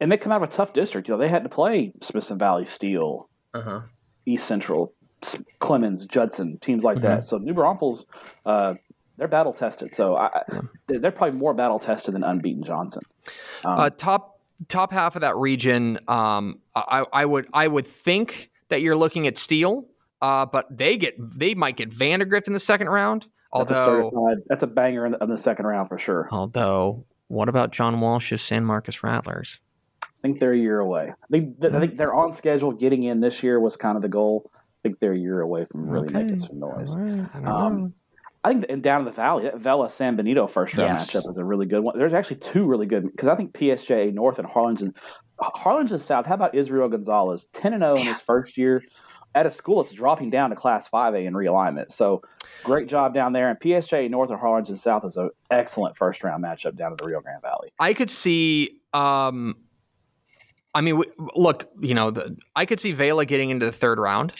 And 0.00 0.12
they 0.12 0.16
come 0.16 0.32
out 0.32 0.42
of 0.42 0.48
a 0.48 0.52
tough 0.52 0.72
district. 0.72 1.08
You 1.08 1.14
know 1.14 1.18
they 1.18 1.28
had 1.28 1.44
to 1.44 1.48
play 1.48 1.92
Smithson 2.02 2.38
Valley 2.38 2.66
Steele, 2.66 3.28
uh-huh. 3.54 3.82
East 4.26 4.46
Central, 4.46 4.92
Clemens, 5.60 6.04
Judson, 6.04 6.58
teams 6.58 6.84
like 6.84 6.98
mm-hmm. 6.98 7.06
that. 7.06 7.24
So 7.24 7.38
New 7.38 7.54
Braunfels, 7.54 8.06
uh, 8.44 8.74
they're 9.16 9.28
battle 9.28 9.52
tested. 9.52 9.94
So 9.94 10.16
I, 10.16 10.42
yeah. 10.52 10.98
they're 10.98 11.12
probably 11.12 11.38
more 11.38 11.54
battle 11.54 11.78
tested 11.78 12.14
than 12.14 12.24
unbeaten 12.24 12.64
Johnson. 12.64 13.02
Um, 13.64 13.78
uh, 13.78 13.90
top 13.90 14.31
top 14.68 14.92
half 14.92 15.16
of 15.16 15.22
that 15.22 15.36
region, 15.36 15.98
um, 16.08 16.60
I, 16.74 17.04
I, 17.12 17.24
would 17.24 17.46
I 17.52 17.66
would 17.66 17.86
think 17.86 18.50
that 18.68 18.80
you're 18.80 18.96
looking 18.96 19.26
at 19.26 19.38
Steele, 19.38 19.86
uh, 20.20 20.46
but 20.46 20.66
they 20.76 20.96
get 20.96 21.14
they 21.18 21.54
might 21.54 21.76
get 21.76 21.92
Vandegrift 21.92 22.46
in 22.46 22.54
the 22.54 22.60
second 22.60 22.88
round. 22.88 23.28
Although 23.52 23.74
that's 23.74 24.16
a, 24.16 24.42
that's 24.48 24.62
a 24.62 24.66
banger 24.66 25.04
in 25.04 25.12
the, 25.12 25.18
in 25.18 25.28
the, 25.28 25.36
second 25.36 25.66
round 25.66 25.88
for 25.88 25.98
sure. 25.98 26.28
Although, 26.32 27.04
what 27.28 27.50
about 27.50 27.70
John 27.70 28.00
Walsh's 28.00 28.40
San 28.40 28.64
Marcos 28.64 29.02
Rattlers? 29.02 29.60
I 30.02 30.06
think 30.22 30.40
they're 30.40 30.52
a 30.52 30.56
year 30.56 30.80
away. 30.80 31.10
I 31.10 31.26
think, 31.30 31.62
I 31.62 31.80
think 31.80 31.96
they're 31.96 32.14
on 32.14 32.32
schedule. 32.32 32.72
Getting 32.72 33.02
in 33.02 33.20
this 33.20 33.42
year 33.42 33.60
was 33.60 33.76
kind 33.76 33.96
of 33.96 34.02
the 34.02 34.08
goal. 34.08 34.50
I 34.54 34.58
think 34.82 35.00
they're 35.00 35.12
a 35.12 35.18
year 35.18 35.40
away 35.40 35.66
from 35.66 35.88
really 35.88 36.06
okay. 36.06 36.22
making 36.22 36.38
some 36.38 36.58
noise. 36.60 36.96
Right. 36.96 37.46
Um, 37.46 37.92
I 38.44 38.48
think 38.48 38.64
in 38.64 38.80
down 38.80 39.02
in 39.02 39.04
the 39.04 39.12
valley, 39.12 39.44
that 39.44 39.58
Vela 39.58 39.88
San 39.88 40.16
Benito 40.16 40.46
first 40.48 40.76
round 40.76 40.98
yes. 40.98 41.10
matchup 41.10 41.28
is 41.30 41.36
a 41.36 41.44
really 41.44 41.66
good 41.66 41.80
one. 41.80 41.96
There's 41.96 42.14
actually 42.14 42.36
two 42.36 42.64
really 42.64 42.86
good 42.86 43.04
because 43.04 43.28
I 43.28 43.36
think 43.36 43.52
PSJ 43.52 44.12
North 44.14 44.38
and 44.38 44.48
Harlingen, 44.48 44.94
Harlingen 45.40 45.96
South. 45.98 46.26
How 46.26 46.34
about 46.34 46.54
Israel 46.54 46.88
Gonzalez, 46.88 47.46
ten 47.52 47.72
and 47.72 47.82
zero 47.82 47.94
oh 47.96 48.00
in 48.00 48.06
his 48.06 48.20
first 48.20 48.58
year 48.58 48.82
at 49.34 49.46
a 49.46 49.50
school 49.50 49.82
that's 49.82 49.94
dropping 49.94 50.30
down 50.30 50.50
to 50.50 50.56
Class 50.56 50.88
Five 50.88 51.14
A 51.14 51.18
in 51.18 51.34
realignment. 51.34 51.92
So 51.92 52.22
great 52.64 52.88
job 52.88 53.14
down 53.14 53.32
there. 53.32 53.48
And 53.48 53.58
PSJ 53.58 54.10
North 54.10 54.30
and 54.30 54.38
Harlingen 54.38 54.76
South 54.76 55.04
is 55.04 55.16
an 55.16 55.30
excellent 55.50 55.96
first 55.96 56.22
round 56.24 56.42
matchup 56.42 56.76
down 56.76 56.92
in 56.92 56.96
the 56.98 57.06
Rio 57.06 57.20
Grande 57.20 57.42
Valley. 57.42 57.72
I 57.78 57.94
could 57.94 58.10
see. 58.10 58.80
Um, 58.92 59.56
I 60.74 60.80
mean, 60.80 61.02
look, 61.36 61.70
you 61.80 61.94
know, 61.94 62.10
the, 62.10 62.36
I 62.56 62.66
could 62.66 62.80
see 62.80 62.92
Vela 62.92 63.24
getting 63.26 63.50
into 63.50 63.66
the 63.66 63.72
third 63.72 63.98
round. 63.98 64.32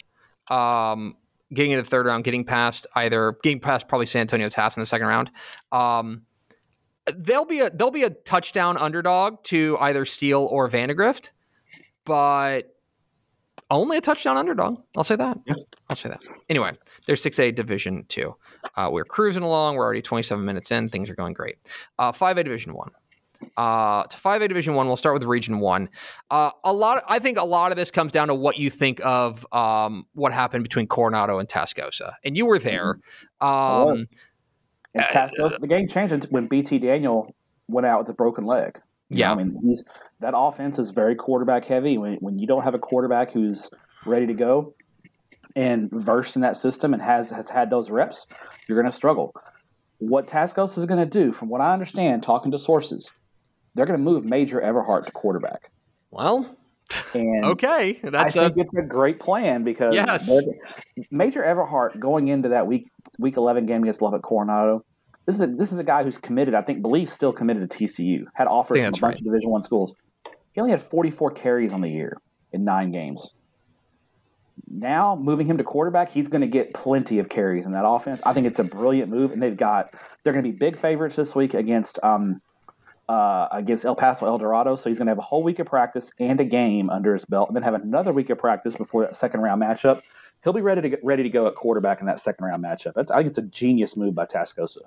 Um, 0.50 1.16
getting 1.52 1.72
into 1.72 1.82
the 1.82 1.88
third 1.88 2.06
round, 2.06 2.24
getting 2.24 2.44
past 2.44 2.86
either 2.94 3.36
getting 3.42 3.60
past 3.60 3.88
probably 3.88 4.06
San 4.06 4.22
Antonio 4.22 4.48
Taft 4.48 4.76
in 4.76 4.80
the 4.82 4.86
second 4.86 5.06
round. 5.06 5.30
Um, 5.70 6.22
they'll 7.16 7.44
be 7.44 7.60
a 7.60 7.70
they'll 7.70 7.90
be 7.90 8.04
a 8.04 8.10
touchdown 8.10 8.76
underdog 8.76 9.42
to 9.44 9.76
either 9.80 10.04
Steele 10.04 10.46
or 10.50 10.68
Vandegrift, 10.68 11.32
but 12.04 12.74
only 13.70 13.96
a 13.96 14.00
touchdown 14.00 14.36
underdog. 14.36 14.82
I'll 14.96 15.04
say 15.04 15.16
that. 15.16 15.38
Yeah. 15.46 15.54
I'll 15.88 15.96
say 15.96 16.10
that. 16.10 16.22
Anyway, 16.48 16.72
there's 17.06 17.22
6A 17.22 17.54
Division 17.54 18.04
2. 18.08 18.34
Uh, 18.76 18.88
we're 18.92 19.04
cruising 19.04 19.42
along. 19.42 19.76
We're 19.76 19.84
already 19.84 20.02
27 20.02 20.44
minutes 20.44 20.70
in. 20.70 20.88
Things 20.88 21.10
are 21.10 21.14
going 21.14 21.32
great. 21.32 21.56
Uh, 21.98 22.12
5A 22.12 22.44
Division 22.44 22.74
1 22.74 22.90
uh, 23.57 24.05
to 24.05 24.16
5A 24.16 24.48
Division 24.48 24.74
One. 24.74 24.87
We'll 24.87 24.96
start 24.96 25.14
with 25.14 25.24
Region 25.24 25.61
One. 25.61 25.88
Uh, 26.31 26.50
a 26.64 26.72
lot, 26.72 26.98
of, 26.98 27.05
I 27.09 27.18
think, 27.18 27.38
a 27.38 27.44
lot 27.44 27.72
of 27.72 27.76
this 27.76 27.90
comes 27.90 28.12
down 28.12 28.28
to 28.28 28.35
what 28.35 28.59
you 28.59 28.70
think 28.70 29.00
of 29.05 29.46
um, 29.52 30.07
what 30.14 30.33
happened 30.33 30.62
between 30.62 30.87
Coronado 30.87 31.38
and 31.38 31.48
Tascosa, 31.48 32.14
and 32.24 32.37
you 32.37 32.46
were 32.46 32.59
there. 32.59 32.98
Mm-hmm. 33.40 33.90
Um, 33.90 33.98
and 34.94 35.05
Tascosa, 35.05 35.55
uh, 35.55 35.59
the 35.61 35.66
game 35.66 35.88
changed 35.88 36.26
when 36.31 36.46
BT 36.46 36.78
Daniel 36.78 37.35
went 37.68 37.87
out 37.87 38.00
with 38.00 38.09
a 38.09 38.14
broken 38.14 38.44
leg. 38.44 38.81
yeah, 39.09 39.28
know, 39.28 39.33
I 39.33 39.44
mean, 39.44 39.59
he's 39.62 39.85
that 40.20 40.35
offense 40.37 40.78
is 40.78 40.90
very 40.90 41.14
quarterback 41.14 41.64
heavy. 41.64 41.98
When, 41.98 42.14
when 42.16 42.38
you 42.38 42.46
don't 42.46 42.62
have 42.62 42.74
a 42.74 42.78
quarterback 42.78 43.31
who's 43.31 43.70
ready 44.07 44.26
to 44.26 44.35
go 44.35 44.74
and 45.55 45.90
versed 45.90 46.37
in 46.37 46.42
that 46.42 46.57
system 46.57 46.92
and 46.92 47.02
has 47.02 47.31
has 47.31 47.48
had 47.48 47.70
those 47.70 47.90
reps, 47.90 48.26
you're 48.66 48.81
going 48.81 48.90
to 48.90 48.96
struggle. 48.96 49.35
What 49.98 50.26
Tascosa 50.26 50.78
is 50.78 50.85
going 50.85 50.98
to 50.98 51.07
do, 51.07 51.33
from 51.33 51.48
what 51.48 51.61
I 51.61 51.72
understand, 51.72 52.22
talking 52.22 52.50
to 52.50 52.59
sources, 52.59 53.12
they're 53.74 53.87
going 53.87 53.98
to 53.98 54.04
move 54.04 54.24
Major 54.24 54.61
Everhart 54.61 55.06
to 55.06 55.12
quarterback. 55.12 55.70
Well, 56.11 56.56
and 57.14 57.44
okay, 57.44 57.98
that's 58.02 58.37
I 58.37 58.48
think 58.48 58.56
a, 58.56 58.61
it's 58.61 58.76
a 58.76 58.82
great 58.82 59.18
plan 59.18 59.64
because 59.64 59.94
yes. 59.94 60.30
Major 61.11 61.42
Everhart 61.42 61.98
going 61.98 62.28
into 62.28 62.50
that 62.50 62.66
week 62.66 62.90
week 63.18 63.37
eleven 63.37 63.66
game 63.66 63.82
against 63.82 64.02
Lubbock 64.02 64.22
Coronado. 64.22 64.85
This 65.26 65.37
is 65.37 65.42
a 65.42 65.46
this 65.46 65.72
is 65.72 65.78
a 65.78 65.85
guy 65.85 66.02
who's 66.02 66.18
committed. 66.18 66.54
I 66.54 66.62
think 66.62 66.82
believe 66.82 67.08
still 67.08 67.32
committed 67.32 67.70
to 67.70 67.78
TCU. 67.78 68.24
Had 68.35 68.46
offers 68.46 68.78
from 68.78 68.87
a 68.87 68.90
bunch 68.90 69.02
right. 69.02 69.16
of 69.16 69.24
Division 69.24 69.50
One 69.50 69.62
schools. 69.62 69.94
He 70.52 70.61
only 70.61 70.70
had 70.70 70.82
forty 70.82 71.11
four 71.11 71.30
carries 71.30 71.72
on 71.72 71.80
the 71.80 71.90
year 71.90 72.18
in 72.52 72.64
nine 72.64 72.90
games. 72.90 73.35
Now 74.68 75.16
moving 75.16 75.46
him 75.46 75.58
to 75.58 75.64
quarterback, 75.64 76.11
he's 76.11 76.28
going 76.28 76.40
to 76.40 76.46
get 76.46 76.74
plenty 76.74 77.18
of 77.18 77.28
carries 77.28 77.66
in 77.66 77.72
that 77.72 77.87
offense. 77.87 78.20
I 78.24 78.32
think 78.32 78.46
it's 78.46 78.58
a 78.58 78.64
brilliant 78.64 79.11
move, 79.11 79.32
and 79.32 79.42
they've 79.42 79.56
got 79.56 79.94
they're 80.22 80.32
going 80.32 80.44
to 80.44 80.50
be 80.50 80.56
big 80.56 80.76
favorites 80.76 81.16
this 81.16 81.35
week 81.35 81.54
against 81.54 81.98
um, 82.02 82.40
uh, 83.12 83.48
against 83.53 83.85
El 83.85 83.94
Paso 83.94 84.25
El 84.25 84.38
Dorado. 84.38 84.75
So 84.75 84.88
he's 84.88 84.98
going 84.98 85.07
to 85.07 85.11
have 85.11 85.18
a 85.18 85.22
whole 85.22 85.42
week 85.42 85.59
of 85.59 85.66
practice 85.66 86.11
and 86.18 86.40
a 86.40 86.44
game 86.44 86.88
under 86.88 87.12
his 87.12 87.27
belt, 87.27 87.51
and 87.51 87.57
then 87.57 87.62
have 87.62 87.75
another 87.75 88.11
week 88.11 88.31
of 88.31 88.38
practice 88.38 88.75
before 88.75 89.03
that 89.03 89.14
second 89.14 89.40
round 89.40 89.61
matchup. 89.61 90.01
He'll 90.42 90.55
be 90.55 90.62
ready 90.62 90.81
to 90.81 90.88
get 90.88 91.05
ready 91.05 91.22
to 91.22 91.29
go 91.29 91.46
at 91.46 91.55
quarterback 91.55 92.01
in 92.01 92.07
that 92.07 92.20
second 92.20 92.46
round 92.46 92.64
matchup. 92.64 92.94
That's, 92.94 93.11
I 93.11 93.18
think 93.18 93.29
it's 93.29 93.38
a 93.38 93.42
genius 93.42 93.98
move 93.98 94.14
by 94.14 94.25
Tascosa. 94.25 94.79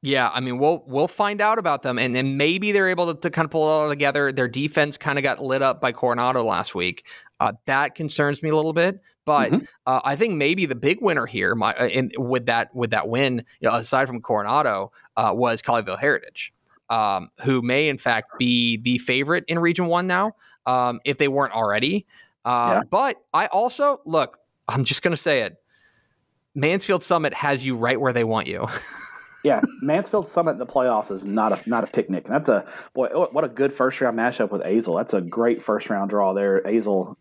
Yeah, 0.00 0.30
I 0.32 0.40
mean, 0.40 0.58
we'll 0.58 0.84
we'll 0.86 1.08
find 1.08 1.40
out 1.40 1.58
about 1.58 1.82
them, 1.82 1.98
and 1.98 2.14
then 2.14 2.36
maybe 2.36 2.70
they're 2.70 2.88
able 2.88 3.12
to, 3.12 3.20
to 3.20 3.30
kind 3.30 3.44
of 3.44 3.50
pull 3.50 3.68
it 3.68 3.72
all 3.72 3.88
together. 3.88 4.30
Their 4.30 4.48
defense 4.48 4.96
kind 4.96 5.18
of 5.18 5.24
got 5.24 5.40
lit 5.42 5.62
up 5.62 5.80
by 5.80 5.90
Coronado 5.90 6.44
last 6.44 6.74
week. 6.74 7.04
Uh, 7.40 7.52
that 7.66 7.96
concerns 7.96 8.42
me 8.42 8.50
a 8.50 8.54
little 8.54 8.72
bit, 8.72 9.00
but 9.24 9.50
mm-hmm. 9.50 9.64
uh, 9.86 10.00
I 10.04 10.14
think 10.14 10.34
maybe 10.34 10.66
the 10.66 10.76
big 10.76 10.98
winner 11.00 11.26
here, 11.26 11.56
my, 11.56 11.72
uh, 11.74 11.86
in, 11.86 12.10
with 12.16 12.46
that 12.46 12.72
with 12.74 12.90
that 12.90 13.08
win, 13.08 13.44
you 13.60 13.68
know, 13.68 13.76
aside 13.76 14.06
from 14.06 14.20
Coronado, 14.20 14.92
uh, 15.16 15.32
was 15.34 15.62
Colleyville 15.62 15.98
Heritage 15.98 16.52
um, 16.90 17.30
who 17.42 17.62
may 17.62 17.88
in 17.88 17.98
fact 17.98 18.38
be 18.38 18.76
the 18.76 18.98
favorite 18.98 19.44
in 19.48 19.58
Region 19.58 19.86
One 19.86 20.06
now, 20.06 20.32
um, 20.66 21.00
if 21.04 21.18
they 21.18 21.28
weren't 21.28 21.54
already. 21.54 22.06
Uh, 22.44 22.80
yeah. 22.80 22.82
But 22.88 23.16
I 23.32 23.46
also 23.46 24.00
look. 24.04 24.38
I'm 24.68 24.84
just 24.84 25.02
going 25.02 25.12
to 25.12 25.20
say 25.20 25.42
it. 25.42 25.56
Mansfield 26.54 27.02
Summit 27.02 27.34
has 27.34 27.64
you 27.64 27.76
right 27.76 28.00
where 28.00 28.12
they 28.12 28.24
want 28.24 28.46
you. 28.46 28.66
yeah, 29.44 29.60
Mansfield 29.80 30.26
Summit 30.26 30.52
in 30.52 30.58
the 30.58 30.66
playoffs 30.66 31.10
is 31.10 31.24
not 31.24 31.52
a 31.52 31.68
not 31.68 31.84
a 31.84 31.86
picnic. 31.86 32.24
That's 32.24 32.48
a 32.48 32.66
boy. 32.94 33.08
What 33.08 33.44
a 33.44 33.48
good 33.48 33.72
first 33.72 34.00
round 34.00 34.18
matchup 34.18 34.50
with 34.50 34.62
Azle. 34.62 34.98
That's 34.98 35.14
a 35.14 35.20
great 35.20 35.62
first 35.62 35.90
round 35.90 36.10
draw 36.10 36.32
there. 36.32 36.62
Azle 36.62 37.16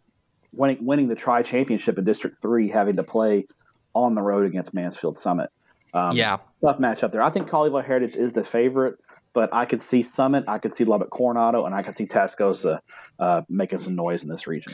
winning 0.54 0.86
winning 0.86 1.08
the 1.08 1.16
tri 1.16 1.42
championship 1.42 1.98
in 1.98 2.04
District 2.04 2.38
Three, 2.42 2.70
having 2.70 2.98
to 2.98 3.04
play 3.04 3.48
on 3.94 4.16
the 4.16 4.22
road 4.22 4.46
against 4.46 4.74
Mansfield 4.74 5.18
Summit. 5.18 5.50
Um, 5.94 6.16
yeah, 6.16 6.38
tough 6.62 6.78
matchup 6.78 7.12
there. 7.12 7.22
I 7.22 7.30
think 7.30 7.50
Colleyville 7.50 7.84
Heritage 7.84 8.16
is 8.16 8.34
the 8.34 8.44
favorite 8.44 8.96
but 9.34 9.54
I 9.54 9.66
could 9.66 9.82
see 9.82 10.02
Summit, 10.02 10.44
I 10.48 10.58
could 10.58 10.74
see 10.74 10.84
Lubbock 10.86 11.10
Coronado, 11.10 11.66
and 11.66 11.74
I 11.74 11.82
could 11.84 11.96
see 11.96 12.06
Tascosa 12.06 12.80
uh, 13.20 13.42
making 13.50 13.80
some 13.80 13.96
noise 13.96 14.24
in 14.24 14.30
this 14.30 14.48
region. 14.48 14.74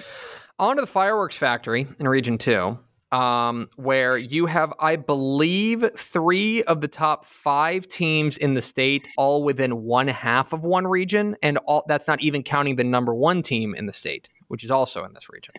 On 0.59 0.75
to 0.75 0.81
the 0.81 0.87
fireworks 0.87 1.37
factory 1.37 1.87
in 1.99 2.07
Region 2.07 2.37
Two. 2.37 2.79
um, 3.11 3.69
where 3.77 4.17
you 4.17 4.47
have, 4.47 4.73
I 4.79 4.97
believe, 4.97 5.89
three 5.95 6.63
of 6.63 6.81
the 6.81 6.87
top 6.87 7.25
five 7.25 7.87
teams 7.87 8.37
in 8.37 8.53
the 8.53 8.61
state, 8.61 9.07
all 9.17 9.43
within 9.43 9.83
one 9.83 10.07
half 10.07 10.51
of 10.51 10.63
one 10.63 10.85
region, 10.87 11.37
and 11.41 11.57
all 11.59 11.85
that's 11.87 12.07
not 12.07 12.21
even 12.21 12.43
counting 12.43 12.75
the 12.75 12.83
number 12.83 13.15
one 13.15 13.41
team 13.41 13.73
in 13.75 13.85
the 13.85 13.93
state, 13.93 14.27
which 14.49 14.63
is 14.63 14.71
also 14.71 15.05
in 15.05 15.13
this 15.13 15.29
region. 15.29 15.53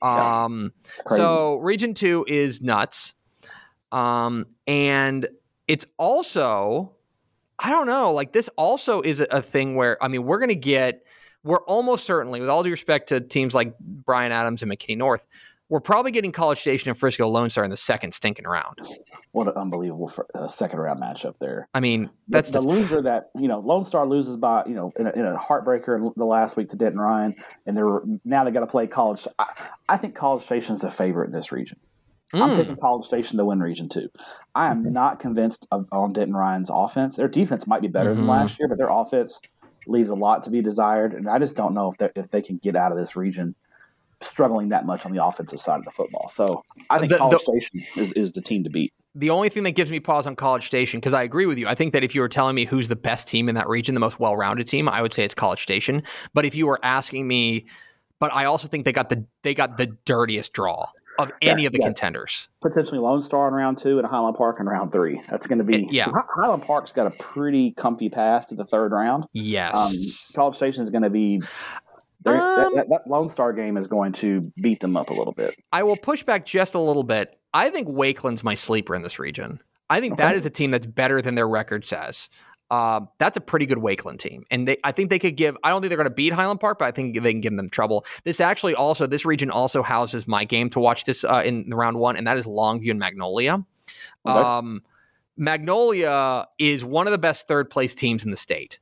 Um, 0.00 0.72
so 1.14 1.56
region 1.56 1.92
two 1.92 2.24
is 2.26 2.62
nuts, 2.62 3.14
um, 3.92 4.46
and 4.66 5.28
it's 5.66 5.84
also, 5.98 6.94
I 7.58 7.70
don't 7.70 7.86
know, 7.86 8.12
like 8.12 8.32
this 8.32 8.48
also 8.56 9.00
is 9.00 9.20
a, 9.20 9.26
a 9.30 9.42
thing 9.42 9.74
where 9.74 10.02
I 10.02 10.08
mean, 10.08 10.24
we're 10.24 10.38
going 10.38 10.48
to 10.50 10.54
get, 10.54 11.04
we're 11.42 11.62
almost 11.64 12.04
certainly, 12.04 12.40
with 12.40 12.48
all 12.48 12.62
due 12.62 12.70
respect 12.70 13.08
to 13.08 13.20
teams 13.20 13.54
like 13.54 13.78
Bryan 13.78 14.32
Adams 14.32 14.62
and 14.62 14.70
McKinney 14.70 14.98
North 14.98 15.22
we're 15.68 15.80
probably 15.80 16.10
getting 16.10 16.32
College 16.32 16.60
Station 16.60 16.88
and 16.88 16.98
Frisco 16.98 17.28
Lone 17.28 17.50
Star 17.50 17.62
in 17.62 17.70
the 17.70 17.76
second 17.76 18.12
stinking 18.12 18.46
round. 18.46 18.78
What 19.32 19.48
an 19.48 19.54
unbelievable 19.54 20.10
uh, 20.34 20.48
second 20.48 20.78
round 20.78 21.00
matchup 21.00 21.34
there. 21.40 21.68
I 21.74 21.80
mean, 21.80 22.08
that's 22.28 22.50
the, 22.50 22.60
the 22.60 22.66
loser 22.66 23.02
that 23.02 23.30
you 23.34 23.48
know 23.48 23.60
Lone 23.60 23.84
Star 23.84 24.06
loses 24.06 24.36
by 24.36 24.64
you 24.66 24.74
know 24.74 24.92
in 24.98 25.06
a, 25.06 25.10
in 25.10 25.26
a 25.26 25.36
heartbreaker 25.36 26.12
the 26.16 26.24
last 26.24 26.56
week 26.56 26.70
to 26.70 26.76
Denton 26.76 27.00
Ryan, 27.00 27.34
and 27.66 27.76
they're 27.76 28.00
now 28.24 28.44
they 28.44 28.50
got 28.50 28.60
to 28.60 28.66
play 28.66 28.86
College. 28.86 29.26
I, 29.38 29.68
I, 29.88 29.96
think 29.98 30.14
College 30.14 30.42
Station 30.42 30.72
is 30.72 30.80
the 30.80 30.90
favorite 30.90 31.26
in 31.26 31.32
this 31.32 31.52
region. 31.52 31.78
Mm. 32.34 32.42
I'm 32.42 32.56
picking 32.56 32.76
College 32.76 33.06
Station 33.06 33.38
to 33.38 33.44
win 33.44 33.60
Region 33.60 33.88
Two. 33.88 34.08
I 34.54 34.70
am 34.70 34.82
mm-hmm. 34.82 34.92
not 34.92 35.18
convinced 35.18 35.66
of, 35.70 35.86
on 35.92 36.12
Denton 36.12 36.36
Ryan's 36.36 36.70
offense. 36.70 37.16
Their 37.16 37.28
defense 37.28 37.66
might 37.66 37.82
be 37.82 37.88
better 37.88 38.10
mm-hmm. 38.10 38.20
than 38.20 38.28
last 38.28 38.58
year, 38.58 38.68
but 38.68 38.78
their 38.78 38.90
offense 38.90 39.40
leaves 39.86 40.10
a 40.10 40.14
lot 40.14 40.42
to 40.42 40.50
be 40.50 40.60
desired, 40.60 41.14
and 41.14 41.28
I 41.28 41.38
just 41.38 41.56
don't 41.56 41.74
know 41.74 41.92
if 41.98 42.10
if 42.16 42.30
they 42.30 42.42
can 42.42 42.58
get 42.58 42.76
out 42.76 42.92
of 42.92 42.98
this 42.98 43.16
region 43.16 43.54
struggling 44.20 44.70
that 44.70 44.84
much 44.84 45.06
on 45.06 45.12
the 45.12 45.24
offensive 45.24 45.60
side 45.60 45.78
of 45.78 45.84
the 45.84 45.90
football. 45.90 46.28
So 46.28 46.62
I 46.90 46.98
think 46.98 47.12
the, 47.12 47.18
College 47.18 47.38
the, 47.38 47.60
Station 47.60 47.86
is, 47.96 48.12
is 48.12 48.32
the 48.32 48.40
team 48.40 48.64
to 48.64 48.70
beat. 48.70 48.92
The 49.14 49.30
only 49.30 49.48
thing 49.48 49.62
that 49.62 49.72
gives 49.72 49.90
me 49.90 50.00
pause 50.00 50.26
on 50.26 50.36
College 50.36 50.66
Station, 50.66 51.00
because 51.00 51.14
I 51.14 51.22
agree 51.22 51.46
with 51.46 51.58
you, 51.58 51.68
I 51.68 51.74
think 51.74 51.92
that 51.92 52.04
if 52.04 52.14
you 52.14 52.20
were 52.20 52.28
telling 52.28 52.54
me 52.54 52.64
who's 52.64 52.88
the 52.88 52.96
best 52.96 53.28
team 53.28 53.48
in 53.48 53.54
that 53.54 53.68
region, 53.68 53.94
the 53.94 54.00
most 54.00 54.18
well 54.18 54.36
rounded 54.36 54.66
team, 54.66 54.88
I 54.88 55.02
would 55.02 55.14
say 55.14 55.24
it's 55.24 55.34
College 55.34 55.62
Station. 55.62 56.02
But 56.34 56.44
if 56.44 56.54
you 56.54 56.66
were 56.66 56.80
asking 56.82 57.26
me, 57.26 57.66
but 58.18 58.34
I 58.34 58.44
also 58.44 58.68
think 58.68 58.84
they 58.84 58.92
got 58.92 59.08
the 59.08 59.24
they 59.42 59.54
got 59.54 59.76
the 59.76 59.86
dirtiest 60.04 60.52
draw 60.52 60.86
of 61.18 61.32
any 61.42 61.62
yeah, 61.62 61.66
of 61.66 61.72
the 61.72 61.78
yeah. 61.80 61.86
contenders. 61.86 62.48
Potentially 62.60 62.98
Lone 62.98 63.20
Star 63.20 63.48
in 63.48 63.54
round 63.54 63.78
two 63.78 63.98
and 63.98 64.06
Highland 64.06 64.36
Park 64.36 64.60
in 64.60 64.66
round 64.66 64.92
three. 64.92 65.20
That's 65.28 65.46
going 65.46 65.58
to 65.58 65.64
be 65.64 65.84
it, 65.84 65.92
yeah. 65.92 66.08
Highland 66.36 66.62
Park's 66.62 66.92
got 66.92 67.06
a 67.06 67.22
pretty 67.22 67.72
comfy 67.72 68.08
path 68.08 68.48
to 68.48 68.54
the 68.54 68.64
third 68.64 68.92
round. 68.92 69.26
Yes, 69.32 69.76
um, 69.76 70.34
College 70.34 70.56
Station 70.56 70.82
is 70.82 70.90
going 70.90 71.02
to 71.02 71.10
be 71.10 71.42
um, 72.26 72.34
that, 72.36 72.72
that, 72.74 72.88
that, 72.88 73.06
Lone 73.06 73.28
Star 73.28 73.52
game 73.52 73.76
is 73.76 73.86
going 73.86 74.12
to 74.12 74.52
beat 74.60 74.80
them 74.80 74.96
up 74.96 75.10
a 75.10 75.14
little 75.14 75.32
bit. 75.32 75.56
I 75.72 75.82
will 75.82 75.96
push 75.96 76.22
back 76.22 76.46
just 76.46 76.74
a 76.74 76.80
little 76.80 77.04
bit. 77.04 77.38
I 77.54 77.70
think 77.70 77.88
Wakeland's 77.88 78.44
my 78.44 78.54
sleeper 78.54 78.94
in 78.94 79.02
this 79.02 79.18
region. 79.18 79.60
I 79.90 80.00
think 80.00 80.14
okay. 80.14 80.24
that 80.24 80.36
is 80.36 80.44
a 80.44 80.50
team 80.50 80.70
that's 80.70 80.86
better 80.86 81.22
than 81.22 81.34
their 81.34 81.48
record 81.48 81.86
says. 81.86 82.28
Uh, 82.70 83.00
that's 83.18 83.36
a 83.36 83.40
pretty 83.40 83.64
good 83.64 83.78
Wakeland 83.78 84.18
team, 84.18 84.44
and 84.50 84.68
they, 84.68 84.76
I 84.84 84.92
think 84.92 85.08
they 85.08 85.18
could 85.18 85.36
give. 85.36 85.56
I 85.64 85.70
don't 85.70 85.80
think 85.80 85.88
they're 85.88 85.96
going 85.96 86.04
to 86.04 86.14
beat 86.14 86.34
Highland 86.34 86.60
Park, 86.60 86.78
but 86.78 86.84
I 86.84 86.90
think 86.90 87.18
they 87.18 87.32
can 87.32 87.40
give 87.40 87.56
them 87.56 87.70
trouble. 87.70 88.04
This 88.24 88.40
actually 88.40 88.74
also, 88.74 89.06
this 89.06 89.24
region 89.24 89.50
also 89.50 89.82
houses 89.82 90.28
my 90.28 90.44
game 90.44 90.68
to 90.70 90.80
watch 90.80 91.04
this 91.04 91.24
uh, 91.24 91.42
in 91.44 91.70
the 91.70 91.76
round 91.76 91.98
one, 91.98 92.16
and 92.16 92.26
that 92.26 92.36
is 92.36 92.46
Longview 92.46 92.90
and 92.90 92.98
Magnolia. 92.98 93.64
Okay. 94.26 94.38
Um, 94.38 94.82
Magnolia 95.38 96.46
is 96.58 96.84
one 96.84 97.06
of 97.06 97.12
the 97.12 97.18
best 97.18 97.48
third 97.48 97.70
place 97.70 97.94
teams 97.94 98.24
in 98.24 98.30
the 98.30 98.36
state. 98.36 98.80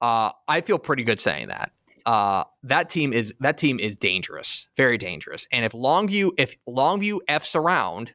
Uh, 0.00 0.30
I 0.48 0.62
feel 0.62 0.78
pretty 0.78 1.04
good 1.04 1.20
saying 1.20 1.48
that 1.48 1.72
uh, 2.06 2.44
that 2.62 2.88
team 2.88 3.12
is 3.12 3.34
that 3.40 3.58
team 3.58 3.78
is 3.78 3.96
dangerous, 3.96 4.68
very 4.76 4.98
dangerous. 4.98 5.46
And 5.52 5.64
if 5.64 5.72
Longview 5.72 6.30
if 6.38 6.56
Longview 6.66 7.20
f's 7.28 7.54
around 7.54 8.14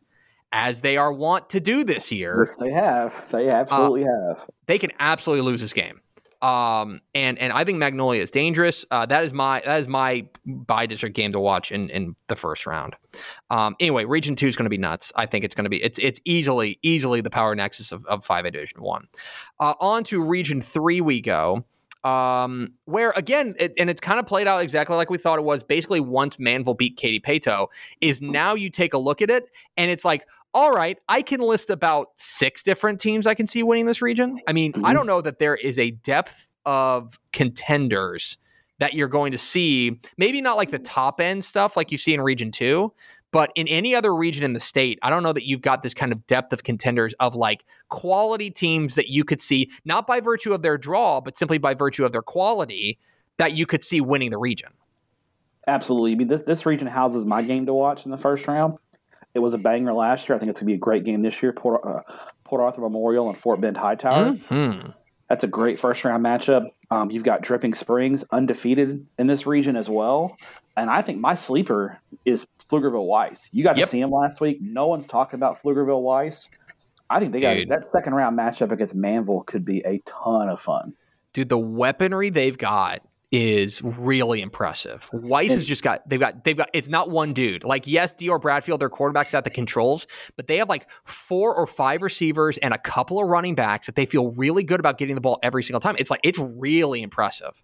as 0.52 0.82
they 0.82 0.98
are 0.98 1.12
wont 1.12 1.50
to 1.50 1.60
do 1.60 1.84
this 1.84 2.12
year, 2.12 2.46
which 2.46 2.58
they 2.58 2.72
have, 2.72 3.30
they 3.32 3.50
absolutely 3.50 4.04
uh, 4.04 4.36
have, 4.36 4.50
they 4.68 4.78
can 4.78 4.92
absolutely 5.00 5.46
lose 5.46 5.62
this 5.62 5.74
game. 5.74 6.02
Um, 6.42 7.02
and 7.16 7.40
and 7.40 7.52
I 7.52 7.64
think 7.64 7.80
Magnolia 7.80 8.22
is 8.22 8.30
dangerous. 8.30 8.86
Uh, 8.92 9.06
that 9.08 9.24
is 9.24 9.34
my 9.34 9.64
that 9.66 9.80
is 9.80 9.88
my 9.88 10.28
bi-district 10.46 11.16
game 11.16 11.32
to 11.32 11.40
watch 11.40 11.72
in 11.72 11.90
in 11.90 12.16
the 12.28 12.36
first 12.36 12.68
round. 12.68 12.96
Um, 13.50 13.76
anyway, 13.80 14.06
Region 14.06 14.36
Two 14.36 14.48
is 14.48 14.56
going 14.56 14.66
to 14.66 14.70
be 14.70 14.78
nuts. 14.78 15.12
I 15.16 15.26
think 15.26 15.44
it's 15.44 15.56
going 15.56 15.64
to 15.64 15.70
be 15.70 15.82
it's 15.82 15.98
it's 15.98 16.20
easily 16.24 16.78
easily 16.84 17.22
the 17.22 17.30
power 17.32 17.56
nexus 17.56 17.92
of, 17.92 18.06
of 18.06 18.24
five 18.24 18.46
A 18.46 18.52
Division 18.52 18.82
One. 18.82 19.08
Uh, 19.60 19.74
on 19.80 20.04
to 20.06 20.22
Region 20.22 20.62
Three 20.62 21.02
we 21.02 21.20
go 21.22 21.66
um, 22.06 22.74
where 22.86 23.12
again, 23.18 23.56
it, 23.60 23.74
and 23.80 23.90
it's 23.90 24.00
kind 24.00 24.20
of 24.20 24.28
played 24.28 24.48
out 24.48 24.62
exactly 24.62 24.96
like 24.96 25.10
we 25.10 25.18
thought 25.18 25.40
it 25.40 25.44
was. 25.44 25.64
Basically, 25.64 26.00
once 26.00 26.38
Manvel 26.38 26.78
beat 26.78 26.98
Katy 26.98 27.20
Paetow, 27.20 27.68
is 28.00 28.22
now 28.22 28.54
you 28.54 28.70
take 28.70 28.94
a 28.94 28.98
look 28.98 29.22
at 29.24 29.32
it, 29.32 29.50
and 29.76 29.90
it's 29.90 30.06
like, 30.06 30.28
all 30.54 30.72
right, 30.72 31.00
I 31.10 31.24
can 31.24 31.42
list 31.42 31.72
about 31.72 32.10
six 32.16 32.62
different 32.62 33.00
teams 33.00 33.26
I 33.26 33.34
can 33.34 33.48
see 33.48 33.64
winning 33.64 33.88
this 33.88 34.04
region. 34.04 34.40
I 34.48 34.54
mean, 34.54 34.72
mm-hmm. 34.72 34.86
I 34.86 34.94
don't 34.94 35.08
know 35.08 35.20
that 35.22 35.40
there 35.40 35.56
is 35.56 35.80
a 35.80 35.92
depth 35.92 36.52
of 36.64 37.20
contenders 37.34 38.38
that 38.78 38.94
you're 38.94 39.08
going 39.08 39.32
to 39.32 39.38
see. 39.40 40.00
Maybe 40.18 40.42
not 40.42 40.58
like 40.58 40.70
the 40.70 40.80
top 40.80 41.20
end 41.20 41.44
stuff 41.44 41.76
like 41.76 41.92
you 41.92 41.98
see 41.98 42.14
in 42.14 42.22
Region 42.22 42.52
Two, 42.52 42.94
but 43.36 43.52
in 43.54 43.68
any 43.68 43.94
other 43.94 44.16
region 44.16 44.46
in 44.46 44.54
the 44.54 44.62
state, 44.62 44.98
I 45.02 45.10
don't 45.10 45.22
know 45.22 45.34
that 45.34 45.46
you've 45.46 45.60
got 45.60 45.84
this 45.84 45.94
kind 45.94 46.14
of 46.14 46.26
depth 46.26 46.54
of 46.54 46.64
contenders 46.64 47.14
of 47.20 47.36
like 47.36 47.66
quality 47.90 48.50
teams 48.50 48.96
that 48.96 49.10
you 49.10 49.26
could 49.26 49.42
see, 49.42 49.70
not 49.84 50.08
by 50.08 50.22
virtue 50.22 50.54
of 50.54 50.62
their 50.62 50.78
draw, 50.78 51.20
but 51.20 51.38
simply 51.38 51.58
by 51.58 51.74
virtue 51.74 52.06
of 52.06 52.14
their 52.14 52.22
quality, 52.22 52.98
that 53.36 53.52
you 53.52 53.66
could 53.66 53.84
see 53.84 54.00
winning 54.00 54.30
the 54.30 54.38
region. 54.38 54.70
Absolutely. 55.68 56.14
I 56.14 56.16
mean, 56.16 56.30
this, 56.30 56.44
this 56.44 56.66
region 56.66 56.88
houses 56.88 57.26
my 57.26 57.42
game 57.42 57.66
to 57.66 57.74
watch 57.74 58.06
in 58.06 58.12
the 58.12 58.18
first 58.18 58.48
round. 58.48 58.76
It 59.34 59.40
was 59.40 59.52
a 59.52 59.58
banger 59.58 59.92
last 59.92 60.30
year. 60.30 60.38
I 60.38 60.40
think 60.40 60.50
it's 60.50 60.62
going 60.62 60.68
to 60.68 60.72
be 60.72 60.76
a 60.76 60.78
great 60.78 61.04
game 61.04 61.22
this 61.22 61.44
year. 61.44 61.52
Port, 61.52 61.82
uh, 61.86 62.04
Port 62.46 62.62
Arthur 62.62 62.80
Memorial 62.80 63.28
and 63.28 63.38
Fort 63.38 63.60
Bend 63.60 63.76
Hightower. 63.76 64.32
Mm-hmm. 64.32 64.92
That's 65.28 65.44
a 65.44 65.48
great 65.48 65.78
first 65.78 66.06
round 66.06 66.24
matchup. 66.24 66.70
Um, 66.90 67.12
you've 67.12 67.24
got 67.24 67.42
Dripping 67.42 67.74
Springs 67.74 68.24
undefeated 68.32 69.06
in 69.20 69.28
this 69.28 69.46
region 69.46 69.76
as 69.76 69.90
well. 69.90 70.38
And 70.78 70.90
I 70.90 71.02
think 71.02 71.20
my 71.20 71.36
sleeper 71.36 72.00
is 72.24 72.46
Pflugerville 72.70 73.06
Weiss. 73.06 73.50
You 73.52 73.64
got 73.64 73.78
yep. 73.78 73.88
to 73.88 73.92
see 73.92 74.00
him 74.00 74.12
last 74.12 74.42
week. 74.42 74.60
No 74.62 74.88
one's 74.88 75.06
talking 75.06 75.38
about 75.38 75.62
Pflugerville 75.62 76.02
Weiss. 76.02 76.50
I 77.10 77.20
think 77.20 77.34
they 77.34 77.40
Dude. 77.40 77.70
got 77.70 77.76
that 77.76 77.84
second 77.86 78.14
round 78.16 78.38
matchup 78.38 78.72
against 78.72 78.96
Manvel 78.96 79.46
could 79.46 79.64
be 79.64 79.80
a 79.86 80.02
ton 80.06 80.50
of 80.50 80.60
fun. 80.60 80.94
Dude, 81.34 81.50
the 81.50 81.60
weaponry 81.60 82.30
they've 82.30 82.58
got 82.58 83.02
is 83.32 83.82
really 83.84 84.42
impressive. 84.42 85.10
Weiss 85.12 85.54
has 85.54 85.66
just 85.66 85.84
got 85.84 86.08
they've 86.08 86.20
got 86.20 86.44
they've 86.44 86.56
got 86.56 86.70
it's 86.74 86.88
not 86.88 87.10
one 87.10 87.34
dude. 87.34 87.64
Like 87.64 87.86
yes, 87.86 88.14
Dior 88.14 88.40
Bradfield, 88.40 88.80
their 88.80 88.90
quarterbacks 88.90 89.34
at 89.34 89.44
the 89.44 89.50
controls, 89.50 90.08
but 90.36 90.48
they 90.48 90.58
have 90.58 90.70
like 90.70 90.88
four 91.04 91.54
or 91.54 91.68
five 91.68 92.02
receivers 92.02 92.58
and 92.60 92.74
a 92.74 92.78
couple 92.78 93.22
of 93.22 93.28
running 93.28 93.56
backs 93.56 93.88
that 93.88 93.96
they 93.96 94.06
feel 94.06 94.32
really 94.32 94.64
good 94.64 94.80
about 94.80 94.98
getting 94.98 95.16
the 95.16 95.22
ball 95.22 95.40
every 95.44 95.64
single 95.64 95.82
time. 95.82 95.96
It's 96.00 96.10
like 96.10 96.22
it's 96.24 96.40
really 96.40 97.02
impressive. 97.02 97.64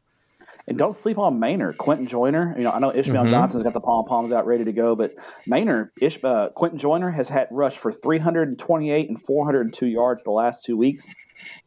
And 0.67 0.77
don't 0.77 0.95
sleep 0.95 1.17
on 1.17 1.39
Manor, 1.39 1.73
Quinten 1.73 2.07
Joyner. 2.07 2.53
You 2.57 2.63
know, 2.63 2.71
I 2.71 2.79
know 2.79 2.93
Ishmael 2.93 3.23
mm-hmm. 3.23 3.31
Johnson's 3.31 3.63
got 3.63 3.73
the 3.73 3.79
pom 3.79 4.05
poms 4.05 4.31
out 4.31 4.45
ready 4.45 4.65
to 4.65 4.73
go, 4.73 4.95
but 4.95 5.13
Manor, 5.47 5.91
Ish, 6.01 6.23
uh, 6.23 6.49
Quinten 6.55 6.77
Joyner 6.77 7.09
has 7.09 7.29
had 7.29 7.47
rush 7.51 7.77
for 7.77 7.91
328 7.91 9.09
and 9.09 9.21
402 9.21 9.87
yards 9.87 10.23
the 10.23 10.31
last 10.31 10.63
two 10.65 10.77
weeks, 10.77 11.05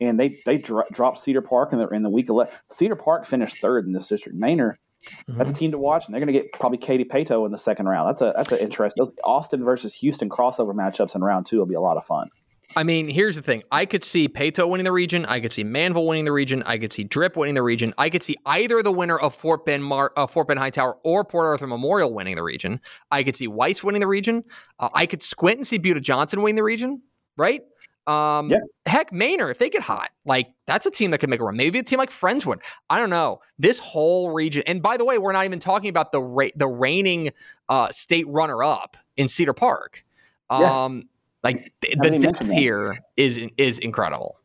and 0.00 0.18
they 0.18 0.36
they 0.46 0.58
dro- 0.58 0.84
dropped 0.92 1.18
Cedar 1.18 1.42
Park 1.42 1.72
in 1.72 1.78
the 1.78 1.88
in 1.88 2.02
the 2.02 2.10
week 2.10 2.28
11. 2.28 2.52
Cedar 2.70 2.96
Park 2.96 3.26
finished 3.26 3.58
third 3.60 3.86
in 3.86 3.92
this 3.92 4.08
district. 4.08 4.38
Manor. 4.38 4.76
Mm-hmm. 5.04 5.38
That's 5.38 5.50
a 5.50 5.54
team 5.54 5.70
to 5.72 5.78
watch, 5.78 6.06
and 6.06 6.14
they're 6.14 6.20
going 6.20 6.32
to 6.32 6.40
get 6.40 6.50
probably 6.52 6.78
Katy 6.78 7.04
Paetow 7.04 7.44
in 7.44 7.52
the 7.52 7.58
second 7.58 7.86
round. 7.86 8.08
That's 8.08 8.22
a 8.22 8.32
that's 8.34 8.52
an 8.52 8.58
interesting. 8.58 9.06
Austin 9.22 9.62
versus 9.62 9.94
Houston 9.96 10.30
crossover 10.30 10.74
matchups 10.74 11.14
in 11.14 11.22
round 11.22 11.46
two 11.46 11.58
will 11.58 11.66
be 11.66 11.74
a 11.74 11.80
lot 11.80 11.96
of 11.96 12.06
fun. 12.06 12.30
I 12.76 12.82
mean, 12.82 13.08
here's 13.08 13.36
the 13.36 13.42
thing. 13.42 13.62
I 13.70 13.86
could 13.86 14.04
see 14.04 14.28
Paetow 14.28 14.68
winning 14.68 14.84
the 14.84 14.92
region. 14.92 15.24
I 15.26 15.40
could 15.40 15.52
see 15.52 15.64
Manvel 15.64 16.06
winning 16.06 16.24
the 16.24 16.32
region. 16.32 16.62
I 16.64 16.78
could 16.78 16.92
see 16.92 17.04
Drip 17.04 17.36
winning 17.36 17.54
the 17.54 17.62
region. 17.62 17.94
I 17.98 18.10
could 18.10 18.22
see 18.22 18.36
either 18.46 18.82
the 18.82 18.92
winner 18.92 19.18
of 19.18 19.34
Fort 19.34 19.64
Bend, 19.64 19.84
Mar- 19.84 20.12
uh, 20.16 20.26
Fort 20.26 20.48
Bend 20.48 20.58
Hightower 20.58 20.98
or 21.04 21.24
Port 21.24 21.46
Arthur 21.46 21.66
Memorial 21.66 22.12
winning 22.12 22.36
the 22.36 22.42
region. 22.42 22.80
I 23.10 23.22
could 23.22 23.36
see 23.36 23.46
Weiss 23.46 23.84
winning 23.84 24.00
the 24.00 24.06
region. 24.06 24.44
Uh, 24.78 24.88
I 24.92 25.06
could 25.06 25.22
squint 25.22 25.58
and 25.58 25.66
see 25.66 25.78
Buda 25.78 26.00
Johnson 26.00 26.42
winning 26.42 26.56
the 26.56 26.62
region, 26.62 27.02
right? 27.36 27.62
Um, 28.06 28.50
yeah. 28.50 28.58
Heck, 28.86 29.12
Manor, 29.12 29.50
if 29.50 29.58
they 29.58 29.70
get 29.70 29.82
hot, 29.82 30.10
like 30.26 30.48
that's 30.66 30.84
a 30.84 30.90
team 30.90 31.10
that 31.12 31.18
could 31.18 31.30
make 31.30 31.40
a 31.40 31.44
run. 31.44 31.56
Maybe 31.56 31.78
a 31.78 31.82
team 31.82 31.98
like 31.98 32.10
Friendswood. 32.10 32.60
I 32.90 32.98
don't 32.98 33.08
know. 33.08 33.40
This 33.58 33.78
whole 33.78 34.30
region, 34.32 34.62
and 34.66 34.82
by 34.82 34.98
the 34.98 35.04
way, 35.04 35.16
we're 35.16 35.32
not 35.32 35.46
even 35.46 35.58
talking 35.58 35.88
about 35.88 36.12
the 36.12 36.20
ra- 36.20 36.48
the 36.54 36.66
reigning 36.66 37.30
uh, 37.68 37.88
state 37.92 38.26
runner 38.28 38.62
up 38.62 38.96
in 39.16 39.28
Cedar 39.28 39.54
Park. 39.54 40.04
Um, 40.50 40.62
yeah 40.62 41.02
like 41.44 41.72
the 41.82 42.18
depth 42.18 42.50
here 42.50 42.98
is 43.16 43.38
is 43.58 43.78
incredible. 43.78 44.36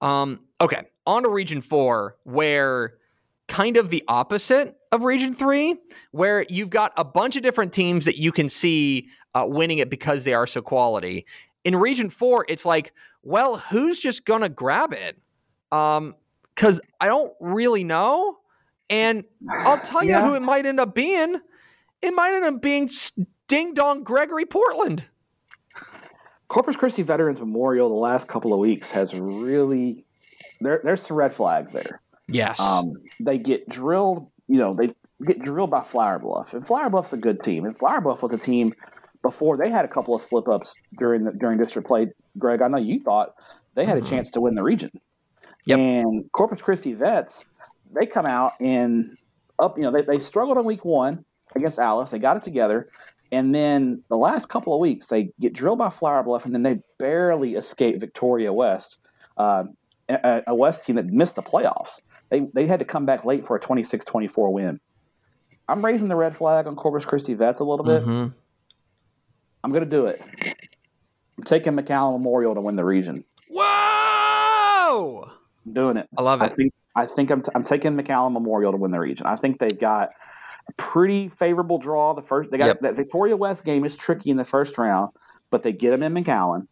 Um, 0.00 0.40
okay, 0.60 0.82
on 1.06 1.22
to 1.22 1.30
Region 1.30 1.60
Four, 1.62 2.16
where 2.24 2.98
kind 3.48 3.78
of 3.78 3.88
the 3.88 4.04
opposite 4.06 4.76
of 4.92 5.02
Region 5.02 5.34
Three, 5.34 5.76
where 6.12 6.44
you've 6.48 6.70
got 6.70 6.92
a 6.96 7.04
bunch 7.04 7.36
of 7.36 7.42
different 7.42 7.72
teams 7.72 8.04
that 8.04 8.18
you 8.18 8.30
can 8.30 8.50
see 8.50 9.08
uh, 9.34 9.46
winning 9.48 9.78
it 9.78 9.88
because 9.88 10.24
they 10.24 10.34
are 10.34 10.46
so 10.46 10.60
quality. 10.60 11.26
In 11.64 11.74
Region 11.74 12.10
Four, 12.10 12.44
it's 12.48 12.66
like, 12.66 12.92
well, 13.22 13.56
who's 13.56 13.98
just 13.98 14.26
gonna 14.26 14.50
grab 14.50 14.92
it? 14.92 15.18
Um, 15.72 16.14
because 16.54 16.80
I 17.00 17.06
don't 17.06 17.32
really 17.40 17.84
know, 17.84 18.38
and 18.90 19.24
I'll 19.48 19.80
tell 19.80 20.02
you 20.02 20.10
yeah. 20.10 20.24
who 20.24 20.34
it 20.34 20.42
might 20.42 20.66
end 20.66 20.80
up 20.80 20.94
being. 20.94 21.40
It 22.02 22.10
might 22.12 22.34
end 22.34 22.44
up 22.44 22.60
being 22.60 22.90
Ding 23.46 23.74
dong, 23.74 24.02
Gregory 24.02 24.44
Portland. 24.44 25.08
Corpus 26.48 26.76
Christi 26.76 27.02
Veterans 27.02 27.40
Memorial 27.40 27.88
the 27.88 27.94
last 27.94 28.26
couple 28.28 28.52
of 28.52 28.58
weeks 28.58 28.90
has 28.90 29.14
really 29.14 30.04
there. 30.60 30.80
There's 30.82 31.02
some 31.02 31.16
red 31.16 31.32
flags 31.32 31.72
there. 31.72 32.00
Yes. 32.26 32.58
Um, 32.60 32.94
they 33.20 33.38
get 33.38 33.68
drilled. 33.68 34.30
You 34.48 34.58
know, 34.58 34.74
they 34.74 34.94
get 35.26 35.42
drilled 35.42 35.70
by 35.70 35.82
Flower 35.82 36.18
Bluff, 36.18 36.54
and 36.54 36.66
Flower 36.66 36.88
Bluff's 36.90 37.12
a 37.12 37.16
good 37.18 37.42
team. 37.42 37.64
And 37.66 37.76
Flower 37.76 38.00
Bluff 38.00 38.22
was 38.22 38.32
a 38.32 38.38
team 38.38 38.72
before 39.22 39.56
they 39.56 39.68
had 39.68 39.84
a 39.84 39.88
couple 39.88 40.14
of 40.14 40.22
slip 40.22 40.48
ups 40.48 40.80
during 40.98 41.24
the, 41.24 41.32
during 41.32 41.58
district 41.58 41.86
play. 41.88 42.08
Greg, 42.38 42.62
I 42.62 42.68
know 42.68 42.78
you 42.78 43.00
thought 43.00 43.34
they 43.74 43.84
had 43.84 43.98
a 43.98 44.00
Mhm. 44.00 44.08
chance 44.08 44.30
to 44.30 44.40
win 44.40 44.54
the 44.54 44.62
region. 44.62 44.90
Yep. 45.66 45.78
And 45.78 46.32
Corpus 46.32 46.62
Christi 46.62 46.94
Vets, 46.94 47.44
they 47.92 48.06
come 48.06 48.26
out 48.26 48.52
and 48.60 49.16
up. 49.58 49.76
You 49.76 49.82
know, 49.84 49.90
they, 49.90 50.02
they 50.02 50.20
struggled 50.20 50.56
in 50.56 50.64
week 50.64 50.84
one 50.84 51.24
against 51.56 51.78
Alice. 51.78 52.10
They 52.10 52.18
got 52.18 52.36
it 52.36 52.42
together. 52.42 52.88
And 53.30 53.54
then 53.54 54.02
the 54.08 54.16
last 54.16 54.48
couple 54.48 54.72
of 54.74 54.80
weeks, 54.80 55.08
they 55.08 55.30
get 55.40 55.52
drilled 55.52 55.78
by 55.78 55.90
Flower 55.90 56.22
Bluff, 56.22 56.44
and 56.46 56.54
then 56.54 56.62
they 56.62 56.80
barely 56.98 57.54
escape 57.54 58.00
Victoria 58.00 58.52
West, 58.52 58.98
uh, 59.36 59.64
a, 60.08 60.42
a 60.46 60.54
West 60.54 60.84
team 60.84 60.96
that 60.96 61.06
missed 61.06 61.36
the 61.36 61.42
playoffs. 61.42 62.00
They, 62.30 62.46
they 62.54 62.66
had 62.66 62.78
to 62.78 62.84
come 62.84 63.04
back 63.06 63.24
late 63.24 63.46
for 63.46 63.56
a 63.56 63.60
26 63.60 64.04
24 64.04 64.52
win. 64.52 64.80
I'm 65.68 65.84
raising 65.84 66.08
the 66.08 66.16
red 66.16 66.34
flag 66.34 66.66
on 66.66 66.76
Corpus 66.76 67.04
Christi 67.04 67.34
Vets 67.34 67.60
a 67.60 67.64
little 67.64 67.84
bit. 67.84 68.02
Mhm. 68.02 68.32
I'm 69.62 69.70
going 69.70 69.84
to 69.84 69.90
do 69.90 70.06
it. 70.06 70.22
I'm 71.36 71.44
taking 71.44 71.74
McAllen 71.74 72.12
Memorial 72.12 72.54
to 72.54 72.60
win 72.60 72.76
the 72.76 72.84
region. 72.84 73.24
Whoa! 73.50 75.30
I'm 75.66 75.72
doing 75.72 75.96
it. 75.98 76.08
I 76.16 76.22
love 76.22 76.40
it. 76.40 76.44
I 76.44 76.46
it. 76.48 76.56
think 76.56 76.72
I 76.96 77.06
think 77.06 77.30
I'm, 77.30 77.42
t- 77.42 77.52
I'm 77.54 77.62
taking 77.64 77.96
McAllen 77.96 78.32
Memorial 78.32 78.72
to 78.72 78.78
win 78.78 78.90
the 78.90 78.98
region. 78.98 79.26
I 79.26 79.36
think 79.36 79.58
they've 79.58 79.78
got 79.78 80.08
a 80.08 80.12
pretty 80.76 81.28
favorable 81.28 81.78
draw. 81.78 82.14
The 82.14 82.22
first 82.22 82.50
they 82.50 82.58
got 82.58 82.66
Yep. 82.66 82.80
that 82.82 82.96
Victoria 82.96 83.36
West 83.36 83.64
game 83.64 83.84
is 83.84 83.96
tricky 83.96 84.30
in 84.30 84.36
the 84.36 84.44
first 84.44 84.76
round, 84.78 85.10
but 85.50 85.62
they 85.62 85.72
get 85.72 85.90
them 85.90 86.02
in 86.02 86.12
McAllen. 86.24 86.66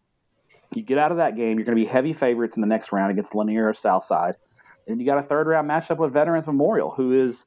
You 0.75 0.83
get 0.83 0.99
out 0.99 1.11
of 1.13 1.17
that 1.19 1.37
game, 1.37 1.59
you're 1.59 1.65
going 1.65 1.77
to 1.77 1.83
be 1.83 1.87
heavy 1.87 2.13
favorites 2.13 2.57
in 2.57 2.61
the 2.61 2.67
next 2.67 2.93
round 2.93 3.11
against 3.11 3.35
Lanier 3.35 3.69
or 3.69 3.73
Southside, 3.75 4.35
and 4.87 5.01
you 5.01 5.07
got 5.07 5.19
a 5.19 5.23
third 5.23 5.47
round 5.47 5.69
matchup 5.71 5.97
with 5.99 6.13
Veterans 6.13 6.47
Memorial, 6.47 6.91
who 6.91 7.13
is 7.13 7.47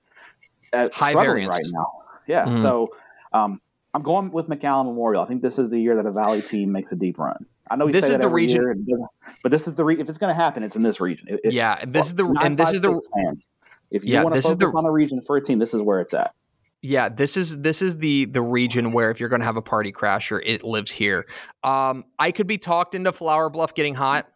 uh, 0.74 0.88
High 0.94 1.12
struggling 1.12 1.26
variance. 1.50 1.56
right 1.56 1.66
now. 1.72 1.92
Yeah, 2.28 2.46
Mhm. 2.46 2.62
so 2.62 2.90
um, 3.34 3.60
I'm 3.94 4.04
going 4.04 4.32
with 4.32 4.48
McAllen 4.48 4.86
Memorial. 4.86 5.22
I 5.24 5.26
think 5.26 5.42
this 5.42 5.60
is 5.60 5.70
the 5.70 5.80
year 5.80 5.96
that 5.96 6.06
a 6.06 6.12
Valley 6.12 6.42
team 6.42 6.72
makes 6.72 6.92
a 6.92 6.96
deep 6.96 7.18
run. 7.20 7.46
I 7.72 7.76
know 7.76 7.86
we 7.86 7.92
This 7.92 8.10
is 8.10 8.18
the 8.20 8.28
region- 8.30 8.62
year, 8.62 8.72
and 8.72 8.88
it 8.88 8.92
doesn't- 8.92 9.10
but 9.44 9.52
this 9.52 9.68
is 9.68 9.76
the 9.76 9.84
re- 9.86 10.00
if 10.00 10.10
it's 10.10 10.18
going 10.18 10.30
to 10.32 10.36
happen, 10.42 10.64
it's 10.64 10.76
in 10.76 10.82
this 10.82 11.00
region. 11.00 11.28
It- 11.44 11.54
yeah, 11.54 11.84
this 11.86 12.08
is 12.08 12.16
the 12.16 12.24
nine, 12.24 12.38
and 12.46 12.58
this 12.58 12.68
five, 12.68 12.76
is 12.76 12.82
the 12.82 13.10
fans. 13.16 13.48
If 13.92 14.04
you 14.04 14.14
Yeah, 14.14 14.24
want 14.24 14.36
to 14.36 14.40
is 14.40 14.44
the- 14.46 14.50
focus 14.52 14.74
on 14.76 14.86
a 14.86 14.92
region 14.92 15.22
for 15.22 15.38
a 15.38 15.42
team, 15.42 15.60
this 15.60 15.74
is 15.74 15.82
where 15.82 16.00
it's 16.00 16.14
at. 16.14 16.34
Yeah, 16.82 17.10
this 17.10 17.36
is 17.36 17.58
this 17.58 17.82
is 17.82 17.98
the 17.98 18.24
the 18.26 18.42
region 18.42 18.94
where 18.94 19.12
if 19.12 19.20
you're 19.20 19.28
going 19.28 19.42
to 19.42 19.46
have 19.46 19.58
a 19.58 19.62
party 19.62 19.92
crasher, 19.92 20.40
it 20.46 20.64
lives 20.64 20.92
here. 20.92 21.26
Um, 21.62 22.06
I 22.18 22.32
could 22.32 22.48
be 22.48 22.58
talked 22.58 22.96
into 22.96 23.12
Flower 23.12 23.50
Bluff 23.50 23.74
getting 23.74 23.96
hot. 23.96 24.28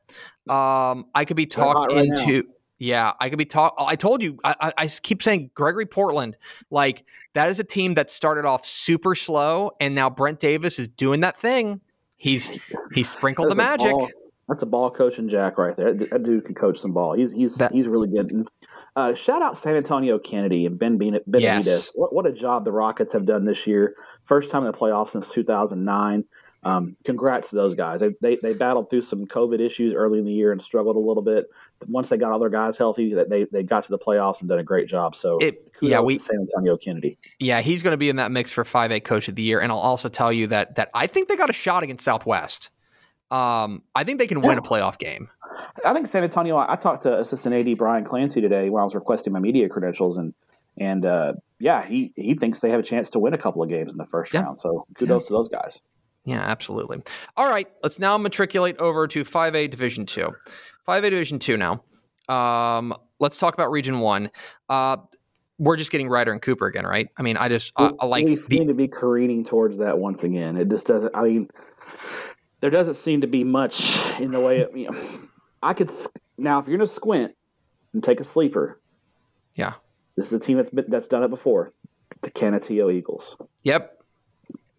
Um, 0.50 1.06
I 1.16 1.24
could 1.26 1.38
be 1.38 1.46
talked 1.46 1.92
right 1.94 2.06
now. 2.06 2.22
into. 2.22 2.48
Yeah, 2.80 3.14
I 3.18 3.30
could 3.30 3.38
be 3.38 3.46
talked. 3.46 3.80
I 3.80 3.96
told 3.96 4.22
you. 4.22 4.40
I, 4.44 4.56
I, 4.60 4.74
I 4.78 4.88
keep 4.88 5.24
saying 5.24 5.52
Gregory 5.54 5.86
Portland. 5.86 6.36
Like 6.70 7.08
that 7.34 7.48
is 7.48 7.60
a 7.60 7.64
team 7.64 7.94
that 7.94 8.12
started 8.12 8.44
off 8.44 8.66
super 8.66 9.16
slow, 9.16 9.72
and 9.80 9.96
now 9.96 10.10
Brent 10.10 10.40
Davis 10.40 10.80
is 10.80 10.90
doing 10.90 11.22
that 11.22 11.38
thing. 11.38 11.80
He's 12.18 12.52
he 12.94 13.04
sprinkled 13.04 13.52
the 13.52 13.56
magic. 13.56 13.92
ball- 13.92 14.10
that's 14.50 14.62
a 14.62 14.66
ball 14.66 14.92
coaching 14.92 15.30
Jack 15.30 15.58
right 15.58 15.78
there. 15.78 15.94
That, 15.94 16.10
that 16.10 16.24
dude 16.24 16.44
can 16.44 16.56
coach 16.56 16.78
some 16.78 16.92
ball. 16.92 17.14
He's 17.14 17.32
he's 17.32 17.56
That- 17.56 17.72
he's 17.72 17.88
really 17.88 18.10
good. 18.10 18.50
Uh, 18.96 19.14
shout 19.16 19.42
out 19.42 19.58
San 19.58 19.76
Antonio 19.76 20.20
Kennedy 20.20 20.66
and 20.66 20.78
Ben 20.78 20.98
Benavides. 20.98 21.66
Yes. 21.66 21.92
What, 21.96 22.14
what 22.14 22.26
a 22.28 22.32
job 22.32 22.64
the 22.64 22.72
Rockets 22.72 23.14
have 23.14 23.26
done 23.26 23.46
this 23.46 23.66
year. 23.66 23.96
First 24.26 24.52
time 24.52 24.66
in 24.66 24.72
the 24.72 24.78
playoffs 24.78 25.10
since 25.10 25.32
2009. 25.32 26.26
Um, 26.66 26.96
congrats 27.04 27.50
to 27.50 27.56
those 27.58 27.76
guys. 27.76 28.00
They, 28.00 28.16
they 28.22 28.38
they 28.42 28.54
battled 28.54 28.90
through 28.90 29.02
some 29.02 29.26
COVID 29.26 29.60
issues 29.60 29.94
early 29.94 30.20
in 30.20 30.26
the 30.26 30.32
year 30.32 30.54
and 30.54 30.62
struggled 30.62 30.96
a 30.96 31.00
little 31.00 31.24
bit. 31.24 31.48
But 31.80 31.90
once 31.90 32.08
they 32.08 32.16
got 32.16 32.32
all 32.32 32.40
their 32.40 32.50
guys 32.50 32.78
healthy, 32.78 33.16
that 33.16 33.30
they 33.30 33.44
they 33.46 33.64
got 33.64 33.84
to 33.84 33.90
the 33.90 34.00
playoffs 34.00 34.40
and 34.40 34.48
done 34.48 34.60
a 34.60 34.64
great 34.64 34.88
job. 34.88 35.14
So 35.16 35.40
It, 35.40 35.70
yeah, 35.82 36.00
we 36.00 36.20
San 36.20 36.38
Antonio 36.40 36.78
Kennedy. 36.78 37.18
Yeah, 37.40 37.60
he's 37.60 37.84
going 37.84 37.92
to 37.92 37.98
be 37.98 38.08
in 38.08 38.16
that 38.16 38.32
mix 38.32 38.50
for 38.52 38.64
5A 38.64 39.04
Coach 39.04 39.28
of 39.28 39.36
the 39.36 39.42
Year. 39.42 39.60
And 39.60 39.74
I'll 39.74 39.78
also 39.80 40.08
tell 40.08 40.32
you 40.32 40.48
that 40.48 40.76
that 40.76 40.90
I 40.94 41.08
think 41.08 41.28
they 41.28 41.36
got 41.36 41.50
a 41.50 41.54
shot 41.54 41.84
against 41.84 42.06
Southwest. 42.06 42.70
Um, 43.30 43.82
I 43.94 44.04
think 44.06 44.20
they 44.20 44.28
can 44.28 44.42
win 44.42 44.52
Yeah. 44.52 44.60
a 44.60 44.62
playoff 44.62 44.98
game. 45.00 45.30
I 45.86 45.94
think 45.94 46.08
San 46.08 46.24
Antonio. 46.24 46.58
I 46.58 46.76
talked 46.76 47.04
to 47.04 47.20
Assistant 47.20 47.56
AD 47.56 47.78
Brian 47.78 48.04
Clancy 48.04 48.42
today 48.42 48.70
when 48.70 48.82
I 48.82 48.84
was 48.84 48.96
requesting 48.96 49.34
my 49.34 49.40
media 49.40 49.70
credentials, 49.70 50.18
and 50.18 50.34
and 50.78 51.06
uh, 51.06 51.34
yeah, 51.60 51.86
he 51.86 52.14
he 52.16 52.36
thinks 52.36 52.60
they 52.60 52.70
have 52.70 52.80
a 52.80 52.84
chance 52.84 53.10
to 53.12 53.20
win 53.20 53.34
a 53.34 53.38
couple 53.38 53.62
of 53.64 53.70
games 53.70 53.92
in 53.92 53.98
the 53.98 54.06
first 54.06 54.34
Yeah. 54.34 54.42
round. 54.42 54.60
So 54.60 54.86
kudos 54.98 55.28
to 55.28 55.34
those 55.34 55.48
guys. 55.48 55.82
Yeah, 56.26 56.42
absolutely. 56.42 57.02
All 57.36 57.50
right, 57.50 57.68
let's 57.82 58.00
now 58.00 58.18
matriculate 58.18 58.78
over 58.78 59.08
to 59.08 59.24
5A 59.26 59.70
Division 59.70 60.06
2. 60.06 60.30
5A 60.88 61.02
Division 61.02 61.38
2 61.38 61.58
now. 61.58 61.84
Um, 62.30 62.94
let's 63.20 63.36
talk 63.38 63.54
about 63.54 63.72
Region 63.72 64.00
1. 64.00 64.32
Uh, 64.70 64.98
we're 65.60 65.76
just 65.76 65.92
getting 65.92 66.08
Rider 66.08 66.32
and 66.32 66.42
Cooper 66.42 66.66
again, 66.66 66.86
right? 66.86 67.10
I 67.18 67.24
mean, 67.24 67.36
I 67.36 67.50
just 67.50 67.74
I, 67.76 67.92
I 68.00 68.06
like 68.06 68.26
we 68.26 68.36
seem 68.38 68.68
to 68.68 68.74
be 68.74 68.88
careening 68.88 69.44
towards 69.44 69.78
that 69.78 70.00
once 70.00 70.24
again. 70.24 70.58
It 70.58 70.70
just 70.70 70.88
doesn't. 70.88 71.16
I 71.16 71.24
mean, 71.24 71.50
there 72.62 72.70
doesn't 72.70 72.96
seem 72.96 73.22
to 73.22 73.28
be 73.28 73.44
much 73.44 73.96
in 74.20 74.32
the 74.32 74.40
way 74.40 74.62
of 74.62 74.76
you 74.76 74.90
know. 74.90 74.98
I 75.64 75.74
could 75.74 75.90
now 76.38 76.60
if 76.60 76.68
you're 76.68 76.78
gonna 76.78 76.88
squint 76.88 77.34
and 77.94 78.04
take 78.04 78.20
a 78.20 78.24
sleeper. 78.24 78.80
Yeah. 79.56 79.74
this 80.16 80.28
is 80.28 80.34
a 80.34 80.40
team 80.40 80.58
that's 80.58 80.70
been, 80.70 80.86
that's 80.88 81.08
done 81.08 81.24
it 81.24 81.30
before. 81.30 81.74
The 82.22 82.32
Canutillo 82.32 82.92
Eagles. 82.94 83.38
Yep. 83.64 84.00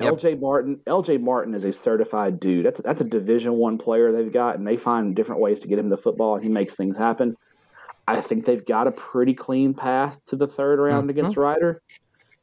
Yep. 0.01 0.15
LJ 0.15 0.41
Martin. 0.41 0.81
LJ 0.87 1.21
Martin 1.21 1.55
is 1.55 1.65
a 1.65 1.73
certified 1.73 2.41
dude. 2.41 2.67
That's 2.67 2.81
that's 2.81 3.01
a 3.01 3.05
Division 3.05 3.55
One 3.55 3.79
player 3.79 4.11
they've 4.13 4.33
got, 4.33 4.57
and 4.59 4.67
they 4.67 4.77
find 4.77 5.15
different 5.15 5.41
ways 5.41 5.61
to 5.61 5.69
get 5.69 5.79
him 5.79 5.91
to 5.91 5.97
football, 5.97 6.35
and 6.35 6.43
he 6.43 6.51
makes 6.51 6.75
things 6.75 6.97
happen. 6.97 7.37
I 8.07 8.21
think 8.21 8.45
they've 8.45 8.65
got 8.65 8.87
a 8.87 8.93
pretty 8.93 9.35
clean 9.35 9.73
path 9.73 10.19
to 10.27 10.37
the 10.37 10.47
third 10.49 10.79
round 10.81 11.07
Mhm. 11.07 11.11
against 11.11 11.37
Rider. 11.37 11.81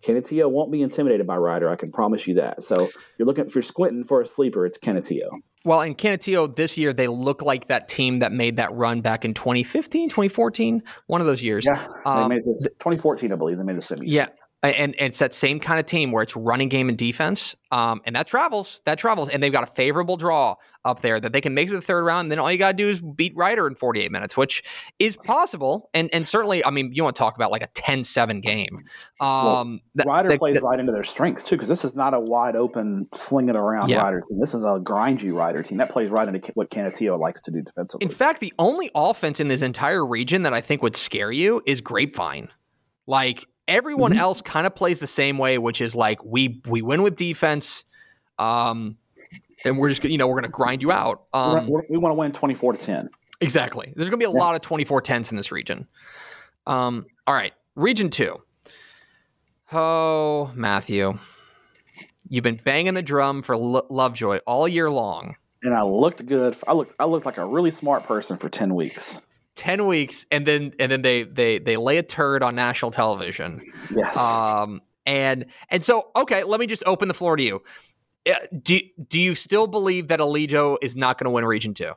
Canutillo 0.01 0.49
won't 0.49 0.71
be 0.71 0.81
intimidated 0.81 1.27
by 1.27 1.37
Rider. 1.37 1.69
I 1.69 1.75
can 1.75 1.91
promise 1.91 2.25
you 2.25 2.35
that. 2.35 2.63
So 2.63 2.89
you're 3.17 3.25
looking 3.27 3.45
if 3.45 3.53
you're 3.53 3.61
squinting 3.61 4.03
for 4.05 4.21
a 4.21 4.25
sleeper, 4.25 4.65
it's 4.65 4.79
Canutillo. 4.79 5.29
Well, 5.63 5.81
in 5.81 5.93
Canutillo 5.93 6.55
this 6.55 6.77
year, 6.77 6.91
they 6.91 7.07
look 7.07 7.43
like 7.43 7.67
that 7.67 7.87
team 7.87 8.19
that 8.19 8.31
made 8.31 8.57
that 8.57 8.73
run 8.73 9.01
back 9.01 9.25
in 9.25 9.33
2015, 9.35 10.09
2014, 10.09 10.81
one 11.05 11.21
of 11.21 11.27
those 11.27 11.43
years. 11.43 11.65
Yeah, 11.65 11.87
Um, 12.05 12.29
made 12.29 12.37
this 12.37 12.63
2014, 12.79 13.31
I 13.31 13.35
believe. 13.35 13.57
They 13.57 13.63
made 13.63 13.77
the 13.77 13.81
semis. 13.81 14.03
Yeah. 14.05 14.27
And, 14.63 14.95
and 14.95 15.07
it's 15.09 15.17
that 15.19 15.33
same 15.33 15.59
kind 15.59 15.79
of 15.79 15.87
team 15.87 16.11
where 16.11 16.21
it's 16.21 16.35
running 16.35 16.69
game 16.69 16.87
and 16.87 16.95
defense. 16.97 17.55
Um, 17.71 18.01
and 18.05 18.15
that 18.15 18.27
travels. 18.27 18.79
That 18.85 18.99
travels. 18.99 19.29
And 19.29 19.41
they've 19.41 19.51
got 19.51 19.63
a 19.63 19.71
favorable 19.71 20.17
draw 20.17 20.55
up 20.85 21.01
there 21.01 21.19
that 21.19 21.31
they 21.33 21.41
can 21.41 21.55
make 21.55 21.67
it 21.67 21.71
to 21.71 21.77
the 21.77 21.81
third 21.81 22.03
round. 22.03 22.25
And 22.25 22.31
then 22.31 22.37
all 22.39 22.51
you 22.51 22.59
got 22.59 22.71
to 22.71 22.77
do 22.77 22.87
is 22.87 23.01
beat 23.01 23.35
Rider 23.35 23.65
in 23.65 23.73
48 23.73 24.11
minutes, 24.11 24.37
which 24.37 24.63
is 24.99 25.17
possible. 25.17 25.89
And 25.95 26.09
and 26.13 26.27
certainly, 26.27 26.63
I 26.63 26.69
mean, 26.69 26.91
you 26.93 27.03
want 27.03 27.15
to 27.15 27.19
talk 27.19 27.35
about 27.35 27.49
like 27.49 27.63
a 27.63 27.67
10 27.73 28.03
7 28.03 28.39
game. 28.39 28.77
Um, 29.19 29.81
that- 29.95 30.05
Rider 30.05 30.29
that- 30.29 30.37
plays 30.39 30.55
that- 30.55 30.63
right 30.63 30.79
into 30.79 30.91
their 30.91 31.03
strengths 31.03 31.43
too, 31.43 31.55
because 31.55 31.67
this 31.69 31.83
is 31.83 31.95
not 31.95 32.13
a 32.13 32.19
wide 32.19 32.55
open 32.55 33.07
slinging 33.15 33.55
around 33.55 33.89
Yeah. 33.89 34.01
Rider 34.03 34.21
team. 34.21 34.39
This 34.39 34.53
is 34.53 34.63
a 34.63 34.79
grindy 34.79 35.33
Rider 35.33 35.63
team 35.63 35.79
that 35.79 35.89
plays 35.89 36.11
right 36.11 36.27
into 36.27 36.51
what 36.53 36.69
Canutillo 36.69 37.19
likes 37.19 37.41
to 37.41 37.51
do 37.51 37.61
defensively. 37.63 38.05
In 38.05 38.11
fact, 38.11 38.39
the 38.41 38.53
only 38.59 38.91
offense 38.93 39.39
in 39.39 39.47
this 39.47 39.63
entire 39.63 40.05
region 40.05 40.43
that 40.43 40.53
I 40.53 40.61
think 40.61 40.83
would 40.83 40.95
scare 40.95 41.31
you 41.31 41.63
is 41.65 41.81
Grapevine. 41.81 42.49
Like 43.07 43.45
everyone 43.67 44.13
Mhm. 44.13 44.17
else 44.19 44.41
kind 44.41 44.65
of 44.67 44.75
plays 44.75 44.99
the 44.99 45.07
same 45.07 45.37
way, 45.37 45.57
which 45.57 45.81
is 45.81 45.95
like 45.95 46.23
we 46.23 46.61
we 46.67 46.81
win 46.81 47.01
with 47.03 47.15
defense, 47.15 47.85
um, 48.39 48.97
and 49.65 49.77
we're 49.77 49.89
just 49.89 50.03
you 50.03 50.17
know 50.17 50.27
we're 50.27 50.33
going 50.41 50.43
to 50.45 50.49
grind 50.49 50.81
you 50.81 50.91
out. 50.91 51.23
Um, 51.33 51.67
we're- 51.67 51.85
we 51.89 51.97
want 51.97 52.11
to 52.11 52.15
win 52.15 52.31
24 52.31 52.73
to 52.73 52.77
10. 52.79 53.09
exactly. 53.39 53.93
There's 53.95 54.09
going 54.09 54.19
to 54.19 54.25
be 54.25 54.29
a 54.31 54.33
Yeah. 54.33 54.39
lot 54.43 54.55
of 54.55 54.61
24-10s 54.61 55.31
in 55.31 55.37
this 55.37 55.51
region. 55.51 55.87
Um, 56.67 57.05
all 57.25 57.33
right, 57.33 57.53
region 57.75 58.09
two. 58.09 58.41
Oh, 59.73 60.51
Matthew, 60.53 61.17
you've 62.27 62.43
been 62.43 62.59
banging 62.63 62.93
the 62.93 63.01
drum 63.01 63.41
for 63.41 63.55
Lo- 63.57 63.87
Lovejoy 63.89 64.37
all 64.45 64.67
year 64.67 64.89
long. 64.89 65.35
And 65.63 65.73
I 65.73 65.83
looked 65.83 66.25
good. 66.25 66.57
I 66.67 66.73
looked 66.73 66.93
I 66.99 67.05
looked 67.05 67.25
like 67.25 67.37
a 67.37 67.45
really 67.45 67.71
smart 67.71 68.03
person 68.03 68.37
for 68.37 68.49
10 68.49 68.73
weeks. 68.75 69.15
10 69.61 69.85
weeks 69.85 70.25
and 70.31 70.47
then 70.47 70.73
and 70.79 70.91
then 70.91 71.03
they 71.03 71.21
they 71.21 71.59
they 71.59 71.77
lay 71.77 71.97
a 71.97 72.03
turd 72.03 72.41
on 72.41 72.55
national 72.55 72.89
television 72.89 73.61
Yes. 73.95 74.17
um 74.17 74.81
and 75.05 75.45
and 75.69 75.83
so 75.85 76.09
okay 76.15 76.43
let 76.43 76.59
me 76.59 76.65
just 76.65 76.81
open 76.87 77.07
the 77.07 77.13
floor 77.13 77.35
to 77.35 77.43
you 77.43 77.61
Uh, 78.27 78.33
do 78.63 78.79
do 79.07 79.19
you 79.19 79.35
still 79.35 79.67
believe 79.67 80.07
that 80.07 80.19
Aledo 80.19 80.77
is 80.81 80.95
not 80.95 81.19
going 81.19 81.25
to 81.25 81.29
win 81.29 81.45
region 81.45 81.75
2 81.75 81.93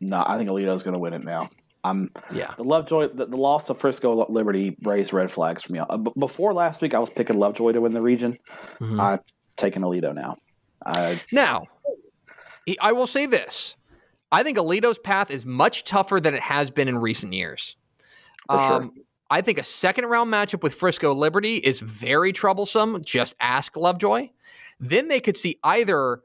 no, 0.00 0.22
I 0.24 0.38
think 0.38 0.48
Aledo 0.48 0.72
is 0.74 0.84
going 0.84 0.92
to 0.94 0.98
win 1.00 1.12
it 1.12 1.24
now. 1.24 1.50
I'm 1.82 2.10
yeah 2.32 2.54
the 2.56 2.62
Lovejoy 2.62 3.08
the, 3.14 3.26
the 3.26 3.36
loss 3.36 3.64
to 3.64 3.74
Frisco 3.74 4.26
Liberty 4.28 4.76
raised 4.84 5.12
red 5.12 5.30
flags 5.30 5.62
for 5.62 5.72
me. 5.72 5.80
Uh, 5.80 5.96
before 5.96 6.52
last 6.52 6.80
week 6.82 6.94
I 6.94 6.98
was 7.00 7.10
picking 7.10 7.36
Lovejoy 7.36 7.72
to 7.72 7.80
win 7.80 7.94
the 7.94 8.00
region. 8.02 8.38
Mhm. 8.80 9.00
I'm 9.00 9.18
taking 9.56 9.82
Aledo 9.82 10.14
now. 10.14 10.36
I 10.86 11.20
now 11.32 11.64
I 12.80 12.92
will 12.92 13.06
say 13.08 13.26
this 13.26 13.76
I 14.30 14.42
think 14.42 14.58
Aledo's 14.58 14.98
path 14.98 15.30
is 15.30 15.46
much 15.46 15.84
tougher 15.84 16.20
than 16.20 16.34
it 16.34 16.42
has 16.42 16.70
been 16.70 16.88
in 16.88 16.98
recent 16.98 17.32
years 17.32 17.76
For 18.50 18.58
sure. 18.58 18.72
um 18.74 18.92
I 19.30 19.42
think 19.42 19.58
a 19.58 19.64
second 19.64 20.06
round 20.06 20.32
matchup 20.32 20.62
with 20.62 20.74
Frisco 20.74 21.12
Liberty 21.14 21.56
is 21.56 21.80
very 21.80 22.32
troublesome. 22.32 23.04
Just 23.04 23.34
ask 23.40 23.76
Lovejoy. 23.76 24.30
Then 24.80 25.08
they 25.08 25.20
could 25.20 25.36
see 25.36 25.58
either 25.62 26.22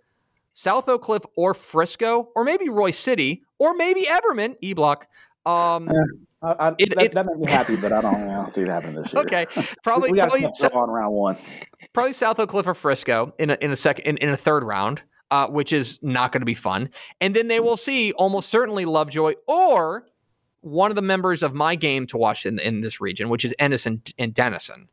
South 0.53 0.87
Oak 0.87 1.01
Cliff 1.01 1.23
or 1.35 1.53
Frisco, 1.53 2.29
or 2.35 2.43
maybe 2.43 2.67
Royse 2.67 2.95
City, 2.95 3.43
or 3.59 3.73
maybe 3.73 4.05
Everman, 4.05 4.55
E 4.61 4.73
Block. 4.73 5.07
Um, 5.45 5.89
I, 6.41 6.51
I, 6.51 6.75
it, 6.77 6.95
that, 6.95 7.03
it, 7.05 7.13
that 7.13 7.25
made 7.25 7.37
me 7.39 7.51
happy, 7.51 7.75
but 7.75 7.91
I 7.91 8.01
don't, 8.01 8.15
I 8.15 8.33
don't 8.35 8.53
see 8.53 8.61
it 8.61 8.67
happening 8.67 9.01
this 9.01 9.11
year. 9.13 9.23
Okay, 9.23 9.47
probably 9.83 10.11
we 10.11 10.19
probably 10.19 10.45
on 10.45 10.89
round 10.89 11.13
one. 11.13 11.37
Probably 11.91 12.13
South 12.13 12.39
Oak 12.39 12.49
Cliff 12.49 12.67
or 12.67 12.73
Frisco 12.73 13.33
in 13.39 13.49
a, 13.49 13.57
in 13.59 13.71
a 13.71 13.77
second 13.77 14.05
in, 14.05 14.17
in 14.17 14.29
a 14.29 14.37
third 14.37 14.63
round, 14.63 15.03
uh, 15.33 15.47
which 15.47 15.73
is 15.73 15.97
not 16.03 16.31
going 16.31 16.41
to 16.41 16.45
be 16.45 16.53
fun. 16.53 16.87
And 17.19 17.35
then 17.35 17.47
they 17.47 17.59
will 17.59 17.75
see 17.75 18.11
almost 18.11 18.49
certainly 18.49 18.85
Lovejoy 18.85 19.33
or 19.47 20.05
one 20.61 20.91
of 20.91 20.95
the 20.95 21.01
members 21.01 21.41
of 21.41 21.55
my 21.55 21.73
game 21.73 22.05
to 22.07 22.17
watch 22.17 22.45
in, 22.45 22.59
in 22.59 22.81
this 22.81 23.01
region, 23.01 23.29
which 23.29 23.43
is 23.43 23.55
Ennis 23.57 23.87
and, 23.87 24.13
and 24.19 24.31
Denison. 24.31 24.89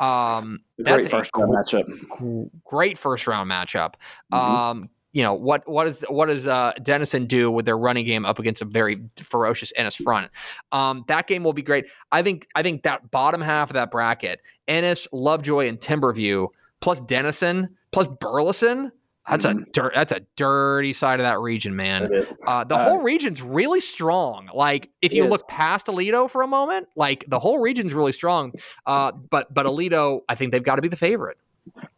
Um, 0.00 0.62
great 0.82 1.08
first 1.08 1.30
round 1.36 1.54
matchup. 1.54 2.50
Great 2.64 2.98
first 2.98 3.28
round 3.28 3.48
matchup. 3.48 3.94
Mm-hmm. 4.32 4.34
Um, 4.34 4.90
you 5.12 5.22
know 5.22 5.34
what 5.34 5.66
what 5.68 5.86
is 5.86 6.04
what 6.08 6.26
does 6.26 6.48
uh, 6.48 6.72
Denison 6.82 7.26
do 7.26 7.48
with 7.48 7.64
their 7.64 7.78
running 7.78 8.04
game 8.04 8.26
up 8.26 8.40
against 8.40 8.62
a 8.62 8.64
very 8.64 8.96
ferocious 9.16 9.72
Ennis 9.76 9.94
front? 9.94 10.32
Um, 10.72 11.04
that 11.06 11.28
game 11.28 11.44
will 11.44 11.52
be 11.52 11.62
great. 11.62 11.86
I 12.10 12.22
think 12.22 12.48
I 12.56 12.64
think 12.64 12.82
that 12.82 13.12
bottom 13.12 13.40
half 13.40 13.70
of 13.70 13.74
that 13.74 13.92
bracket, 13.92 14.40
Ennis, 14.66 15.06
Lovejoy, 15.12 15.68
and 15.68 15.78
Timberview, 15.78 16.48
plus 16.80 17.00
Denison, 17.02 17.76
plus 17.92 18.08
Burleson. 18.20 18.90
That's 19.28 19.44
mm-hmm. 19.44 19.62
a 19.62 19.66
dirt. 19.66 19.92
That's 19.94 20.12
a 20.12 20.20
dirty 20.36 20.92
side 20.92 21.20
of 21.20 21.24
that 21.24 21.40
region, 21.40 21.74
man. 21.74 22.10
Uh, 22.46 22.64
the 22.64 22.76
uh, 22.76 22.84
whole 22.84 23.00
region's 23.00 23.42
really 23.42 23.80
strong. 23.80 24.48
Like 24.54 24.90
if 25.02 25.12
you 25.12 25.24
is. 25.24 25.30
look 25.30 25.46
past 25.48 25.86
Aledo 25.86 26.30
for 26.30 26.42
a 26.42 26.46
moment, 26.46 26.88
like 26.94 27.24
the 27.28 27.40
whole 27.40 27.58
region's 27.58 27.92
really 27.92 28.12
strong. 28.12 28.52
Uh, 28.86 29.12
but 29.12 29.52
but 29.52 29.66
Aledo, 29.66 30.20
I 30.28 30.34
think 30.36 30.52
they've 30.52 30.62
got 30.62 30.76
to 30.76 30.82
be 30.82 30.88
the 30.88 30.96
favorite. 30.96 31.38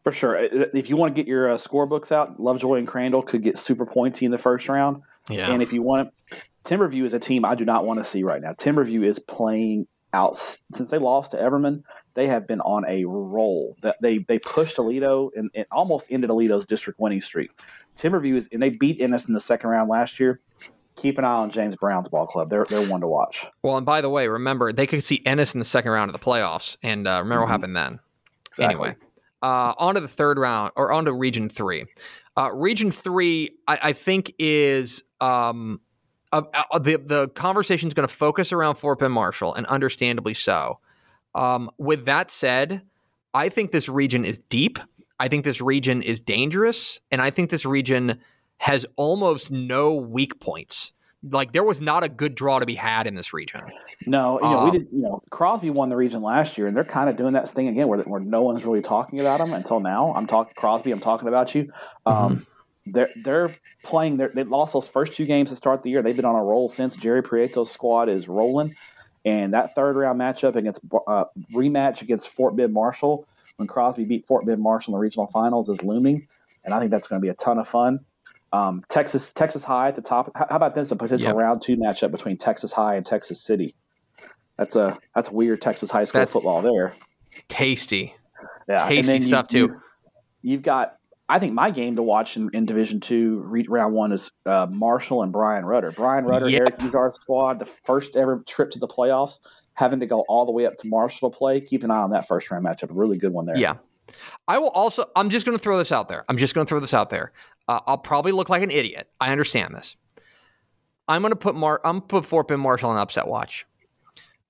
For 0.03 0.12
sure. 0.12 0.37
If 0.37 0.89
you 0.89 0.97
want 0.97 1.14
to 1.14 1.22
get 1.22 1.29
your 1.29 1.53
uh, 1.53 1.57
scorebooks 1.57 2.11
out, 2.11 2.41
Lovejoy 2.41 2.76
and 2.76 2.89
Crandall 2.89 3.22
could 3.22 3.43
get 3.43 3.59
super 3.59 3.85
pointy 3.85 4.24
in 4.24 4.33
the 4.33 4.39
first 4.39 4.68
round. 4.68 5.03
Yeah. 5.29 5.53
And 5.53 5.62
if 5.62 5.74
you 5.74 5.83
want, 5.83 6.11
Timberview 6.64 7.05
is 7.05 7.12
a 7.12 7.18
team 7.18 7.45
I 7.45 7.55
do 7.55 7.66
not 7.66 7.85
want 7.85 7.99
to 7.99 8.05
see 8.05 8.22
right 8.22 8.41
now. 8.41 8.53
Timberview 8.55 9.05
is 9.05 9.18
playing 9.18 9.87
out 10.13 10.37
since 10.73 10.91
they 10.91 10.99
lost 10.99 11.33
to 11.33 11.37
Everman. 11.37 11.83
They 12.15 12.27
have 12.27 12.47
been 12.47 12.61
on 12.61 12.85
a 12.89 13.05
roll. 13.05 13.77
That 13.83 13.97
they 14.01 14.19
they 14.19 14.39
pushed 14.39 14.77
Aledo 14.77 15.31
and, 15.37 15.51
and 15.55 15.67
almost 15.71 16.07
ended 16.11 16.31
Aledo's 16.31 16.67
district 16.67 16.99
winning 17.01 17.21
streak. 17.21 17.51
Timberview 17.97 18.37
is 18.37 18.49
and 18.53 18.63
they 18.63 18.71
beat 18.71 19.01
Ennis 19.01 19.27
in 19.27 19.35
the 19.35 19.41
second 19.41 19.71
round 19.71 19.89
last 19.89 20.19
year. 20.19 20.41
Keep 20.97 21.19
an 21.19 21.25
eye 21.25 21.37
on 21.37 21.51
James 21.51 21.77
Brown's 21.77 22.09
ball 22.09 22.27
club. 22.27 22.49
They're 22.49 22.65
they're 22.65 22.89
one 22.89 23.01
to 23.03 23.09
watch. 23.09 23.47
Well, 23.63 23.77
and 23.77 23.87
by 23.87 24.01
the 24.01 24.09
way, 24.09 24.27
remember 24.29 24.73
they 24.73 24.87
could 24.87 25.05
see 25.05 25.23
Ennis 25.25 25.55
in 25.55 25.59
the 25.59 25.65
second 25.65 25.93
round 25.93 26.09
of 26.09 26.19
the 26.19 26.25
playoffs, 26.25 26.77
and 26.83 27.07
uh, 27.07 27.21
remember 27.23 27.35
mm-hmm. 27.35 27.43
what 27.43 27.51
happened 27.51 27.77
then. 27.77 28.01
Exactly. 28.51 28.89
Anyway, 28.89 28.97
uh, 29.43 29.75
on 29.79 29.95
to 29.95 30.01
the 30.01 30.09
third 30.09 30.39
round 30.39 30.73
or 30.75 30.93
on 30.93 31.05
to 31.05 31.13
Region 31.13 31.49
Three. 31.49 31.85
Uh, 32.37 32.53
region 32.53 32.91
Three, 32.91 33.51
I, 33.67 33.79
I 33.83 33.93
think, 33.93 34.33
is 34.39 35.05
um, 35.21 35.81
uh, 36.33 36.43
uh, 36.70 36.79
the 36.79 36.97
the 36.97 37.29
conversation 37.29 37.89
is 37.89 37.95
going 37.95 38.07
to 38.07 38.14
focus 38.14 38.53
around 38.53 38.74
Fort 38.74 38.99
Bend 38.99 39.12
Marshall, 39.12 39.55
and 39.55 39.66
understandably 39.66 40.35
so. 40.35 40.79
Um, 41.35 41.70
with 41.79 42.05
that 42.07 42.31
said, 42.31 42.83
I 43.35 43.49
think 43.49 43.70
this 43.70 43.89
region 43.89 44.24
is 44.24 44.39
deep. 44.49 44.79
I 45.20 45.29
think 45.29 45.45
this 45.45 45.61
region 45.61 46.03
is 46.03 46.20
dangerous, 46.20 47.01
and 47.11 47.20
I 47.22 47.31
think 47.31 47.51
this 47.51 47.64
region 47.64 48.18
has 48.59 48.87
almost 48.97 49.51
no 49.51 49.95
weak 49.95 50.41
points. 50.41 50.93
Like 51.22 51.53
there 51.53 51.64
was 51.64 51.81
not 51.81 52.05
a 52.05 52.09
good 52.09 52.37
draw 52.37 52.61
to 52.61 52.66
be 52.66 52.76
had 52.76 53.09
in 53.09 53.16
this 53.16 53.33
region. 53.33 53.62
No, 54.07 54.39
you 54.41 54.47
know, 54.47 54.59
um, 54.59 54.70
we 54.70 54.79
did. 54.79 54.89
You 54.93 55.03
know, 55.03 55.22
Crosby 55.31 55.70
won 55.70 55.89
the 55.89 55.97
region 55.97 56.22
last 56.22 56.59
year, 56.59 56.66
and 56.66 56.76
they're 56.76 56.85
kind 56.85 57.11
of 57.11 57.16
doing 57.16 57.33
that 57.33 57.49
thing 57.49 57.68
again, 57.68 57.89
where, 57.89 57.99
where 58.01 58.20
no 58.20 58.43
one's 58.43 58.64
really 58.64 58.83
talking 58.83 59.18
about 59.18 59.39
them 59.39 59.53
until 59.53 59.81
now. 59.81 60.12
I'm 60.14 60.26
talking 60.26 60.53
Crosby. 60.57 60.93
I'm 60.93 61.01
talking 61.01 61.26
about 61.26 61.55
you. 61.55 61.72
Um, 62.07 62.37
mm-hmm 62.37 62.53
they're 62.93 63.11
they're 63.16 63.55
playing. 63.82 64.16
They're, 64.16 64.28
they 64.28 64.45
lost 64.45 64.72
those 64.72 64.89
first 64.89 65.12
two 65.12 65.26
games 65.26 65.51
to 65.51 65.57
start 65.57 65.82
the 65.82 65.91
year. 65.91 66.03
They've 66.03 66.16
been 66.16 66.24
on 66.24 66.36
a 66.36 66.43
roll 66.43 66.68
since. 66.68 66.97
Jerry 66.97 67.22
Prieto's 67.22 67.70
squad 67.70 68.09
is 68.09 68.28
rolling, 68.28 68.74
and 69.24 69.55
that 69.55 69.74
third 69.74 69.97
round 69.97 70.20
matchup 70.20 70.57
against 70.57 70.80
uh, 71.07 71.24
rematch 71.55 72.03
against 72.03 72.28
Fort 72.28 72.57
Bend 72.57 72.72
Marshall 72.72 73.26
when 73.57 73.66
Crosby 73.66 74.05
beat 74.05 74.26
Fort 74.26 74.47
Bend 74.47 74.62
Marshall 74.62 74.95
in 74.95 74.99
the 74.99 75.03
regional 75.03 75.26
finals 75.26 75.68
is 75.68 75.82
looming, 75.82 76.26
and 76.64 76.72
I 76.72 76.78
think 76.78 76.91
that's 76.91 77.09
going 77.09 77.20
to 77.20 77.24
be 77.24 77.30
a 77.30 77.34
ton 77.34 77.59
of 77.59 77.68
fun. 77.68 78.01
Um, 78.53 78.82
Texas 78.89 79.30
Texas 79.32 79.62
High 79.62 79.89
at 79.89 79.97
the 79.97 80.03
top. 80.03 80.30
How, 80.34 80.47
about 80.51 80.74
this? 80.74 80.91
A 80.91 80.97
potential 80.97 81.28
yep. 81.28 81.36
round 81.36 81.61
two 81.61 81.76
matchup 81.76 82.11
between 82.11 82.36
Texas 82.36 82.72
High 82.72 82.95
and 82.95 83.05
Texas 83.05 83.41
City. 83.41 83.74
That's 84.57 84.74
a 84.74 84.99
that's 85.14 85.30
weird 85.30 85.61
Texas 85.61 85.91
high 85.91 86.05
school 86.05 86.20
that's 86.20 86.32
football 86.32 86.62
there. 86.62 86.95
Tasty, 87.49 88.14
yeah, 88.68 88.89
tasty 88.89 89.20
stuff 89.20 89.47
you, 89.51 89.68
too. 89.68 89.74
You, 89.74 89.80
you've 90.53 90.62
got 90.62 90.97
I 91.29 91.39
think 91.39 91.53
my 91.53 91.70
game 91.70 91.97
to 91.97 92.03
watch 92.03 92.37
in, 92.37 92.49
in 92.55 92.64
Division 92.64 93.01
Two 93.01 93.41
round 93.68 93.95
one 93.95 94.12
is 94.12 94.31
uh, 94.47 94.66
Marshall 94.70 95.22
and 95.22 95.31
Bryan 95.31 95.66
Rudder. 95.66 95.93
Bryan 95.93 96.24
Rudder, 96.24 96.49
yep. 96.49 96.61
Eric 96.62 96.79
Izar 96.79 97.12
squad, 97.12 97.59
the 97.59 97.66
first 97.66 98.16
ever 98.16 98.43
trip 98.47 98.70
to 98.70 98.79
the 98.79 98.89
playoffs, 98.89 99.41
having 99.74 100.01
to 100.01 100.07
go 100.07 100.24
all 100.29 100.47
the 100.47 100.53
way 100.53 100.64
up 100.64 100.76
to 100.79 100.89
Marshall 100.89 101.31
to 101.31 101.37
play. 101.37 101.61
Keep 101.61 101.85
an 101.85 101.91
eye 101.91 101.99
on 101.99 102.11
that 102.11 102.26
first 102.26 102.51
round 102.51 102.64
matchup. 102.64 102.91
A 102.91 102.95
really 102.95 103.18
good 103.18 103.33
one 103.33 103.45
there. 103.45 103.59
Yeah. 103.59 103.74
I 104.47 104.59
will 104.59 104.70
also. 104.70 105.05
I'm 105.14 105.29
just 105.29 105.45
going 105.45 105.57
to 105.57 105.62
throw 105.62 105.76
this 105.76 105.93
out 105.93 106.09
there. 106.09 106.24
I'm 106.31 106.39
just 106.39 106.55
going 106.55 106.66
to 106.66 106.68
throw 106.68 106.81
this 106.81 106.95
out 106.95 107.11
there. 107.11 107.33
Uh, 107.68 107.81
I'll 107.87 107.99
probably 107.99 108.33
look 108.33 108.49
like 108.49 108.62
an 108.62 108.70
idiot. 108.70 109.11
I 109.20 109.31
understand 109.31 109.74
this. 109.74 109.97
I'm 111.07 111.20
going 111.20 111.33
to 111.33 111.37
put 111.37 111.55
Mar. 111.55 111.83
I'm 111.85 112.01
put 112.01 112.24
Fort 112.24 112.49
Bend 112.49 112.62
Marshall 112.62 112.89
on 112.89 112.97
upset 112.97 113.26
watch. 113.26 113.66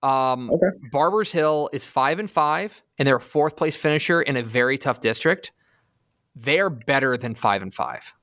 Um, 0.00 0.48
okay. 0.52 0.66
Barbers 0.92 1.32
Hill 1.32 1.70
is 1.72 1.84
five 1.84 2.20
and 2.20 2.30
five, 2.30 2.84
and 2.98 3.08
they're 3.08 3.16
a 3.16 3.20
fourth 3.20 3.56
place 3.56 3.74
finisher 3.74 4.22
in 4.22 4.36
a 4.36 4.44
very 4.44 4.78
tough 4.78 5.00
district 5.00 5.50
they're 6.38 6.70
better 6.70 7.16
than 7.16 7.34
five 7.34 7.62
and 7.62 7.72
five. 7.72 8.14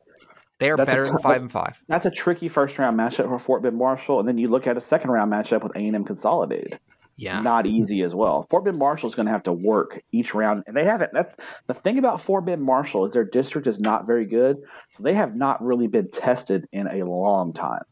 They 0.60 0.70
are 0.70 0.78
that's 0.78 0.90
better 0.90 1.06
t- 1.06 1.12
than 1.12 1.20
five 1.20 1.42
and 1.42 1.52
five. 1.52 1.82
That's 1.88 2.06
a 2.06 2.12
tricky 2.12 2.48
first 2.48 2.80
round 2.80 2.98
matchup 2.98 3.28
for 3.28 3.40
Fort 3.40 3.62
Bend 3.62 3.78
Marshall, 3.78 4.20
and 4.20 4.28
then 4.28 4.38
you 4.38 4.48
look 4.48 4.68
at 4.68 4.78
a 4.78 4.82
second 4.82 5.12
round 5.12 5.32
matchup 5.32 5.64
with 5.64 5.76
A 5.76 5.80
and 5.80 5.96
M 5.96 6.06
Consolidated. 6.06 6.80
Yeah, 7.18 7.42
not 7.42 7.66
easy 7.66 8.04
as 8.04 8.16
well. 8.16 8.46
Fort 8.50 8.66
Bend 8.66 8.78
Marshall 8.78 9.10
is 9.10 9.16
going 9.16 9.26
to 9.26 9.32
have 9.32 9.44
to 9.44 9.54
work 9.54 10.02
each 10.12 10.34
round, 10.34 10.64
and 10.68 10.76
they 10.76 10.86
haven't. 10.86 11.12
That's 11.14 11.34
the 11.68 11.74
thing 11.74 11.98
about 11.98 12.22
Fort 12.22 12.46
Bend 12.46 12.64
Marshall 12.64 13.06
is 13.06 13.14
their 13.14 13.26
district 13.26 13.68
is 13.68 13.80
not 13.80 14.08
very 14.08 14.26
good, 14.26 14.58
so 14.92 15.04
they 15.04 15.14
have 15.14 15.36
not 15.36 15.62
really 15.64 15.88
been 15.88 16.10
tested 16.10 16.68
in 16.72 16.88
a 16.88 17.06
long 17.06 17.54
time. 17.54 17.84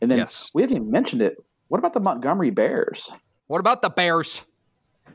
And 0.00 0.10
then 0.10 0.18
yes. 0.18 0.50
we 0.54 0.62
haven't 0.62 0.76
even 0.76 0.90
mentioned 0.90 1.22
it. 1.22 1.36
What 1.68 1.78
about 1.78 1.94
the 1.94 2.00
Montgomery 2.00 2.50
Bears? 2.50 3.10
What 3.46 3.60
about 3.60 3.82
the 3.82 3.90
Bears? 3.90 4.44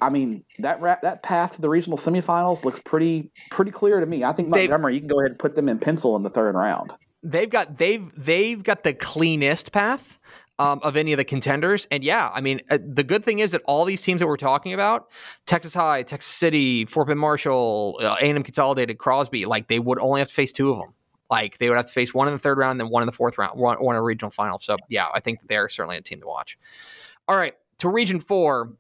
I 0.02 0.10
mean 0.10 0.44
that 0.60 0.82
ra- 0.82 0.98
that 1.04 1.22
path 1.22 1.56
to 1.56 1.62
the 1.62 1.70
regional 1.70 1.98
semifinals 1.98 2.66
looks 2.66 2.80
pretty 2.80 3.32
pretty 3.52 3.72
clear 3.72 4.00
to 4.00 4.06
me. 4.06 4.24
I 4.24 4.34
think 4.34 4.50
Montgomery, 4.50 4.94
they've, 4.94 4.96
you 4.96 5.08
can 5.08 5.16
go 5.16 5.20
ahead 5.20 5.32
and 5.32 5.40
put 5.40 5.56
them 5.56 5.70
in 5.70 5.78
pencil 5.80 6.16
in 6.16 6.24
the 6.24 6.30
third 6.30 6.56
round. 6.56 6.92
They've 7.24 7.50
got 7.50 7.78
they've 7.78 8.12
they've 8.18 8.62
got 8.62 8.84
the 8.84 8.94
cleanest 8.94 9.72
path 9.72 10.20
um, 10.58 10.80
of 10.84 10.98
any 10.98 11.14
of 11.14 11.18
the 11.18 11.24
contenders, 11.24 11.88
and 11.92 12.04
yeah, 12.04 12.32
I 12.34 12.42
mean 12.42 12.62
uh, 12.72 12.80
the 12.84 13.04
good 13.04 13.24
thing 13.24 13.40
is 13.40 13.52
that 13.52 13.62
all 13.66 13.86
these 13.86 14.02
teams 14.02 14.20
that 14.22 14.28
we're 14.28 14.38
talking 14.38 14.74
about, 14.74 15.08
Texas 15.46 15.76
High, 15.76 16.02
Texas 16.02 16.34
City, 16.34 16.86
Fort 16.86 17.08
Bend 17.08 17.20
Marshall, 17.20 18.00
uh, 18.02 18.16
A&M 18.20 18.44
Consolidated, 18.44 18.98
Crosby, 18.98 19.46
like 19.46 19.68
they 19.68 19.80
would 19.80 20.00
only 20.00 20.20
have 20.20 20.30
to 20.30 20.34
face 20.34 20.52
two 20.52 20.72
of 20.72 20.80
them. 20.80 20.94
Like 21.30 21.60
they 21.60 21.70
would 21.70 21.78
have 21.78 21.86
to 21.86 21.94
face 21.94 22.14
one 22.14 22.28
in 22.28 22.34
the 22.34 22.40
third 22.40 22.58
round, 22.58 22.72
and 22.72 22.82
then 22.82 22.90
one 22.90 23.04
in 23.04 23.06
the 23.06 23.14
fourth 23.14 23.38
round, 23.38 23.60
one, 23.60 23.78
one 23.78 23.96
in 23.96 24.00
a 24.00 24.04
regional 24.04 24.32
final. 24.32 24.58
So 24.58 24.78
yeah, 24.90 25.08
I 25.14 25.20
think 25.20 25.48
they're 25.48 25.70
certainly 25.70 25.98
a 25.98 26.02
team 26.02 26.20
to 26.22 26.28
watch. 26.28 26.58
All 27.28 27.38
right, 27.38 27.54
to 27.78 27.90
Region 27.90 28.20
Four, 28.20 28.74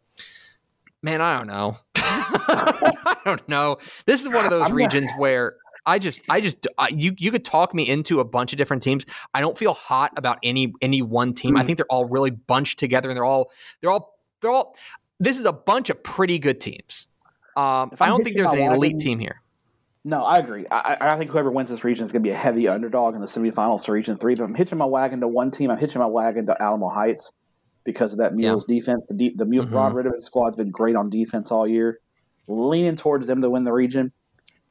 man, 1.02 1.22
I 1.22 1.38
don't 1.38 1.48
know. 1.48 1.78
I 1.96 3.18
don't 3.26 3.48
know. 3.48 3.78
This 4.06 4.22
is 4.22 4.34
one 4.34 4.46
of 4.46 4.52
those 4.52 4.70
I'm 4.70 4.76
regions 4.76 5.12
not... 5.12 5.20
where 5.20 5.56
I 5.86 6.00
just, 6.00 6.22
I 6.30 6.42
just, 6.42 6.68
I, 6.78 6.90
you, 6.90 7.14
you 7.18 7.32
could 7.32 7.44
talk 7.44 7.74
me 7.74 7.88
into 7.88 8.20
a 8.20 8.26
bunch 8.26 8.54
of 8.54 8.58
different 8.58 8.84
teams. 8.84 9.06
I 9.34 9.42
don't 9.42 9.58
feel 9.58 9.74
hot 9.74 10.12
about 10.16 10.38
any, 10.44 10.74
any 10.82 11.02
one 11.02 11.34
team. 11.34 11.52
Mm-hmm. 11.52 11.58
I 11.58 11.64
think 11.64 11.78
they're 11.78 11.88
all 11.90 12.06
really 12.06 12.30
bunched 12.30 12.80
together, 12.80 13.10
and 13.10 13.18
they're 13.18 13.26
all, 13.26 13.52
they're 13.82 13.92
all, 13.92 14.20
they're 14.42 14.52
all. 14.52 14.76
This 15.20 15.40
is 15.40 15.46
a 15.46 15.54
bunch 15.54 15.90
of 15.90 16.02
pretty 16.04 16.40
good 16.40 16.62
teams. 16.62 17.08
Um, 17.56 17.92
I 18.00 18.08
don't 18.08 18.24
think 18.24 18.36
there's 18.36 18.52
an 18.52 18.60
elite 18.60 19.00
team 19.00 19.20
here. 19.20 19.42
No, 20.04 20.24
I 20.24 20.38
agree. 20.38 20.66
I, 20.72 20.98
I, 21.00 21.18
think 21.18 21.30
whoever 21.30 21.52
wins 21.52 21.70
this 21.70 21.84
region 21.84 22.04
is 22.04 22.12
going 22.12 22.24
to 22.24 22.28
be 22.28 22.34
a 22.34 22.38
heavy 22.38 22.68
underdog 22.68 23.14
in 23.14 23.22
the 23.22 23.28
semifinals 23.28 23.84
to 23.84 23.92
Region 23.92 24.18
Three. 24.18 24.34
But 24.34 24.46
I'm 24.46 24.56
hitching 24.56 24.80
my 24.80 24.86
wagon 24.86 25.20
to 25.20 25.28
one 25.28 25.52
team. 25.52 25.70
I'm 25.70 25.78
hitching 25.78 26.00
my 26.00 26.08
wagon 26.08 26.48
to 26.48 26.60
Alamo 26.60 26.90
Heights 26.90 27.34
because 27.84 28.14
of 28.14 28.20
that 28.20 28.36
Mules 28.36 28.66
yeah. 28.68 28.76
defense. 28.76 29.06
The 29.08 29.14
de- 29.14 29.36
the 29.36 29.46
Mule, 29.46 29.66
mm-hmm. 29.66 29.76
Rod 29.76 29.94
Riddiman 29.94 30.22
squad's 30.22 30.56
been 30.56 30.72
great 30.72 30.96
on 30.96 31.10
defense 31.10 31.52
all 31.52 31.68
year. 31.68 32.00
Leaning 32.48 32.96
towards 32.96 33.28
them 33.28 33.42
to 33.42 33.50
win 33.50 33.64
the 33.64 33.72
region, 33.72 34.12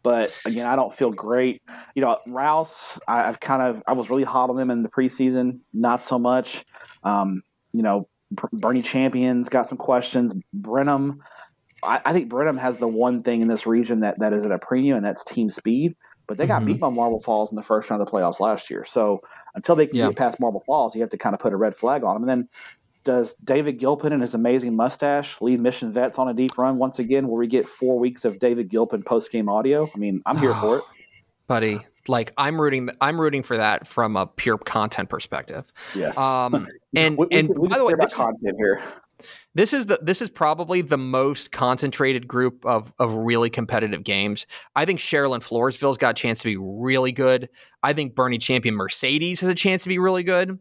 but 0.02 0.34
again, 0.44 0.66
I 0.66 0.76
don't 0.76 0.94
feel 0.94 1.10
great. 1.10 1.62
You 1.94 2.02
know, 2.02 2.18
Rouse, 2.26 2.98
I, 3.06 3.18
have 3.18 3.40
kind 3.40 3.62
of 3.62 3.82
I 3.86 3.92
was 3.92 4.10
really 4.10 4.24
hot 4.24 4.50
on 4.50 4.56
them 4.56 4.70
in 4.70 4.82
the 4.82 4.88
preseason, 4.88 5.60
not 5.72 6.00
so 6.00 6.18
much. 6.18 6.64
Um, 7.04 7.42
you 7.72 7.82
know, 7.82 8.08
Boerne 8.34 8.84
Champion's 8.84 9.48
got 9.48 9.66
some 9.66 9.78
questions. 9.78 10.34
Brenham, 10.54 11.22
I, 11.82 12.00
I, 12.04 12.12
think 12.12 12.28
Brenham 12.28 12.56
has 12.56 12.78
the 12.78 12.88
one 12.88 13.22
thing 13.22 13.42
in 13.42 13.48
this 13.48 13.66
region 13.66 14.00
that 14.00 14.18
that 14.20 14.32
is 14.32 14.44
at 14.44 14.52
a 14.52 14.58
premium, 14.58 14.96
and 14.96 15.04
that's 15.04 15.24
team 15.24 15.50
speed. 15.50 15.96
But 16.26 16.38
they 16.38 16.46
got 16.46 16.58
mm-hmm. 16.58 16.72
beat 16.74 16.80
by 16.80 16.90
Marble 16.90 17.20
Falls 17.20 17.50
in 17.50 17.56
the 17.56 17.62
first 17.62 17.90
round 17.90 18.00
of 18.00 18.06
the 18.06 18.12
playoffs 18.12 18.38
last 18.38 18.70
year. 18.70 18.84
So 18.84 19.20
until 19.56 19.74
they 19.74 19.88
can 19.88 19.96
yeah. 19.96 20.06
get 20.06 20.16
past 20.16 20.38
Marble 20.38 20.60
Falls, 20.60 20.94
you 20.94 21.00
have 21.00 21.10
to 21.10 21.18
kind 21.18 21.34
of 21.34 21.40
put 21.40 21.52
a 21.52 21.56
red 21.56 21.74
flag 21.74 22.04
on 22.04 22.14
them. 22.14 22.22
And 22.22 22.30
then 22.30 22.48
does 23.04 23.34
David 23.44 23.78
Gilpin 23.78 24.12
and 24.12 24.20
his 24.20 24.34
amazing 24.34 24.76
mustache 24.76 25.40
lead 25.40 25.60
Mission 25.60 25.92
Vets 25.92 26.18
on 26.18 26.28
a 26.28 26.34
deep 26.34 26.56
run 26.58 26.78
once 26.78 26.98
again? 26.98 27.28
Will 27.28 27.36
we 27.36 27.46
get 27.46 27.66
four 27.66 27.98
weeks 27.98 28.24
of 28.24 28.38
David 28.38 28.68
Gilpin 28.68 29.02
post 29.02 29.32
game 29.32 29.48
audio? 29.48 29.88
I 29.94 29.98
mean, 29.98 30.22
I'm 30.26 30.38
here 30.38 30.54
for 30.54 30.78
it, 30.78 30.84
buddy. 31.46 31.80
Like 32.08 32.32
I'm 32.36 32.60
rooting, 32.60 32.90
I'm 33.00 33.20
rooting 33.20 33.42
for 33.42 33.56
that 33.58 33.86
from 33.86 34.16
a 34.16 34.26
pure 34.26 34.58
content 34.58 35.08
perspective. 35.08 35.70
Yes. 35.94 36.16
Um, 36.16 36.66
and 36.94 37.16
we, 37.18 37.26
we 37.26 37.38
and 37.38 37.58
we 37.58 37.68
by 37.68 37.78
the 37.78 37.84
way, 37.84 37.92
this, 37.98 38.14
content 38.14 38.56
here. 38.58 38.82
This 39.54 39.72
is 39.72 39.86
the 39.86 39.98
this 40.00 40.22
is 40.22 40.30
probably 40.30 40.80
the 40.80 40.96
most 40.96 41.50
concentrated 41.50 42.28
group 42.28 42.64
of 42.64 42.94
of 42.98 43.14
really 43.14 43.50
competitive 43.50 44.04
games. 44.04 44.46
I 44.76 44.84
think 44.84 45.00
Cheryl 45.00 45.34
Floresville's 45.42 45.98
got 45.98 46.10
a 46.10 46.14
chance 46.14 46.40
to 46.40 46.44
be 46.44 46.56
really 46.56 47.10
good. 47.10 47.48
I 47.82 47.92
think 47.92 48.14
Boerne 48.14 48.40
Champion 48.40 48.76
Mercedes 48.76 49.40
has 49.40 49.50
a 49.50 49.54
chance 49.54 49.82
to 49.82 49.88
be 49.88 49.98
really 49.98 50.22
good. 50.22 50.58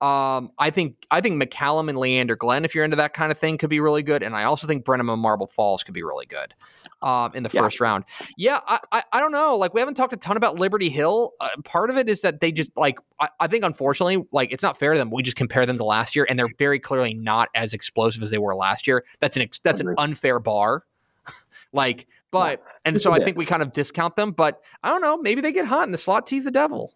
Um, 0.00 0.52
I 0.56 0.70
think 0.70 0.94
I 1.10 1.20
think 1.20 1.42
McCallum 1.42 1.88
and 1.88 1.98
Leander 1.98 2.36
Glenn, 2.36 2.64
if 2.64 2.74
you're 2.74 2.84
into 2.84 2.96
that 2.98 3.12
kind 3.12 3.32
of 3.32 3.38
thing, 3.38 3.58
could 3.58 3.70
be 3.70 3.80
really 3.80 4.04
good. 4.04 4.22
And 4.22 4.36
I 4.36 4.44
also 4.44 4.68
think 4.68 4.84
Brenham 4.84 5.10
and 5.10 5.20
Marble 5.20 5.48
Falls 5.48 5.82
could 5.82 5.94
be 5.94 6.04
really 6.04 6.26
good 6.26 6.54
um, 7.02 7.32
in 7.34 7.42
the 7.42 7.50
yeah. 7.52 7.60
first 7.60 7.80
round. 7.80 8.04
Yeah, 8.36 8.60
I, 8.66 8.78
I, 8.92 9.02
I 9.12 9.20
don't 9.20 9.32
know. 9.32 9.56
Like 9.56 9.74
we 9.74 9.80
haven't 9.80 9.94
talked 9.94 10.12
a 10.12 10.16
ton 10.16 10.36
about 10.36 10.58
Liberty 10.58 10.88
Hill. 10.88 11.32
Uh, 11.40 11.48
part 11.64 11.90
of 11.90 11.96
it 11.96 12.08
is 12.08 12.22
that 12.22 12.40
they 12.40 12.52
just 12.52 12.70
like 12.76 12.98
I, 13.20 13.28
I, 13.40 13.46
think 13.46 13.64
unfortunately 13.64 14.26
like 14.32 14.52
it's 14.52 14.62
not 14.62 14.76
fair 14.76 14.92
to 14.92 14.98
them. 14.98 15.10
We 15.10 15.22
just 15.22 15.36
compare 15.36 15.66
them 15.66 15.76
to 15.76 15.84
last 15.84 16.16
year, 16.16 16.26
and 16.28 16.38
they're 16.38 16.48
very 16.58 16.78
clearly 16.78 17.14
not 17.14 17.48
as 17.54 17.72
explosive 17.72 18.22
as 18.22 18.30
they 18.30 18.38
were 18.38 18.54
last 18.54 18.86
year. 18.86 19.04
That's 19.20 19.36
an 19.36 19.48
that's 19.62 19.80
an 19.80 19.94
unfair 19.98 20.38
bar. 20.38 20.84
like, 21.72 22.06
but 22.30 22.60
yeah, 22.60 22.72
and 22.84 23.00
so 23.00 23.12
I 23.12 23.20
think 23.20 23.36
we 23.36 23.44
kind 23.44 23.62
of 23.62 23.72
discount 23.72 24.16
them. 24.16 24.32
But 24.32 24.62
I 24.82 24.88
don't 24.88 25.02
know. 25.02 25.16
Maybe 25.16 25.40
they 25.40 25.52
get 25.52 25.66
hot, 25.66 25.84
and 25.84 25.94
the 25.94 25.98
slot 25.98 26.26
T 26.26 26.38
is 26.38 26.44
the 26.44 26.50
devil. 26.50 26.94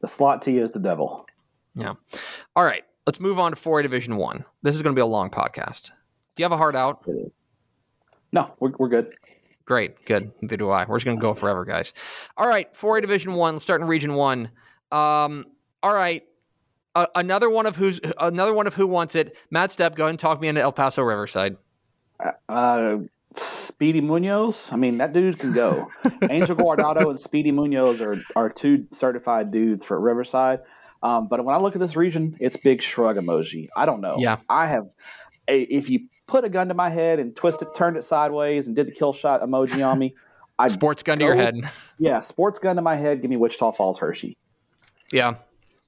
The 0.00 0.08
slot 0.08 0.42
T 0.42 0.58
is 0.58 0.72
the 0.72 0.80
devil. 0.80 1.26
Yeah. 1.74 1.94
All 2.54 2.64
right. 2.64 2.84
Let's 3.06 3.20
move 3.20 3.38
on 3.38 3.52
to 3.52 3.56
4A 3.56 3.82
Division 3.82 4.16
One. 4.16 4.44
This 4.62 4.74
is 4.74 4.82
going 4.82 4.94
to 4.94 4.98
be 4.98 5.02
a 5.02 5.06
long 5.06 5.28
podcast. 5.28 5.90
Do 6.36 6.42
you 6.42 6.44
have 6.44 6.52
a 6.52 6.56
heart 6.56 6.74
out? 6.74 7.04
It 7.06 7.12
is. 7.12 7.40
No, 8.34 8.52
we're, 8.58 8.72
we're 8.78 8.88
good. 8.88 9.14
Great, 9.64 10.04
good. 10.04 10.32
Neither 10.42 10.56
do 10.58 10.68
I. 10.68 10.84
We're 10.84 10.96
just 10.96 11.06
going 11.06 11.16
to 11.16 11.22
go 11.22 11.32
forever, 11.32 11.64
guys. 11.64 11.94
All 12.36 12.46
right, 12.46 12.70
4A 12.74 13.00
Division 13.00 13.34
One. 13.34 13.54
Let's 13.54 13.64
start 13.64 13.80
in 13.80 13.86
Region 13.86 14.14
One. 14.14 14.50
Um, 14.92 15.46
all 15.82 15.94
right, 15.94 16.24
uh, 16.94 17.06
another 17.14 17.48
one 17.48 17.66
of 17.66 17.76
who's 17.76 18.00
another 18.18 18.52
one 18.52 18.66
of 18.66 18.74
who 18.74 18.86
wants 18.86 19.14
it. 19.14 19.36
Matt 19.50 19.70
Stepp, 19.70 19.94
go 19.94 20.04
ahead 20.04 20.10
and 20.10 20.18
talk 20.18 20.40
me 20.40 20.48
into 20.48 20.60
El 20.60 20.72
Paso 20.72 21.02
Riverside. 21.02 21.56
Uh, 22.20 22.52
uh 22.52 22.98
Speedy 23.36 24.00
Munoz. 24.00 24.70
I 24.70 24.76
mean, 24.76 24.98
that 24.98 25.12
dude 25.12 25.38
can 25.38 25.52
go. 25.52 25.90
Angel 26.30 26.54
Guardado 26.54 27.10
and 27.10 27.18
Speedy 27.18 27.50
Munoz 27.50 28.00
are 28.00 28.22
are 28.36 28.50
two 28.50 28.86
certified 28.92 29.50
dudes 29.50 29.84
for 29.84 29.98
Riverside. 29.98 30.60
Um, 31.02 31.28
but 31.28 31.44
when 31.44 31.54
I 31.54 31.58
look 31.58 31.74
at 31.74 31.80
this 31.80 31.96
region, 31.96 32.36
it's 32.40 32.56
big 32.56 32.80
shrug 32.80 33.16
emoji. 33.16 33.68
I 33.76 33.86
don't 33.86 34.00
know. 34.00 34.16
Yeah, 34.18 34.36
I 34.48 34.66
have 34.66 34.88
if 35.48 35.88
you 35.88 36.00
put 36.26 36.44
a 36.44 36.48
gun 36.48 36.68
to 36.68 36.74
my 36.74 36.90
head 36.90 37.18
and 37.18 37.34
twisted, 37.34 37.68
turned 37.74 37.96
it 37.96 38.04
sideways, 38.04 38.66
and 38.66 38.76
did 38.76 38.86
the 38.86 38.92
kill 38.92 39.12
shot 39.12 39.42
emoji 39.42 39.86
on 39.86 39.98
me, 39.98 40.14
I 40.58 40.68
sports 40.68 41.02
gun 41.02 41.18
to 41.18 41.24
your 41.24 41.34
head. 41.34 41.56
Yeah, 41.98 42.20
sports 42.20 42.58
gun 42.58 42.76
to 42.76 42.82
my 42.82 42.96
head. 42.96 43.20
Give 43.20 43.30
me 43.30 43.36
Wichita 43.36 43.72
Falls 43.72 43.98
Hirschi. 43.98 44.36
Yeah, 45.12 45.34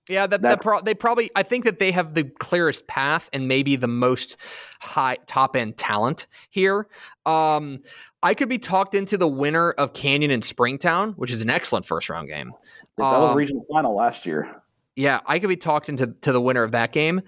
yeah. 0.08 0.26
That, 0.26 0.42
that 0.42 0.60
pro- 0.60 0.80
they 0.80 0.94
probably. 0.94 1.30
I 1.36 1.42
think 1.42 1.64
that 1.64 1.78
they 1.78 1.92
have 1.92 2.14
the 2.14 2.24
clearest 2.24 2.86
path 2.86 3.30
and 3.32 3.48
maybe 3.48 3.76
the 3.76 3.88
most 3.88 4.36
high 4.80 5.18
top 5.26 5.56
end 5.56 5.76
talent 5.76 6.26
here. 6.50 6.88
Um, 7.24 7.80
I 8.22 8.34
could 8.34 8.48
be 8.48 8.58
talked 8.58 8.94
into 8.94 9.16
the 9.16 9.28
winner 9.28 9.70
of 9.72 9.92
Canyon 9.92 10.32
and 10.32 10.44
Springtown, 10.44 11.12
which 11.12 11.30
is 11.30 11.42
an 11.42 11.50
excellent 11.50 11.86
first 11.86 12.08
round 12.08 12.28
game. 12.28 12.52
That 12.96 13.04
um, 13.04 13.22
was 13.22 13.36
regional 13.36 13.64
final 13.70 13.94
last 13.94 14.26
year. 14.26 14.62
Yeah, 14.96 15.20
I 15.26 15.38
could 15.38 15.48
be 15.48 15.56
talked 15.56 15.88
into 15.88 16.08
to 16.08 16.32
the 16.32 16.40
winner 16.40 16.64
of 16.64 16.72
that 16.72 16.92
game. 16.92 17.22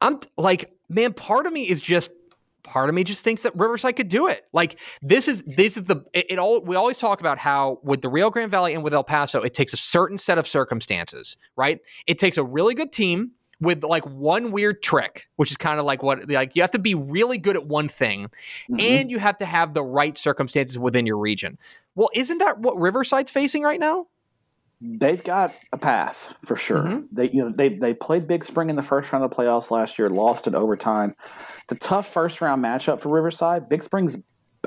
I'm 0.00 0.20
like 0.38 0.72
man, 0.90 1.14
part 1.14 1.46
of 1.46 1.52
me 1.52 1.62
is 1.62 1.80
just 1.80 2.10
part 2.62 2.88
of 2.88 2.94
me 2.94 3.04
just 3.04 3.24
thinks 3.24 3.42
that 3.42 3.56
Riverside 3.56 3.96
could 3.96 4.08
do 4.08 4.26
it. 4.26 4.44
Like 4.52 4.78
this 5.00 5.28
is 5.28 5.42
this 5.44 5.76
is 5.76 5.84
the 5.84 6.04
it, 6.12 6.26
it, 6.30 6.38
all 6.38 6.60
we 6.62 6.76
always 6.76 6.98
talk 6.98 7.20
about 7.20 7.38
how 7.38 7.80
with 7.82 8.02
the 8.02 8.08
Rio 8.08 8.30
Grande 8.30 8.50
Valley 8.50 8.74
and 8.74 8.84
with 8.84 8.92
El 8.92 9.04
Paso, 9.04 9.40
it 9.40 9.54
takes 9.54 9.72
a 9.72 9.78
certain 9.78 10.18
set 10.18 10.38
of 10.38 10.46
circumstances, 10.46 11.36
right? 11.56 11.80
It 12.06 12.18
takes 12.18 12.36
a 12.36 12.44
really 12.44 12.74
good 12.74 12.92
team 12.92 13.32
with 13.60 13.84
like 13.84 14.04
one 14.06 14.50
weird 14.52 14.82
trick, 14.82 15.28
which 15.36 15.50
is 15.50 15.56
kind 15.56 15.78
of 15.78 15.86
like 15.86 16.02
what 16.02 16.28
like 16.28 16.56
you 16.56 16.62
have 16.62 16.70
to 16.72 16.78
be 16.78 16.94
really 16.94 17.38
good 17.38 17.56
at 17.56 17.66
one 17.66 17.88
thing 17.88 18.24
mm-hmm. 18.24 18.80
and 18.80 19.10
you 19.10 19.18
have 19.18 19.36
to 19.38 19.44
have 19.44 19.74
the 19.74 19.82
right 19.82 20.16
circumstances 20.16 20.78
within 20.78 21.06
your 21.06 21.18
region. 21.18 21.58
Well, 21.94 22.10
isn't 22.14 22.38
that 22.38 22.60
what 22.60 22.78
Riverside's 22.78 23.30
facing 23.30 23.62
right 23.62 23.80
now? 23.80 24.06
They've 24.80 25.22
got 25.22 25.54
a 25.72 25.78
path 25.78 26.32
for 26.44 26.56
sure. 26.56 26.82
Mm-hmm. 26.82 27.00
They 27.12 27.30
you 27.30 27.44
know 27.44 27.52
they 27.54 27.70
they 27.70 27.92
played 27.92 28.26
Big 28.26 28.44
Spring 28.44 28.70
in 28.70 28.76
the 28.76 28.82
first 28.82 29.12
round 29.12 29.24
of 29.24 29.30
the 29.30 29.36
playoffs 29.36 29.70
last 29.70 29.98
year, 29.98 30.08
lost 30.08 30.46
in 30.46 30.54
overtime. 30.54 31.14
The 31.68 31.74
tough 31.74 32.10
first 32.10 32.40
round 32.40 32.64
matchup 32.64 33.00
for 33.00 33.10
Riverside. 33.10 33.68
Big 33.68 33.82
Spring's 33.82 34.16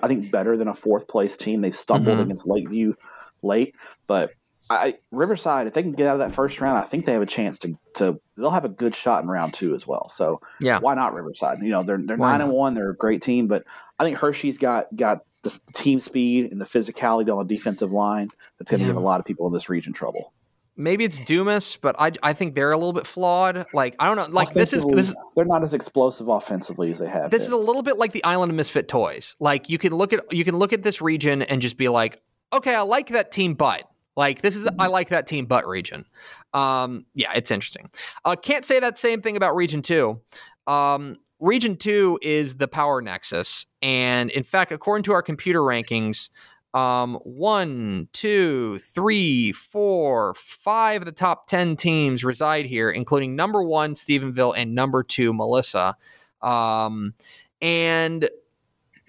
I 0.02 0.08
think 0.08 0.32
better 0.32 0.56
than 0.58 0.68
a 0.68 0.76
fourth 0.76 1.08
place 1.08 1.36
team. 1.36 1.62
They 1.62 1.72
stumbled 1.72 2.16
mm-hmm. 2.16 2.24
against 2.24 2.48
Lakeview 2.48 2.94
late, 3.42 3.76
but 4.08 4.34
I, 4.70 4.96
Riverside, 5.12 5.68
if 5.68 5.74
they 5.74 5.82
can 5.82 5.92
get 5.92 6.08
out 6.08 6.20
of 6.20 6.20
that 6.20 6.36
first 6.36 6.60
round, 6.62 6.78
I 6.78 6.88
think 6.88 7.06
they 7.06 7.14
have 7.14 7.22
a 7.22 7.28
chance 7.28 7.60
to 7.60 7.78
to 7.96 8.20
they'll 8.38 8.50
have 8.50 8.66
a 8.66 8.70
good 8.70 8.96
shot 8.96 9.24
in 9.24 9.30
round 9.30 9.54
two 9.54 9.76
as 9.76 9.86
well. 9.86 10.10
So 10.10 10.42
yeah, 10.60 10.80
why 10.80 10.96
not 10.96 11.14
Riverside? 11.14 11.60
You 11.62 11.70
know 11.70 11.84
they're 11.84 12.00
they're 12.02 12.18
why 12.18 12.32
nine 12.32 12.40
not? 12.40 12.46
and 12.46 12.54
one. 12.54 12.74
They're 12.74 12.92
a 12.92 12.96
great 12.96 13.22
team, 13.22 13.48
but 13.48 13.64
I 14.00 14.04
think 14.04 14.18
Hirschi's 14.18 14.58
got 14.58 14.96
got 14.96 15.20
the, 15.44 15.60
team 15.74 16.00
speed 16.00 16.52
and 16.52 16.60
the 16.60 16.66
physicality 16.66 17.32
on 17.32 17.46
the 17.46 17.56
defensive 17.56 17.92
line 17.92 18.30
that's 18.58 18.72
going 18.72 18.80
to 18.80 18.86
yeah. 18.86 18.90
give 18.90 18.98
a 18.98 19.06
lot 19.06 19.20
of 19.20 19.26
people 19.26 19.46
in 19.48 19.54
this 19.54 19.70
region 19.70 19.94
trouble. 19.94 20.34
Maybe 20.76 21.04
it's 21.04 21.20
Dumas, 21.20 21.78
but 21.80 21.96
I, 22.00 22.14
I 22.24 22.34
think 22.34 22.56
they're 22.56 22.72
a 22.72 22.78
little 22.78 22.94
bit 22.94 23.06
flawed. 23.06 23.68
Like 23.74 23.96
I 24.00 24.08
don't 24.08 24.18
know. 24.18 24.36
Like 24.36 24.52
this 24.54 24.74
is 24.74 24.84
this 24.86 25.10
is 25.10 25.16
they're 25.36 25.46
not 25.46 25.64
as 25.64 25.76
explosive 25.76 26.30
offensively 26.30 26.90
as 26.90 26.98
they 26.98 27.08
have. 27.08 27.30
This 27.30 27.44
been. 27.44 27.48
is 27.48 27.52
a 27.54 27.64
little 27.64 27.84
bit 27.84 28.00
like 28.00 28.12
the 28.12 28.24
Island 28.24 28.52
of 28.52 28.56
Misfit 28.56 28.88
Toys. 28.88 29.36
Like 29.40 29.70
you 29.70 29.78
can 29.78 29.94
look 29.94 30.14
at 30.14 30.34
you 30.34 30.44
can 30.44 30.58
look 30.58 30.74
at 30.74 30.82
this 30.82 31.00
region 31.00 31.44
and 31.44 31.62
just 31.62 31.78
be 31.78 31.90
like, 31.90 32.24
okay, 32.52 32.74
I 32.74 32.82
like 32.82 33.10
that 33.10 33.32
team, 33.32 33.54
but 33.54 33.84
like 34.16 34.42
this 34.42 34.56
is 34.56 34.68
I 34.80 34.88
like 34.88 35.10
that 35.10 35.28
team, 35.28 35.46
but 35.46 35.68
region. 35.68 36.06
Um, 36.54 37.06
yeah, 37.14 37.34
it's 37.36 37.52
interesting. 37.52 37.92
Uh, 38.26 38.36
can't 38.36 38.66
say 38.66 38.80
that 38.80 38.98
same 38.98 39.22
thing 39.22 39.38
about 39.38 39.56
region 39.56 39.84
two. 39.84 40.22
Um, 40.66 41.18
Region 41.44 41.76
2 41.76 42.20
is 42.22 42.56
the 42.56 42.70
power 42.70 43.02
nexus. 43.02 43.66
And 43.82 44.30
in 44.30 44.44
fact, 44.44 44.72
according 44.72 45.04
to 45.04 45.12
our 45.12 45.22
computer 45.22 45.60
rankings, 45.60 46.30
um, 46.74 47.16
one, 47.24 48.08
two, 48.14 48.80
three, 48.80 49.52
four, 49.52 50.34
five 50.36 51.02
of 51.02 51.06
the 51.06 51.12
top 51.12 51.48
10 51.48 51.76
teams 51.76 52.24
reside 52.24 52.66
here, 52.66 52.90
including 52.90 53.36
number 53.36 53.62
one, 53.62 53.94
Stephenville, 53.94 54.54
and 54.56 54.74
number 54.74 55.04
two, 55.04 55.34
Melissa. 55.34 55.98
Um, 56.42 57.14
and 57.62 58.30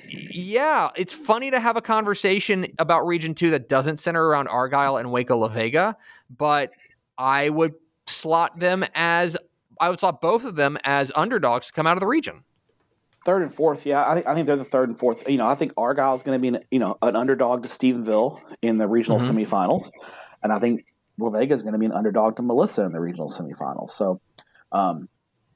yeah, 0.08 0.88
it's 0.96 1.12
funny 1.12 1.52
to 1.52 1.60
have 1.60 1.76
a 1.76 1.80
conversation 1.80 2.66
about 2.80 3.06
Region 3.06 3.36
2 3.36 3.50
that 3.50 3.68
doesn't 3.68 4.00
center 4.00 4.26
around 4.26 4.48
Argyle 4.48 4.96
and 4.96 5.12
Waco 5.12 5.36
La 5.36 5.48
Vega, 5.48 5.96
but 6.36 6.72
I 7.16 7.48
would 7.48 7.74
slot 8.06 8.58
them 8.58 8.84
as 8.96 9.36
I 9.80 9.90
would 9.90 10.00
saw 10.00 10.12
both 10.12 10.44
of 10.44 10.56
them 10.56 10.78
as 10.84 11.12
underdogs 11.14 11.66
to 11.66 11.72
come 11.72 11.86
out 11.86 11.96
of 11.96 12.00
the 12.00 12.06
region. 12.06 12.44
Third 13.24 13.42
and 13.42 13.54
fourth, 13.54 13.86
yeah, 13.86 14.06
I 14.06 14.14
think 14.14 14.26
I 14.26 14.34
think 14.34 14.46
they're 14.46 14.56
the 14.56 14.64
third 14.64 14.90
and 14.90 14.98
fourth. 14.98 15.28
You 15.28 15.38
know, 15.38 15.48
I 15.48 15.54
think 15.54 15.72
Argyle 15.78 16.14
is 16.14 16.22
going 16.22 16.36
to 16.36 16.42
be 16.42 16.56
an, 16.56 16.64
you 16.70 16.78
know 16.78 16.98
an 17.00 17.16
underdog 17.16 17.62
to 17.62 17.68
Stephenville 17.68 18.40
in 18.60 18.76
the 18.76 18.86
regional 18.86 19.18
mm-hmm. 19.18 19.38
semifinals, 19.38 19.90
and 20.42 20.52
I 20.52 20.58
think 20.58 20.92
La 21.18 21.30
Vega 21.30 21.54
is 21.54 21.62
going 21.62 21.72
to 21.72 21.78
be 21.78 21.86
an 21.86 21.92
underdog 21.92 22.36
to 22.36 22.42
Melissa 22.42 22.82
in 22.82 22.92
the 22.92 23.00
regional 23.00 23.28
semifinals. 23.28 23.90
So, 23.90 24.20
um, 24.72 25.08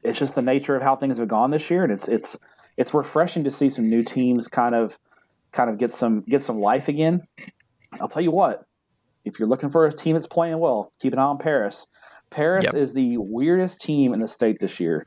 it's 0.03 0.19
just 0.19 0.35
the 0.35 0.43
nature 0.43 0.77
of 0.77 0.83
how 0.83 0.97
things 0.97 1.19
have 1.19 1.29
gone 1.29 1.51
this 1.51 1.69
year, 1.71 1.85
and 1.85 1.93
it's 1.93 2.09
it's 2.09 2.39
it's 2.79 2.95
refreshing 2.95 3.45
to 3.45 3.51
see 3.51 3.69
some 3.69 3.91
new 3.91 4.03
teams 4.03 4.49
kind 4.49 4.75
of 4.75 4.99
kind 5.53 5.69
of 5.69 5.77
get 5.77 5.91
some 5.91 6.23
get 6.23 6.43
some 6.43 6.61
life 6.61 6.89
again. 6.89 7.27
I'll 8.01 8.09
tell 8.09 8.23
you 8.23 8.31
what, 8.31 8.65
if 9.25 9.39
you're 9.39 9.49
looking 9.49 9.69
for 9.69 9.87
a 9.87 9.93
team 9.93 10.15
that's 10.15 10.27
playing 10.27 10.59
well, 10.59 10.93
keep 11.01 11.13
an 11.13 11.19
eye 11.19 11.25
on 11.25 11.39
Paris. 11.39 11.87
Paris 12.31 12.65
yep. 12.65 12.75
is 12.75 12.93
the 12.93 13.17
weirdest 13.19 13.81
team 13.81 14.13
in 14.13 14.21
the 14.21 14.29
state 14.29 14.59
this 14.61 14.79
year, 14.81 15.07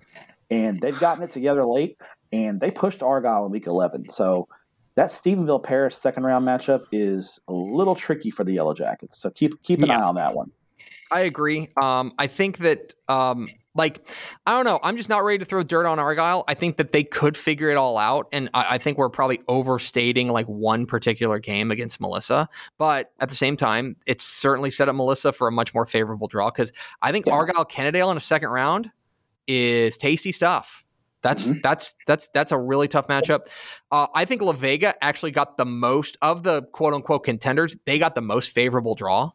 and 0.49 0.79
they've 0.79 0.99
gotten 0.99 1.23
it 1.23 1.31
together 1.31 1.65
late, 1.65 1.97
and 2.31 2.59
they 2.59 2.71
pushed 2.71 3.03
Argyle 3.03 3.45
in 3.45 3.51
week 3.51 3.67
11. 3.67 4.09
So 4.09 4.47
that 4.95 5.09
Stephenville 5.09 5.63
Paris 5.63 5.97
second 5.97 6.23
round 6.23 6.45
matchup 6.45 6.83
is 6.91 7.39
a 7.47 7.53
little 7.53 7.95
tricky 7.95 8.31
for 8.31 8.43
the 8.43 8.53
Yellow 8.53 8.73
Jackets. 8.73 9.17
So 9.17 9.29
keep 9.29 9.61
keep 9.63 9.79
an 9.81 9.87
yeah. 9.87 9.99
eye 9.99 10.03
on 10.03 10.15
that 10.15 10.35
one. 10.35 10.51
I 11.11 11.21
agree. 11.21 11.69
Um, 11.81 12.13
I 12.17 12.27
think 12.27 12.59
that 12.59 12.93
um, 13.09 13.47
like 13.75 14.07
I 14.45 14.53
don't 14.53 14.65
know. 14.65 14.79
I'm 14.83 14.97
just 14.97 15.09
not 15.09 15.23
ready 15.23 15.39
to 15.39 15.45
throw 15.45 15.63
dirt 15.63 15.85
on 15.85 15.99
Argyle. 15.99 16.43
I 16.47 16.53
think 16.53 16.77
that 16.77 16.91
they 16.91 17.03
could 17.03 17.37
figure 17.37 17.69
it 17.69 17.77
all 17.77 17.97
out, 17.97 18.27
and 18.31 18.49
I, 18.53 18.75
I, 18.75 18.77
think 18.77 18.97
we're 18.97 19.09
probably 19.09 19.41
overstating 19.47 20.27
like 20.27 20.47
one 20.47 20.85
particular 20.85 21.39
game 21.39 21.71
against 21.71 22.01
Melissa. 22.01 22.49
But 22.77 23.11
at 23.19 23.29
the 23.29 23.35
same 23.35 23.55
time, 23.55 23.95
it's 24.05 24.25
certainly 24.25 24.71
set 24.71 24.89
up 24.89 24.95
Melissa 24.95 25.31
for 25.31 25.47
a 25.47 25.51
much 25.51 25.73
more 25.73 25.85
favorable 25.85 26.27
draw 26.27 26.49
because 26.51 26.71
I 27.01 27.11
think 27.11 27.27
yeah. 27.27 27.33
Argyle 27.33 27.65
Kennedale 27.65 28.11
in 28.11 28.17
a 28.17 28.21
second 28.21 28.49
round 28.49 28.91
is 29.47 29.97
tasty 29.97 30.31
stuff. 30.31 30.85
That's 31.21 31.47
mm-hmm. 31.47 31.59
that's 31.61 31.95
that's 32.07 32.29
that's 32.33 32.51
a 32.51 32.57
really 32.57 32.87
tough 32.87 33.07
matchup. 33.07 33.41
Uh, 33.91 34.07
I 34.15 34.25
think 34.25 34.41
La 34.41 34.53
Vega 34.53 34.93
actually 35.03 35.31
got 35.31 35.57
the 35.57 35.65
most 35.65 36.17
of 36.21 36.43
the 36.43 36.63
quote 36.63 36.93
unquote 36.93 37.23
contenders. 37.23 37.77
They 37.85 37.99
got 37.99 38.15
the 38.15 38.21
most 38.21 38.49
favorable 38.49 38.95
draw. 38.95 39.31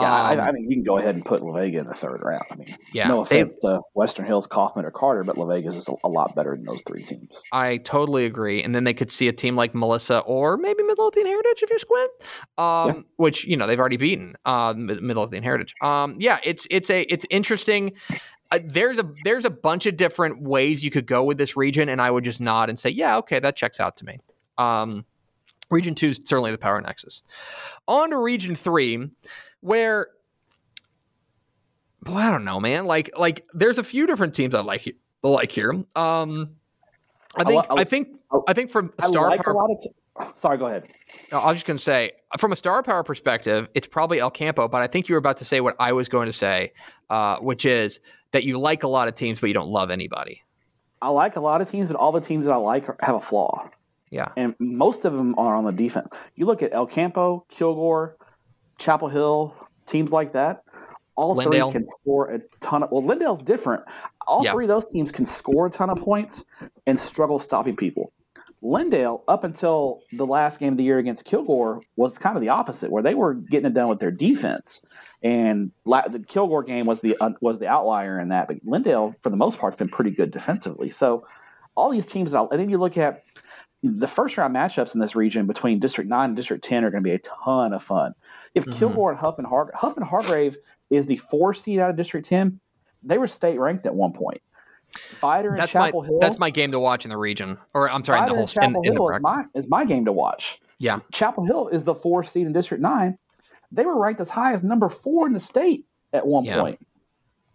Yeah, 0.00 0.30
Um, 0.30 0.40
I, 0.40 0.48
I 0.48 0.52
mean, 0.52 0.64
you 0.70 0.76
can 0.76 0.82
go 0.82 0.98
ahead 0.98 1.14
and 1.14 1.24
put 1.24 1.42
La 1.42 1.52
Vega 1.52 1.78
in 1.78 1.86
the 1.86 1.94
third 1.94 2.20
round. 2.22 2.44
I 2.50 2.56
mean, 2.56 2.76
yeah, 2.92 3.08
no 3.08 3.24
they- 3.24 3.36
offense 3.40 3.56
to 3.58 3.80
Western 3.94 4.26
Hills, 4.26 4.46
Kaufman, 4.46 4.84
or 4.84 4.90
Carter, 4.90 5.24
but 5.24 5.36
La 5.36 5.46
Vega's 5.46 5.76
is 5.76 5.88
a, 5.88 5.92
a 6.04 6.08
lot 6.08 6.34
better 6.36 6.54
than 6.54 6.64
those 6.64 6.82
three 6.86 7.02
teams. 7.02 7.42
I 7.52 7.78
totally 7.78 8.24
agree. 8.24 8.62
And 8.62 8.74
then 8.74 8.84
they 8.84 8.94
could 8.94 9.10
see 9.12 9.28
a 9.28 9.32
team 9.32 9.56
like 9.56 9.74
Melissa 9.74 10.18
or 10.20 10.56
maybe 10.56 10.82
Midlothian 10.82 11.26
Heritage 11.26 11.62
if 11.62 11.70
you 11.70 11.78
squint, 11.78 12.10
um, 12.58 12.88
Yeah. 12.88 12.92
which 13.16 13.44
you 13.46 13.56
know 13.56 13.66
they've 13.66 13.78
already 13.80 13.96
beaten 13.96 14.34
uh, 14.44 14.74
Mid- 14.76 15.02
Midlothian 15.02 15.42
Heritage. 15.42 15.74
Um, 15.82 16.16
yeah, 16.18 16.38
it's 16.44 16.66
it's 16.70 16.90
a 16.90 17.02
it's 17.12 17.26
interesting. 17.30 17.92
Uh, 18.50 18.58
there's 18.64 18.98
a 18.98 19.04
there's 19.24 19.44
a 19.44 19.50
bunch 19.50 19.84
of 19.84 19.96
different 19.96 20.40
ways 20.42 20.82
you 20.82 20.90
could 20.90 21.06
go 21.06 21.22
with 21.22 21.36
this 21.38 21.56
region, 21.56 21.88
and 21.88 22.00
I 22.00 22.10
would 22.10 22.24
just 22.24 22.40
nod 22.40 22.70
and 22.70 22.78
say, 22.78 22.88
yeah, 22.90 23.16
okay, 23.18 23.38
that 23.40 23.56
checks 23.56 23.78
out 23.78 23.96
to 23.98 24.06
me. 24.06 24.18
Um, 24.56 25.04
region 25.70 25.94
two 25.94 26.08
is 26.08 26.20
certainly 26.24 26.50
the 26.50 26.56
power 26.56 26.80
nexus. 26.80 27.22
On 27.86 28.08
to 28.10 28.16
region 28.18 28.54
three, 28.54 29.10
where 29.60 30.08
boy, 32.02 32.16
I 32.18 32.30
don't 32.30 32.44
know, 32.44 32.60
man. 32.60 32.86
Like 32.86 33.10
like 33.18 33.44
there's 33.54 33.78
a 33.78 33.84
few 33.84 34.06
different 34.06 34.34
teams 34.34 34.54
I 34.54 34.60
like 34.60 34.82
he- 34.82 34.96
like 35.22 35.52
here. 35.52 35.72
Um, 35.96 36.50
I 37.36 37.42
I 37.42 37.44
think 37.44 37.62
li- 37.62 37.66
I- 37.70 37.80
I 37.80 37.84
think 37.84 38.18
I- 38.32 38.38
I 38.48 38.52
think 38.54 38.70
from 38.70 38.92
I 38.98 39.08
star 39.08 39.28
like 39.30 39.42
power. 39.42 39.54
a 39.54 39.56
lot 39.56 39.70
of. 39.70 39.78
T- 39.80 39.90
Sorry, 40.34 40.58
go 40.58 40.66
ahead. 40.66 40.88
I 41.30 41.46
was 41.46 41.58
just 41.58 41.66
going 41.66 41.76
to 41.76 41.82
say, 41.82 42.10
from 42.38 42.50
a 42.50 42.56
star 42.56 42.82
power 42.82 43.04
perspective, 43.04 43.68
it's 43.74 43.86
probably 43.86 44.18
El 44.18 44.32
Campo, 44.32 44.66
but 44.66 44.82
I 44.82 44.88
think 44.88 45.08
you 45.08 45.14
were 45.14 45.18
about 45.20 45.36
to 45.36 45.44
say 45.44 45.60
what 45.60 45.76
I 45.78 45.92
was 45.92 46.08
going 46.08 46.26
to 46.26 46.32
say, 46.32 46.72
uh, 47.08 47.36
which 47.36 47.64
is 47.64 48.00
that 48.32 48.42
you 48.42 48.58
like 48.58 48.82
a 48.82 48.88
lot 48.88 49.06
of 49.06 49.14
teams, 49.14 49.38
but 49.38 49.46
you 49.46 49.54
don't 49.54 49.68
love 49.68 49.92
anybody. 49.92 50.42
I 51.00 51.10
like 51.10 51.36
a 51.36 51.40
lot 51.40 51.60
of 51.60 51.70
teams, 51.70 51.86
but 51.86 51.96
all 51.96 52.10
the 52.10 52.20
teams 52.20 52.46
that 52.46 52.52
I 52.52 52.56
like 52.56 52.88
are, 52.88 52.96
have 52.98 53.14
a 53.14 53.20
flaw, 53.20 53.70
Yeah. 54.10 54.32
and 54.36 54.56
most 54.58 55.04
of 55.04 55.12
them 55.12 55.36
are 55.38 55.54
on 55.54 55.64
the 55.64 55.70
defense. 55.70 56.08
You 56.34 56.46
look 56.46 56.64
at 56.64 56.72
El 56.72 56.86
Campo, 56.88 57.46
Kilgore, 57.48 58.16
Chapel 58.78 59.08
Hill, 59.08 59.54
teams 59.86 60.12
like 60.12 60.32
that. 60.32 60.62
All 61.16 61.34
Lindale. 61.36 61.64
three 61.64 61.72
can 61.72 61.84
score 61.84 62.30
a 62.30 62.38
ton 62.60 62.82
of. 62.84 62.90
Well, 62.92 63.02
Lindale's 63.02 63.40
different. 63.40 63.82
All 64.26 64.44
Yeah. 64.44 64.52
three 64.52 64.64
of 64.64 64.68
those 64.68 64.86
teams 64.86 65.10
can 65.10 65.24
score 65.24 65.66
a 65.66 65.70
ton 65.70 65.90
of 65.90 65.98
points 65.98 66.44
and 66.86 66.98
struggle 66.98 67.38
stopping 67.38 67.74
people. 67.76 68.12
Lindale, 68.62 69.22
up 69.28 69.44
until 69.44 70.00
the 70.12 70.26
last 70.26 70.58
game 70.58 70.72
of 70.74 70.76
the 70.78 70.82
year 70.84 70.98
against 70.98 71.24
Kilgore, 71.24 71.80
was 71.96 72.18
kind 72.18 72.36
of 72.36 72.40
the 72.42 72.48
opposite, 72.48 72.90
where 72.90 73.02
they 73.02 73.14
were 73.14 73.34
getting 73.34 73.66
it 73.66 73.74
done 73.74 73.88
with 73.88 74.00
their 74.00 74.10
defense. 74.10 74.82
And 75.22 75.70
la- 75.84 76.06
the 76.08 76.18
Kilgore 76.20 76.64
game 76.64 76.86
was 76.86 77.00
the 77.00 77.16
uh, 77.20 77.30
was 77.40 77.58
the 77.60 77.68
outlier 77.68 78.18
in 78.18 78.28
that, 78.28 78.48
but 78.48 78.64
Lindale, 78.66 79.14
for 79.22 79.30
the 79.30 79.36
most 79.36 79.58
part, 79.58 79.74
has 79.74 79.78
been 79.78 79.88
pretty 79.88 80.10
good 80.10 80.30
defensively. 80.32 80.90
So 80.90 81.24
all 81.76 81.90
these 81.90 82.06
teams, 82.06 82.32
and 82.34 82.48
then 82.52 82.68
you 82.68 82.78
look 82.78 82.96
at 82.98 83.22
the 83.82 84.06
first 84.08 84.36
round 84.36 84.54
matchups 84.54 84.94
in 84.94 85.00
this 85.00 85.14
region 85.14 85.46
between 85.46 85.78
District 85.78 86.08
Nine 86.10 86.30
and 86.30 86.36
District 86.36 86.64
Ten 86.64 86.84
are 86.84 86.90
going 86.90 87.02
to 87.02 87.08
be 87.08 87.14
a 87.14 87.18
ton 87.20 87.72
of 87.72 87.82
fun. 87.82 88.12
If 88.54 88.64
Mhm. 88.64 88.72
Kilgore 88.74 89.10
and 89.10 89.18
Huffman 89.18 89.46
Har- 89.46 89.70
Huffman 89.74 90.06
Hargrave 90.06 90.56
is 90.90 91.06
the 91.06 91.16
four 91.16 91.54
seed 91.54 91.78
out 91.78 91.90
of 91.90 91.96
District 91.96 92.26
Ten, 92.26 92.58
they 93.02 93.18
were 93.18 93.28
state 93.28 93.58
ranked 93.58 93.86
at 93.86 93.94
one 93.94 94.12
point. 94.12 94.40
Fighter 95.20 95.50
and 95.50 95.58
That's 95.58 95.74
my 95.74 95.86
Chapel 95.88 96.02
Hill. 96.02 96.18
that's 96.18 96.38
my 96.38 96.50
game 96.50 96.72
to 96.72 96.80
watch 96.80 97.04
in 97.04 97.10
the 97.10 97.16
region, 97.16 97.58
or 97.74 97.90
I'm 97.90 98.02
sorry, 98.02 98.20
in 98.20 98.26
the 98.26 98.32
whole 98.34 98.40
in, 98.42 98.46
Chapel 98.48 98.66
in 98.68 98.72
the 98.72 98.82
Hill 98.94 99.04
is 99.04 99.08
bracket. 99.08 99.22
my 99.22 99.44
is 99.54 99.68
my 99.68 99.84
game 99.84 100.04
to 100.06 100.12
watch. 100.12 100.60
Yeah. 100.78 101.00
Chapel 101.12 101.44
Hill 101.44 101.68
is 101.68 101.84
the 101.84 101.94
four 101.94 102.24
seed 102.24 102.46
in 102.46 102.52
District 102.54 102.82
Nine. 102.82 103.18
They 103.70 103.84
were 103.84 103.98
ranked 104.00 104.20
as 104.20 104.30
high 104.30 104.54
as 104.54 104.62
number 104.62 104.88
four 104.88 105.26
in 105.26 105.34
the 105.34 105.40
state 105.40 105.84
at 106.14 106.26
one 106.26 106.44
Yeah. 106.44 106.60
point. 106.60 106.78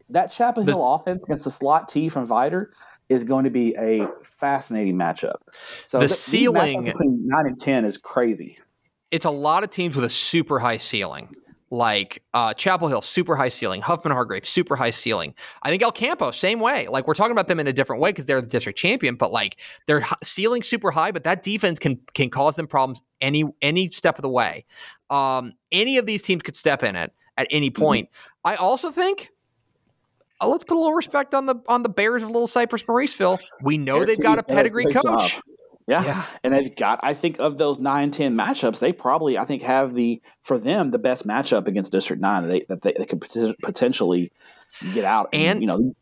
That 0.09 0.27
Chapel 0.27 0.63
Hill 0.63 0.93
offense 0.93 1.23
against 1.23 1.43
the 1.45 1.49
slot 1.51 1.87
T 1.89 2.07
from 2.07 2.27
Vidor 2.27 2.67
is 3.09 3.23
going 3.23 3.43
to 3.43 3.49
be 3.49 3.75
a 3.75 4.07
fascinating 4.23 4.95
matchup. 4.95 5.35
So 5.87 5.99
The 5.99 6.07
th- 6.07 6.19
ceiling- 6.19 6.83
between 6.85 7.27
nine 7.27 7.45
and 7.47 7.57
ten 7.57 7.85
is 7.85 7.97
crazy. 7.97 8.57
It's 9.11 9.25
a 9.25 9.31
lot 9.31 9.63
of 9.63 9.69
teams 9.69 9.95
with 9.95 10.05
a 10.05 10.09
super 10.09 10.59
high 10.59 10.77
ceiling. 10.77 11.35
Like 11.69 12.21
uh, 12.35 12.53
Chapel 12.53 12.87
Hill, 12.87 13.01
super 13.01 13.35
high 13.35 13.49
ceiling. 13.49 13.81
Huffman 13.81 14.11
Hargrave, 14.13 14.45
super 14.45 14.75
high 14.75 14.91
ceiling. 14.91 15.33
I 15.63 15.71
think 15.71 15.81
El 15.81 15.91
Campo, 15.91 16.29
same 16.29 16.59
way. 16.59 16.87
Like 16.87 17.07
we're 17.07 17.15
talking 17.15 17.31
about 17.31 17.47
them 17.47 17.59
in 17.59 17.65
a 17.65 17.73
different 17.73 17.99
way 17.99 18.11
because 18.11 18.25
they're 18.25 18.41
the 18.41 18.47
district 18.47 18.77
champion, 18.77 19.15
but 19.15 19.31
like 19.31 19.59
their 19.87 20.05
ceiling 20.23 20.61
super 20.61 20.91
high, 20.91 21.11
but 21.11 21.23
that 21.23 21.41
defense 21.41 21.79
can 21.79 21.99
can 22.13 22.29
cause 22.29 22.57
them 22.57 22.67
problems 22.67 23.01
any 23.21 23.43
any 23.63 23.89
step 23.89 24.19
of 24.19 24.21
the 24.21 24.29
way. 24.29 24.65
Um, 25.09 25.53
any 25.71 25.97
of 25.97 26.05
these 26.05 26.21
teams 26.21 26.43
could 26.43 26.55
step 26.55 26.83
in 26.83 26.95
it 26.95 27.11
at 27.37 27.47
any 27.49 27.71
point. 27.71 28.09
I 28.43 28.53
also 28.55 28.91
think. 28.91 29.29
Uh, 30.43 30.47
let's 30.47 30.63
put 30.63 30.75
a 30.75 30.79
little 30.79 30.93
respect 30.93 31.33
on 31.33 31.45
the 31.45 31.55
on 31.67 31.83
the 31.83 31.89
Bears 31.89 32.23
of 32.23 32.29
Little 32.29 32.47
Cypress 32.47 32.83
Mauriceville. 32.83 33.39
We 33.61 33.77
know 33.77 33.97
Eric 33.97 34.07
they've 34.07 34.19
got 34.19 34.39
a 34.39 34.43
Keith's 34.43 34.47
done 34.47 34.57
a 34.57 34.59
pedigree 34.59 34.93
coach. 34.93 35.41
Yeah. 35.87 36.03
Yeah. 36.03 36.25
And 36.43 36.53
they've 36.53 36.75
got, 36.75 37.01
I 37.03 37.13
think, 37.13 37.39
of 37.39 37.57
those 37.57 37.79
9 37.79 38.11
10 38.11 38.35
matchups, 38.35 38.79
they 38.79 38.93
probably, 38.93 39.37
I 39.37 39.45
think, 39.45 39.63
have 39.63 39.93
the, 39.93 40.21
for 40.43 40.57
them, 40.57 40.91
the 40.91 40.97
best 40.97 41.27
matchup 41.27 41.67
against 41.67 41.91
District 41.91 42.21
9 42.21 42.43
that 42.43 42.47
they, 42.47 42.65
that 42.69 42.81
they, 42.81 42.95
they 42.97 43.05
could 43.05 43.19
pot- 43.21 43.55
potentially 43.61 44.31
get 44.93 45.03
out. 45.03 45.29
And- 45.33 45.59
you 45.61 45.67
know, 45.67 45.93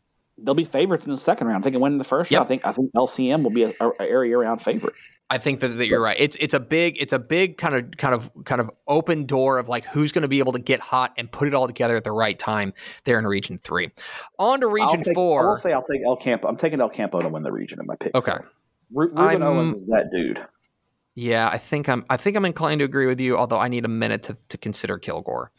they'll 0.44 0.54
be 0.54 0.64
favorites 0.64 1.04
in 1.06 1.10
the 1.12 1.16
second 1.16 1.46
round. 1.46 1.62
I 1.62 1.64
think 1.64 1.74
it 1.76 1.80
winning 1.80 1.98
the 1.98 2.04
first 2.04 2.30
Yep. 2.30 2.38
round, 2.40 2.46
I 2.46 2.48
think, 2.48 2.66
I 2.66 2.72
think 2.72 2.90
LCM 2.94 3.42
will 3.42 3.50
be 3.50 3.64
a, 3.64 3.72
a, 3.80 3.88
a 4.00 4.08
area 4.08 4.36
round 4.38 4.60
favorite. 4.60 4.94
I 5.30 5.38
think 5.38 5.60
that, 5.60 5.68
that 5.68 5.86
you're 5.86 6.00
right. 6.02 6.16
It's 6.18 6.36
it's 6.40 6.52
a 6.52 6.60
big 6.60 6.96
it's 7.00 7.12
a 7.12 7.18
big 7.18 7.56
kind 7.56 7.74
of 7.74 7.90
kind 7.96 8.14
of 8.14 8.30
kind 8.44 8.60
of 8.60 8.70
open 8.86 9.24
door 9.24 9.58
of 9.58 9.68
like 9.68 9.84
who's 9.86 10.12
going 10.12 10.22
to 10.22 10.28
be 10.28 10.40
able 10.40 10.52
to 10.52 10.58
get 10.58 10.80
hot 10.80 11.12
and 11.16 11.30
put 11.30 11.48
it 11.48 11.54
all 11.54 11.66
together 11.66 11.96
at 11.96 12.04
the 12.04 12.12
right 12.12 12.38
time 12.38 12.74
there 13.04 13.18
in 13.18 13.26
Region 13.26 13.58
Three. 13.58 13.90
On 14.38 14.60
to 14.60 14.66
Region 14.66 14.88
I'll 14.98 15.04
take, 15.04 15.08
I 15.08 15.14
Four. 15.14 15.48
will 15.50 15.56
say 15.58 15.72
I'll 15.72 15.82
take 15.84 16.02
El 16.04 16.16
Campo. 16.16 16.48
I'm 16.48 16.56
taking 16.56 16.80
El 16.80 16.90
Campo 16.90 17.20
to 17.20 17.28
win 17.28 17.42
the 17.42 17.52
region 17.52 17.80
in 17.80 17.86
my 17.86 17.96
picks. 17.96 18.14
Okay. 18.18 18.38
Ru- 18.92 19.12
Rueben 19.14 19.18
I'm- 19.30 19.42
Owens 19.42 19.74
is 19.82 19.86
that 19.86 20.10
dude. 20.12 20.44
Yeah, 21.14 21.48
I 21.52 21.58
think 21.58 21.88
I'm 21.90 22.04
I 22.08 22.16
think 22.16 22.36
I'm 22.36 22.44
inclined 22.46 22.78
to 22.78 22.84
agree 22.86 23.06
with 23.06 23.20
you, 23.20 23.36
although 23.36 23.58
I 23.58 23.68
need 23.68 23.84
a 23.84 23.88
minute 23.88 24.22
to, 24.24 24.36
to 24.48 24.56
consider 24.58 24.98
Kilgore. 24.98 25.50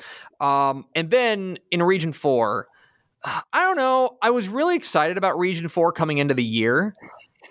Um, 0.42 0.86
and 0.96 1.12
then 1.12 1.58
in 1.72 1.82
Region 1.84 2.12
Four, 2.12 2.68
I 3.26 3.44
don't 3.54 3.78
know. 3.78 4.18
I 4.22 4.32
was 4.32 4.50
really 4.50 4.76
excited 4.76 5.18
about 5.18 5.38
Region 5.38 5.68
Four 5.68 5.92
coming 5.92 6.18
into 6.18 6.34
the 6.34 6.44
year, 6.44 6.96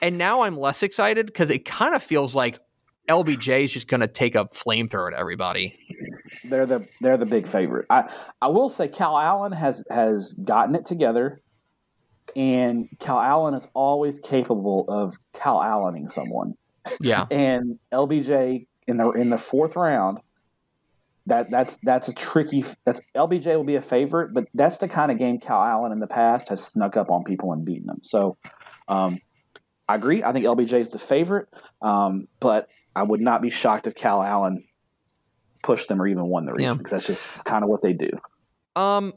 and 0.02 0.18
now 0.18 0.42
I'm 0.42 0.56
less 0.56 0.82
excited 0.82 1.26
because 1.26 1.50
it 1.50 1.64
kind 1.64 1.94
of 1.94 2.02
feels 2.02 2.34
like 2.34 2.58
LBJ 3.08 3.64
is 3.64 3.72
just 3.72 3.88
going 3.88 4.00
to 4.00 4.06
take 4.06 4.34
a 4.34 4.44
flamethrower 4.46 5.10
to 5.10 5.18
everybody. 5.18 5.78
They're 6.44 6.66
the 6.66 6.86
they're 7.00 7.16
the 7.16 7.26
big 7.26 7.46
favorite. 7.46 7.86
I 7.90 8.10
I 8.40 8.48
will 8.48 8.68
say 8.68 8.88
Calallen 8.88 9.52
has 9.52 9.84
has 9.90 10.34
gotten 10.34 10.74
it 10.74 10.84
together, 10.84 11.40
and 12.36 12.88
Calallen 13.00 13.54
is 13.54 13.66
always 13.74 14.18
capable 14.20 14.84
of 14.88 15.14
Calallening 15.34 16.08
someone. 16.08 16.54
Yeah. 17.00 17.26
And 17.30 17.78
LBJ 17.92 18.66
in 18.86 18.96
the 18.98 19.10
in 19.12 19.30
the 19.30 19.38
fourth 19.38 19.76
round, 19.76 20.18
that 21.26 21.50
that's 21.50 21.76
that's 21.82 22.08
a 22.08 22.14
tricky. 22.14 22.64
That's 22.84 23.00
LBJ 23.16 23.56
will 23.56 23.64
be 23.64 23.76
a 23.76 23.80
favorite, 23.80 24.34
but 24.34 24.44
that's 24.54 24.78
the 24.78 24.88
kind 24.88 25.12
of 25.12 25.18
game 25.18 25.38
Calallen 25.38 25.92
in 25.92 26.00
the 26.00 26.06
past 26.06 26.48
has 26.48 26.64
snuck 26.64 26.96
up 26.96 27.10
on 27.10 27.24
people 27.24 27.52
and 27.52 27.64
beaten 27.64 27.86
them. 27.86 28.00
So, 28.02 28.36
um, 28.88 29.18
I 29.88 29.94
agree. 29.94 30.22
I 30.24 30.32
think 30.32 30.44
LBJ 30.44 30.80
is 30.80 30.88
the 30.90 30.98
favorite, 30.98 31.48
um, 31.80 32.26
but 32.40 32.68
I 32.96 33.02
would 33.04 33.20
not 33.20 33.40
be 33.42 33.50
shocked 33.50 33.86
if 33.86 33.94
Calallen 33.94 34.64
pushed 35.62 35.88
them 35.88 36.02
or 36.02 36.08
even 36.08 36.24
won 36.26 36.44
the 36.44 36.52
region 36.52 36.70
Yeah. 36.70 36.74
because 36.74 36.90
that's 36.90 37.06
just 37.06 37.26
kind 37.44 37.62
of 37.62 37.70
what 37.70 37.82
they 37.82 37.92
do. 37.92 38.10
Um, 38.74 39.12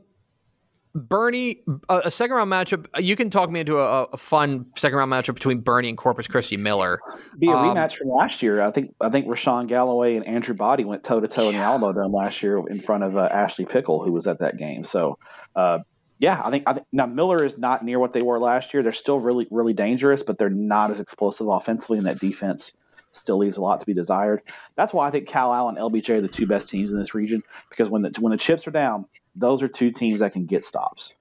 Boerne, 0.96 1.58
a, 1.89 2.10
second 2.10 2.38
round 2.38 2.50
matchup. 2.50 2.86
You 3.04 3.18
can 3.18 3.30
talk 3.30 3.50
me 3.50 3.60
into 3.60 3.80
a, 3.80 4.04
a 4.04 4.18
fun 4.18 4.68
second 4.78 4.98
round 4.98 5.12
matchup 5.12 5.34
between 5.34 5.62
Boerne 5.62 5.89
and 5.89 5.98
Corpus 5.98 6.26
Christi 6.28 6.56
Miller. 6.56 7.02
Be 7.38 7.48
a 7.48 7.52
Um, 7.52 7.76
rematch 7.76 7.98
from 7.98 8.10
last 8.10 8.41
year. 8.41 8.62
I 8.62 8.72
think 8.72 8.96
I 9.02 9.10
think 9.10 9.28
Rashawn 9.28 9.68
Galloway 9.68 10.16
and 10.16 10.26
Andrew 10.26 10.56
Body 10.56 10.86
went 10.86 11.04
toe 11.04 11.20
to 11.20 11.28
toe 11.28 11.50
in 11.50 11.56
the 11.56 11.62
Alamodome 11.62 12.14
last 12.14 12.41
year 12.41 12.64
in 12.70 12.80
front 12.80 13.04
of 13.04 13.18
uh, 13.18 13.28
Ashley 13.30 13.66
Pickle, 13.66 14.06
who 14.06 14.14
was 14.14 14.26
at 14.26 14.39
that 14.39 14.58
game. 14.58 14.86
So, 14.86 15.18
uh, 15.56 15.80
yeah, 16.18 16.41
I 16.41 16.50
think, 16.50 16.64
I 16.66 16.74
think 16.74 16.88
now 16.93 17.08
Miller 17.08 17.43
is 17.43 17.58
not 17.58 17.84
near 17.84 18.00
what 18.00 18.14
they 18.14 18.22
were 18.22 18.39
last 18.39 18.74
year. 18.74 18.82
They're 18.82 18.93
still 18.93 19.20
really 19.20 19.48
really 19.52 19.74
dangerous, 19.74 20.24
but 20.24 20.38
they're 20.38 20.50
not 20.50 20.91
as 20.91 21.02
explosive 21.02 21.50
offensively, 21.50 21.98
and 21.98 22.08
that 22.08 22.20
defense 22.20 22.72
still 23.16 23.38
leaves 23.38 23.57
a 23.57 23.61
lot 23.61 23.80
to 23.80 23.86
be 23.86 23.93
desired. 23.93 24.41
That's 24.76 24.93
why 24.93 25.07
I 25.07 25.11
think 25.11 25.28
Calallen 25.28 25.78
and 25.78 25.91
LBJ 25.91 26.09
are 26.09 26.22
the 26.22 26.28
two 26.28 26.47
best 26.47 26.70
teams 26.70 26.91
in 26.91 26.99
this 26.99 27.13
region 27.13 27.41
because 27.70 27.89
when 27.89 28.01
the 28.01 28.13
when 28.20 28.32
the 28.32 28.38
chips 28.38 28.68
are 28.68 28.72
down, 28.72 29.05
those 29.36 29.61
are 29.61 29.68
two 29.68 29.91
teams 29.91 30.20
that 30.20 30.34
can 30.34 30.45
get 30.45 30.63
stops. 30.63 31.16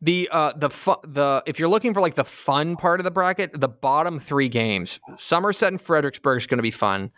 The 0.00 0.28
uh 0.32 0.52
the 0.56 0.70
fu- 0.70 1.00
the 1.02 1.42
if 1.46 1.58
you're 1.58 1.68
looking 1.68 1.94
for 1.94 2.00
like 2.00 2.14
the 2.14 2.24
fun 2.24 2.76
part 2.76 3.00
of 3.00 3.04
the 3.04 3.10
bracket, 3.10 3.58
the 3.58 3.68
bottom 3.68 4.18
three 4.18 4.48
games, 4.48 5.00
Somerset 5.16 5.68
and 5.68 5.80
Fredericksburg 5.80 6.38
is 6.38 6.46
going 6.46 6.58
to 6.58 6.62
be 6.62 6.70
fun. 6.70 7.10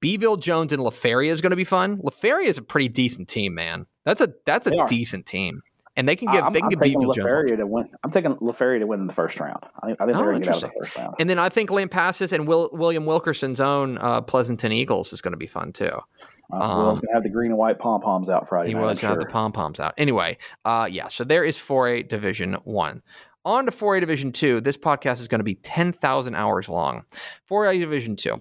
Beeville, 0.00 0.36
Jones, 0.36 0.72
and 0.72 0.82
La 0.82 0.90
Feria 0.90 1.32
is 1.32 1.40
going 1.40 1.50
to 1.50 1.56
be 1.56 1.64
fun. 1.64 2.00
La 2.02 2.10
Feria 2.10 2.48
is 2.48 2.56
a 2.56 2.62
pretty 2.62 2.88
decent 2.88 3.28
team, 3.28 3.54
man. 3.54 3.86
That's 4.04 4.20
a 4.20 4.32
that's 4.46 4.66
a 4.66 4.72
decent 4.86 5.26
team, 5.26 5.62
and 5.98 6.08
they 6.08 6.16
can 6.16 6.30
get 6.32 6.42
I'm, 6.44 6.52
they 6.54 6.60
can 6.60 6.70
I'm 6.72 6.78
get 6.90 6.96
La 6.98 7.12
Feria 7.12 7.56
to 7.58 7.66
win. 7.66 7.90
I'm 8.02 8.10
taking 8.10 8.34
La 8.40 8.52
Feria 8.52 8.78
to 8.80 8.86
win 8.86 9.00
in 9.00 9.06
the 9.06 9.12
first 9.12 9.38
round. 9.38 9.62
I, 9.82 9.88
I 9.88 9.94
think 9.94 10.00
Oh, 10.00 10.04
they're 10.06 10.22
going 10.24 10.40
to 10.40 10.46
get 10.46 10.48
out 10.56 10.62
of 10.62 10.70
the 10.70 10.76
first 10.78 10.96
round. 10.96 11.14
And 11.18 11.28
then 11.28 11.38
I 11.38 11.50
think 11.50 11.68
Lampasas 11.68 12.32
and 12.32 12.48
Will, 12.48 12.70
William 12.72 13.04
Wilkerson's 13.04 13.60
own 13.60 13.98
uh, 13.98 14.22
Pleasanton 14.22 14.72
Eagles 14.72 15.12
is 15.12 15.20
going 15.20 15.32
to 15.32 15.38
be 15.38 15.46
fun 15.46 15.72
too. 15.74 15.90
Uh, 16.50 16.76
Will's 16.78 16.98
Um, 16.98 17.02
going 17.04 17.08
to 17.08 17.12
have 17.14 17.22
the 17.24 17.28
green 17.28 17.50
and 17.50 17.58
white 17.58 17.78
pom 17.78 18.00
poms 18.00 18.30
out 18.30 18.48
Friday 18.48 18.68
He 18.70 18.74
night. 18.74 18.82
was 18.86 19.04
I'm 19.04 19.10
got 19.16 19.20
the 19.20 19.26
pom 19.30 19.52
poms 19.52 19.78
out. 19.80 19.92
Anyway, 19.98 20.38
uh, 20.64 20.88
yeah. 20.90 21.08
So 21.08 21.24
there 21.24 21.44
is 21.44 21.58
4A 21.58 22.08
Division 22.08 22.54
One. 22.64 23.02
On 23.44 23.66
to 23.66 23.70
4A 23.70 24.00
Division 24.00 24.32
Two. 24.32 24.60
This 24.62 24.76
podcast 24.78 25.20
is 25.20 25.28
going 25.28 25.40
to 25.40 25.44
be 25.44 25.56
10,000 25.56 26.34
hours 26.34 26.68
long. 26.68 27.04
4A 27.50 27.78
Division 27.80 28.16
Two. 28.16 28.40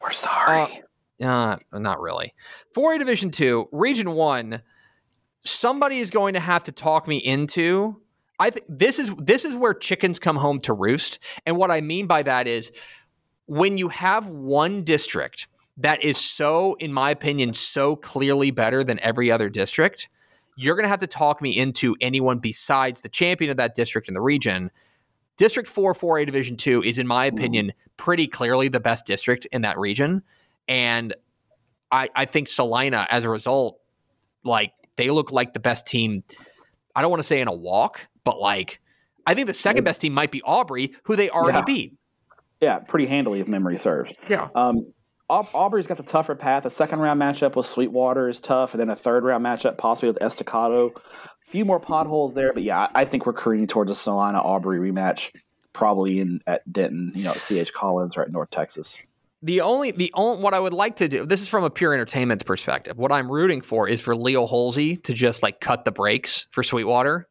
We're 0.00 0.10
sorry. 0.12 0.82
Uh, 1.22 1.56
not 1.72 2.00
really. 2.00 2.34
4A 2.76 2.98
Division 2.98 3.30
Two, 3.30 3.68
Region 3.70 4.10
One. 4.12 4.60
Somebody 5.44 5.98
is 5.98 6.10
going 6.10 6.34
to 6.34 6.40
have 6.40 6.64
to 6.64 6.72
talk 6.72 7.06
me 7.06 7.18
into. 7.18 8.00
I 8.38 8.50
think 8.50 8.66
this 8.68 8.98
is 8.98 9.14
this 9.16 9.44
is 9.44 9.54
where 9.54 9.74
chickens 9.74 10.18
come 10.18 10.36
home 10.36 10.60
to 10.60 10.72
roost, 10.72 11.18
and 11.46 11.56
what 11.56 11.70
I 11.70 11.80
mean 11.80 12.06
by 12.06 12.22
that 12.22 12.48
is 12.48 12.72
when 13.46 13.78
you 13.78 13.88
have 13.88 14.28
one 14.28 14.82
district 14.82 15.46
that 15.76 16.02
is 16.02 16.16
so, 16.16 16.74
in 16.74 16.92
my 16.92 17.10
opinion, 17.10 17.54
so 17.54 17.96
clearly 17.96 18.50
better 18.50 18.84
than 18.84 18.98
every 19.00 19.30
other 19.30 19.48
district, 19.48 20.08
you're 20.56 20.76
going 20.76 20.84
to 20.84 20.88
have 20.88 21.00
to 21.00 21.06
talk 21.06 21.42
me 21.42 21.50
into 21.50 21.96
anyone 22.00 22.38
besides 22.38 23.00
the 23.00 23.08
champion 23.08 23.50
of 23.50 23.56
that 23.56 23.74
district 23.74 24.08
in 24.08 24.14
the 24.14 24.20
region. 24.20 24.70
District 25.36 25.68
4, 25.68 25.94
4A 25.94 26.26
Division 26.26 26.56
2 26.56 26.84
is, 26.84 26.98
in 26.98 27.06
my 27.06 27.28
hmm. 27.28 27.36
opinion, 27.36 27.72
pretty 27.96 28.26
clearly 28.26 28.68
the 28.68 28.80
best 28.80 29.04
district 29.04 29.46
in 29.46 29.62
that 29.62 29.78
region. 29.78 30.22
And 30.68 31.14
I, 31.90 32.08
I 32.14 32.24
think 32.24 32.48
Salina, 32.48 33.06
as 33.10 33.24
a 33.24 33.28
result, 33.28 33.80
like 34.44 34.72
they 34.96 35.10
look 35.10 35.32
like 35.32 35.52
the 35.54 35.60
best 35.60 35.86
team. 35.86 36.22
I 36.94 37.02
don't 37.02 37.10
want 37.10 37.22
to 37.22 37.26
say 37.26 37.40
in 37.40 37.48
a 37.48 37.52
walk, 37.54 38.06
but 38.24 38.38
like 38.40 38.80
I 39.26 39.34
think 39.34 39.46
the 39.46 39.54
second 39.54 39.84
best 39.84 40.00
team 40.00 40.12
might 40.12 40.30
be 40.30 40.42
Aubrey, 40.42 40.92
who 41.04 41.16
they 41.16 41.30
already 41.30 41.58
Yeah. 41.58 41.64
beat. 41.64 41.94
Yeah, 42.60 42.78
pretty 42.80 43.06
handily 43.06 43.40
if 43.40 43.48
memory 43.48 43.76
serves. 43.78 44.12
Yeah. 44.28 44.48
Um, 44.54 44.92
Aubrey's 45.30 45.86
got 45.86 45.96
the 45.96 46.02
tougher 46.02 46.34
path. 46.34 46.64
A 46.66 46.70
second 46.70 47.00
round 47.00 47.20
matchup 47.20 47.56
with 47.56 47.66
Sweetwater 47.66 48.28
is 48.28 48.38
tough, 48.40 48.74
and 48.74 48.80
then 48.80 48.90
a 48.90 48.96
third 48.96 49.24
round 49.24 49.44
matchup 49.44 49.78
possibly 49.78 50.08
with 50.08 50.22
Estacado. 50.22 50.88
A 50.88 51.50
few 51.50 51.64
more 51.64 51.80
potholes 51.80 52.34
there, 52.34 52.52
but 52.52 52.62
yeah, 52.62 52.88
I 52.94 53.04
think 53.06 53.24
we're 53.26 53.32
careening 53.32 53.66
towards 53.66 53.90
a 53.90 53.94
Celina 53.94 54.38
Aubrey 54.40 54.78
rematch, 54.78 55.30
probably 55.72 56.20
in 56.20 56.40
at 56.46 56.70
Denton, 56.70 57.12
you 57.14 57.24
know, 57.24 57.30
at 57.32 57.38
CH 57.38 57.72
Collins 57.72 58.16
or 58.16 58.22
at 58.22 58.30
North 58.30 58.50
Texas. 58.50 58.98
The 59.44 59.60
only 59.60 59.90
the 59.90 60.10
only 60.14 60.42
what 60.42 60.54
I 60.54 60.58
would 60.60 60.72
like 60.72 60.96
to 60.96 61.08
do, 61.08 61.26
this 61.26 61.42
is 61.42 61.48
from 61.48 61.64
a 61.64 61.70
pure 61.70 61.92
entertainment 61.92 62.44
perspective. 62.46 62.96
What 62.96 63.12
I'm 63.12 63.30
rooting 63.30 63.60
for 63.60 63.86
is 63.86 64.00
for 64.00 64.16
Leo 64.16 64.46
Holsey 64.46 65.00
to 65.02 65.12
just 65.12 65.42
like 65.42 65.60
cut 65.60 65.84
the 65.84 65.92
brakes 65.92 66.46
for 66.50 66.62
Sweetwater 66.62 67.28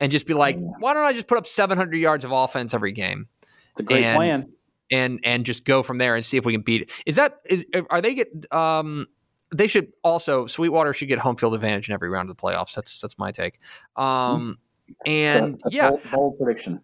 and 0.00 0.10
just 0.10 0.26
be 0.26 0.34
like, 0.34 0.56
why 0.80 0.92
don't 0.92 1.04
I 1.04 1.12
just 1.12 1.28
put 1.28 1.38
up 1.38 1.46
700 1.46 1.94
yards 1.96 2.24
of 2.24 2.32
offense 2.32 2.74
every 2.74 2.90
game? 2.90 3.28
It's 3.72 3.80
a 3.80 3.82
great 3.84 4.02
And- 4.04 4.16
plan. 4.16 4.52
and 4.90 5.20
and 5.22 5.46
just 5.46 5.64
go 5.64 5.84
from 5.84 5.98
there 5.98 6.16
and 6.16 6.26
see 6.26 6.36
if 6.36 6.44
we 6.44 6.52
can 6.52 6.62
beat 6.62 6.82
it. 6.82 6.90
Is 7.06 7.14
that 7.16 7.38
is 7.46 7.64
are 7.90 8.00
they 8.00 8.14
get 8.14 8.28
um 8.52 9.06
they 9.54 9.68
should 9.68 9.92
also 10.02 10.48
Sweetwater 10.48 10.92
should 10.94 11.08
get 11.08 11.20
home 11.20 11.36
field 11.36 11.54
advantage 11.54 11.88
in 11.88 11.94
every 11.94 12.10
round 12.10 12.28
of 12.28 12.36
the 12.36 12.42
playoffs. 12.42 12.74
That's 12.74 13.00
that's 13.00 13.18
my 13.18 13.30
take. 13.30 13.60
Um 13.96 14.58
and 15.06 15.54
It's 15.54 15.64
a- 15.66 15.68
a 15.68 15.70
yeah, 15.70 15.90
bold, 15.90 16.00
bold 16.12 16.38
prediction. 16.38 16.80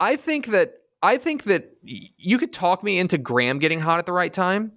I 0.00 0.16
think 0.16 0.46
that 0.46 0.78
I 1.02 1.18
think 1.18 1.44
that 1.44 1.76
you 1.82 2.38
could 2.38 2.52
talk 2.52 2.84
me 2.84 2.98
into 2.98 3.18
Graham 3.18 3.58
getting 3.58 3.80
hot 3.80 3.98
at 3.98 4.06
the 4.06 4.12
right 4.12 4.32
time. 4.32 4.72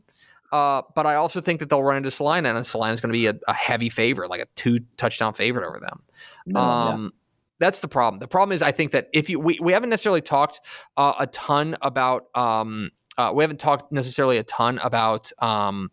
Uh, 0.51 0.83
but 0.95 1.05
I 1.05 1.15
also 1.15 1.41
think 1.41 1.59
that 1.59 1.69
they'll 1.69 1.83
run 1.83 1.97
into 1.97 2.11
Celina, 2.11 2.55
and 2.55 2.65
Celina's 2.65 3.01
going 3.01 3.11
to 3.11 3.17
be 3.17 3.27
a, 3.27 3.35
a 3.47 3.53
heavy 3.53 3.89
favorite, 3.89 4.29
like 4.29 4.41
a 4.41 4.45
two 4.55 4.79
touchdown 4.95 5.33
favorite 5.33 5.67
over 5.67 5.79
them. 5.79 6.01
No, 6.45 6.59
yeah. 6.59 6.93
Um, 6.93 7.13
That's 7.59 7.79
the 7.79 7.87
problem. 7.87 8.19
The 8.19 8.27
problem 8.27 8.55
is, 8.55 8.61
I 8.61 8.71
think 8.71 8.91
that 8.91 9.09
if 9.11 9.29
you 9.29 9.39
we, 9.39 9.59
we 9.61 9.73
haven't 9.73 9.89
necessarily 9.89 10.21
talked 10.21 10.61
uh, 10.95 11.13
a 11.19 11.27
ton 11.27 11.75
about 11.81 12.27
um, 12.35 12.91
uh, 13.17 13.31
we 13.33 13.43
haven't 13.43 13.59
talked 13.59 13.91
necessarily 13.91 14.37
a 14.37 14.43
ton 14.43 14.77
about 14.79 15.31
um, 15.39 15.91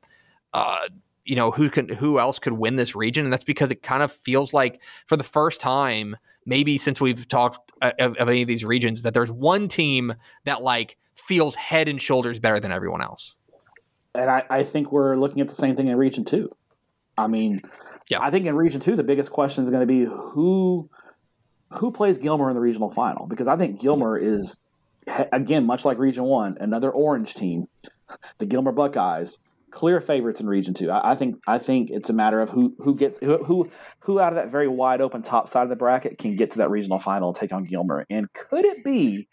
uh, 0.52 0.88
you 1.24 1.34
know 1.34 1.50
who 1.50 1.70
can 1.70 1.88
who 1.88 2.20
else 2.20 2.38
could 2.38 2.52
win 2.52 2.76
this 2.76 2.94
region, 2.94 3.24
and 3.24 3.32
that's 3.32 3.44
because 3.44 3.70
it 3.70 3.82
kind 3.82 4.02
of 4.02 4.12
feels 4.12 4.52
like 4.52 4.80
for 5.06 5.16
the 5.16 5.24
first 5.24 5.60
time, 5.60 6.16
maybe 6.46 6.78
since 6.78 7.00
we've 7.00 7.26
talked 7.28 7.72
uh, 7.80 7.92
of, 7.98 8.16
of 8.16 8.28
any 8.28 8.42
of 8.42 8.48
these 8.48 8.64
regions, 8.64 9.02
that 9.02 9.14
there's 9.14 9.32
one 9.32 9.68
team 9.68 10.14
that 10.44 10.62
like 10.62 10.96
feels 11.14 11.54
head 11.54 11.88
and 11.88 12.00
shoulders 12.00 12.38
better 12.38 12.60
than 12.60 12.72
everyone 12.72 13.02
else. 13.02 13.36
And 14.14 14.30
I, 14.30 14.44
I 14.50 14.64
think 14.64 14.92
we're 14.92 15.16
looking 15.16 15.40
at 15.40 15.48
the 15.48 15.54
same 15.54 15.76
thing 15.76 15.88
in 15.88 15.96
Region 15.96 16.24
Two. 16.24 16.50
I 17.16 17.26
mean, 17.26 17.62
Yeah. 18.10 18.20
I 18.20 18.30
think 18.30 18.46
in 18.46 18.54
Region 18.54 18.80
Two 18.80 18.96
the 18.96 19.02
biggest 19.04 19.30
question 19.30 19.64
is 19.64 19.70
going 19.70 19.80
to 19.80 19.86
be 19.86 20.04
who 20.04 20.88
who 21.70 21.90
plays 21.90 22.18
Gilmer 22.18 22.50
in 22.50 22.54
the 22.54 22.60
regional 22.60 22.90
final 22.90 23.26
because 23.26 23.48
I 23.48 23.56
think 23.56 23.80
Gilmer 23.80 24.18
is 24.18 24.60
again 25.32 25.64
much 25.66 25.84
like 25.84 25.98
Region 25.98 26.24
One, 26.24 26.56
another 26.60 26.90
orange 26.90 27.34
team, 27.34 27.66
the 28.38 28.46
Gilmer 28.46 28.72
Buckeyes, 28.72 29.38
clear 29.72 30.00
favorites 30.00 30.40
in 30.40 30.46
Region 30.46 30.74
Two. 30.74 30.90
I, 30.90 31.12
I 31.12 31.14
think 31.16 31.42
I 31.48 31.58
think 31.58 31.90
it's 31.90 32.10
a 32.10 32.12
matter 32.12 32.40
of 32.40 32.50
who 32.50 32.74
who 32.78 32.94
gets 32.94 33.18
who, 33.18 33.38
who 33.38 33.68
who 33.98 34.20
out 34.20 34.28
of 34.28 34.36
that 34.36 34.52
very 34.52 34.68
wide 34.68 35.00
open 35.00 35.22
top 35.22 35.48
side 35.48 35.64
of 35.64 35.68
the 35.68 35.76
bracket 35.76 36.18
can 36.18 36.36
get 36.36 36.52
to 36.52 36.58
that 36.58 36.70
regional 36.70 37.00
final 37.00 37.30
and 37.30 37.36
take 37.36 37.52
on 37.52 37.64
Gilmer, 37.64 38.06
and 38.08 38.32
could 38.32 38.64
it 38.64 38.84
be 38.84 39.26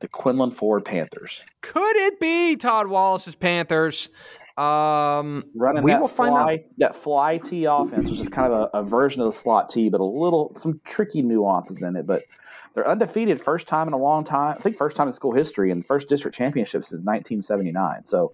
the 0.00 0.08
Quinlan 0.08 0.50
Ford 0.50 0.84
Panthers? 0.84 1.44
Could 1.62 1.96
it 1.96 2.20
be 2.20 2.56
Todd 2.56 2.88
Wallace's 2.88 3.36
Panthers? 3.36 4.10
Um, 4.58 5.44
running 5.54 5.82
We 5.82 5.92
that 5.92 6.00
will 6.02 6.08
find 6.08 6.34
out. 6.34 6.42
fly 6.42 6.64
that 6.76 6.94
fly 6.94 7.38
T 7.38 7.64
offense, 7.64 8.10
which 8.10 8.20
is 8.20 8.28
kind 8.28 8.52
of 8.52 8.68
a, 8.74 8.78
a 8.78 8.82
version 8.82 9.22
of 9.22 9.26
the 9.26 9.32
slot 9.32 9.70
T, 9.70 9.88
but 9.88 10.00
a 10.00 10.04
little 10.04 10.52
some 10.56 10.78
tricky 10.84 11.22
nuances 11.22 11.80
in 11.80 11.96
it. 11.96 12.06
But 12.06 12.24
they're 12.74 12.86
undefeated, 12.86 13.40
first 13.40 13.66
time 13.66 13.88
in 13.88 13.94
a 13.94 13.98
long 13.98 14.24
time. 14.24 14.56
I 14.58 14.60
think 14.60 14.76
first 14.76 14.94
time 14.94 15.06
in 15.06 15.12
school 15.12 15.32
history, 15.32 15.70
and 15.70 15.86
first 15.86 16.06
district 16.08 16.36
championship 16.36 16.84
since 16.84 17.00
1979. 17.02 18.04
So 18.04 18.32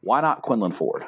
why 0.00 0.20
not 0.20 0.42
Quinlan 0.42 0.72
Ford? 0.72 1.04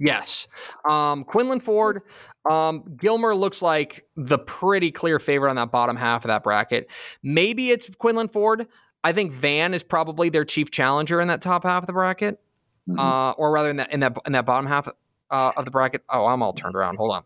Yes. 0.00 0.48
Um, 0.88 1.24
Quinlan 1.24 1.60
Ford, 1.60 2.02
um, 2.50 2.82
Gilmer 2.96 3.34
looks 3.34 3.62
like 3.62 4.06
the 4.16 4.38
pretty 4.38 4.90
clear 4.90 5.18
favorite 5.18 5.50
on 5.50 5.56
that 5.56 5.70
bottom 5.70 5.96
half 5.96 6.24
of 6.24 6.28
that 6.28 6.42
bracket. 6.42 6.88
Maybe 7.22 7.70
it's 7.70 7.88
Quinlan 7.96 8.28
Ford. 8.28 8.66
I 9.04 9.12
think 9.12 9.32
Van 9.32 9.72
is 9.72 9.84
probably 9.84 10.30
their 10.30 10.44
chief 10.44 10.70
challenger 10.70 11.20
in 11.20 11.28
that 11.28 11.42
top 11.42 11.62
half 11.64 11.82
of 11.82 11.86
the 11.86 11.92
bracket, 11.92 12.40
Mhm. 12.88 12.98
uh, 12.98 13.32
or 13.32 13.52
rather 13.52 13.70
in 13.70 13.76
that 13.76 13.92
in 13.92 14.00
that 14.00 14.16
in 14.26 14.32
that 14.32 14.46
bottom 14.46 14.66
half 14.66 14.88
uh, 15.30 15.52
of 15.56 15.64
the 15.64 15.70
bracket. 15.70 16.02
Oh, 16.10 16.26
I'm 16.26 16.42
all 16.42 16.52
turned 16.52 16.74
around. 16.74 16.96
Hold 16.96 17.12
on. 17.12 17.24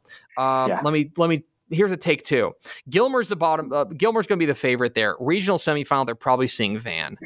Um, 0.64 0.68
Yeah. 0.70 0.80
Let 0.82 0.92
me 0.92 1.10
let 1.16 1.30
me. 1.30 1.44
Here's 1.70 1.92
a 1.92 1.96
take 1.96 2.22
two. 2.24 2.54
Gilmer's 2.88 3.28
the 3.28 3.36
bottom. 3.36 3.72
Uh, 3.72 3.84
Gilmer's 3.84 4.26
going 4.26 4.38
to 4.38 4.42
be 4.42 4.46
the 4.46 4.54
favorite 4.54 4.94
there. 4.94 5.16
Regional 5.20 5.58
semifinal, 5.58 6.06
they're 6.06 6.14
probably 6.14 6.48
seeing 6.48 6.78
Van. 6.78 7.16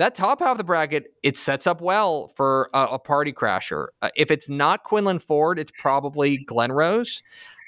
That 0.00 0.14
top 0.14 0.40
half 0.40 0.52
of 0.52 0.58
the 0.58 0.64
bracket, 0.64 1.12
it 1.22 1.36
sets 1.36 1.66
up 1.66 1.82
well 1.82 2.28
for 2.34 2.70
a, 2.72 2.84
a 2.92 2.98
party 2.98 3.34
crasher. 3.34 3.88
Uh, 4.00 4.08
if 4.16 4.30
it's 4.30 4.48
not 4.48 4.82
Quinlan 4.82 5.18
Ford, 5.18 5.58
it's 5.58 5.72
probably 5.78 6.38
Glen 6.46 6.72
Rose. 6.72 7.22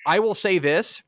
I 0.07 0.18
will 0.18 0.35
say 0.35 0.59
this: 0.59 1.03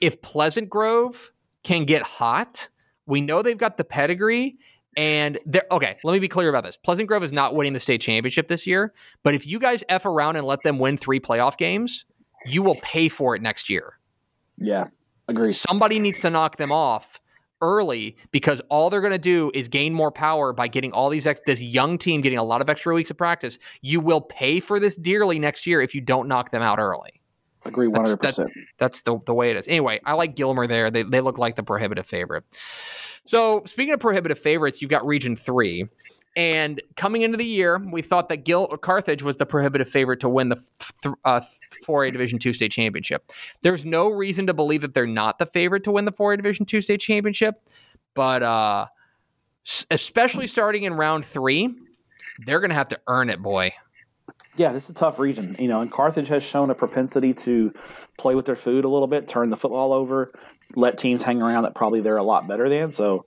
if 0.00 0.22
Pleasant 0.22 0.70
Grove 0.70 1.30
can 1.62 1.84
get 1.84 2.00
hot, 2.00 2.70
we 3.04 3.20
know 3.20 3.42
they've 3.42 3.56
got 3.56 3.76
the 3.76 3.84
pedigree. 3.84 4.56
And 4.96 5.38
they're 5.46 5.66
okay. 5.70 5.96
Let 6.04 6.12
me 6.12 6.18
be 6.18 6.28
clear 6.28 6.48
about 6.48 6.64
this. 6.64 6.76
Pleasant 6.76 7.08
Grove 7.08 7.22
is 7.22 7.32
not 7.32 7.54
winning 7.54 7.74
the 7.74 7.80
state 7.80 8.00
championship 8.00 8.48
this 8.48 8.66
year, 8.66 8.92
but 9.22 9.34
if 9.34 9.46
you 9.46 9.58
guys 9.58 9.84
f 9.90 10.06
around 10.06 10.36
and 10.36 10.46
let 10.46 10.62
them 10.62 10.78
win 10.78 10.96
three 10.98 11.20
playoff 11.20 11.56
games, 11.56 12.06
you 12.46 12.62
will 12.62 12.76
pay 12.82 13.08
for 13.08 13.34
it 13.34 13.40
next 13.40 13.70
year. 13.70 13.98
Yeah, 14.56 14.88
agree. 15.28 15.52
Somebody 15.52 15.98
needs 15.98 16.20
to 16.20 16.30
knock 16.30 16.56
them 16.56 16.72
off 16.72 17.21
early 17.62 18.16
because 18.32 18.60
all 18.68 18.90
they're 18.90 19.00
going 19.00 19.12
to 19.12 19.18
do 19.18 19.50
is 19.54 19.68
gain 19.68 19.94
more 19.94 20.10
power 20.10 20.52
by 20.52 20.68
getting 20.68 20.92
all 20.92 21.08
these 21.08 21.26
ex- 21.26 21.40
this 21.46 21.62
young 21.62 21.96
team 21.96 22.20
getting 22.20 22.38
a 22.38 22.42
lot 22.44 22.60
of 22.60 22.68
extra 22.68 22.94
weeks 22.94 23.10
of 23.10 23.16
practice. 23.16 23.58
You 23.80 24.00
will 24.00 24.20
pay 24.20 24.60
for 24.60 24.78
this 24.78 24.96
dearly 24.96 25.38
next 25.38 25.66
year 25.66 25.80
if 25.80 25.94
you 25.94 26.00
don't 26.00 26.28
knock 26.28 26.50
them 26.50 26.62
out 26.62 26.78
early. 26.78 27.20
Agree 27.64 27.86
one 27.86 28.04
That's- 28.04 28.36
hundred 28.36 28.52
percent. 28.52 28.68
That's 28.78 29.02
the, 29.02 29.18
the 29.24 29.32
way 29.32 29.50
it 29.50 29.56
is. 29.56 29.68
Anyway, 29.68 30.00
I 30.04 30.14
like 30.14 30.34
Gilmer 30.34 30.66
there. 30.66 30.90
They, 30.90 31.04
they 31.04 31.20
look 31.20 31.38
like 31.38 31.56
the 31.56 31.62
prohibitive 31.62 32.06
favorite. 32.06 32.44
So, 33.24 33.62
speaking 33.66 33.94
of 33.94 34.00
prohibitive 34.00 34.38
favorites, 34.38 34.82
you've 34.82 34.90
got 34.90 35.06
Region 35.06 35.36
3. 35.36 35.86
And 36.34 36.80
coming 36.96 37.22
into 37.22 37.36
the 37.36 37.44
year, 37.44 37.78
we 37.78 38.00
thought 38.00 38.28
that 38.30 38.38
Gil 38.38 38.66
Carthage 38.78 39.22
was 39.22 39.36
the 39.36 39.44
prohibitive 39.44 39.88
favorite 39.88 40.20
to 40.20 40.28
win 40.28 40.48
the 40.48 40.56
th- 40.56 41.14
uh, 41.24 41.40
4A 41.86 42.10
Division 42.10 42.38
2 42.38 42.54
state 42.54 42.72
championship. 42.72 43.30
There's 43.60 43.84
no 43.84 44.08
reason 44.08 44.46
to 44.46 44.54
believe 44.54 44.80
that 44.80 44.94
they're 44.94 45.06
not 45.06 45.38
the 45.38 45.46
favorite 45.46 45.84
to 45.84 45.92
win 45.92 46.06
the 46.06 46.12
4A 46.12 46.36
Division 46.36 46.64
2 46.64 46.80
state 46.80 47.00
championship, 47.00 47.62
but 48.14 48.42
uh, 48.42 48.86
especially 49.90 50.46
starting 50.46 50.84
in 50.84 50.94
round 50.94 51.26
three, 51.26 51.74
they're 52.46 52.60
going 52.60 52.70
to 52.70 52.76
have 52.76 52.88
to 52.88 53.00
earn 53.08 53.28
it, 53.28 53.42
boy. 53.42 53.72
Yeah, 54.56 54.72
this 54.72 54.84
is 54.84 54.90
a 54.90 54.94
tough 54.94 55.18
region, 55.18 55.56
you 55.58 55.68
know, 55.68 55.80
and 55.80 55.90
Carthage 55.90 56.28
has 56.28 56.42
shown 56.42 56.70
a 56.70 56.74
propensity 56.74 57.32
to 57.34 57.72
play 58.18 58.34
with 58.34 58.44
their 58.44 58.56
food 58.56 58.84
a 58.84 58.88
little 58.88 59.06
bit, 59.06 59.26
turn 59.26 59.48
the 59.48 59.56
football 59.56 59.94
over, 59.94 60.30
let 60.76 60.98
teams 60.98 61.22
hang 61.22 61.40
around 61.40 61.62
that 61.62 61.74
probably 61.74 62.00
they're 62.00 62.18
a 62.18 62.22
lot 62.22 62.46
better 62.46 62.68
than. 62.68 62.90
So 62.90 63.24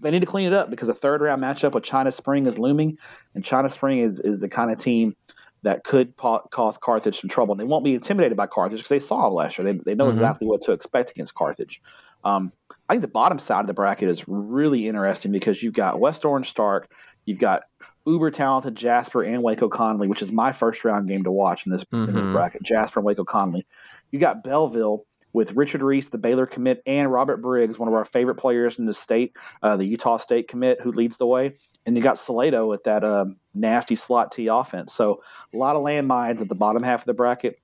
they 0.00 0.10
need 0.10 0.20
to 0.20 0.26
clean 0.26 0.46
it 0.46 0.52
up 0.52 0.70
because 0.70 0.88
a 0.88 0.94
third 0.94 1.20
round 1.20 1.42
matchup 1.42 1.72
with 1.72 1.84
China 1.84 2.10
Spring 2.12 2.46
is 2.46 2.58
looming, 2.58 2.98
and 3.34 3.44
China 3.44 3.68
Spring 3.70 3.98
is, 4.00 4.20
is 4.20 4.40
the 4.40 4.48
kind 4.48 4.70
of 4.70 4.78
team 4.78 5.14
that 5.62 5.84
could 5.84 6.16
pa- 6.16 6.40
cause 6.50 6.78
Carthage 6.78 7.20
some 7.20 7.28
trouble. 7.28 7.52
And 7.52 7.60
they 7.60 7.64
won't 7.64 7.84
be 7.84 7.94
intimidated 7.94 8.36
by 8.36 8.46
Carthage 8.46 8.78
because 8.78 8.88
they 8.88 8.98
saw 8.98 9.24
them 9.24 9.34
last 9.34 9.58
year. 9.58 9.70
They, 9.70 9.78
they 9.84 9.94
know 9.94 10.06
Mhm. 10.08 10.12
exactly 10.12 10.46
what 10.46 10.62
to 10.62 10.72
expect 10.72 11.10
against 11.10 11.34
Carthage. 11.34 11.82
Um, 12.24 12.50
I 12.88 12.94
think 12.94 13.02
the 13.02 13.08
bottom 13.08 13.38
side 13.38 13.60
of 13.60 13.66
the 13.66 13.74
bracket 13.74 14.08
is 14.08 14.24
really 14.26 14.88
interesting 14.88 15.32
because 15.32 15.62
you've 15.62 15.74
got 15.74 16.00
West 16.00 16.24
Orange 16.24 16.48
Stark, 16.48 16.90
you've 17.26 17.38
got 17.38 17.62
uber 18.06 18.30
talented 18.30 18.74
Jasper 18.74 19.22
and 19.22 19.42
Waco 19.42 19.68
Connally, 19.68 20.08
which 20.08 20.22
is 20.22 20.32
my 20.32 20.50
first 20.52 20.82
round 20.84 21.08
game 21.08 21.22
to 21.24 21.30
watch 21.30 21.66
in 21.66 21.72
this 21.72 21.84
in 21.92 22.14
this 22.14 22.24
Mhm. 22.26 22.32
bracket. 22.32 22.62
Jasper 22.62 23.00
and 23.00 23.04
Waco 23.06 23.24
Connally. 23.24 23.64
You 24.10 24.18
got 24.18 24.42
Bellville 24.42 25.04
with 25.32 25.52
Richard 25.52 25.82
Reese, 25.82 26.08
the 26.08 26.18
Baylor 26.18 26.46
commit, 26.46 26.82
and 26.86 27.12
Robert 27.12 27.38
Briggs, 27.38 27.78
one 27.78 27.88
of 27.88 27.94
our 27.94 28.04
favorite 28.04 28.36
players 28.36 28.78
in 28.78 28.86
the 28.86 28.94
state, 28.94 29.36
uh, 29.62 29.76
the 29.76 29.84
Utah 29.84 30.16
State 30.16 30.48
commit, 30.48 30.80
who 30.80 30.92
leads 30.92 31.16
the 31.16 31.26
way. 31.26 31.56
And 31.86 31.96
you 31.96 32.02
got 32.02 32.18
Salado 32.18 32.68
with 32.68 32.84
that 32.84 33.04
um, 33.04 33.36
nasty 33.54 33.94
slot 33.94 34.32
T 34.32 34.48
offense. 34.48 34.92
So 34.92 35.22
a 35.54 35.56
lot 35.56 35.76
of 35.76 35.82
landmines 35.82 36.40
at 36.40 36.48
the 36.48 36.54
bottom 36.54 36.82
half 36.82 37.00
of 37.00 37.06
the 37.06 37.14
bracket. 37.14 37.58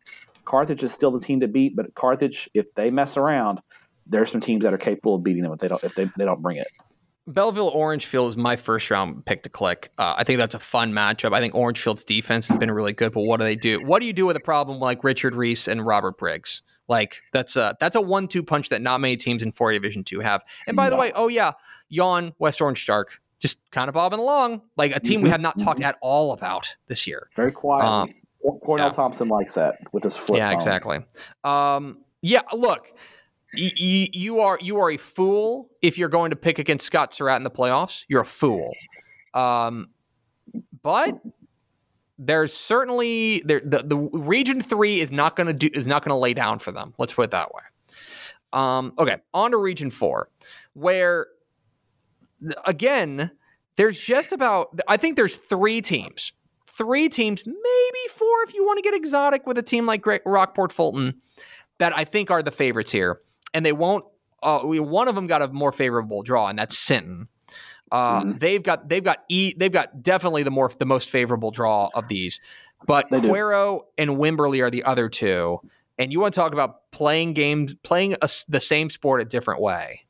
Carthage 0.45 0.83
is 0.83 0.93
still 0.93 1.11
the 1.11 1.21
team 1.21 1.41
to 1.41 1.49
beat, 1.49 1.77
but 1.77 1.95
Carthage, 1.95 2.49
if 2.55 2.73
they 2.75 2.91
mess 2.91 3.17
around, 3.17 3.61
there 4.07 4.23
are 4.23 4.27
some 4.27 4.41
teams 4.41 4.63
that 4.63 4.73
are 4.73 4.79
capable 4.79 5.17
of 5.17 5.23
beating 5.23 5.43
them 5.43 5.53
if 5.53 5.59
they 5.59 5.69
don't 5.69 5.83
if 5.83 5.95
they, 5.95 6.09
they 6.17 6.25
don't 6.25 6.41
bring 6.41 6.57
it. 6.57 6.69
Bellville 7.29 7.69
Orangefield 7.69 8.31
is 8.31 8.37
my 8.37 8.55
first 8.55 8.89
round 8.89 9.27
pick 9.27 9.43
to 9.43 9.49
click. 9.49 9.91
Uh, 9.99 10.15
I 10.17 10.23
think 10.23 10.39
that's 10.39 10.55
a 10.55 10.61
fun 10.61 10.93
matchup. 10.93 11.35
I 11.35 11.41
think 11.41 11.55
Orangefield's 11.55 12.05
defense 12.05 12.47
has 12.47 12.57
been 12.59 12.71
really 12.71 12.93
good, 12.93 13.13
but 13.13 13.23
what 13.23 13.39
do 13.39 13.45
they 13.45 13.57
do? 13.57 13.81
What 13.85 13.99
do 13.99 14.07
you 14.07 14.13
do 14.13 14.27
with 14.27 14.37
a 14.37 14.41
problem 14.41 14.79
like 14.79 15.03
Richard 15.03 15.35
Reese 15.35 15.67
and 15.67 15.85
Robert 15.85 16.19
Briggs? 16.19 16.63
Like 16.89 17.21
that's 17.33 17.57
a 17.57 17.77
that's 17.81 17.97
a 17.97 18.01
one 18.01 18.29
two 18.29 18.43
punch 18.43 18.69
that 18.69 18.83
not 18.83 19.01
many 19.01 19.17
teams 19.17 19.43
in 19.43 19.53
four 19.53 19.73
Division 19.73 20.05
two 20.05 20.21
have. 20.21 20.45
And 20.67 20.77
by 20.77 20.91
the 20.91 20.97
way, 20.97 21.13
oh 21.15 21.29
yeah, 21.29 21.53
yawn 21.89 22.35
West 22.39 22.61
Orange 22.61 22.81
Stark 22.83 23.21
just 23.39 23.59
kind 23.71 23.89
of 23.89 23.95
bobbing 23.95 24.19
along 24.19 24.63
like 24.77 24.95
a 24.97 25.01
team 25.01 25.21
we 25.21 25.29
have 25.29 25.41
not 25.41 25.59
talked 25.59 25.83
at 25.83 25.99
all 26.01 26.33
about 26.33 26.75
this 26.87 27.07
year. 27.07 27.29
Very 27.37 27.53
quiet. 27.53 27.85
Um, 27.85 28.15
Cornel 28.65 28.87
yeah. 28.87 28.93
Thompson 28.93 29.29
likes 29.29 29.55
that 29.55 29.77
with 29.93 30.05
his 30.05 30.17
flip. 30.17 30.39
Yeah, 30.39 30.53
exactly. 30.53 30.99
Um, 31.43 31.99
yeah, 32.23 32.43
look, 32.53 32.93
y- 33.57 33.73
y- 33.81 34.09
you 34.13 34.41
are 34.41 34.59
you 34.63 34.79
are 34.79 34.91
a 34.91 34.97
fool 34.97 35.71
if 35.83 35.99
you're 35.99 36.09
going 36.09 36.31
to 36.31 36.37
pick 36.37 36.59
against 36.59 36.87
Scott 36.87 37.13
Surratt 37.13 37.39
in 37.39 37.45
the 37.45 37.51
playoffs. 37.51 38.05
You're 38.09 38.23
a 38.23 38.27
fool. 38.27 38.73
Um, 39.35 39.89
but 40.83 41.19
there's 42.19 42.55
certainly 42.55 43.43
there, 43.45 43.61
the 43.61 43.83
the 43.83 43.97
region 43.97 44.61
three 44.61 45.01
is 45.01 45.11
not 45.11 45.37
going 45.37 45.47
to 45.47 45.53
do 45.53 45.69
is 45.73 45.87
not 45.87 46.03
going 46.03 46.11
to 46.11 46.17
lay 46.19 46.35
down 46.35 46.59
for 46.59 46.73
them. 46.73 46.95
Let's 46.99 47.13
put 47.13 47.27
it 47.27 47.31
that 47.33 47.53
way. 47.55 47.63
Um, 48.53 48.95
okay, 48.99 49.17
on 49.35 49.51
to 49.51 49.59
region 49.59 49.91
four, 49.91 50.31
where 50.73 51.27
again 52.65 53.31
there's 53.77 54.01
just 54.01 54.33
about 54.33 54.79
I 54.89 54.97
think 54.97 55.17
there's 55.17 55.37
three 55.37 55.83
teams, 55.83 56.33
three 56.67 57.09
teams, 57.09 57.45
maybe 57.47 58.09
four 58.11 58.43
if 58.47 58.55
you 58.55 58.65
want 58.65 58.79
to 58.79 58.83
get 58.83 58.95
exotic 58.95 59.47
with 59.47 59.59
a 59.59 59.63
team 59.63 59.87
like 59.87 60.05
Rockport 60.25 60.73
Fulton 60.73 61.21
that 61.79 61.97
I 61.97 62.05
think 62.05 62.31
are 62.31 62.43
the 62.43 62.51
favorites 62.53 62.93
here, 62.93 63.21
and 63.53 63.65
they 63.65 63.73
won't. 63.73 64.05
Uh, 64.43 64.61
one 64.61 65.09
of 65.09 65.15
them 65.15 65.27
got 65.27 65.43
a 65.43 65.49
more 65.49 65.73
favorable 65.73 66.23
draw, 66.23 66.49
and 66.49 66.59
that's 66.59 66.79
Sinton. 66.79 67.29
Uh, 67.91 68.21
mm-hmm. 68.21 68.39
They've 68.39 68.63
got 68.63 68.89
they've 68.89 69.05
got 69.05 69.25
e, 69.29 69.55
they've 69.57 69.73
got 69.73 70.03
definitely 70.03 70.43
the 70.43 70.51
more 70.51 70.71
the 70.79 70.87
most 70.87 71.09
favorable 71.09 71.51
draw 71.51 71.91
of 71.95 72.09
these, 72.09 72.41
but 72.87 73.09
Cuero 73.11 73.83
and 73.97 74.11
Wimberley 74.13 74.63
are 74.63 74.71
the 74.71 74.85
other 74.85 75.09
two. 75.09 75.61
And 75.99 76.13
you 76.13 76.21
want 76.21 76.35
to 76.35 76.41
talk 76.41 76.53
about 76.53 76.91
playing 76.91 77.33
games, 77.33 77.75
playing 77.83 78.17
a, 78.21 78.29
the 78.49 78.61
same 78.61 78.91
sport 78.91 79.23
a 79.23 79.25
different 79.25 79.63
way. 79.63 80.03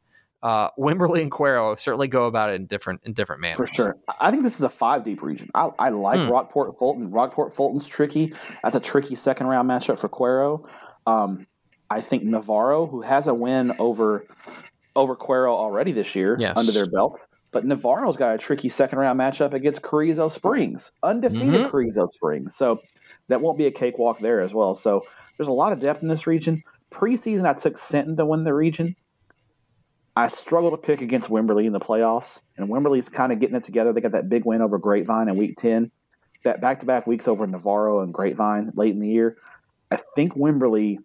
Uh, 0.43 0.68
Wimberley 0.79 1.22
and 1.22 1.31
Cuero 1.31 1.79
certainly 1.79 2.09
go 2.09 2.27
about 2.27 2.51
it 2.51 2.55
in 2.55 2.66
different 2.66 3.01
in 3.05 3.12
different 3.12 3.41
manners. 3.41 3.57
For 3.57 3.66
sure, 3.66 3.97
I 4.20 4.31
think 4.31 4.43
this 4.43 4.57
is 4.57 4.62
a 4.62 4.68
five 4.68 5.05
deep 5.05 5.22
region. 5.22 5.51
I, 5.55 5.70
I 5.79 5.89
like 5.91 6.20
mm. 6.20 6.31
Rockport 6.31 6.77
Fulton. 6.77 7.11
Rockport 7.11 7.53
Fulton's 7.53 7.89
tricky. 7.89 8.33
That's 8.62 8.77
a 8.77 8.81
tricky 8.81 9.14
second 9.14 9.49
round 9.49 9.68
matchup 9.68 9.99
for 9.99 10.09
Cuero. 10.09 10.68
Um, 11.07 11.47
I 11.91 12.01
think 12.01 12.24
Navarro, 12.24 12.87
who 12.87 13.01
has 13.03 13.27
a 13.27 13.35
win 13.35 13.72
over 13.79 14.24
over 14.95 15.16
Cuero 15.16 15.51
already 15.51 15.93
this 15.93 16.14
year 16.14 16.37
yes. 16.39 16.57
under 16.57 16.72
their 16.72 16.87
belt, 16.87 17.27
but 17.53 17.64
Navarro's 17.64 18.16
got 18.16 18.34
a 18.34 18.38
tricky 18.38 18.68
second 18.68 18.99
round 18.99 19.18
matchup 19.18 19.55
against 19.55 19.82
Carrizo 19.82 20.28
Springs, 20.28 20.92
undefeated 21.03 21.49
mm-hmm. 21.49 21.70
Carrizo 21.70 22.07
Springs. 22.07 22.55
So 22.55 22.80
that 23.28 23.40
won't 23.40 23.59
be 23.59 23.66
a 23.66 23.70
cakewalk 23.70 24.18
there 24.18 24.40
as 24.40 24.53
well. 24.53 24.74
So 24.74 25.03
there's 25.36 25.49
a 25.49 25.53
lot 25.53 25.72
of 25.72 25.80
depth 25.80 26.03
in 26.03 26.09
this 26.09 26.26
region. 26.26 26.62
Preseason, 26.90 27.47
I 27.47 27.55
took 27.55 27.76
Sinton 27.76 28.16
to 28.16 28.26
win 28.26 28.44
the 28.44 28.55
region. 28.55 28.97
I 30.16 30.28
struggle 30.28 30.70
to 30.70 30.78
pick 30.78 31.03
against 31.03 31.28
Wimberley 31.28 31.66
in 31.66 31.72
the 31.72 31.80
playoffs, 31.80 32.40
and 32.57 32.70
Wimberley's 32.70 33.09
kind 33.09 33.32
of 33.32 33.38
getting 33.38 33.57
it 33.57 33.64
together. 33.64 33.92
They 33.92 34.01
got 34.01 34.12
that 34.12 34.30
big 34.30 34.47
win 34.47 34.62
over 34.62 34.78
Grapevine 34.78 35.28
in 35.28 35.36
Week 35.36 35.57
Ten, 35.59 35.90
that 36.44 36.62
back-to-back 36.62 37.07
weeks 37.07 37.28
over 37.28 37.47
Navarro 37.47 38.01
and 38.01 38.14
Grapevine 38.14 38.72
late 38.74 38.94
in 38.94 39.01
the 39.01 39.09
year. 39.09 39.36
I 39.90 39.99
think 40.14 40.34
Wimberley 40.34 40.97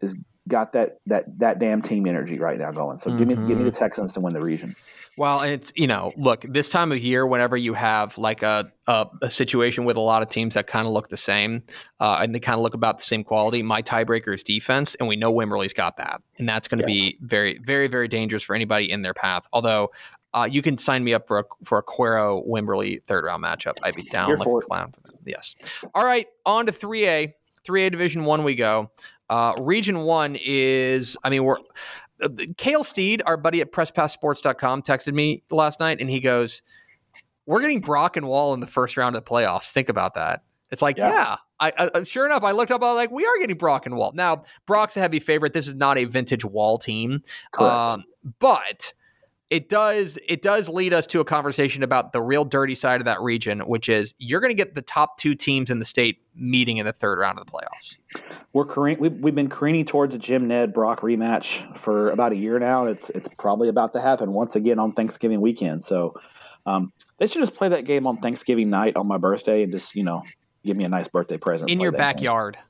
is 0.00 0.16
got 0.50 0.72
that 0.74 0.98
that 1.06 1.38
that 1.38 1.58
damn 1.58 1.80
team 1.80 2.06
energy 2.06 2.38
right 2.38 2.58
now 2.58 2.70
going. 2.72 2.98
So 2.98 3.08
mm-hmm. 3.08 3.18
give 3.18 3.28
me 3.28 3.34
give 3.34 3.56
me 3.56 3.64
the 3.64 3.70
mm-hmm. 3.70 3.78
Texans 3.78 4.12
to 4.14 4.20
win 4.20 4.34
the 4.34 4.42
region. 4.42 4.76
Well, 5.16 5.42
it's 5.42 5.72
you 5.74 5.86
know, 5.86 6.12
look, 6.16 6.42
this 6.42 6.68
time 6.68 6.92
of 6.92 6.98
year, 6.98 7.26
whenever 7.26 7.56
you 7.56 7.74
have 7.74 8.18
like 8.18 8.42
a 8.42 8.70
a, 8.86 9.06
a 9.22 9.30
situation 9.30 9.84
with 9.84 9.96
a 9.96 10.00
lot 10.00 10.22
of 10.22 10.28
teams 10.28 10.54
that 10.54 10.66
kind 10.66 10.86
of 10.86 10.92
look 10.92 11.08
the 11.08 11.16
same, 11.16 11.62
uh, 12.00 12.18
and 12.20 12.34
they 12.34 12.40
kind 12.40 12.56
of 12.56 12.62
look 12.62 12.74
about 12.74 12.98
the 12.98 13.04
same 13.04 13.24
quality, 13.24 13.62
my 13.62 13.80
tiebreaker 13.80 14.34
is 14.34 14.42
defense, 14.42 14.94
and 14.96 15.08
we 15.08 15.16
know 15.16 15.32
Wimberley's 15.32 15.72
got 15.72 15.96
that, 15.96 16.20
and 16.38 16.48
that's 16.48 16.68
going 16.68 16.84
to 16.84 16.92
yes. 16.92 17.12
be 17.12 17.18
very, 17.20 17.58
very, 17.62 17.88
very 17.88 18.08
dangerous 18.08 18.42
for 18.42 18.54
anybody 18.54 18.90
in 18.90 19.02
their 19.02 19.14
path. 19.14 19.46
Although. 19.52 19.90
Uh, 20.32 20.44
you 20.48 20.62
can 20.62 20.78
sign 20.78 21.02
me 21.02 21.12
up 21.12 21.26
for 21.26 21.40
a 21.40 21.44
for 21.64 21.78
a 21.78 21.82
Cuero 21.82 22.46
Wimberley 22.46 23.02
third 23.04 23.24
round 23.24 23.42
matchup. 23.42 23.72
I'd 23.82 23.96
be 23.96 24.04
down 24.04 24.28
Here 24.28 24.36
like 24.36 24.46
a 24.46 24.60
clown. 24.60 24.94
Yes. 25.26 25.56
All 25.92 26.04
right, 26.04 26.24
on 26.46 26.66
to 26.66 26.72
three 26.72 27.04
A. 27.04 27.34
3A 27.66 27.90
Division 27.90 28.24
One 28.24 28.44
we 28.44 28.54
go. 28.54 28.90
Uh, 29.30 29.54
region 29.58 30.00
one 30.00 30.36
is, 30.44 31.16
I 31.24 31.30
mean, 31.30 31.44
we're 31.44 31.58
uh, 32.20 32.28
Kale 32.58 32.84
Steed, 32.84 33.22
our 33.24 33.36
buddy 33.36 33.60
at 33.60 33.72
PressPassSports.com, 33.72 34.82
texted 34.82 35.14
me 35.14 35.42
last 35.50 35.80
night, 35.80 36.00
and 36.00 36.10
he 36.10 36.20
goes, 36.20 36.62
"We're 37.46 37.60
getting 37.60 37.80
Brock 37.80 38.16
and 38.16 38.28
Wall 38.28 38.52
in 38.52 38.60
the 38.60 38.66
first 38.66 38.96
round 38.96 39.16
of 39.16 39.24
the 39.24 39.30
playoffs. 39.30 39.70
Think 39.70 39.88
about 39.88 40.14
that." 40.14 40.42
It's 40.70 40.82
like, 40.82 40.98
yeah. 40.98 41.10
yeah. 41.10 41.36
I, 41.58 41.90
I, 41.94 42.02
sure 42.04 42.26
enough, 42.26 42.42
I 42.42 42.52
looked 42.52 42.70
up. 42.70 42.82
I 42.82 42.86
was 42.86 42.96
like, 42.96 43.10
we 43.10 43.24
are 43.24 43.38
getting 43.40 43.56
Brock 43.56 43.86
and 43.86 43.96
Wall. 43.96 44.12
Now, 44.14 44.44
Brock's 44.66 44.96
a 44.96 45.00
heavy 45.00 45.20
favorite. 45.20 45.52
This 45.52 45.68
is 45.68 45.74
not 45.74 45.98
a 45.98 46.04
vintage 46.04 46.44
Wall 46.44 46.78
team, 46.78 47.22
um, 47.58 48.04
but 48.38 48.94
it 49.50 49.68
does 49.68 50.16
it 50.28 50.42
does 50.42 50.68
lead 50.68 50.94
us 50.94 51.06
to 51.08 51.20
a 51.20 51.24
conversation 51.24 51.82
about 51.82 52.12
the 52.12 52.22
real 52.22 52.44
dirty 52.44 52.76
side 52.76 53.00
of 53.00 53.04
that 53.04 53.20
region, 53.20 53.60
which 53.60 53.88
is 53.88 54.14
you're 54.18 54.40
going 54.40 54.52
to 54.52 54.56
get 54.56 54.76
the 54.76 54.82
top 54.82 55.16
two 55.18 55.34
teams 55.34 55.70
in 55.70 55.80
the 55.80 55.84
state 55.84 56.18
meeting 56.36 56.76
in 56.76 56.86
the 56.86 56.92
third 56.92 57.18
round 57.18 57.38
of 57.38 57.46
the 57.46 57.50
playoffs. 57.50 57.96
We're 58.52 58.94
we've, 58.94 59.12
we've 59.20 59.34
been 59.34 59.48
careening 59.48 59.84
towards 59.84 60.14
a 60.14 60.18
Jim 60.18 60.46
Ned 60.46 60.72
Brock 60.72 61.00
rematch 61.00 61.76
for 61.76 62.10
about 62.10 62.32
a 62.32 62.36
year 62.36 62.60
now. 62.60 62.86
It's 62.86 63.10
it's 63.10 63.28
probably 63.28 63.68
about 63.68 63.92
to 63.94 64.00
happen 64.00 64.32
once 64.32 64.54
again 64.54 64.78
on 64.78 64.92
Thanksgiving 64.92 65.40
weekend. 65.40 65.82
So 65.82 66.14
um, 66.64 66.92
they 67.18 67.26
should 67.26 67.42
just 67.42 67.54
play 67.54 67.68
that 67.68 67.84
game 67.84 68.06
on 68.06 68.18
Thanksgiving 68.18 68.70
night 68.70 68.96
on 68.96 69.08
my 69.08 69.18
birthday 69.18 69.64
and 69.64 69.72
just 69.72 69.96
you 69.96 70.04
know 70.04 70.22
give 70.64 70.76
me 70.76 70.84
a 70.84 70.88
nice 70.88 71.08
birthday 71.08 71.38
present 71.38 71.70
in 71.70 71.80
your 71.80 71.92
backyard. 71.92 72.54
Game. 72.54 72.64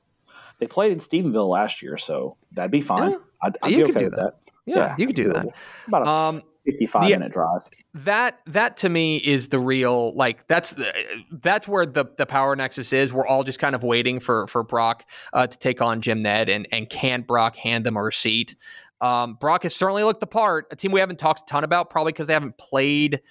They 0.57 0.67
played 0.67 0.91
in 0.91 0.99
Stephenville 0.99 1.49
last 1.49 1.81
year, 1.81 1.97
so 1.97 2.37
that'd 2.51 2.71
be 2.71 2.81
fine. 2.81 3.11
Yeah, 3.11 3.17
I'd, 3.41 3.57
I'd 3.61 3.69
be 3.69 3.83
okay 3.83 4.03
with 4.05 4.11
that. 4.11 4.11
that. 4.11 4.35
Yeah, 4.65 4.75
yeah, 4.75 4.95
you 4.97 5.07
could 5.07 5.15
do 5.15 5.33
that. 5.33 5.47
About 5.87 6.01
a 6.03 6.09
um, 6.09 6.41
55 6.65 7.03
the, 7.03 7.09
minute 7.09 7.31
drive. 7.31 7.61
That 7.93 8.39
that 8.47 8.77
to 8.77 8.89
me 8.89 9.17
is 9.17 9.49
the 9.49 9.59
real 9.59 10.15
like 10.15 10.47
that's 10.47 10.71
the, 10.71 10.93
that's 11.31 11.67
where 11.67 11.85
the 11.85 12.05
the 12.17 12.25
power 12.25 12.55
nexus 12.55 12.93
is. 12.93 13.11
We're 13.13 13.27
all 13.27 13.43
just 13.43 13.59
kind 13.59 13.75
of 13.75 13.83
waiting 13.83 14.19
for 14.19 14.47
for 14.47 14.63
Brock 14.63 15.05
uh, 15.33 15.47
to 15.47 15.57
take 15.57 15.81
on 15.81 16.01
Jim 16.01 16.21
Ned 16.21 16.49
and 16.49 16.67
and 16.71 16.89
can 16.89 17.21
Brock 17.21 17.55
hand 17.55 17.85
them 17.85 17.97
a 17.97 18.03
receipt? 18.03 18.55
Um, 19.01 19.33
Brock 19.33 19.63
has 19.63 19.75
certainly 19.75 20.03
looked 20.03 20.19
the 20.19 20.27
part. 20.27 20.67
A 20.71 20.75
team 20.75 20.91
we 20.91 20.99
haven't 20.99 21.17
talked 21.17 21.41
a 21.41 21.45
ton 21.45 21.63
about, 21.63 21.89
probably 21.89 22.11
because 22.11 22.27
they 22.27 22.33
haven't 22.33 22.57
played. 22.57 23.21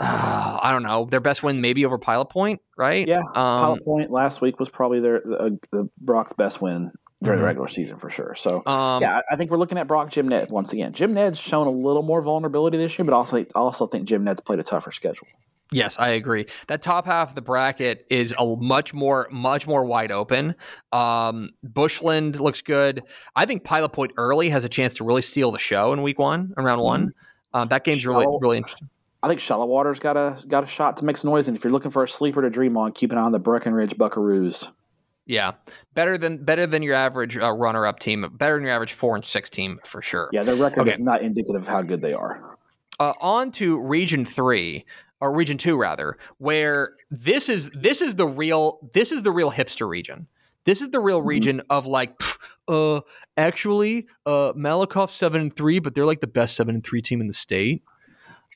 Uh, 0.00 0.58
I 0.62 0.72
don't 0.72 0.82
know. 0.82 1.04
Their 1.04 1.20
best 1.20 1.42
win 1.42 1.60
maybe 1.60 1.84
over 1.84 1.98
Pilot 1.98 2.30
Point, 2.30 2.60
right? 2.76 3.06
Yeah, 3.06 3.18
um, 3.18 3.34
Pilot 3.34 3.84
Point 3.84 4.10
last 4.10 4.40
week 4.40 4.58
was 4.58 4.70
probably 4.70 5.00
their 5.00 5.22
uh, 5.38 5.50
the 5.70 5.88
Brock's 6.00 6.32
best 6.32 6.62
win 6.62 6.90
during 7.22 7.36
mm-hmm. 7.36 7.42
the 7.42 7.46
regular 7.46 7.68
season 7.68 7.98
for 7.98 8.10
sure. 8.10 8.34
So 8.36 8.62
um, 8.66 9.02
yeah, 9.02 9.20
I 9.30 9.36
think 9.36 9.50
we're 9.50 9.58
looking 9.58 9.78
at 9.78 9.86
Brock 9.86 10.10
Jim 10.10 10.28
Ned 10.28 10.50
once 10.50 10.72
again. 10.72 10.92
Jim 10.92 11.14
Ned's 11.14 11.38
shown 11.38 11.66
a 11.66 11.70
little 11.70 12.02
more 12.02 12.22
vulnerability 12.22 12.78
this 12.78 12.98
year, 12.98 13.04
but 13.04 13.14
also 13.14 13.44
also 13.54 13.86
think 13.86 14.06
Jim 14.06 14.24
Ned's 14.24 14.40
played 14.40 14.58
a 14.58 14.62
tougher 14.62 14.92
schedule. 14.92 15.28
Yes, 15.72 15.96
I 15.98 16.10
agree. 16.10 16.46
That 16.66 16.82
top 16.82 17.06
half 17.06 17.30
of 17.30 17.34
the 17.34 17.40
bracket 17.40 18.06
is 18.10 18.34
a 18.38 18.56
much 18.60 18.92
more, 18.92 19.26
much 19.30 19.66
more 19.66 19.84
wide 19.84 20.12
open. 20.12 20.54
Um, 20.92 21.50
Bushland 21.62 22.38
looks 22.38 22.60
good. 22.60 23.02
I 23.34 23.46
think 23.46 23.64
Pilot 23.64 23.88
Point 23.90 24.12
early 24.18 24.50
has 24.50 24.64
a 24.64 24.68
chance 24.68 24.94
to 24.94 25.04
really 25.04 25.22
steal 25.22 25.50
the 25.50 25.58
show 25.58 25.92
in 25.94 26.02
week 26.02 26.18
one, 26.18 26.52
around 26.58 26.78
mm-hmm. 26.78 26.84
one. 26.84 27.12
Um, 27.54 27.68
that 27.68 27.84
game's 27.84 28.02
Shallow, 28.02 28.18
really, 28.18 28.38
really 28.40 28.56
interesting. 28.58 28.88
I 29.22 29.28
think 29.28 29.40
Shallowater's 29.40 29.98
got 29.98 30.16
a 30.16 30.36
got 30.46 30.64
a 30.64 30.66
shot 30.66 30.98
to 30.98 31.04
make 31.04 31.16
some 31.16 31.30
noise. 31.30 31.48
And 31.48 31.56
if 31.56 31.64
you're 31.64 31.72
looking 31.72 31.90
for 31.90 32.04
a 32.04 32.08
sleeper 32.08 32.42
to 32.42 32.50
dream 32.50 32.76
on, 32.76 32.92
keep 32.92 33.12
an 33.12 33.18
eye 33.18 33.22
on 33.22 33.32
the 33.32 33.38
Breckenridge 33.38 33.96
Buckaroos. 33.96 34.68
Yeah, 35.24 35.52
better 35.94 36.18
than 36.18 36.44
better 36.44 36.66
than 36.66 36.82
your 36.82 36.94
average 36.94 37.36
uh, 37.36 37.52
runner-up 37.52 38.00
team. 38.00 38.28
Better 38.32 38.56
than 38.56 38.64
your 38.64 38.72
average 38.72 38.92
four 38.92 39.14
and 39.14 39.24
six 39.24 39.48
team 39.48 39.78
for 39.86 40.02
sure. 40.02 40.28
Yeah, 40.32 40.42
their 40.42 40.56
record 40.56 40.82
okay. 40.82 40.92
is 40.92 40.98
not 40.98 41.22
indicative 41.22 41.62
of 41.62 41.68
how 41.68 41.82
good 41.82 42.02
they 42.02 42.12
are. 42.12 42.58
Uh, 42.98 43.12
on 43.20 43.52
to 43.52 43.80
Region 43.80 44.24
Three 44.24 44.84
or 45.20 45.32
Region 45.32 45.58
Two 45.58 45.76
rather, 45.76 46.18
where 46.38 46.96
this 47.10 47.48
is 47.48 47.70
this 47.70 48.02
is 48.02 48.16
the 48.16 48.26
real 48.26 48.80
this 48.92 49.12
is 49.12 49.22
the 49.22 49.30
real 49.30 49.52
hipster 49.52 49.88
region. 49.88 50.26
This 50.64 50.80
is 50.80 50.90
the 50.90 51.00
real 51.00 51.18
mm-hmm. 51.18 51.28
region 51.28 51.56
mm-hmm. 51.58 51.72
of 51.72 51.86
like, 51.86 52.20
uh, 52.68 53.00
actually, 53.36 54.06
uh, 54.26 54.52
Malakoff 54.54 55.10
seven 55.10 55.40
and 55.40 55.56
three, 55.56 55.78
but 55.78 55.94
they're 55.94 56.06
like 56.06 56.20
the 56.20 56.26
best 56.26 56.56
seven 56.56 56.76
and 56.76 56.84
three 56.84 57.02
team 57.02 57.20
in 57.20 57.26
the 57.26 57.32
state. 57.32 57.82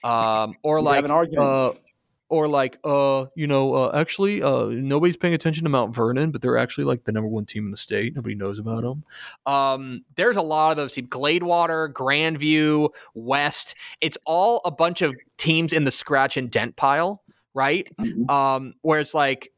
Um, 0.05 0.55
or 0.63 0.81
like, 0.81 1.05
uh, 1.09 1.73
or 2.29 2.49
like 2.49 2.79
uh 2.85 3.27
you 3.35 3.47
know 3.47 3.75
uh, 3.75 3.91
actually 3.95 4.43
uh 4.43 4.67
nobody's 4.67 5.17
paying 5.17 5.35
attention 5.35 5.65
to 5.65 5.71
Mount 5.71 5.95
Vernon 5.95 6.31
but 6.31 6.43
they're 6.43 6.59
actually 6.59 6.85
like 6.85 7.05
the 7.05 7.13
number 7.13 7.29
one 7.29 7.45
team 7.45 7.65
in 7.65 7.71
the 7.71 7.77
state 7.77 8.15
nobody 8.15 8.35
knows 8.35 8.59
about 8.59 8.83
them 8.83 9.05
um 9.47 10.05
there's 10.17 10.37
a 10.37 10.43
lot 10.43 10.71
of 10.71 10.77
those 10.77 10.93
teams 10.93 11.09
Gladewater 11.09 11.93
Grandview 11.93 12.91
West 13.15 13.75
it's 14.01 14.19
all 14.25 14.61
a 14.65 14.71
bunch 14.71 15.03
of 15.03 15.15
teams 15.37 15.73
in 15.73 15.85
the 15.85 15.91
scratch 15.91 16.37
and 16.37 16.51
dent 16.51 16.77
pile 16.77 17.23
right 17.55 17.89
mm-hmm. 18.01 18.31
um 18.31 18.75
where 18.83 19.01
it's 19.01 19.15
like 19.15 19.53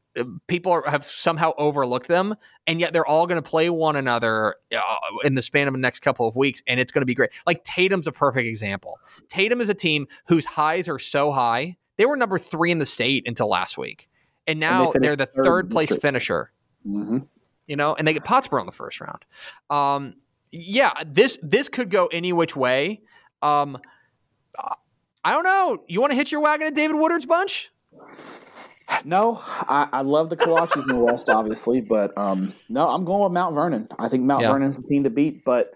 people 0.47 0.71
are, 0.71 0.83
have 0.87 1.03
somehow 1.03 1.53
overlooked 1.57 2.07
them, 2.07 2.35
and 2.67 2.79
yet 2.79 2.93
they're 2.93 3.05
all 3.05 3.27
going 3.27 3.41
to 3.41 3.47
play 3.47 3.69
one 3.69 3.95
another 3.95 4.55
uh, 4.75 4.95
in 5.23 5.35
the 5.35 5.41
span 5.41 5.67
of 5.67 5.73
the 5.73 5.79
next 5.79 5.99
couple 5.99 6.27
of 6.27 6.35
weeks, 6.35 6.61
and 6.67 6.79
it's 6.79 6.91
going 6.91 7.01
to 7.01 7.05
be 7.05 7.15
great. 7.15 7.31
Like 7.45 7.63
Tatum's 7.63 8.07
a 8.07 8.11
perfect 8.11 8.47
example. 8.47 8.99
Tatum 9.27 9.61
is 9.61 9.69
a 9.69 9.73
team 9.73 10.07
whose 10.27 10.45
highs 10.45 10.87
are 10.87 10.99
so 10.99 11.31
high; 11.31 11.77
they 11.99 12.05
were 12.05 12.15
number 12.15 12.39
three 12.39 12.71
in 12.71 12.79
the 12.79 12.85
state 12.85 13.27
until 13.27 13.49
last 13.49 13.77
week, 13.77 14.09
and 14.47 14.57
now 14.57 14.93
and 14.93 15.03
they 15.03 15.09
are 15.09 15.17
the 15.17 15.25
third, 15.25 15.43
third 15.43 15.69
place 15.69 15.93
finisher. 15.93 16.49
Mm-hmm. 16.87 17.17
You 17.67 17.75
know, 17.75 17.93
and 17.93 18.07
they 18.07 18.13
get 18.13 18.23
Pottsboro 18.23 18.61
in 18.61 18.65
the 18.65 18.71
first 18.71 19.01
round. 19.01 19.25
Um, 19.69 20.15
yeah, 20.49 20.91
this 21.05 21.37
this 21.43 21.67
could 21.67 21.91
go 21.91 22.07
any 22.07 22.31
which 22.31 22.55
way. 22.55 23.01
Um, 23.41 23.77
I 25.25 25.33
don't 25.33 25.43
know. 25.43 25.83
You 25.89 25.99
want 25.99 26.11
to 26.11 26.15
hitch 26.15 26.31
your 26.31 26.39
wagon 26.39 26.67
at 26.67 26.73
David 26.73 26.95
Woodard's 26.95 27.25
bunch? 27.25 27.69
No, 29.03 29.39
I, 29.43 29.89
I 29.91 30.01
love 30.01 30.29
the 30.29 30.37
kolaches 30.37 30.89
in 30.89 30.97
the 30.97 31.03
West, 31.03 31.29
obviously, 31.29 31.81
but 31.81 32.17
um, 32.17 32.53
no, 32.69 32.87
I'm 32.87 33.03
going 33.03 33.23
with 33.23 33.33
Mount 33.33 33.53
Vernon. 33.53 33.89
I 33.99 34.07
think 34.07 34.23
Mount 34.23 34.41
yeah. 34.41 34.51
Vernon's 34.51 34.77
the 34.77 34.83
team 34.83 35.03
to 35.03 35.09
beat, 35.09 35.43
but 35.43 35.75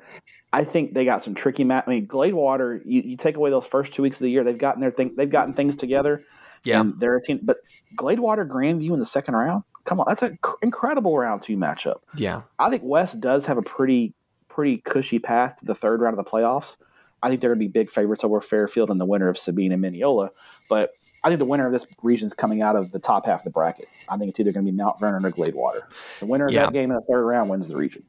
I 0.54 0.64
think 0.64 0.93
they 0.93 1.04
got 1.04 1.24
some 1.24 1.34
tricky 1.34 1.64
match. 1.64 1.86
I 1.88 1.89
mean, 1.89 2.08
Gladewater, 2.08 2.80
you, 2.86 3.01
you 3.01 3.18
take 3.18 3.36
away 3.36 3.49
those 3.49 3.66
first 3.66 3.91
two 3.91 4.04
weeks 4.04 4.18
of 4.18 4.22
the 4.22 4.30
year, 4.30 4.43
they've 4.43 4.58
gotten 4.58 4.82
their 4.82 4.91
thing, 4.91 5.16
they've 5.18 5.30
gotten 5.30 5.54
things 5.56 5.76
together. 5.76 6.24
Yeah, 6.64 6.84
they're 6.97 7.18
a 7.18 7.22
team, 7.22 7.39
but 7.43 7.58
Gladewater, 7.97 8.47
Grandview 8.47 8.93
in 8.93 8.99
the 8.99 9.06
second 9.06 9.36
round. 9.36 9.64
Come 9.84 9.99
on, 9.99 10.06
that's 10.08 10.22
an 10.22 10.38
incredible 10.62 11.18
round 11.18 11.41
two 11.41 11.58
matchup. 11.58 11.97
Yeah, 12.16 12.43
I 12.58 12.70
think 12.70 12.84
West 12.86 13.20
does 13.20 13.45
have 13.47 13.58
a 13.58 13.62
pretty 13.62 14.14
pretty 14.47 14.78
cushy 14.78 15.20
path 15.20 15.58
to 15.58 15.66
the 15.66 15.76
third 15.76 15.99
round 15.99 16.18
of 16.18 16.24
the 16.24 16.30
playoffs. 16.30 16.78
I 17.22 17.30
think 17.30 17.41
they're 17.41 17.49
going 17.49 17.60
to 17.60 17.66
be 17.66 17.72
big 17.72 17.89
favorites 17.89 18.24
over 18.24 18.39
Fairfield 18.39 18.91
and 18.91 19.01
the 19.01 19.06
winner 19.06 19.30
of 19.30 19.38
Sabine 19.38 19.72
and 19.72 19.82
Mineola. 19.82 20.30
But 20.70 20.91
I 21.24 21.30
think 21.30 21.39
the 21.39 21.45
winner 21.45 21.66
of 21.66 21.72
this 21.72 21.88
region 22.01 22.28
is 22.28 22.34
coming 22.34 22.62
out 22.62 22.76
of 22.76 22.91
the 22.91 22.99
top 22.99 23.26
half 23.26 23.39
of 23.39 23.43
the 23.45 23.49
bracket. 23.49 23.88
I 24.10 24.18
think 24.18 24.30
it's 24.30 24.39
either 24.39 24.51
going 24.51 24.66
to 24.66 24.72
be 24.72 24.78
Mount 24.78 24.99
Vernon 24.99 25.26
or 25.26 25.32
Gladewater. 25.32 25.82
The 26.20 26.26
winner 26.26 26.47
of 26.47 26.51
yeah. 26.51 26.66
that 26.66 26.74
game 26.74 26.91
in 26.91 26.97
the 26.97 27.01
third 27.01 27.26
round 27.26 27.49
wins 27.49 27.68
the 27.68 27.78
region. 27.78 28.04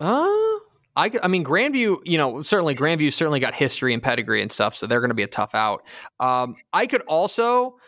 Uh, 0.00 0.26
I, 0.96 1.10
I 1.22 1.28
mean, 1.28 1.44
Grandview, 1.44 1.98
you 2.04 2.16
know, 2.16 2.42
certainly 2.42 2.74
Grandview 2.74 3.12
certainly 3.12 3.40
got 3.40 3.54
history 3.54 3.92
and 3.92 4.02
pedigree 4.02 4.40
and 4.42 4.50
stuff, 4.50 4.74
so 4.74 4.86
they're 4.86 5.00
going 5.00 5.10
to 5.10 5.14
be 5.14 5.22
a 5.22 5.28
tough 5.28 5.54
out. 5.54 5.84
Um, 6.20 6.56
I 6.72 6.86
could 6.86 7.02
also, 7.02 7.78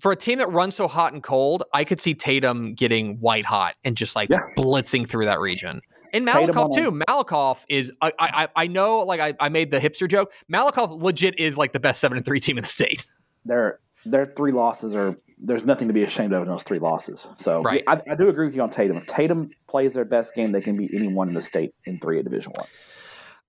for 0.00 0.12
a 0.12 0.16
team 0.16 0.38
that 0.38 0.50
runs 0.50 0.74
so 0.74 0.88
hot 0.88 1.12
and 1.12 1.22
cold, 1.22 1.62
I 1.72 1.84
could 1.84 2.00
see 2.00 2.14
Tatum 2.14 2.74
getting 2.74 3.20
white 3.20 3.44
hot 3.44 3.76
and 3.84 3.96
just 3.96 4.16
like 4.16 4.30
yeah. 4.30 4.38
blitzing 4.56 5.08
through 5.08 5.26
that 5.26 5.38
region. 5.38 5.80
And 6.12 6.26
Malakoff 6.26 6.74
too. 6.74 6.92
Malakoff 6.92 7.64
is 7.68 7.92
I, 8.00 8.12
I 8.18 8.48
I 8.54 8.66
know 8.68 9.00
like 9.00 9.20
I, 9.20 9.34
I 9.40 9.48
made 9.48 9.70
the 9.70 9.80
hipster 9.80 10.08
joke. 10.08 10.32
Malakoff 10.52 11.00
legit 11.02 11.38
is 11.38 11.58
like 11.58 11.72
the 11.72 11.80
best 11.80 12.00
seven 12.00 12.16
and 12.16 12.24
three 12.24 12.40
team 12.40 12.56
in 12.58 12.62
the 12.62 12.68
state. 12.68 13.04
Their 13.44 13.80
their 14.04 14.26
three 14.26 14.52
losses 14.52 14.94
are 14.94 15.16
there's 15.38 15.64
nothing 15.64 15.88
to 15.88 15.94
be 15.94 16.02
ashamed 16.02 16.32
of 16.32 16.42
in 16.42 16.48
those 16.48 16.62
three 16.62 16.78
losses. 16.78 17.28
So 17.38 17.62
right. 17.62 17.82
I, 17.86 18.00
I 18.10 18.14
do 18.14 18.28
agree 18.28 18.46
with 18.46 18.54
you 18.54 18.62
on 18.62 18.70
Tatum. 18.70 18.96
If 18.96 19.06
Tatum 19.06 19.50
plays 19.66 19.94
their 19.94 20.04
best 20.04 20.34
game, 20.34 20.52
they 20.52 20.60
can 20.60 20.76
beat 20.76 20.92
anyone 20.94 21.28
in 21.28 21.34
the 21.34 21.42
state 21.42 21.74
in 21.84 21.98
three 21.98 22.18
A 22.18 22.22
Division 22.22 22.52
One. 22.56 22.66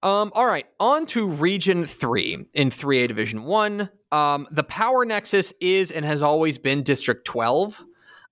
Um, 0.04 0.32
all 0.36 0.46
right, 0.46 0.66
on 0.80 1.06
to 1.08 1.30
Region 1.30 1.86
Three 1.86 2.46
in 2.54 2.72
three 2.72 3.04
A 3.04 3.08
Division 3.08 3.44
One. 3.44 3.90
Um, 4.12 4.48
the 4.52 4.64
power 4.64 5.06
nexus 5.06 5.54
is 5.60 5.92
and 5.92 6.06
has 6.06 6.22
always 6.22 6.58
been 6.58 6.84
District 6.84 7.26
Twelve 7.26 7.84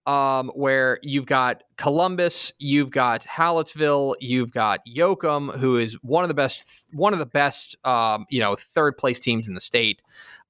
um, 0.06 0.52
where 0.54 1.00
you've 1.02 1.26
got 1.26 1.64
Columbus, 1.78 2.54
you've 2.60 2.92
got 2.92 3.22
Hallettsville, 3.22 4.16
you've 4.20 4.52
got 4.52 4.82
Yoakum, 4.86 5.58
who 5.58 5.78
is 5.78 5.96
one 6.04 6.24
of 6.24 6.28
the 6.28 6.36
best, 6.36 6.88
one 6.94 7.14
of 7.14 7.20
the 7.20 7.26
best, 7.26 7.76
um, 7.86 8.26
you 8.30 8.40
know, 8.40 8.56
third 8.56 8.98
place 8.98 9.20
teams 9.20 9.48
in 9.48 9.56
the 9.56 9.62
state. 9.62 10.02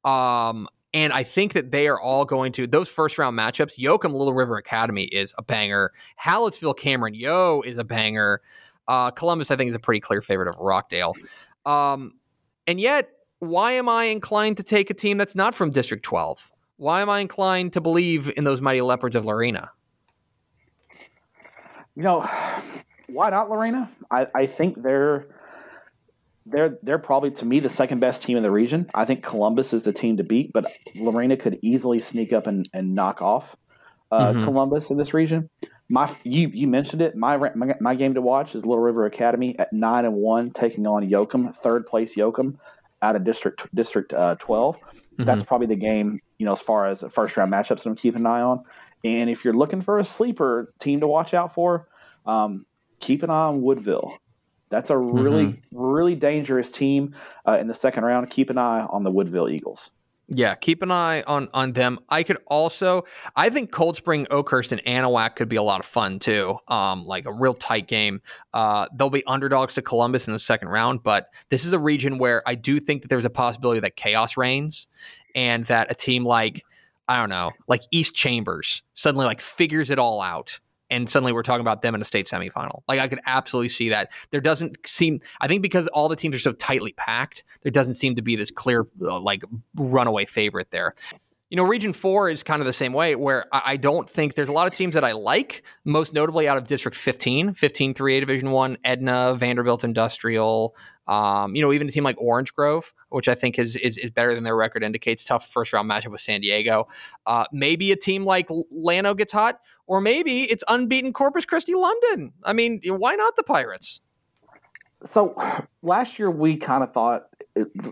Um, 0.03 0.68
and 0.96 1.14
I 1.14 1.22
think 1.22 1.54
that 1.54 1.70
they 1.70 1.88
are 1.88 2.00
all 2.00 2.26
going 2.26 2.52
to 2.54 2.66
those 2.66 2.89
first 2.89 3.20
round 3.20 3.38
matchups. 3.38 3.78
Yoakum 3.78 4.14
Little 4.14 4.34
River 4.34 4.58
Academy 4.58 5.04
is 5.04 5.32
a 5.38 5.43
banger. 5.43 5.93
Hallettsville 6.20 6.76
Cameron 6.76 7.14
Yoe 7.14 7.64
is 7.64 7.78
a 7.78 7.84
banger. 7.84 8.41
Uh, 8.88 9.12
Columbus, 9.12 9.52
I 9.52 9.56
think, 9.56 9.70
is 9.70 9.76
a 9.76 9.80
pretty 9.80 10.00
clear 10.00 10.22
favorite 10.24 10.48
of 10.48 10.56
Rockdale. 10.60 11.14
Um, 11.68 12.14
and 12.66 12.80
yet, 12.80 13.10
why 13.39 13.74
am 13.74 13.88
I 13.88 14.06
inclined 14.06 14.58
to 14.58 14.64
take 14.64 14.89
a 14.89 14.93
team 14.96 15.18
that's 15.20 15.36
not 15.36 15.54
from 15.54 15.70
District 15.70 16.04
12? 16.04 16.52
why 16.78 17.02
am 17.02 17.10
I 17.10 17.20
inclined 17.20 17.74
to 17.74 17.82
believe 17.82 18.32
in 18.36 18.43
those 18.43 18.62
mighty 18.62 18.82
leopards 18.82 19.16
of 19.16 19.26
Lorena? 19.26 19.72
You 21.96 22.04
know, 22.04 22.30
why 23.08 23.30
not 23.30 23.50
Lorena? 23.50 23.89
I, 24.12 24.28
I 24.36 24.46
think 24.46 24.84
they're 24.84 25.28
they're 26.46 26.78
they're 26.84 27.00
probably 27.00 27.32
to 27.32 27.46
me 27.46 27.60
the 27.60 27.70
second 27.70 28.00
best 28.00 28.22
team 28.24 28.38
in 28.38 28.43
the 28.43 28.52
region. 28.52 28.89
I 28.93 29.06
think 29.06 29.24
Columbus 29.24 29.74
is 29.74 29.84
the 29.84 29.93
team 29.93 30.18
to 30.18 30.24
beat, 30.24 30.54
but 30.54 30.72
Lorena 30.96 31.38
could 31.38 31.60
easily 31.62 32.00
sneak 32.00 32.34
up 32.34 32.48
and, 32.48 32.68
and 32.74 32.93
knock 32.93 33.22
off 33.22 33.56
uh, 34.12 34.34
mm-hmm. 34.34 34.43
Columbus 34.43 34.91
in 34.91 34.98
this 34.98 35.14
region. 35.14 35.50
My 35.89 36.14
you 36.24 36.50
you 36.50 36.68
mentioned 36.68 37.02
it. 37.02 37.16
My, 37.16 37.38
my, 37.38 37.76
my 37.80 37.96
game 37.96 38.14
to 38.16 38.22
watch 38.22 38.56
is 38.56 38.66
Little 38.66 38.84
River 38.84 39.06
Academy 39.06 39.58
at 39.60 39.72
nine 39.72 40.06
and 40.06 40.16
one, 40.16 40.52
taking 40.52 40.88
on 40.88 41.08
Yoakum, 41.08 41.56
third 41.56 41.86
place 41.86 42.16
Yoakum 42.16 42.58
out 43.02 43.16
of 43.16 43.24
District 43.24 43.68
District 43.76 44.14
uh, 44.14 44.36
12. 44.36 44.78
Mm-hmm. 44.78 45.24
That's 45.24 45.43
probably 45.43 45.68
the 45.68 45.76
game, 45.76 46.20
you 46.38 46.46
know, 46.46 46.54
as 46.54 46.62
far 46.62 46.88
as 46.88 47.04
first 47.12 47.38
round 47.38 47.52
matchups, 47.52 47.86
I'm 47.86 47.96
keeping 47.96 48.22
an 48.22 48.28
eye 48.28 48.41
on. 48.41 48.64
And 49.04 49.30
if 49.30 49.46
you're 49.46 49.54
looking 49.54 49.82
for 49.82 50.00
a 50.00 50.06
sleeper 50.06 50.74
team 50.80 51.00
to 51.02 51.08
watch 51.08 51.34
out 51.34 51.54
for, 51.54 51.88
um, 52.26 52.66
keep 53.00 53.22
an 53.22 53.30
eye 53.30 53.46
on 53.46 53.62
Woodville. 53.62 54.18
That's 54.70 54.89
a 54.89 54.97
really, 54.97 55.45
mm-hmm. 55.45 55.78
really 55.78 56.16
dangerous 56.16 56.70
team 56.70 57.16
uh, 57.47 57.57
in 57.59 57.68
the 57.68 57.74
second 57.74 58.03
round. 58.03 58.30
Keep 58.30 58.49
an 58.49 58.57
eye 58.57 58.86
on 58.89 59.03
the 59.03 59.11
Woodville 59.11 59.49
Eagles. 59.49 59.91
Yeah, 60.28 60.55
keep 60.55 60.82
an 60.82 60.89
eye 60.89 61.22
on 61.28 61.49
on 61.53 61.74
them. 61.74 61.99
I 62.09 62.24
could 62.24 62.39
also, 62.47 63.05
I 63.36 63.51
think 63.51 63.72
Cold 63.72 63.95
Spring, 63.95 64.26
Oakhurst, 64.32 64.72
and 64.72 64.84
Anahuac 64.84 65.36
could 65.36 65.49
be 65.49 65.55
a 65.55 65.61
lot 65.61 65.80
of 65.80 65.86
fun 65.86 66.18
too. 66.18 66.57
Um, 66.68 67.05
like 67.05 67.28
a 67.28 67.32
real 67.32 67.53
tight 67.53 67.88
game. 67.88 68.22
Uh, 68.51 68.88
they'll 68.95 69.11
be 69.11 69.24
underdogs 69.28 69.76
to 69.76 69.84
Columbus 69.84 70.26
in 70.26 70.34
the 70.34 70.39
second 70.39 70.70
round, 70.70 71.03
but 71.03 71.28
this 71.49 71.63
is 71.63 71.74
a 71.74 71.80
region 71.80 72.18
where 72.18 72.41
I 72.47 72.55
do 72.55 72.80
think 72.80 73.03
that 73.03 73.09
there's 73.09 73.26
a 73.26 73.30
possibility 73.30 73.82
that 73.82 73.97
chaos 73.97 74.36
reigns, 74.36 74.88
and 75.36 75.63
that 75.66 75.91
a 75.91 75.95
team 75.95 76.26
like 76.26 76.66
I 77.07 77.18
don't 77.18 77.30
know, 77.30 77.51
like 77.68 77.84
East 77.91 78.16
Chambers 78.16 78.82
suddenly 78.95 79.28
like 79.28 79.41
figures 79.41 79.91
it 79.91 79.99
all 79.99 80.22
out 80.22 80.59
and 80.90 81.10
suddenly 81.10 81.34
we're 81.34 81.44
talking 81.44 81.62
about 81.62 81.82
them 81.82 81.96
in 81.96 82.02
a 82.02 82.06
state 82.06 82.28
semifinal. 82.28 82.82
Like 82.88 83.00
I 83.00 83.08
could 83.08 83.20
absolutely 83.26 83.70
see 83.70 83.90
that. 83.90 84.12
There 84.32 84.42
doesn't 84.42 84.78
seem, 84.88 85.20
I 85.42 85.48
think, 85.48 85.62
because 85.62 85.88
all 85.88 86.10
the 86.10 86.16
teams 86.16 86.36
are 86.36 86.40
so 86.40 86.52
tightly 86.52 86.94
packed, 86.94 87.44
there 87.62 87.72
doesn't 87.72 87.96
seem 87.96 88.16
to 88.16 88.22
be 88.22 88.36
this 88.36 88.52
clear 88.52 88.86
uh, 89.02 89.20
like 89.20 89.44
runaway 89.76 90.26
favorite 90.26 90.72
there. 90.72 90.96
You 91.50 91.58
know, 91.58 91.64
Region 91.64 91.94
Four 91.94 92.30
is 92.30 92.42
kind 92.42 92.60
of 92.60 92.66
the 92.66 92.74
same 92.74 92.92
way, 92.92 93.16
where 93.16 93.46
I, 93.54 93.62
I 93.66 93.78
don't 93.78 94.10
think 94.10 94.34
there's 94.34 94.50
a 94.50 94.52
lot 94.52 94.68
of 94.68 94.74
teams 94.74 94.96
that 94.96 95.04
I 95.04 95.12
like. 95.12 95.64
Most 95.84 96.12
notably, 96.12 96.48
out 96.48 96.58
of 96.58 96.66
District 96.66 96.98
15, 96.98 97.54
15 97.54 97.94
3A 97.94 98.20
Division 98.20 98.52
One, 98.52 98.78
Edna, 98.84 99.36
Vanderbilt 99.36 99.84
Industrial. 99.84 100.76
Um, 101.08 101.56
you 101.56 101.62
know, 101.62 101.72
even 101.72 101.88
a 101.88 101.91
team 101.91 102.03
like 102.03 102.20
Orange 102.20 102.53
Grove, 102.53 102.93
which 103.10 103.28
I 103.28 103.36
think 103.36 103.60
is, 103.60 103.76
is, 103.76 103.97
is 103.97 104.12
better 104.12 104.34
than 104.34 104.43
their 104.43 104.56
record 104.56 104.84
indicates. 104.84 105.24
Tough 105.24 105.47
first 105.47 105.72
round 105.74 105.89
matchup 105.89 106.12
with 106.12 106.22
San 106.22 106.41
Diego. 106.41 106.88
Uh, 107.26 107.45
maybe 107.51 107.91
a 107.91 107.95
team 107.95 108.26
like 108.26 108.49
Llano 108.72 109.14
gets 109.14 109.32
hot, 109.32 109.60
or 109.88 110.01
maybe 110.01 110.43
it's 110.43 110.64
unbeaten 110.68 111.14
Corpus 111.14 111.45
Christi 111.45 111.76
London. 111.76 112.34
I 112.43 112.53
mean, 112.53 112.82
why 112.86 113.16
not 113.16 113.36
the 113.36 113.43
Pirates? 113.43 114.01
So 115.03 115.36
last 115.84 116.18
year 116.18 116.32
we 116.32 116.58
kind 116.58 116.84
of 116.84 116.91
thought 116.91 117.28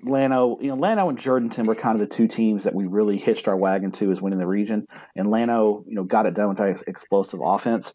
Llano, 0.03 0.57
you 0.59 0.69
know, 0.69 0.75
Llano 0.75 1.09
and 1.09 1.17
Jourdanton 1.17 1.67
were 1.67 1.75
kind 1.75 1.95
of 1.95 1.99
the 1.99 2.13
two 2.13 2.27
teams 2.27 2.63
that 2.63 2.73
we 2.73 2.87
really 2.87 3.17
hitched 3.17 3.47
our 3.47 3.55
wagon 3.55 3.91
to 3.91 4.11
as 4.11 4.21
winning 4.21 4.39
the 4.39 4.47
region, 4.47 4.87
and 5.15 5.29
Llano, 5.29 5.83
you 5.87 5.95
know, 5.95 6.03
got 6.03 6.25
it 6.25 6.33
done 6.33 6.49
with 6.49 6.57
that 6.57 6.83
explosive 6.87 7.39
offense. 7.43 7.93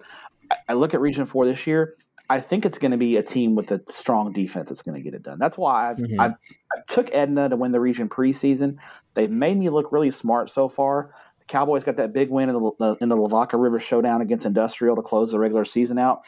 I, 0.51 0.57
I 0.69 0.73
look 0.75 0.95
at 0.95 1.01
Region 1.01 1.27
Four 1.27 1.45
this 1.47 1.67
year. 1.67 1.97
I 2.31 2.41
think 2.41 2.67
it's 2.67 2.79
going 2.79 2.91
to 2.91 2.99
be 2.99 3.17
a 3.17 3.23
team 3.23 3.55
with 3.55 3.71
a 3.71 3.81
strong 3.89 4.33
defense 4.33 4.69
that's 4.69 4.83
going 4.83 4.97
to 4.97 5.01
get 5.03 5.15
it 5.15 5.23
done. 5.23 5.39
That's 5.39 5.57
why 5.57 5.91
I've, 5.91 5.97
mm-hmm. 5.97 6.21
I've, 6.21 6.33
i 6.33 6.81
took 6.87 7.09
Edna 7.13 7.49
to 7.49 7.57
win 7.57 7.73
the 7.73 7.81
region 7.81 8.09
preseason. 8.09 8.77
They've 9.15 9.31
made 9.31 9.57
me 9.57 9.71
look 9.71 9.93
really 9.93 10.11
smart 10.11 10.51
so 10.51 10.69
far. 10.69 11.11
The 11.39 11.47
Cowboys 11.47 11.85
got 11.85 11.97
that 11.97 12.13
big 12.13 12.29
win 12.29 12.51
in 12.51 12.55
the, 12.55 12.97
in 13.01 13.09
the 13.09 13.17
Lavaca 13.17 13.57
River 13.57 13.81
Showdown 13.81 14.21
against 14.21 14.45
Industrial 14.45 14.95
to 14.95 15.03
close 15.03 15.31
the 15.33 15.39
regular 15.39 15.65
season 15.65 15.99
out. 15.99 16.23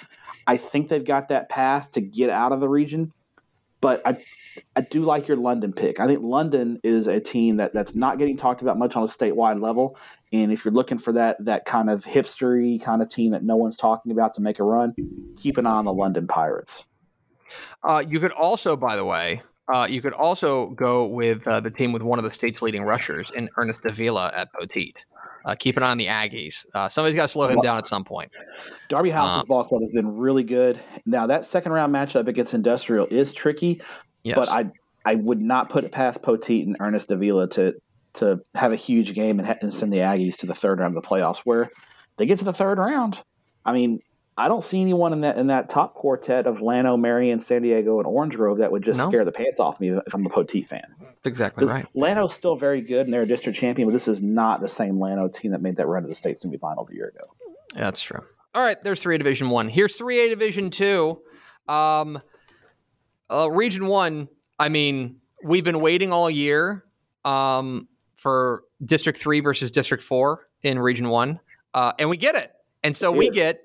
I 0.47 0.57
think 0.57 0.89
they've 0.89 1.05
got 1.05 1.29
that 1.29 1.51
path 1.51 1.91
to 1.93 2.01
get 2.01 2.31
out 2.31 2.53
of 2.53 2.61
the 2.61 2.69
region. 2.69 3.13
But 3.81 4.03
I, 4.07 4.19
I 4.77 4.83
do 4.83 5.05
like 5.05 5.27
your 5.27 5.39
London 5.39 5.73
pick. 5.73 6.01
I 6.01 6.07
think 6.07 6.21
London 6.23 6.81
is 6.83 7.07
a 7.07 7.19
team 7.19 7.57
that, 7.57 7.73
that's 7.73 7.95
not 7.95 8.19
getting 8.19 8.37
talked 8.37 8.61
about 8.61 8.79
much 8.79 8.95
on 8.95 9.03
a 9.03 9.07
statewide 9.07 9.63
level. 9.63 9.97
And 10.33 10.53
if 10.53 10.65
you're 10.65 10.75
looking 10.75 10.99
for 10.99 11.13
that 11.13 11.45
that 11.45 11.65
kind 11.65 11.91
of 11.91 12.05
hipstery 12.05 12.81
kind 12.81 13.03
of 13.03 13.09
team 13.09 13.33
that 13.33 13.43
no 13.43 13.57
one's 13.57 13.77
talking 13.77 14.13
about 14.13 14.35
to 14.35 14.41
make 14.41 14.59
a 14.59 14.65
run, 14.65 14.95
keep 15.37 15.59
an 15.59 15.67
eye 15.67 15.73
on 15.73 15.85
the 15.85 15.93
London 15.93 16.27
Pirates. 16.27 16.85
Uh, 17.83 18.03
you 18.07 18.21
could 18.21 18.33
also, 18.33 18.77
by 18.77 18.95
the 18.95 19.05
way, 19.05 19.43
uh, 19.73 19.87
you 19.89 20.01
could 20.03 20.13
also 20.13 20.71
go 20.71 21.07
with 21.07 21.47
uh, 21.47 21.61
the 21.61 21.71
team 21.71 21.93
with 21.93 22.03
one 22.03 22.19
of 22.19 22.25
the 22.25 22.33
state's 22.33 22.63
leading 22.63 22.85
rushers 22.85 23.31
in 23.31 23.49
Ernest 23.57 23.83
Davila 23.83 24.33
at 24.35 24.53
Poteet. 24.53 25.05
Uh, 25.45 25.55
keep 25.55 25.77
an 25.77 25.83
eye 25.83 25.91
on 25.91 25.99
the 25.99 26.07
Aggies. 26.07 26.67
Uh, 26.75 26.89
somebody's 26.89 27.17
got 27.17 27.23
to 27.23 27.29
slow 27.29 27.49
him 27.49 27.61
down 27.61 27.79
at 27.79 27.89
some 27.89 28.05
point. 28.05 28.31
Darby 28.89 29.11
House's 29.11 29.43
um, 29.43 29.49
ball 29.49 29.65
club 29.65 29.81
has 29.81 29.91
been 29.91 30.17
really 30.17 30.43
good. 30.43 30.81
Now 31.07 31.27
that 31.29 31.45
second 31.45 31.73
round 31.73 31.95
matchup 31.95 32.29
against 32.29 32.53
Industrial 32.53 33.07
is 33.07 33.33
tricky, 33.33 33.81
yes. 34.23 34.37
but 34.37 34.49
I 34.49 34.71
I 35.05 35.15
would 35.15 35.41
not 35.41 35.71
put 35.71 35.85
it 35.85 35.93
past 35.93 36.23
Poteet 36.23 36.67
and 36.67 36.77
Ernest 36.79 37.09
Davila 37.09 37.49
to 37.51 37.75
to 38.21 38.41
have 38.55 38.73
a 38.73 38.77
huge 38.77 39.13
game 39.15 39.39
and, 39.41 39.57
and 39.61 39.73
send 39.73 39.93
the 39.93 39.99
Aggies 39.99 40.37
to 40.39 40.47
the 40.47 40.55
third 40.55 40.79
round 40.79 40.97
of 40.97 41.03
the 41.03 41.07
playoffs, 41.09 41.39
where 41.45 41.69
they 42.17 42.25
get 42.27 42.39
to 42.39 42.45
the 42.45 42.53
third 42.53 42.79
round. 42.79 43.19
I 43.65 43.73
mean, 43.73 44.01
I 44.39 44.49
don't 44.49 44.65
see 44.65 44.81
anyone 44.81 45.13
in 45.13 45.21
that 45.21 45.37
in 45.37 45.49
that 45.49 45.69
top 45.69 45.93
quartet 45.95 46.47
of 46.47 46.63
Llano, 46.63 46.97
Marion, 46.97 47.41
San 47.41 47.61
Diego, 47.61 47.99
and 47.99 48.07
Orange 48.07 48.37
Grove 48.37 48.59
that 48.59 48.73
would 48.73 48.83
just 48.83 48.97
No. 48.99 49.09
scare 49.09 49.25
the 49.25 49.33
pants 49.33 49.61
off 49.61 49.79
me 49.81 49.91
if 49.91 50.15
I'm 50.15 50.25
a 50.25 50.31
Poteet 50.31 50.67
fan. 50.67 50.83
That's 51.01 51.27
exactly 51.27 51.67
right. 51.67 51.87
Llano's 51.95 52.33
still 52.33 52.57
very 52.57 52.81
good 52.81 53.05
and 53.07 53.13
they're 53.13 53.23
a 53.23 53.27
district 53.27 53.59
champion, 53.59 53.89
but 53.89 53.93
this 53.93 54.09
is 54.09 54.23
not 54.23 54.63
the 54.63 54.69
same 54.69 54.99
Llano 54.99 55.29
team 55.29 55.51
that 55.51 55.61
made 55.61 55.77
that 55.77 55.87
run 55.89 56.03
to 56.05 56.09
the 56.09 56.15
state 56.15 56.37
semifinals 56.37 56.91
a 56.91 56.95
year 56.95 57.09
ago. 57.09 57.27
That's 57.75 58.01
true. 58.01 58.23
All 58.55 58.63
right, 58.65 58.83
there's 58.83 59.03
three 59.03 59.17
A 59.17 59.19
Division 59.19 59.51
One. 59.51 59.69
Here's 59.69 59.95
three 59.95 60.25
A 60.25 60.29
Division 60.31 60.71
Two. 60.71 61.21
Um, 61.69 62.19
uh, 63.31 63.51
Region 63.51 63.87
One. 63.87 64.29
I 64.59 64.71
mean, 64.71 65.21
we've 65.45 65.65
been 65.65 65.81
waiting 65.81 66.13
all 66.13 66.31
year 66.31 66.85
um, 67.27 67.89
for 68.21 68.65
District 68.85 69.19
Three 69.19 69.41
versus 69.41 69.71
District 69.71 70.03
Four 70.03 70.47
in 70.63 70.79
Region 70.79 71.09
One, 71.09 71.41
uh, 71.73 71.93
and 71.99 72.11
we 72.11 72.19
get 72.19 72.35
it. 72.35 72.53
And 72.85 72.95
so 72.97 73.11
we 73.11 73.31
get 73.31 73.63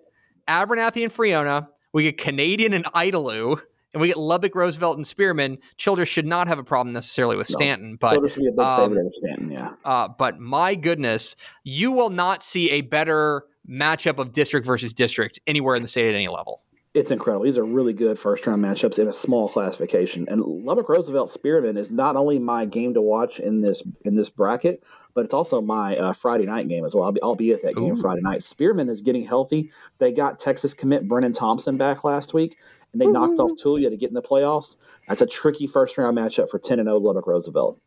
Abernathy 0.47 1.03
and 1.03 1.11
Friona, 1.11 1.69
We 1.93 2.03
get 2.03 2.17
Canadian 2.17 2.73
and 2.73 2.85
Idalou. 2.85 3.59
And 3.93 4.01
we 4.01 4.09
get 4.09 4.17
Lubbock, 4.17 4.55
Roosevelt, 4.55 4.97
and 4.97 5.07
Spearman. 5.07 5.57
Childress 5.77 6.09
should 6.09 6.25
not 6.25 6.49
have 6.49 6.59
a 6.59 6.65
problem 6.65 6.91
necessarily 6.93 7.37
with 7.37 7.49
No. 7.49 7.55
Stanton, 7.55 7.95
but 7.95 8.15
so 8.15 8.19
this 8.19 8.35
would 8.35 8.43
be 8.43 8.47
a 8.49 8.51
big 8.51 8.59
um, 8.59 9.09
Stanton, 9.09 9.51
yeah. 9.51 9.71
uh, 9.85 10.09
but 10.09 10.37
my 10.37 10.75
goodness, 10.75 11.37
you 11.63 11.93
will 11.93 12.09
not 12.09 12.43
see 12.43 12.71
a 12.71 12.81
better 12.81 13.45
matchup 13.65 14.19
of 14.19 14.33
district 14.33 14.65
versus 14.65 14.91
district 14.91 15.39
anywhere 15.47 15.77
in 15.77 15.81
the 15.81 15.87
state 15.87 16.09
at 16.09 16.13
any 16.13 16.27
level. 16.27 16.64
It's 16.95 17.11
incredible. 17.11 17.43
These 17.43 17.57
are 17.57 17.65
really 17.65 17.91
good 17.91 18.17
first 18.17 18.47
round 18.47 18.63
matchups 18.63 18.99
in 18.99 19.09
a 19.09 19.13
small 19.13 19.49
classification. 19.49 20.25
And 20.29 20.41
Lubbock 20.41 20.87
Roosevelt 20.87 21.29
Spearman 21.29 21.75
is 21.75 21.91
not 21.91 22.15
only 22.15 22.39
my 22.39 22.63
game 22.63 22.93
to 22.93 23.01
watch 23.01 23.41
in 23.41 23.59
this 23.59 23.83
in 24.05 24.15
this 24.15 24.29
bracket, 24.29 24.81
but 25.13 25.25
it's 25.25 25.33
also 25.33 25.59
my 25.59 25.97
uh, 25.97 26.13
Friday 26.13 26.45
night 26.45 26.69
game 26.69 26.85
as 26.85 26.95
well. 26.95 27.03
I'll 27.03 27.11
be, 27.11 27.21
I'll 27.21 27.35
be 27.35 27.51
at 27.51 27.61
that 27.63 27.75
game 27.75 27.97
Friday 27.97 28.21
night. 28.21 28.45
Spearman 28.45 28.87
is 28.87 29.01
getting 29.01 29.25
healthy. 29.25 29.73
They 29.97 30.13
got 30.13 30.39
Texas 30.39 30.73
commit 30.73 31.05
Brenen 31.05 31.35
Thompson 31.35 31.75
back 31.75 32.05
last 32.05 32.33
week, 32.33 32.55
and 32.93 33.01
they 33.01 33.07
knocked 33.07 33.39
off 33.39 33.51
Tulia 33.61 33.89
to 33.89 33.97
get 33.97 34.07
in 34.07 34.15
the 34.15 34.21
playoffs. 34.21 34.77
That's 35.09 35.19
a 35.19 35.27
tricky 35.27 35.67
first 35.67 35.97
round 35.97 36.17
matchup 36.17 36.49
for 36.49 36.59
10 36.59 36.79
and 36.79 36.87
0 36.87 36.99
Lubbock 36.99 37.27
Roosevelt. 37.27 37.77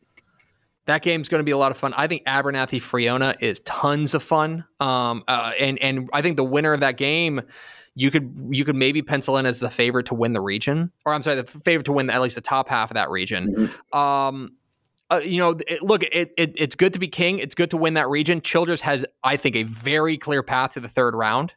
That 0.85 1.01
game's 1.01 1.31
going 1.31 1.41
to 1.41 1.45
be 1.45 1.51
a 1.51 1.59
lot 1.59 1.71
of 1.71 1.79
fun. 1.79 1.95
I 1.97 2.09
think 2.09 2.25
Abernathy 2.25 2.81
Friona 2.81 3.35
is 3.41 3.61
tons 3.61 4.13
of 4.13 4.23
fun. 4.23 4.67
Um, 4.81 5.25
uh, 5.29 5.53
and 5.59 5.79
and 5.79 6.11
I 6.13 6.21
think 6.21 6.37
the 6.37 6.45
winner 6.45 6.75
of 6.75 6.81
that 6.81 6.99
game, 6.99 7.41
you 7.99 8.13
could 8.13 8.33
you 8.51 8.65
could 8.65 8.77
maybe 8.77 9.03
pencil 9.03 9.37
in 9.39 9.45
as 9.45 9.59
the 9.59 9.69
favorite 9.69 10.07
to 10.07 10.15
win 10.15 10.33
the 10.33 10.41
region, 10.41 10.93
or 11.05 11.13
I'm 11.13 11.23
sorry, 11.23 11.35
the 11.35 11.45
favorite 11.45 11.87
to 11.87 11.93
win 11.93 12.09
at 12.11 12.23
least 12.23 12.37
the 12.37 12.41
top 12.41 12.69
half 12.69 12.93
of 12.93 12.95
that 12.95 13.11
region. 13.11 13.71
Um, 13.93 14.53
uh, 15.11 15.17
you 15.17 15.39
know, 15.39 15.59
it, 15.67 15.83
look, 15.83 16.05
it, 16.05 16.33
it 16.37 16.53
it's 16.55 16.77
good 16.77 16.93
to 16.93 17.01
be 17.01 17.09
king. 17.09 17.41
It's 17.41 17.57
good 17.57 17.71
to 17.71 17.77
win 17.77 17.95
that 17.95 18.09
region. 18.09 18.41
Childress 18.41 18.83
has, 18.83 19.05
I 19.25 19.37
think, 19.37 19.57
a 19.57 19.65
very 19.65 20.17
clear 20.17 20.45
path 20.45 20.75
to 20.75 20.81
the 20.81 20.89
third 20.89 21.17
round. 21.17 21.55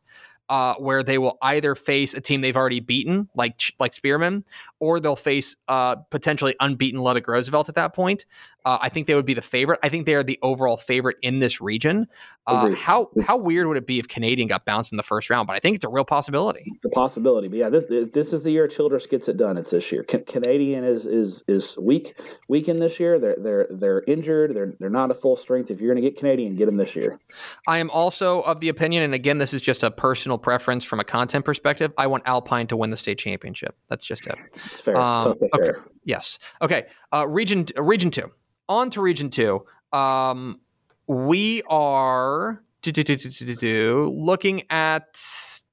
Uh, 0.50 0.74
where 0.80 1.02
they 1.02 1.18
will 1.18 1.38
either 1.44 1.76
face 1.76 2.14
a 2.14 2.20
team 2.20 2.42
they've 2.42 2.58
already 2.58 2.82
beaten, 2.82 3.30
like 3.36 3.62
like 3.80 3.94
Spearman, 3.94 4.44
or 4.82 5.00
they'll 5.00 5.16
face 5.16 5.56
uh, 5.68 5.96
potentially 5.96 6.56
unbeaten 6.60 7.00
Lubbock 7.00 7.28
Roosevelt 7.28 7.70
at 7.70 7.76
that 7.76 7.94
point. 7.94 8.26
Uh, 8.66 8.78
I 8.82 8.90
think 8.90 9.08
they 9.08 9.16
would 9.16 9.26
be 9.26 9.34
the 9.34 9.42
favorite. 9.42 9.80
I 9.82 9.90
think 9.90 10.06
they 10.06 10.16
are 10.16 10.24
the 10.24 10.38
overall 10.42 10.78
favorite 10.78 11.18
in 11.22 11.40
this 11.40 11.62
region. 11.62 12.08
Uh, 12.48 12.72
how 12.72 13.10
how 13.24 13.38
weird 13.38 13.68
would 13.68 13.78
it 13.78 13.86
be 13.86 14.00
if 14.00 14.08
Canadian 14.08 14.48
got 14.48 14.66
bounced 14.66 14.92
in 14.92 14.98
the 14.98 15.04
first 15.04 15.30
round? 15.30 15.48
But 15.48 15.56
I 15.56 15.60
think 15.60 15.76
it's 15.76 15.86
a 15.86 15.90
real 15.90 16.04
possibility. 16.04 16.64
It's 16.66 16.86
a 16.86 16.90
possibility, 16.90 17.48
but 17.48 17.58
yeah, 17.58 17.70
this 17.70 17.86
this 18.14 18.34
is 18.34 18.42
the 18.42 18.52
year 18.52 18.68
Childress 18.68 19.06
gets 19.06 19.28
it 19.28 19.38
done. 19.38 19.58
It's 19.58 19.70
this 19.70 19.92
year. 19.92 20.04
Ca- 20.04 20.24
Canadian 20.28 20.84
is 20.84 21.06
is 21.06 21.44
is 21.48 21.78
weak 21.78 22.20
weak 22.50 22.68
in 22.68 22.78
this 22.78 23.00
year. 23.00 23.20
They're 23.20 23.38
they're 23.40 23.68
they're 23.72 24.04
injured. 24.08 24.56
They're 24.56 24.74
they're 24.80 24.90
not 24.90 25.12
at 25.12 25.22
full 25.22 25.36
strength. 25.36 25.72
If 25.72 25.80
you're 25.80 25.94
going 25.94 26.04
to 26.04 26.10
get 26.10 26.18
Canadian, 26.18 26.56
get 26.56 26.66
them 26.66 26.78
this 26.78 26.96
year. 26.96 27.20
I 27.68 27.78
am 27.78 27.90
also 27.92 28.42
of 28.42 28.60
the 28.60 28.70
opinion, 28.70 29.04
and 29.04 29.14
again, 29.14 29.38
this 29.38 29.54
is 29.54 29.62
just 29.62 29.84
a 29.84 29.92
personal 29.92 30.38
preference 30.38 30.84
from 30.84 31.00
a 31.00 31.04
content 31.04 31.46
perspective. 31.46 31.94
I 31.98 32.08
want 32.08 32.24
Alpine 32.26 32.68
to 32.68 32.78
win 32.78 32.90
the 32.90 32.98
state 32.98 33.20
championship. 33.20 33.76
That's 33.88 34.06
just 34.06 34.28
it. 34.28 34.38
It's 34.72 34.80
fair. 34.80 34.98
Um, 34.98 35.38
but 35.40 35.54
okay. 35.54 35.66
fair. 35.72 35.86
Yes. 36.04 36.40
Okay. 36.62 36.86
Uh, 37.14 37.28
region 37.28 37.66
uh, 37.78 37.84
region 37.84 38.12
two. 38.12 38.32
On 38.70 38.90
to 38.92 39.02
region 39.02 39.30
two. 39.30 39.66
Um, 39.94 40.60
we 41.08 41.62
are 41.70 42.64
do, 42.82 42.92
do, 42.92 43.04
do, 43.04 44.10
looking 44.16 44.64
at. 44.70 45.20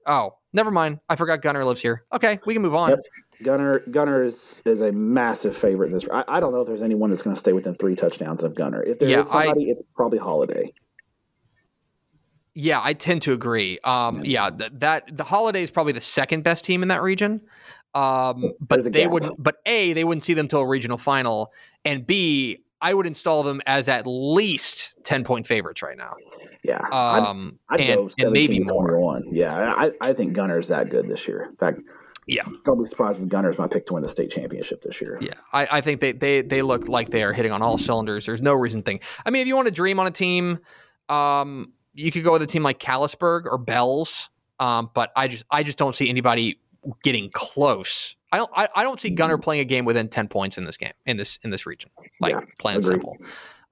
Oh, 0.07 0.35
never 0.53 0.71
mind. 0.71 1.01
I 1.09 1.17
forgot 1.17 1.43
Gunter 1.43 1.65
lives 1.65 1.81
here. 1.81 2.05
Okay, 2.13 2.41
we 2.45 2.55
can 2.55 2.63
move 2.63 2.75
on. 2.75 2.91
Yep. 2.91 2.99
Gunter 3.45 3.85
Gunter 3.91 4.25
is, 4.25 4.63
is 4.65 4.81
a 4.81 4.91
massive 4.91 5.57
favorite 5.57 5.89
in 5.89 5.93
this. 5.93 6.07
I, 6.13 6.25
I 6.27 6.41
don't 6.41 6.53
know 6.53 6.61
if 6.61 6.67
there's 6.67 6.83
anyone 6.83 7.11
that's 7.11 7.23
going 7.23 7.37
to 7.37 7.41
stay 7.41 7.53
within 7.53 7.75
three 7.77 7.95
touchdowns 7.95 8.43
of 8.43 8.55
Gunter. 8.55 8.83
If 8.83 8.99
there 8.99 9.09
is 9.09 9.13
Yeah, 9.13 9.21
I- 9.21 9.47
somebody, 9.47 9.71
it's 9.71 9.83
probably 9.95 10.19
Holliday. 10.19 10.73
Yeah, 12.55 12.81
I 12.83 12.93
tend 12.93 13.23
to 13.23 13.33
agree. 13.33 13.79
Um, 13.85 14.25
yeah, 14.25 14.51
th- 14.51 14.73
that 14.75 15.17
the 15.17 15.23
Holliday 15.23 15.63
is 15.63 15.71
probably 15.71 15.93
the 15.93 16.01
second 16.01 16.43
best 16.43 16.65
team 16.65 16.83
in 16.83 16.89
that 16.89 17.03
region. 17.03 17.41
Um, 17.95 18.53
but 18.61 18.93
they 18.93 19.07
wouldn't. 19.07 19.43
But 19.43 19.57
a, 19.67 19.93
they 19.93 20.05
wouldn't 20.05 20.23
see 20.25 20.35
them 20.35 20.49
till 20.49 20.61
a 20.61 20.67
regional 20.67 20.99
final, 20.99 21.53
and 21.85 22.07
b, 22.07 22.59
I 22.81 22.95
would 22.95 23.07
install 23.07 23.43
them 23.43 23.61
as 23.67 23.89
at 23.89 24.07
least 24.07 24.97
ten 25.05 25.25
point 25.25 25.47
favorites 25.47 25.83
right 25.83 25.97
now. 25.97 26.15
Yeah, 26.63 26.81
I'd, 26.93 27.23
Um, 27.23 27.59
I'd 27.69 27.81
and, 27.81 27.97
go 27.97 28.11
and 28.25 28.33
maybe 28.33 28.61
more. 28.61 28.89
21. 28.89 29.25
Yeah, 29.31 29.55
I, 29.77 29.91
I 30.01 30.13
think 30.13 30.35
Gunter's 30.35 30.69
that 30.69 30.91
good 30.91 31.09
this 31.09 31.27
year. 31.27 31.45
In 31.51 31.57
fact, 31.57 31.81
Yeah. 32.27 32.43
don't 32.65 32.79
be 32.79 32.87
surprised 32.87 33.21
if 33.23 33.29
Gunter's 33.29 33.59
my 33.59 33.67
pick 33.69 33.87
to 33.87 33.95
win 33.95 34.03
the 34.03 34.09
state 34.09 34.31
championship 34.31 34.83
this 34.83 35.01
year. 35.01 35.19
Yeah, 35.21 35.35
I, 35.53 35.69
I 35.79 35.81
think 35.81 36.01
they, 36.01 36.13
they 36.13 36.43
they 36.43 36.63
look 36.63 36.89
like 36.89 37.09
they 37.11 37.23
are 37.25 37.33
hitting 37.33 37.53
on 37.53 37.63
all 37.63 37.79
cylinders. 37.79 38.27
There's 38.27 38.43
no 38.43 38.53
reason 38.55 38.83
to 38.83 38.85
think. 38.85 39.03
I 39.25 39.31
mean, 39.31 39.43
if 39.43 39.49
you 39.49 39.57
want 39.57 39.67
to 39.67 39.75
dream 39.75 39.99
on 39.99 40.07
a 40.07 40.11
team, 40.13 40.59
um, 41.09 41.73
you 41.95 42.13
could 42.13 42.23
go 42.23 42.33
with 42.33 42.43
a 42.43 42.47
team 42.47 42.63
like 42.63 42.79
Callisburg 42.79 43.47
or 43.47 43.57
Bells. 43.59 44.31
Um, 44.61 44.91
but 44.93 45.11
I 45.17 45.29
just 45.29 45.45
I 45.51 45.63
just 45.63 45.79
don't 45.79 45.95
see 45.95 46.09
anybody 46.09 46.61
getting 47.03 47.31
close. 47.33 48.17
I 48.31 48.37
don't 48.39 48.51
I, 48.55 48.69
I 48.77 48.83
don't 48.83 49.01
see 49.01 49.11
Gunter 49.11 49.39
playing 49.39 49.61
a 49.61 49.65
game 49.65 49.85
within 49.85 50.09
ten 50.09 50.29
points 50.29 50.59
in 50.59 50.65
this 50.65 50.77
game 50.77 50.93
in 51.07 51.17
this 51.17 51.39
in 51.43 51.51
this 51.51 51.67
region. 51.67 51.91
Like 52.21 52.35
Mm-hmm. 52.35 52.45
Yeah, 52.47 52.55
plain 52.59 52.75
and 52.77 52.85
simple. 52.85 53.17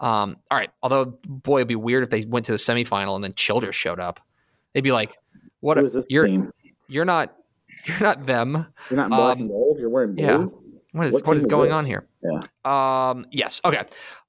Um, 0.01 0.37
all 0.51 0.59
right. 0.59 0.70
Although 0.83 1.19
boy, 1.27 1.59
it'd 1.59 1.69
be 1.69 1.77
weird 1.77 2.05
if 2.05 2.11
they 2.11 2.24
went 2.24 2.47
to 2.47 2.53
the 2.53 2.59
semifinal 2.59 3.15
and 3.15 3.24
then 3.24 3.35
Childress 3.35 3.77
showed 3.77 4.01
up. 4.01 4.20
They'd 4.73 4.83
be 4.83 4.93
like, 4.93 5.16
"What? 5.61 5.78
A- 5.78 5.83
this 5.83 6.07
you're 6.11 6.27
team? 6.27 6.51
you're 6.89 7.05
not 7.05 7.35
you're 7.85 8.01
not 8.01 8.27
them." 8.27 8.66
You're 8.91 8.97
not 8.97 9.09
black 9.09 9.37
um, 9.37 9.41
and 9.43 9.51
gold. 9.51 9.78
You're 9.78 9.89
wearing 9.89 10.15
blue. 10.15 10.24
yeah. 10.24 10.47
What 10.93 11.07
is 11.09 11.12
What 11.12 11.27
what 11.27 11.37
is 11.37 11.47
going 11.47 11.73
on 11.73 11.85
here? 11.85 12.07
Yeah. 12.23 12.41
Um, 13.11 13.27
yes. 13.31 13.61
Okay. 13.65 13.83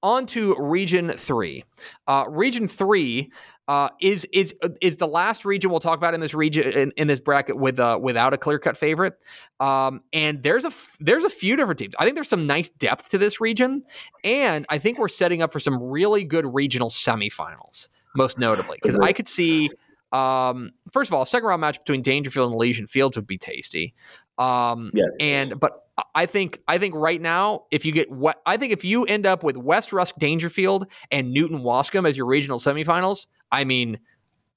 On 0.04 0.26
to 0.28 0.56
Region 0.60 1.12
Three. 1.12 1.64
Uh, 2.08 2.26
region 2.28 2.68
Three 2.68 3.32
uh, 3.68 3.90
is 4.00 4.26
is 4.32 4.56
is 4.82 4.98
the 4.98 5.08
last 5.08 5.44
region 5.44 5.70
we'll 5.70 5.80
talk 5.80 5.98
about 5.98 6.14
in 6.14 6.22
this 6.22 6.34
region 6.34 6.72
in, 6.72 6.92
in 6.96 7.08
this 7.08 7.20
bracket 7.20 7.58
with 7.58 7.80
uh, 7.80 8.00
without 8.02 8.34
a 8.34 8.38
clear 8.38 8.60
cut 8.60 8.78
favorite. 8.78 9.16
Um, 9.60 10.02
and 10.14 10.42
there's 10.42 10.64
a 10.64 10.68
f- 10.68 10.98
there's 11.00 11.24
a 11.24 11.30
few 11.30 11.56
different 11.58 11.80
teams. 11.80 11.94
I 12.00 12.06
think 12.06 12.16
there's 12.16 12.30
some 12.30 12.48
nice 12.48 12.70
depth 12.70 13.10
to 13.10 13.18
this 13.18 13.42
region, 13.42 13.84
and 14.24 14.66
I 14.70 14.78
think 14.78 14.98
we're 15.00 15.10
setting 15.10 15.42
up 15.42 15.52
for 15.52 15.60
some 15.60 15.82
really 15.82 16.24
good 16.24 16.54
regional 16.54 16.90
semifinals. 16.90 17.90
Most 18.16 18.40
notably, 18.40 18.80
because 18.82 18.98
I 18.98 19.14
could 19.14 19.28
see. 19.28 19.70
Um, 20.14 20.72
first 20.94 21.10
of 21.10 21.14
all, 21.14 21.24
a 21.24 21.28
second 21.28 21.48
round 21.48 21.60
match 21.60 21.80
between 21.80 22.02
Daingerfield 22.02 22.46
and 22.46 22.54
Elysian 22.54 22.88
Fields 22.88 23.18
would 23.18 23.28
be 23.28 23.38
tasty. 23.38 23.94
Um, 24.38 24.92
Yes. 24.94 25.18
and 25.20 25.60
but 25.60 25.84
I 26.16 26.26
think 26.26 26.62
I 26.68 26.78
think 26.78 26.96
right 26.96 27.20
now, 27.22 27.66
if 27.72 27.86
you 27.86 27.92
get 27.92 28.10
what 28.10 28.42
I 28.46 28.56
think 28.56 28.72
if 28.72 28.86
you 28.86 29.04
end 29.04 29.26
up 29.26 29.44
with 29.44 29.58
West 29.58 29.92
Rusk 29.92 30.16
Daingerfield 30.16 30.86
and 31.12 31.34
Newton 31.34 31.60
Waskom 31.60 32.08
as 32.08 32.16
your 32.16 32.26
regional 32.28 32.60
semifinals, 32.60 33.26
I 33.52 33.64
mean, 33.64 34.00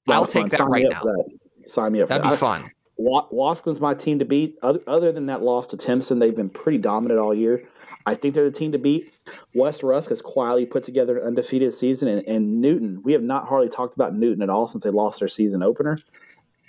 I'll 0.08 0.22
That's 0.22 0.34
fun. 0.34 0.42
take 0.44 0.50
that 0.52 0.58
Sign 0.58 0.70
right 0.70 0.86
now. 0.90 1.02
that. 1.02 1.38
Sign 1.66 1.92
me 1.92 2.02
up. 2.02 2.08
That'd 2.08 2.24
be 2.24 2.30
that. 2.30 2.38
fun. 2.38 2.70
Wa- 2.96 3.28
Waskom's 3.32 3.80
my 3.80 3.94
team 3.94 4.18
to 4.18 4.24
beat. 4.24 4.56
Other, 4.62 4.80
other 4.86 5.12
than 5.12 5.26
that 5.26 5.42
loss 5.42 5.66
to 5.68 5.76
Timpson, 5.76 6.18
they've 6.18 6.36
been 6.36 6.50
pretty 6.50 6.78
dominant 6.78 7.18
all 7.18 7.34
year. 7.34 7.62
I 8.06 8.14
think 8.14 8.34
they're 8.34 8.50
the 8.50 8.56
team 8.56 8.72
to 8.72 8.78
beat. 8.78 9.12
West 9.54 9.82
Rusk 9.82 10.10
has 10.10 10.20
quietly 10.20 10.66
put 10.66 10.84
together 10.84 11.18
an 11.18 11.28
undefeated 11.28 11.72
season, 11.72 12.08
and, 12.08 12.26
and 12.26 12.60
Newton. 12.60 13.00
We 13.02 13.12
have 13.12 13.22
not 13.22 13.48
hardly 13.48 13.68
talked 13.68 13.94
about 13.94 14.14
Newton 14.14 14.42
at 14.42 14.50
all 14.50 14.66
since 14.66 14.84
they 14.84 14.90
lost 14.90 15.18
their 15.20 15.28
season 15.28 15.62
opener. 15.62 15.96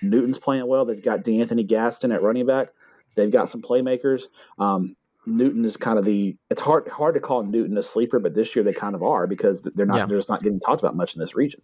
Newton's 0.02 0.38
playing 0.38 0.68
well. 0.68 0.86
They've 0.86 1.04
got 1.04 1.24
D'Anthony 1.24 1.64
Gaston 1.64 2.12
at 2.12 2.22
running 2.22 2.46
back. 2.46 2.70
They've 3.16 3.32
got 3.32 3.50
some 3.50 3.62
playmakers. 3.62 4.24
Um, 4.58 4.96
Newton 5.26 5.66
is 5.66 5.78
kind 5.78 6.00
of 6.00 6.06
the. 6.06 6.36
It's 6.50 6.62
hard 6.62 6.88
hard 6.88 7.14
to 7.16 7.20
call 7.20 7.44
Newton 7.44 7.78
a 7.78 7.84
sleeper, 7.84 8.20
but 8.20 8.34
this 8.34 8.56
year 8.56 8.64
they 8.64 8.74
kind 8.74 8.96
of 8.96 9.04
are 9.04 9.28
because 9.28 9.62
they're 9.62 9.86
not. 9.86 9.98
Yeah. 9.98 10.06
They're 10.06 10.18
just 10.18 10.30
not 10.30 10.42
getting 10.42 10.60
talked 10.60 10.82
about 10.82 10.96
much 10.96 11.14
in 11.14 11.20
this 11.20 11.36
region. 11.36 11.62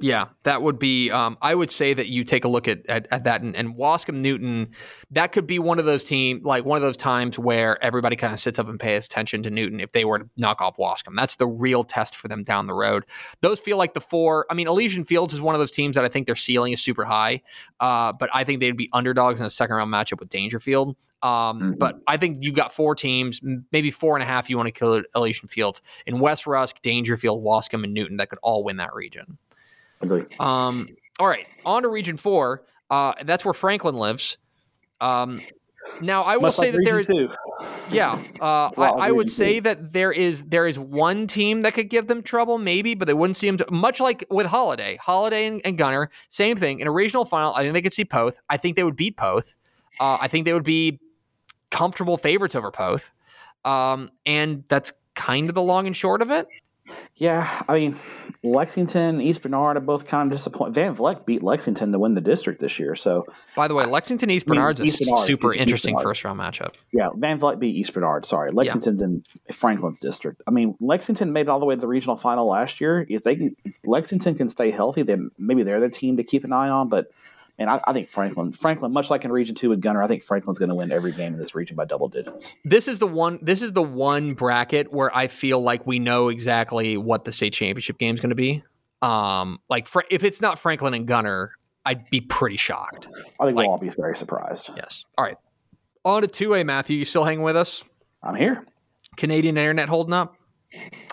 Yeah, 0.00 0.26
that 0.44 0.62
would 0.62 0.78
be. 0.78 1.10
Um, 1.10 1.36
I 1.42 1.54
would 1.54 1.70
say 1.70 1.92
that 1.94 2.08
you 2.08 2.24
take 2.24 2.44
a 2.44 2.48
look 2.48 2.66
at 2.68 2.86
at, 2.86 3.06
at 3.10 3.24
that 3.24 3.42
and, 3.42 3.54
and 3.54 3.76
Waskom 3.76 4.14
Newton. 4.20 4.70
That 5.10 5.32
could 5.32 5.46
be 5.46 5.58
one 5.58 5.78
of 5.78 5.84
those 5.84 6.04
team, 6.04 6.40
like 6.44 6.64
one 6.64 6.76
of 6.76 6.82
those 6.82 6.96
times 6.96 7.38
where 7.38 7.82
everybody 7.84 8.16
kind 8.16 8.32
of 8.32 8.40
sits 8.40 8.58
up 8.58 8.68
and 8.68 8.78
pays 8.80 9.06
attention 9.06 9.42
to 9.42 9.50
Newton 9.50 9.80
if 9.80 9.92
they 9.92 10.04
were 10.04 10.20
to 10.20 10.30
knock 10.36 10.60
off 10.60 10.76
Waskom. 10.76 11.14
That's 11.16 11.36
the 11.36 11.46
real 11.46 11.84
test 11.84 12.16
for 12.16 12.28
them 12.28 12.42
down 12.42 12.66
the 12.66 12.74
road. 12.74 13.04
Those 13.40 13.60
feel 13.60 13.76
like 13.76 13.94
the 13.94 14.00
four. 14.00 14.46
I 14.50 14.54
mean, 14.54 14.66
Elysian 14.68 15.04
Fields 15.04 15.34
is 15.34 15.40
one 15.40 15.54
of 15.54 15.58
those 15.58 15.70
teams 15.70 15.96
that 15.96 16.04
I 16.04 16.08
think 16.08 16.26
their 16.26 16.36
ceiling 16.36 16.72
is 16.72 16.80
super 16.80 17.04
high, 17.04 17.42
uh, 17.80 18.12
but 18.12 18.30
I 18.32 18.44
think 18.44 18.60
they'd 18.60 18.76
be 18.76 18.88
underdogs 18.92 19.40
in 19.40 19.46
a 19.46 19.50
second 19.50 19.76
round 19.76 19.92
matchup 19.92 20.20
with 20.20 20.28
Daingerfield. 20.28 20.94
Um, 21.22 21.60
Mhm. 21.60 21.78
But 21.78 22.00
I 22.06 22.16
think 22.16 22.38
you've 22.40 22.54
got 22.54 22.72
four 22.72 22.94
teams, 22.94 23.40
maybe 23.72 23.90
four 23.90 24.16
and 24.16 24.22
a 24.22 24.26
half. 24.26 24.48
You 24.48 24.56
want 24.56 24.68
to 24.68 24.72
kill 24.72 25.02
Elysian 25.14 25.48
Fields 25.48 25.82
in 26.06 26.18
West 26.18 26.46
Rusk, 26.46 26.80
Daingerfield, 26.82 27.42
Waskom, 27.42 27.84
and 27.84 27.92
Newton 27.92 28.16
that 28.16 28.30
could 28.30 28.38
all 28.42 28.64
win 28.64 28.76
that 28.78 28.94
region. 28.94 29.36
Agree. 30.00 30.24
Um, 30.38 30.88
all 31.18 31.26
right, 31.28 31.46
on 31.64 31.82
to 31.82 31.88
Region 31.88 32.16
Four. 32.16 32.64
Uh, 32.90 33.12
that's 33.24 33.44
where 33.44 33.54
Franklin 33.54 33.94
lives. 33.96 34.38
Um, 35.00 35.40
now 36.00 36.22
I 36.22 36.36
will 36.36 36.48
Much 36.48 36.56
say 36.56 36.72
like 36.72 36.72
that 36.72 36.84
there 36.84 37.00
is, 37.00 37.06
Two. 37.06 37.28
yeah, 37.90 38.12
uh, 38.40 38.68
It's 38.68 38.76
a 38.76 38.80
lot 38.80 38.98
I, 38.98 39.08
I 39.08 39.10
would 39.10 39.30
say 39.30 39.54
Two. 39.56 39.60
that 39.62 39.92
there 39.92 40.12
is 40.12 40.44
there 40.44 40.66
is 40.66 40.78
one 40.78 41.26
team 41.26 41.62
that 41.62 41.74
could 41.74 41.88
give 41.88 42.06
them 42.06 42.22
trouble, 42.22 42.58
maybe, 42.58 42.94
but 42.94 43.06
they 43.08 43.14
wouldn't 43.14 43.36
see 43.36 43.46
them. 43.46 43.58
To, 43.58 43.70
much 43.70 44.00
like 44.00 44.24
with 44.30 44.46
Holliday, 44.46 44.96
Holliday 45.00 45.46
and, 45.46 45.60
and 45.64 45.78
Gunter, 45.78 46.10
same 46.28 46.56
thing 46.56 46.80
in 46.80 46.86
a 46.86 46.90
regional 46.90 47.24
final. 47.24 47.54
I 47.54 47.62
think 47.62 47.74
they 47.74 47.82
could 47.82 47.94
see 47.94 48.04
Poth. 48.04 48.40
I 48.48 48.56
think 48.56 48.76
they 48.76 48.84
would 48.84 48.96
beat 48.96 49.16
Poth. 49.16 49.54
Uh, 49.98 50.18
I 50.20 50.28
think 50.28 50.44
they 50.44 50.52
would 50.52 50.64
be 50.64 50.98
comfortable 51.70 52.16
favorites 52.16 52.54
over 52.54 52.70
Poth, 52.70 53.12
um, 53.64 54.10
and 54.26 54.64
that's 54.68 54.92
kind 55.14 55.48
of 55.48 55.54
the 55.54 55.62
long 55.62 55.86
and 55.86 55.96
short 55.96 56.22
of 56.22 56.30
it. 56.30 56.46
Yeah, 57.20 57.62
I 57.68 57.74
mean, 57.74 58.00
Lexington, 58.42 59.20
East 59.20 59.42
Bernard 59.42 59.76
are 59.76 59.80
both 59.80 60.06
kind 60.06 60.32
of 60.32 60.38
disappointed. 60.38 60.72
Van 60.74 60.96
Vleck 60.96 61.26
beat 61.26 61.42
Lexington 61.42 61.92
to 61.92 61.98
win 61.98 62.14
the 62.14 62.22
district 62.22 62.60
this 62.60 62.78
year, 62.78 62.96
so 62.96 63.26
By 63.54 63.68
the 63.68 63.74
way, 63.74 63.84
Lexington 63.84 64.30
East 64.30 64.46
I 64.48 64.50
mean, 64.50 64.56
Bernard's 64.58 64.80
a 64.80 64.84
East 64.84 65.00
Bernard, 65.00 65.26
super 65.26 65.52
East 65.52 65.60
interesting 65.60 65.96
Bernard. 65.96 66.04
first 66.04 66.24
round 66.24 66.40
matchup. 66.40 66.76
yeah, 66.92 67.10
Van 67.14 67.38
Vleck 67.38 67.58
beat 67.58 67.76
East 67.76 67.92
Bernard. 67.92 68.24
Sorry, 68.24 68.50
Lexington's 68.52 69.02
in 69.02 69.22
Franklin's 69.52 69.98
district. 69.98 70.40
I 70.46 70.50
mean, 70.50 70.76
Lexington 70.80 71.30
made 71.34 71.42
it 71.42 71.48
all 71.50 71.60
the 71.60 71.66
way 71.66 71.74
to 71.74 71.80
the 71.80 71.86
regional 71.86 72.16
final 72.16 72.48
last 72.48 72.80
year. 72.80 73.04
If 73.06 73.22
they 73.22 73.36
can, 73.36 73.54
if 73.66 73.74
Lexington 73.84 74.34
can 74.34 74.48
stay 74.48 74.70
healthy, 74.70 75.02
then 75.02 75.30
maybe 75.36 75.62
they're 75.62 75.78
the 75.78 75.90
team 75.90 76.16
to 76.16 76.24
keep 76.24 76.44
an 76.44 76.54
eye 76.54 76.70
on. 76.70 76.88
But 76.88 77.10
and 77.60 77.70
I, 77.70 77.80
I 77.86 77.92
think 77.92 78.08
Franklin, 78.08 78.50
Franklin, 78.50 78.90
much 78.92 79.10
like 79.10 79.24
in 79.24 79.30
Region 79.30 79.54
Two 79.54 79.68
with 79.68 79.80
Gunter, 79.80 80.02
I 80.02 80.08
think 80.08 80.24
Franklin's 80.24 80.58
going 80.58 80.70
to 80.70 80.74
win 80.74 80.90
every 80.90 81.12
game 81.12 81.32
in 81.34 81.38
this 81.38 81.54
region 81.54 81.76
by 81.76 81.84
double 81.84 82.08
digits. 82.08 82.52
This 82.64 82.88
is 82.88 82.98
the 82.98 83.06
one. 83.06 83.38
This 83.42 83.62
is 83.62 83.72
the 83.74 83.82
one 83.82 84.34
bracket 84.34 84.92
where 84.92 85.14
I 85.16 85.28
feel 85.28 85.60
like 85.62 85.86
we 85.86 85.98
know 86.00 86.28
exactly 86.28 86.96
what 86.96 87.24
the 87.24 87.30
state 87.32 87.52
championship 87.52 87.98
game 87.98 88.14
is 88.14 88.20
going 88.20 88.30
to 88.30 88.34
be. 88.34 88.64
Um, 89.02 89.58
like 89.68 89.86
Fra- 89.86 90.02
if 90.10 90.24
it's 90.24 90.40
not 90.40 90.58
Franklin 90.58 90.94
and 90.94 91.06
Gunter, 91.06 91.52
I'd 91.86 92.08
be 92.10 92.20
pretty 92.20 92.56
shocked. 92.56 93.06
I 93.38 93.44
think 93.44 93.56
Like- 93.56 93.64
we'll 93.66 93.70
all 93.70 93.78
be 93.78 93.88
very 93.90 94.16
surprised. 94.16 94.70
Yes. 94.76 95.04
All 95.16 95.24
right. 95.24 95.36
On 96.04 96.22
to 96.22 96.28
two 96.28 96.54
A, 96.54 96.64
Matthew. 96.64 96.96
You 96.96 97.04
still 97.04 97.24
hanging 97.24 97.42
with 97.44 97.56
us? 97.56 97.84
I'm 98.22 98.34
here. 98.34 98.64
Canadian 99.16 99.56
internet 99.58 99.88
holding 99.88 100.14
up? 100.14 100.34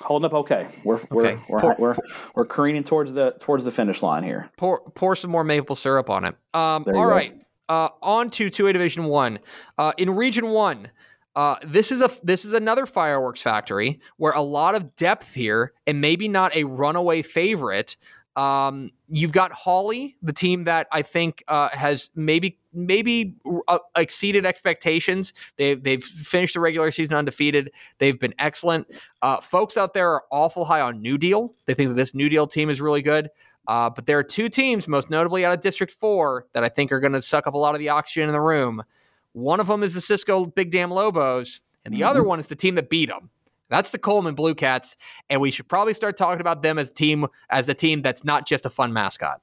Holding 0.01 0.25
up 0.25 0.34
okay. 0.34 0.67
We're 0.84 0.99
we're 1.09 1.25
Okay. 1.27 1.41
we're, 1.49 1.59
Poor- 1.59 1.75
we're, 1.79 1.95
we're 2.35 2.45
careening 2.45 2.84
towards 2.84 3.11
the 3.13 3.35
towards 3.39 3.63
the 3.65 3.71
finish 3.71 4.01
line 4.01 4.23
here. 4.23 4.49
Pour 4.57 4.81
pour 4.91 5.15
some 5.15 5.31
more 5.31 5.43
maple 5.43 5.75
syrup 5.75 6.09
on 6.09 6.25
it. 6.25 6.35
Um, 6.53 6.84
all 6.88 6.93
go. 6.93 7.03
right. 7.03 7.41
Uh, 7.69 7.89
on 8.01 8.29
to 8.31 8.49
two 8.49 8.67
A 8.67 8.73
Division 8.73 9.05
One. 9.05 9.39
Uh, 9.77 9.91
in 9.97 10.11
Region 10.11 10.49
One, 10.49 10.89
uh, 11.35 11.55
this 11.65 11.91
is 11.91 12.01
a 12.01 12.09
this 12.23 12.45
is 12.45 12.53
another 12.53 12.85
fireworks 12.85 13.41
factory 13.41 13.99
where 14.17 14.34
a 14.34 14.41
lot 14.41 14.75
of 14.75 14.95
depth 14.95 15.34
here, 15.34 15.73
and 15.85 15.99
maybe 15.99 16.27
not 16.27 16.55
a 16.55 16.63
runaway 16.63 17.21
favorite. 17.23 17.97
Um, 18.35 18.91
you've 19.09 19.31
got 19.31 19.51
Hawley, 19.51 20.17
the 20.21 20.34
team 20.34 20.63
that 20.63 20.88
I 20.91 21.01
think 21.01 21.43
uh, 21.47 21.69
has 21.69 22.09
maybe 22.15 22.59
maybe 22.73 23.35
uh, 23.67 23.79
exceeded 23.95 24.45
expectations. 24.45 25.34
They've 25.57 25.81
they've 25.81 26.03
finished 26.03 26.53
the 26.53 26.59
regular 26.59 26.91
season 26.91 27.15
undefeated. 27.15 27.71
They've 27.99 28.19
been 28.19 28.34
excellent. 28.39 28.88
Uh, 29.21 29.41
folks 29.41 29.77
out 29.77 29.93
there 29.93 30.11
are 30.11 30.23
awful 30.31 30.65
high 30.65 30.81
on 30.81 31.01
New 31.01 31.17
Deal. 31.17 31.53
They 31.65 31.73
think 31.73 31.89
that 31.89 31.95
this 31.95 32.13
New 32.13 32.29
Deal 32.29 32.47
team 32.47 32.69
is 32.69 32.81
really 32.81 33.01
good. 33.01 33.29
Uh, 33.67 33.89
but 33.89 34.05
there 34.05 34.17
are 34.17 34.23
two 34.23 34.47
teams, 34.47 34.88
most 34.88 35.09
notably 35.09 35.43
out 35.43 35.53
of 35.53 35.59
District 35.59 35.91
4, 35.91 36.47
that 36.53 36.63
I 36.63 36.69
think 36.69 36.89
are 36.93 37.01
going 37.01 37.11
to 37.11 37.21
suck 37.21 37.47
up 37.47 37.53
a 37.53 37.57
lot 37.57 37.75
of 37.75 37.79
the 37.79 37.89
oxygen 37.89 38.29
in 38.29 38.34
the 38.34 38.39
room. 38.39 38.81
One 39.34 39.59
of 39.59 39.67
them 39.67 39.84
is 39.84 39.93
the 39.93 39.99
Cisco 39.99 40.45
Big 40.45 40.71
Damn 40.71 40.89
Lobos, 40.89 41.59
and 41.84 41.93
the 41.93 42.03
other 42.03 42.23
one 42.23 42.39
is 42.39 42.47
the 42.47 42.55
team 42.55 42.75
that 42.75 42.89
beat 42.89 43.09
them. 43.09 43.29
That's 43.69 43.91
the 43.91 43.98
Coleman 43.98 44.35
Blue 44.35 44.56
Cats, 44.56 44.95
and 45.30 45.41
we 45.41 45.52
should 45.52 45.68
probably 45.68 45.94
start 45.94 46.18
talking 46.18 46.41
about 46.41 46.61
them 46.61 46.77
as 46.80 46.91
a 46.91 46.94
team 46.94 47.27
as 47.49 47.68
a 47.68 47.73
team 47.73 48.02
that's 48.02 48.23
not 48.23 48.48
just 48.48 48.65
a 48.65 48.69
fun 48.69 48.94
mascot. 48.94 49.41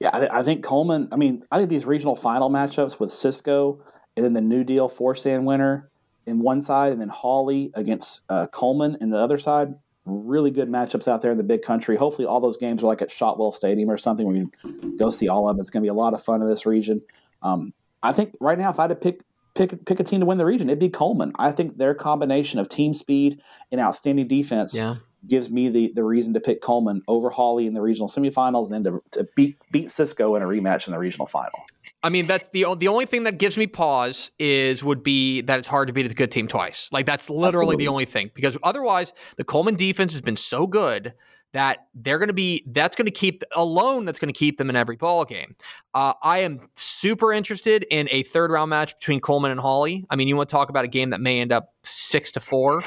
Yeah, 0.00 0.10
I, 0.12 0.18
th- 0.20 0.30
I 0.32 0.42
think 0.42 0.64
Coleman. 0.64 1.08
I 1.10 1.16
mean, 1.16 1.44
I 1.50 1.58
think 1.58 1.70
these 1.70 1.84
regional 1.84 2.14
final 2.14 2.50
matchups 2.50 3.00
with 3.00 3.10
Cisco 3.10 3.80
and 4.16 4.24
then 4.24 4.32
the 4.32 4.40
New 4.40 4.64
Deal 4.64 4.88
four 4.88 5.14
stand 5.14 5.46
winner 5.46 5.90
in 6.26 6.40
one 6.40 6.60
side, 6.60 6.92
and 6.92 7.00
then 7.00 7.08
Hawley 7.08 7.70
against 7.74 8.20
uh, 8.28 8.46
Coleman 8.48 8.98
in 9.00 9.10
the 9.10 9.18
other 9.18 9.38
side. 9.38 9.74
Really 10.04 10.50
good 10.50 10.68
matchups 10.68 11.06
out 11.06 11.20
there 11.20 11.32
in 11.32 11.36
the 11.36 11.44
big 11.44 11.62
country. 11.62 11.96
Hopefully, 11.96 12.26
all 12.26 12.40
those 12.40 12.56
games 12.56 12.82
are 12.82 12.86
like 12.86 13.02
at 13.02 13.10
Shotwell 13.10 13.52
Stadium 13.52 13.90
or 13.90 13.98
something 13.98 14.26
where 14.26 14.36
you 14.36 14.50
can 14.62 14.96
go 14.96 15.10
see 15.10 15.28
all 15.28 15.48
of 15.48 15.56
them. 15.56 15.60
It's 15.60 15.70
going 15.70 15.82
to 15.82 15.84
be 15.84 15.90
a 15.90 15.94
lot 15.94 16.14
of 16.14 16.22
fun 16.22 16.40
in 16.40 16.48
this 16.48 16.64
region. 16.64 17.02
Um, 17.42 17.74
I 18.02 18.12
think 18.12 18.34
right 18.40 18.58
now, 18.58 18.70
if 18.70 18.78
I 18.78 18.84
had 18.84 18.88
to 18.88 18.94
pick 18.94 19.20
pick 19.58 19.84
pick 19.84 20.00
a 20.00 20.04
team 20.04 20.20
to 20.20 20.26
win 20.26 20.38
the 20.38 20.46
region, 20.46 20.70
it'd 20.70 20.78
be 20.78 20.88
Coleman. 20.88 21.32
I 21.38 21.52
think 21.52 21.76
their 21.76 21.94
combination 21.94 22.58
of 22.58 22.68
team 22.68 22.94
speed 22.94 23.40
and 23.70 23.80
outstanding 23.80 24.28
defense 24.28 24.74
Yeah. 24.74 24.96
gives 25.26 25.50
me 25.50 25.68
the, 25.68 25.92
the 25.94 26.04
reason 26.04 26.32
to 26.34 26.40
pick 26.40 26.62
Coleman 26.62 27.02
over 27.08 27.28
Hawley 27.28 27.66
in 27.66 27.74
the 27.74 27.80
regional 27.82 28.08
semifinals 28.08 28.70
and 28.70 28.84
then 28.86 28.92
to, 28.92 29.02
to 29.18 29.28
beat 29.36 29.56
beat 29.72 29.90
Cisco 29.90 30.36
in 30.36 30.42
a 30.42 30.46
rematch 30.46 30.86
in 30.86 30.92
the 30.92 30.98
regional 30.98 31.26
final. 31.26 31.58
I 32.02 32.08
mean, 32.10 32.26
that's 32.28 32.48
the 32.50 32.64
the 32.78 32.88
only 32.88 33.06
thing 33.06 33.24
that 33.24 33.38
gives 33.38 33.58
me 33.58 33.66
pause 33.66 34.30
is 34.38 34.84
would 34.84 35.02
be 35.02 35.40
that 35.42 35.58
it's 35.58 35.68
hard 35.68 35.88
to 35.88 35.92
beat 35.92 36.10
a 36.10 36.14
good 36.14 36.30
team 36.30 36.46
twice. 36.48 36.88
Like 36.92 37.06
that's 37.06 37.28
literally 37.28 37.74
Absolutely. 37.74 37.84
the 37.84 37.88
only 37.88 38.04
thing 38.04 38.30
because 38.34 38.56
otherwise 38.62 39.12
the 39.36 39.44
Coleman 39.44 39.74
defense 39.74 40.12
has 40.12 40.22
been 40.22 40.36
so 40.36 40.66
good 40.68 41.12
that 41.52 41.86
they're 41.94 42.18
going 42.18 42.28
to 42.28 42.34
be 42.34 42.64
that's 42.68 42.96
going 42.96 43.06
to 43.06 43.10
keep 43.10 43.42
alone 43.56 44.04
that's 44.04 44.18
going 44.18 44.32
to 44.32 44.38
keep 44.38 44.58
them 44.58 44.68
in 44.68 44.76
every 44.76 44.96
ball 44.96 45.24
game. 45.24 45.56
Uh, 45.94 46.12
I 46.22 46.38
am 46.38 46.68
super 46.76 47.32
interested 47.32 47.86
in 47.90 48.08
a 48.10 48.22
third 48.22 48.50
round 48.50 48.70
match 48.70 48.98
between 48.98 49.20
Coleman 49.20 49.50
and 49.50 49.60
Hawley. 49.60 50.04
I 50.10 50.16
mean, 50.16 50.28
you 50.28 50.36
want 50.36 50.48
to 50.48 50.52
talk 50.52 50.68
about 50.68 50.84
a 50.84 50.88
game 50.88 51.10
that 51.10 51.20
may 51.20 51.40
end 51.40 51.52
up 51.52 51.72
six 51.82 52.30
to 52.32 52.40
four. 52.40 52.82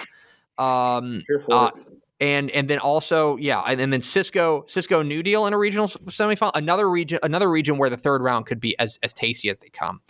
Um, 0.58 1.24
Uh, 1.56 1.72
and 2.20 2.52
and 2.52 2.70
then 2.70 2.78
also 2.78 3.36
yeah, 3.38 3.62
and, 3.62 3.82
and 3.82 3.92
then 3.92 4.04
Cisco 4.04 4.64
Cisco 4.68 5.02
New 5.02 5.24
Deal 5.24 5.48
in 5.48 5.54
a 5.54 5.58
regional 5.58 5.88
semifinal, 5.88 6.52
another 6.54 6.88
region 6.88 7.18
another 7.24 7.50
region 7.50 7.80
where 7.80 7.90
the 7.90 7.98
third 7.98 8.22
round 8.22 8.46
could 8.46 8.60
be 8.60 8.78
as 8.78 9.00
as 9.02 9.12
tasty 9.12 9.50
as 9.50 9.58
they 9.58 9.70
come. 9.70 10.02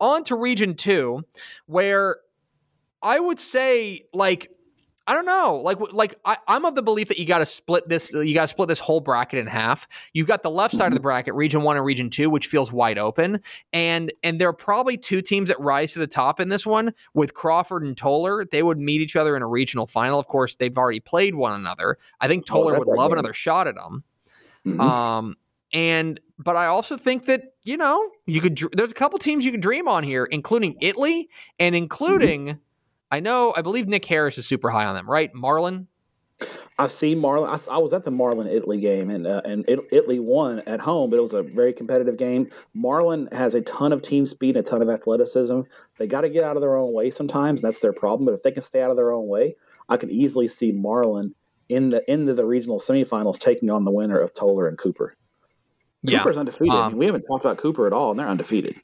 On 0.00 0.24
to 0.24 0.34
region 0.34 0.74
two, 0.74 1.22
where 1.66 2.16
I 3.02 3.20
would 3.20 3.38
say 3.38 4.04
like 4.14 4.50
I 5.06 5.14
don't 5.14 5.26
know, 5.26 5.60
like 5.64 5.78
like 5.92 6.14
I, 6.24 6.36
I'm 6.46 6.64
of 6.64 6.76
the 6.76 6.82
belief 6.82 7.08
that 7.08 7.18
you 7.18 7.26
got 7.26 7.38
to 7.38 7.46
split 7.46 7.88
this 7.88 8.12
you 8.12 8.34
got 8.34 8.42
to 8.42 8.48
split 8.48 8.68
this 8.68 8.78
whole 8.78 9.00
bracket 9.00 9.40
in 9.40 9.48
half. 9.48 9.88
You've 10.12 10.28
got 10.28 10.44
the 10.44 10.50
left 10.50 10.76
side 10.76 10.86
of 10.88 10.94
the 10.94 11.00
bracket, 11.00 11.34
region 11.34 11.62
one 11.62 11.76
and 11.76 11.84
region 11.84 12.08
two, 12.08 12.30
which 12.30 12.46
feels 12.46 12.70
wide 12.72 12.98
open, 12.98 13.40
and 13.72 14.12
and 14.22 14.40
there 14.40 14.48
are 14.48 14.52
probably 14.52 14.96
two 14.96 15.20
teams 15.20 15.48
that 15.48 15.58
rise 15.58 15.92
to 15.94 15.98
the 15.98 16.06
top 16.06 16.38
in 16.38 16.50
this 16.50 16.64
one 16.64 16.94
with 17.14 17.34
Crawford 17.34 17.82
and 17.82 17.96
Tolar. 17.96 18.44
They 18.44 18.62
would 18.62 18.78
meet 18.78 19.00
each 19.00 19.16
other 19.16 19.36
in 19.36 19.42
a 19.42 19.48
regional 19.48 19.88
final. 19.88 20.20
Of 20.20 20.28
course, 20.28 20.54
they've 20.54 20.76
already 20.78 21.00
played 21.00 21.34
one 21.34 21.58
another. 21.58 21.98
I 22.20 22.28
think 22.28 22.44
Oh, 22.48 22.54
Tolar 22.54 22.72
that 22.74 22.78
would 22.86 22.88
love 22.96 23.10
game? 23.10 23.18
another 23.18 23.32
shot 23.32 23.66
at 23.66 23.74
them. 23.74 24.04
Mhm. 24.64 24.80
Um, 24.80 25.36
and 25.72 26.20
but 26.38 26.54
I 26.54 26.66
also 26.66 26.96
think 26.96 27.24
that 27.26 27.54
you 27.64 27.76
know 27.76 28.08
you 28.26 28.40
could. 28.40 28.54
dr- 28.54 28.72
There's 28.72 28.92
a 28.92 28.94
couple 28.94 29.18
teams 29.18 29.44
you 29.44 29.50
can 29.50 29.60
dream 29.60 29.88
on 29.88 30.04
here, 30.04 30.24
including 30.26 30.76
Italy 30.80 31.28
and 31.58 31.74
including. 31.74 32.60
I 33.12 33.20
know. 33.20 33.52
I 33.54 33.60
believe 33.60 33.86
Nick 33.86 34.06
Harris 34.06 34.38
is 34.38 34.46
super 34.46 34.70
high 34.70 34.86
on 34.86 34.94
them, 34.94 35.08
right? 35.08 35.32
Marlin. 35.34 35.86
I've 36.78 36.90
seen 36.90 37.18
Marlin. 37.18 37.50
I 37.70 37.76
was 37.76 37.92
at 37.92 38.06
the 38.06 38.10
Marlin 38.10 38.48
Italy 38.48 38.80
game, 38.80 39.10
and 39.10 39.26
uh, 39.26 39.42
and 39.44 39.64
it, 39.68 39.78
Italy 39.92 40.18
won 40.18 40.60
at 40.60 40.80
home, 40.80 41.10
but 41.10 41.18
it 41.18 41.22
was 41.22 41.34
a 41.34 41.42
very 41.42 41.74
competitive 41.74 42.16
game. 42.16 42.50
Marlin 42.72 43.28
has 43.30 43.54
a 43.54 43.60
ton 43.60 43.92
of 43.92 44.00
team 44.00 44.26
speed, 44.26 44.56
and 44.56 44.66
a 44.66 44.68
ton 44.68 44.80
of 44.80 44.88
athleticism. 44.88 45.60
They 45.98 46.06
got 46.06 46.22
to 46.22 46.30
get 46.30 46.42
out 46.42 46.56
of 46.56 46.62
their 46.62 46.76
own 46.76 46.94
way 46.94 47.10
sometimes. 47.10 47.62
And 47.62 47.68
that's 47.68 47.80
their 47.80 47.92
problem. 47.92 48.24
But 48.24 48.34
if 48.34 48.42
they 48.42 48.50
can 48.50 48.62
stay 48.62 48.82
out 48.82 48.90
of 48.90 48.96
their 48.96 49.12
own 49.12 49.28
way, 49.28 49.56
I 49.90 49.98
could 49.98 50.10
easily 50.10 50.48
see 50.48 50.72
Marlin 50.72 51.34
in 51.68 51.90
the 51.90 52.10
into 52.10 52.32
the 52.32 52.46
regional 52.46 52.80
semifinals 52.80 53.38
taking 53.38 53.68
on 53.68 53.84
the 53.84 53.92
winner 53.92 54.18
of 54.18 54.32
Tolar 54.32 54.66
and 54.66 54.78
Cooper. 54.78 55.14
Cooper's 56.18 56.38
undefeated. 56.38 56.74
I 56.74 56.86
Um, 56.86 56.92
mean, 56.92 56.98
we 56.98 57.06
haven't 57.06 57.22
talked 57.22 57.44
about 57.44 57.58
Cooper 57.58 57.86
at 57.86 57.92
all, 57.92 58.10
and 58.10 58.18
they're 58.18 58.26
undefeated. 58.26 58.74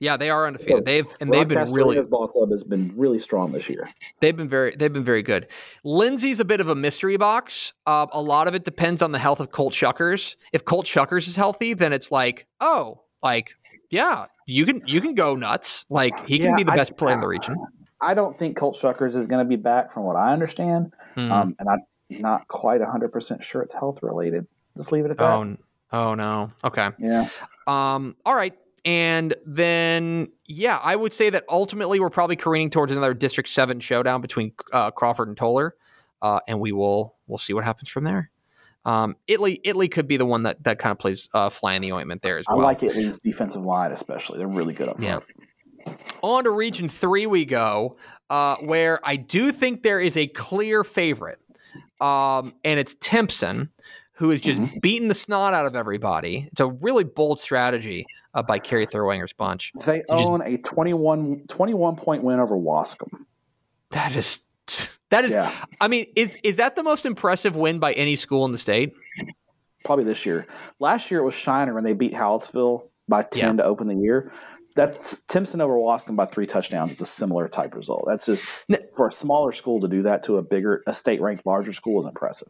Yeah, 0.00 0.16
they 0.16 0.30
are 0.30 0.46
undefeated. 0.46 0.78
So, 0.78 0.80
They've 0.82 1.06
and 1.20 1.32
they've 1.32 1.46
been 1.48 1.72
really 1.72 1.96
Arenas 1.96 2.06
ball 2.08 2.28
club 2.28 2.50
has 2.50 2.62
been 2.62 2.92
really 2.96 3.18
strong 3.18 3.52
this 3.52 3.68
year. 3.68 3.88
they've 4.20 4.36
been 4.36 4.48
very 4.48 4.74
they've 4.76 4.92
been 4.92 5.04
very 5.04 5.22
good. 5.22 5.48
Lindsay's 5.84 6.40
a 6.40 6.44
bit 6.44 6.60
of 6.60 6.68
a 6.68 6.74
mystery 6.74 7.16
box. 7.16 7.72
Uh, 7.86 8.06
a 8.12 8.20
lot 8.22 8.46
of 8.48 8.54
it 8.54 8.64
depends 8.64 9.02
on 9.02 9.12
the 9.12 9.18
health 9.18 9.40
of 9.40 9.50
Colt 9.50 9.72
Shuckers. 9.72 10.36
If 10.52 10.64
Colt 10.64 10.86
Shuckers 10.86 11.26
is 11.28 11.36
healthy, 11.36 11.74
then 11.74 11.92
it's 11.92 12.10
like 12.10 12.46
oh, 12.60 13.02
like 13.22 13.54
yeah, 13.90 14.26
you 14.46 14.64
can 14.66 14.82
you 14.86 15.00
can 15.00 15.14
go 15.14 15.34
nuts. 15.34 15.84
Like 15.88 16.26
he 16.26 16.38
can 16.38 16.50
Yeah, 16.50 16.56
be 16.56 16.62
the 16.64 16.72
I- 16.72 16.76
best 16.76 16.96
player 16.96 17.14
in 17.14 17.20
the 17.20 17.28
region. 17.28 17.56
I 18.00 18.14
don't 18.14 18.38
think 18.38 18.56
Colt 18.56 18.76
Shuckers 18.80 19.16
is 19.16 19.26
going 19.26 19.44
to 19.44 19.48
be 19.48 19.56
back, 19.56 19.90
from 19.92 20.04
what 20.04 20.14
I 20.14 20.32
understand. 20.32 20.92
Hmm. 21.16 21.32
Um, 21.32 21.56
and 21.58 21.68
I'm 21.68 21.80
not 22.20 22.46
quite 22.46 22.80
100% 22.80 23.42
sure 23.42 23.60
it's 23.60 23.72
health 23.72 24.04
related. 24.04 24.46
Just 24.76 24.92
leave 24.92 25.04
it 25.04 25.10
at 25.10 25.16
that. 25.18 25.24
oh, 25.32 25.56
oh 25.92 26.14
no. 26.14 26.46
Okay. 26.62 26.90
Yeah. 27.00 27.28
Um, 27.66 28.14
all 28.24 28.36
right. 28.36 28.54
And 28.84 29.34
then, 29.44 30.28
yeah, 30.46 30.78
I 30.82 30.96
would 30.96 31.12
say 31.12 31.30
that 31.30 31.44
ultimately 31.48 32.00
we're 32.00 32.10
probably 32.10 32.36
careening 32.36 32.70
towards 32.70 32.92
another 32.92 33.14
District 33.14 33.48
Seven 33.48 33.80
showdown 33.80 34.20
between 34.20 34.52
uh, 34.72 34.90
Crawford 34.90 35.28
and 35.28 35.36
Tolar, 35.36 35.74
uh, 36.22 36.40
and 36.48 36.60
we 36.60 36.72
will 36.72 37.16
we'll 37.26 37.38
see 37.38 37.52
what 37.52 37.64
happens 37.64 37.88
from 37.88 38.04
there. 38.04 38.30
Um, 38.84 39.16
Italy, 39.26 39.60
Italy 39.64 39.88
could 39.88 40.08
be 40.08 40.16
the 40.16 40.24
one 40.24 40.44
that 40.44 40.64
that 40.64 40.78
kind 40.78 40.92
of 40.92 40.98
plays 40.98 41.28
uh, 41.34 41.50
fly 41.50 41.74
in 41.74 41.82
the 41.82 41.92
ointment 41.92 42.22
there 42.22 42.38
as 42.38 42.46
well. 42.48 42.60
I 42.60 42.64
like 42.64 42.82
Italy's 42.82 43.18
defensive 43.18 43.62
line, 43.62 43.92
especially. 43.92 44.38
They're 44.38 44.48
really 44.48 44.74
good 44.74 44.88
up 44.88 45.00
Yeah. 45.00 45.20
On 46.22 46.44
to 46.44 46.50
Region 46.50 46.88
Three 46.88 47.26
we 47.26 47.44
go, 47.44 47.96
uh, 48.30 48.56
where 48.56 49.00
I 49.06 49.16
do 49.16 49.52
think 49.52 49.82
there 49.82 50.00
is 50.00 50.16
a 50.16 50.26
clear 50.28 50.84
favorite, 50.84 51.40
um, 52.00 52.54
and 52.64 52.80
it's 52.80 52.94
Timpson, 53.00 53.70
who 54.18 54.32
is 54.32 54.40
just 54.40 54.60
mm-hmm. 54.60 54.78
beating 54.80 55.06
the 55.06 55.14
snot 55.14 55.54
out 55.54 55.64
of 55.64 55.76
everybody. 55.76 56.48
It's 56.50 56.60
a 56.60 56.66
really 56.66 57.04
bold 57.04 57.40
strategy 57.40 58.04
uh, 58.34 58.42
by 58.42 58.58
Kerry 58.58 58.84
Thurwanger's 58.84 59.32
bunch. 59.32 59.70
They 59.86 60.02
own 60.08 60.40
just, 60.40 60.54
a 60.54 60.58
21, 60.58 61.44
21 61.48 61.96
point 61.96 62.24
win 62.24 62.40
over 62.40 62.56
Waskom. 62.56 63.26
That 63.90 64.16
is 64.16 64.40
that 65.10 65.24
is 65.24 65.30
yeah. 65.30 65.52
I 65.80 65.86
mean, 65.86 66.06
is 66.16 66.36
is 66.42 66.56
that 66.56 66.74
the 66.74 66.82
most 66.82 67.06
impressive 67.06 67.54
win 67.54 67.78
by 67.78 67.92
any 67.92 68.16
school 68.16 68.44
in 68.44 68.50
the 68.50 68.58
state? 68.58 68.92
Probably 69.84 70.04
this 70.04 70.26
year. 70.26 70.46
Last 70.80 71.10
year 71.10 71.20
it 71.20 71.24
was 71.24 71.34
Shiner 71.34 71.72
when 71.72 71.84
they 71.84 71.92
beat 71.92 72.12
Hallettsville 72.12 72.88
by 73.06 73.22
10 73.22 73.40
yeah. 73.40 73.62
to 73.62 73.64
open 73.64 73.86
the 73.86 73.94
year. 73.94 74.32
That's 74.74 75.22
Timpson 75.22 75.60
over 75.60 75.74
Waskom 75.74 76.16
by 76.16 76.26
three 76.26 76.46
touchdowns. 76.46 76.92
It's 76.92 77.00
a 77.00 77.06
similar 77.06 77.48
type 77.48 77.74
result. 77.74 78.04
That's 78.08 78.26
just 78.26 78.48
for 78.96 79.08
a 79.08 79.12
smaller 79.12 79.52
school 79.52 79.80
to 79.80 79.88
do 79.88 80.02
that 80.02 80.24
to 80.24 80.38
a 80.38 80.42
bigger, 80.42 80.82
a 80.86 80.92
state 80.92 81.20
ranked 81.20 81.46
larger 81.46 81.72
school 81.72 82.00
is 82.00 82.06
impressive. 82.06 82.48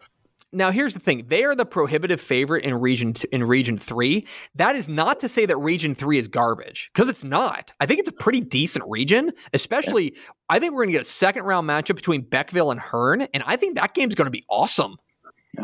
Now 0.52 0.70
here's 0.70 0.94
the 0.94 1.00
thing: 1.00 1.24
they 1.26 1.44
are 1.44 1.54
the 1.54 1.66
prohibitive 1.66 2.20
favorite 2.20 2.64
in 2.64 2.74
region 2.74 3.12
t- 3.12 3.28
in 3.30 3.44
region 3.44 3.76
three. 3.78 4.26
That 4.54 4.76
is 4.76 4.88
not 4.88 5.20
to 5.20 5.28
say 5.28 5.44
that 5.46 5.56
region 5.58 5.94
three 5.94 6.18
is 6.18 6.26
garbage 6.28 6.90
because 6.94 7.10
it's 7.10 7.24
not. 7.24 7.72
I 7.80 7.86
think 7.86 8.00
it's 8.00 8.08
a 8.08 8.12
pretty 8.12 8.40
decent 8.40 8.84
region, 8.88 9.32
especially. 9.52 10.16
I 10.48 10.58
think 10.58 10.72
we're 10.72 10.84
going 10.84 10.94
to 10.94 10.98
get 10.98 11.02
a 11.02 11.10
second 11.10 11.44
round 11.44 11.68
matchup 11.68 11.96
between 11.96 12.22
Beckville 12.22 12.72
and 12.72 12.80
Hearne, 12.80 13.28
and 13.34 13.42
I 13.46 13.56
think 13.56 13.76
that 13.76 13.92
game's 13.92 14.14
going 14.14 14.26
to 14.26 14.30
be 14.30 14.44
awesome. 14.48 14.96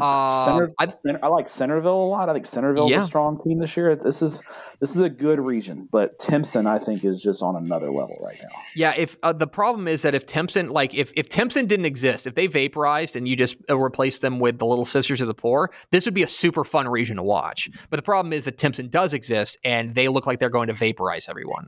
Uh, 0.01 0.45
Center, 0.45 0.73
I, 0.79 0.87
I, 1.23 1.29
like 1.29 1.49
Centerville 1.49 2.05
a 2.05 2.09
lot. 2.09 2.29
I 2.29 2.33
think 2.33 2.47
Centerville's 2.47 2.91
yeah. 2.91 3.01
a 3.01 3.03
strong 3.03 3.41
team 3.41 3.59
this 3.59 3.77
year. 3.77 3.95
This 3.97 4.23
is 4.23 4.47
this 4.81 4.95
is 4.95 5.01
a 5.01 5.09
good 5.09 5.39
region, 5.41 5.89
but 5.91 6.19
Timpson 6.19 6.67
I 6.67 6.79
think 6.79 7.05
is 7.05 7.23
just 7.23 7.43
on 7.43 7.57
another 7.57 7.91
level 7.91 8.19
right 8.23 8.37
now. 8.43 8.49
Yeah, 8.75 8.95
if 8.97 9.17
uh, 9.23 9.33
the 9.33 9.47
problem 9.47 9.89
is 9.89 10.03
that 10.03 10.15
if 10.15 10.27
Timpson 10.27 10.71
like 10.71 10.95
if 10.95 11.13
if 11.17 11.29
Timpson 11.29 11.67
didn't 11.67 11.87
exist, 11.87 12.27
if 12.27 12.35
they 12.35 12.47
vaporized 12.47 13.17
and 13.17 13.29
you 13.29 13.37
just 13.37 13.57
uh, 13.71 13.77
replaced 13.79 14.21
them 14.21 14.39
with 14.39 14.59
the 14.59 14.67
Little 14.67 14.85
Sisters 14.85 15.21
of 15.21 15.27
the 15.27 15.35
Poor, 15.35 15.71
this 15.91 16.05
would 16.05 16.15
be 16.15 16.23
a 16.23 16.29
super 16.29 16.65
fun 16.65 16.89
region 16.89 17.17
to 17.17 17.23
watch. 17.23 17.69
But 17.91 17.97
the 17.97 18.03
problem 18.03 18.33
is 18.33 18.45
that 18.47 18.59
Timpson 18.59 18.89
does 18.89 19.13
exist, 19.13 19.59
and 19.65 19.95
they 19.95 20.09
look 20.09 20.27
like 20.27 20.39
they're 20.39 20.51
going 20.51 20.69
to 20.69 20.75
vaporize 20.75 21.29
everyone. 21.29 21.67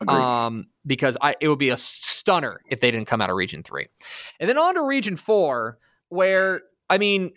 Agreed. 0.00 0.16
Um, 0.16 0.66
because 0.86 1.16
I 1.20 1.36
it 1.40 1.48
would 1.48 1.58
be 1.58 1.70
a 1.70 1.76
stunner 1.76 2.60
if 2.68 2.80
they 2.80 2.90
didn't 2.90 3.06
come 3.06 3.20
out 3.20 3.30
of 3.30 3.36
Region 3.36 3.62
Three, 3.62 3.88
and 4.40 4.48
then 4.48 4.58
on 4.58 4.74
to 4.74 4.82
Region 4.82 5.16
Four, 5.16 5.78
where 6.08 6.62
I 6.90 6.98
mean 6.98 7.32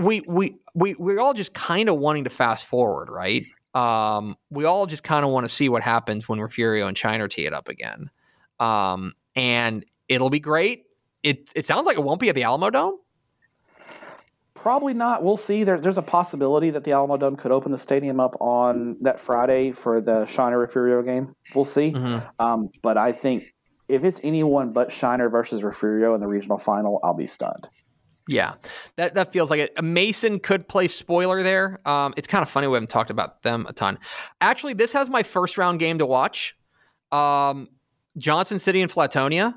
we 0.00 0.22
we 0.26 0.56
we 0.74 0.94
we're 0.94 1.20
all 1.20 1.34
just 1.34 1.54
kind 1.54 1.88
of 1.88 1.98
wanting 1.98 2.24
to 2.24 2.30
fast 2.30 2.66
forward, 2.66 3.08
right? 3.10 3.44
Um, 3.74 4.36
we 4.50 4.64
all 4.64 4.86
just 4.86 5.04
kind 5.04 5.24
of 5.24 5.30
want 5.30 5.44
to 5.44 5.48
see 5.48 5.68
what 5.68 5.82
happens 5.82 6.28
when 6.28 6.40
Refugio 6.40 6.86
and 6.86 6.96
Shiner 6.96 7.28
tee 7.28 7.46
it 7.46 7.52
up 7.52 7.68
again. 7.68 8.10
Um, 8.58 9.14
and 9.36 9.84
it'll 10.08 10.30
be 10.30 10.40
great. 10.40 10.84
It 11.22 11.50
it 11.54 11.64
sounds 11.64 11.86
like 11.86 11.96
it 11.96 12.04
won't 12.04 12.20
be 12.20 12.28
at 12.28 12.34
the 12.34 12.42
Alamodome. 12.42 12.98
Probably 14.54 14.92
not. 14.92 15.22
We'll 15.22 15.38
see. 15.38 15.64
There, 15.64 15.78
there's 15.78 15.96
a 15.96 16.02
possibility 16.02 16.68
that 16.70 16.84
the 16.84 16.90
Alamodome 16.90 17.38
could 17.38 17.50
open 17.50 17.72
the 17.72 17.78
stadium 17.78 18.20
up 18.20 18.36
on 18.40 18.98
that 19.00 19.18
Friday 19.18 19.72
for 19.72 20.02
the 20.02 20.26
Shiner 20.26 20.58
Refugio 20.58 21.00
game. 21.02 21.34
We'll 21.54 21.64
see. 21.64 21.92
Mm-hmm. 21.92 22.26
Um, 22.38 22.68
but 22.82 22.98
I 22.98 23.12
think 23.12 23.54
if 23.88 24.04
it's 24.04 24.20
anyone 24.22 24.72
but 24.72 24.92
Shiner 24.92 25.30
versus 25.30 25.64
Refugio 25.64 26.14
in 26.14 26.20
the 26.20 26.26
regional 26.26 26.58
final, 26.58 27.00
I'll 27.02 27.14
be 27.14 27.26
stunned. 27.26 27.68
Yeah, 28.30 28.54
that 28.94 29.14
that 29.14 29.32
feels 29.32 29.50
like 29.50 29.58
it. 29.58 29.82
Mason 29.82 30.38
could 30.38 30.68
play 30.68 30.86
spoiler 30.86 31.42
there. 31.42 31.80
Um, 31.84 32.14
it's 32.16 32.28
kind 32.28 32.42
of 32.42 32.48
funny 32.48 32.68
we 32.68 32.74
haven't 32.74 32.88
talked 32.88 33.10
about 33.10 33.42
them 33.42 33.66
a 33.68 33.72
ton. 33.72 33.98
Actually, 34.40 34.74
this 34.74 34.92
has 34.92 35.10
my 35.10 35.24
first 35.24 35.58
round 35.58 35.80
game 35.80 35.98
to 35.98 36.06
watch. 36.06 36.56
Um, 37.10 37.68
Johnson 38.16 38.60
City 38.60 38.82
and 38.82 38.90
Flatonia. 38.90 39.54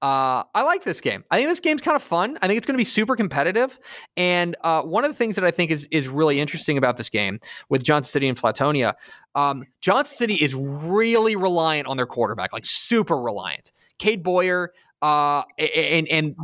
Uh, 0.00 0.44
I 0.54 0.62
like 0.62 0.82
this 0.82 1.02
game. 1.02 1.24
I 1.30 1.36
think 1.36 1.50
this 1.50 1.60
game's 1.60 1.82
kind 1.82 1.94
of 1.96 2.02
fun. 2.02 2.38
I 2.40 2.46
think 2.46 2.56
it's 2.56 2.66
going 2.66 2.74
to 2.74 2.80
be 2.80 2.84
super 2.84 3.16
competitive. 3.16 3.78
And 4.16 4.56
uh, 4.62 4.82
one 4.82 5.04
of 5.04 5.10
the 5.10 5.16
things 5.16 5.36
that 5.36 5.44
I 5.44 5.50
think 5.50 5.70
is 5.70 5.86
is 5.90 6.08
really 6.08 6.40
interesting 6.40 6.78
about 6.78 6.96
this 6.96 7.10
game 7.10 7.38
with 7.68 7.84
Johnson 7.84 8.10
City 8.10 8.28
and 8.28 8.38
Flatonia, 8.38 8.94
um, 9.34 9.62
Johnson 9.82 10.16
City 10.16 10.34
is 10.36 10.54
really 10.54 11.36
reliant 11.36 11.86
on 11.86 11.98
their 11.98 12.06
quarterback, 12.06 12.54
like 12.54 12.64
super 12.64 13.20
reliant. 13.20 13.72
Cade 13.98 14.22
Boyer 14.22 14.72
uh, 15.02 15.42
and 15.58 16.08
and 16.08 16.34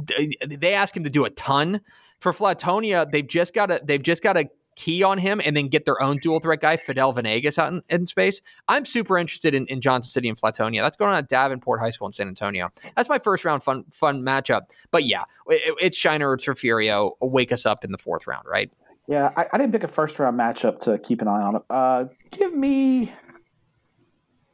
they 0.46 0.74
ask 0.74 0.96
him 0.96 1.04
to 1.04 1.10
do 1.10 1.24
a 1.24 1.30
ton 1.30 1.80
for 2.20 2.32
Flatonia. 2.32 3.10
They've 3.10 3.26
just 3.26 3.54
got 3.54 3.66
to 3.66 3.80
they've 3.84 4.02
just 4.02 4.22
got 4.22 4.34
to 4.34 4.48
key 4.76 5.02
on 5.02 5.18
him 5.18 5.40
and 5.44 5.56
then 5.56 5.68
get 5.68 5.84
their 5.84 6.00
own 6.00 6.16
dual 6.16 6.40
threat 6.40 6.60
guy, 6.60 6.76
Fidel 6.76 7.12
Venegas, 7.12 7.58
out 7.58 7.72
in, 7.72 7.82
in 7.88 8.06
space. 8.06 8.40
I'm 8.68 8.84
super 8.84 9.18
interested 9.18 9.54
in, 9.54 9.66
in, 9.66 9.80
Johnson 9.80 10.10
City 10.10 10.28
and 10.28 10.40
Flatonia. 10.40 10.82
That's 10.82 10.96
going 10.96 11.10
on 11.10 11.18
at 11.18 11.28
Davenport 11.28 11.80
High 11.80 11.90
School 11.90 12.06
in 12.06 12.12
San 12.12 12.28
Antonio. 12.28 12.70
That's 12.96 13.08
my 13.08 13.18
first 13.18 13.44
round 13.44 13.62
fun 13.62 13.84
fun 13.92 14.22
matchup. 14.22 14.62
But 14.90 15.04
yeah, 15.04 15.24
it, 15.46 15.74
it's 15.80 15.96
Shiner 15.96 16.30
or 16.30 16.38
Refugio. 16.46 17.16
Wake 17.20 17.52
us 17.52 17.66
up 17.66 17.84
in 17.84 17.92
the 17.92 17.98
fourth 17.98 18.26
round, 18.26 18.46
right? 18.48 18.70
Yeah, 19.08 19.30
I, 19.36 19.46
I, 19.52 19.58
didn't 19.58 19.72
pick 19.72 19.82
a 19.82 19.88
first 19.88 20.18
round 20.18 20.38
matchup 20.38 20.78
to 20.80 20.98
keep 20.98 21.22
an 21.22 21.28
eye 21.28 21.42
on. 21.42 21.62
Uh, 21.68 22.04
give 22.30 22.54
me, 22.54 23.12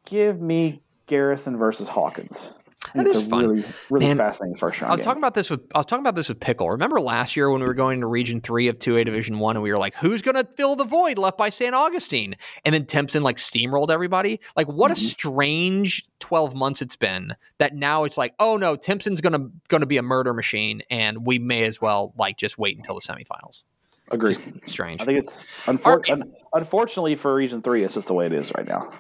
give 0.07 0.41
me 0.41 0.83
Garrison 1.07 1.59
versus 1.59 1.87
Hawkins. 1.87 2.55
That 2.95 3.07
it's 3.07 3.21
is 3.21 3.29
fun. 3.29 3.47
Really, 3.49 3.65
really 3.91 4.07
Man, 4.07 4.17
fascinating 4.17 4.57
first 4.57 4.81
round. 4.81 4.91
I 4.91 4.95
was 4.95 5.01
game. 5.01 5.05
talking 5.05 5.23
about 5.23 5.35
this 5.35 5.51
with 5.51 5.61
I 5.75 5.79
was 5.79 5.87
talking 5.87 6.03
about 6.03 6.17
this 6.17 6.29
with 6.29 6.41
Pickle. 6.41 6.71
Remember 6.71 7.01
last 7.01 7.37
year 7.37 7.51
when 7.51 7.61
we 7.61 7.67
were 7.67 7.75
going 7.75 8.01
to 8.01 8.07
Region 8.07 8.41
Three 8.41 8.69
of 8.69 8.79
Two 8.79 8.97
A 8.97 9.05
Division 9.05 9.39
One, 9.39 9.57
and 9.57 9.63
we 9.63 9.71
were 9.71 9.79
like, 9.79 9.95
"Who's 9.97 10.23
going 10.23 10.37
to 10.37 10.47
fill 10.57 10.77
the 10.77 10.85
void 10.85 11.19
left 11.19 11.39
by 11.39 11.49
St. 11.49 11.75
Augustine?" 11.75 12.37
And 12.65 12.75
then 12.75 12.87
Timpson 12.87 13.23
like 13.23 13.37
steamrolled 13.37 13.91
everybody. 13.91 14.41
Like, 14.57 14.69
what 14.69 14.91
mm-hmm. 14.91 15.05
a 15.05 15.09
strange 15.09 16.05
twelve 16.21 16.55
months 16.55 16.83
it's 16.83 16.97
been. 16.97 17.35
That 17.59 17.75
now 17.75 18.05
it's 18.05 18.17
like, 18.17 18.35
oh 18.39 18.57
no, 18.57 18.77
Timpson's 18.77 19.21
going 19.21 19.33
to 19.33 19.51
going 19.69 19.81
to 19.81 19.87
be 19.87 19.97
a 19.97 20.03
murder 20.03 20.33
machine, 20.33 20.83
and 20.91 21.27
we 21.27 21.39
may 21.39 21.65
as 21.65 21.81
well 21.81 22.15
like 22.17 22.37
just 22.37 22.59
wait 22.59 22.77
until 22.77 22.95
the 22.95 23.01
semifinals. 23.01 23.65
Agree. 24.11 24.37
Strange. 24.65 25.01
I 25.01 25.05
think 25.05 25.19
it's 25.19 25.45
unfor- 25.67 26.09
un- 26.11 26.33
unfortunately 26.55 27.15
for 27.15 27.35
Region 27.35 27.63
Three, 27.63 27.85
it's 27.85 27.95
just 27.95 28.07
the 28.07 28.15
way 28.15 28.27
it 28.27 28.33
is 28.33 28.53
right 28.57 28.67
now. 28.67 28.91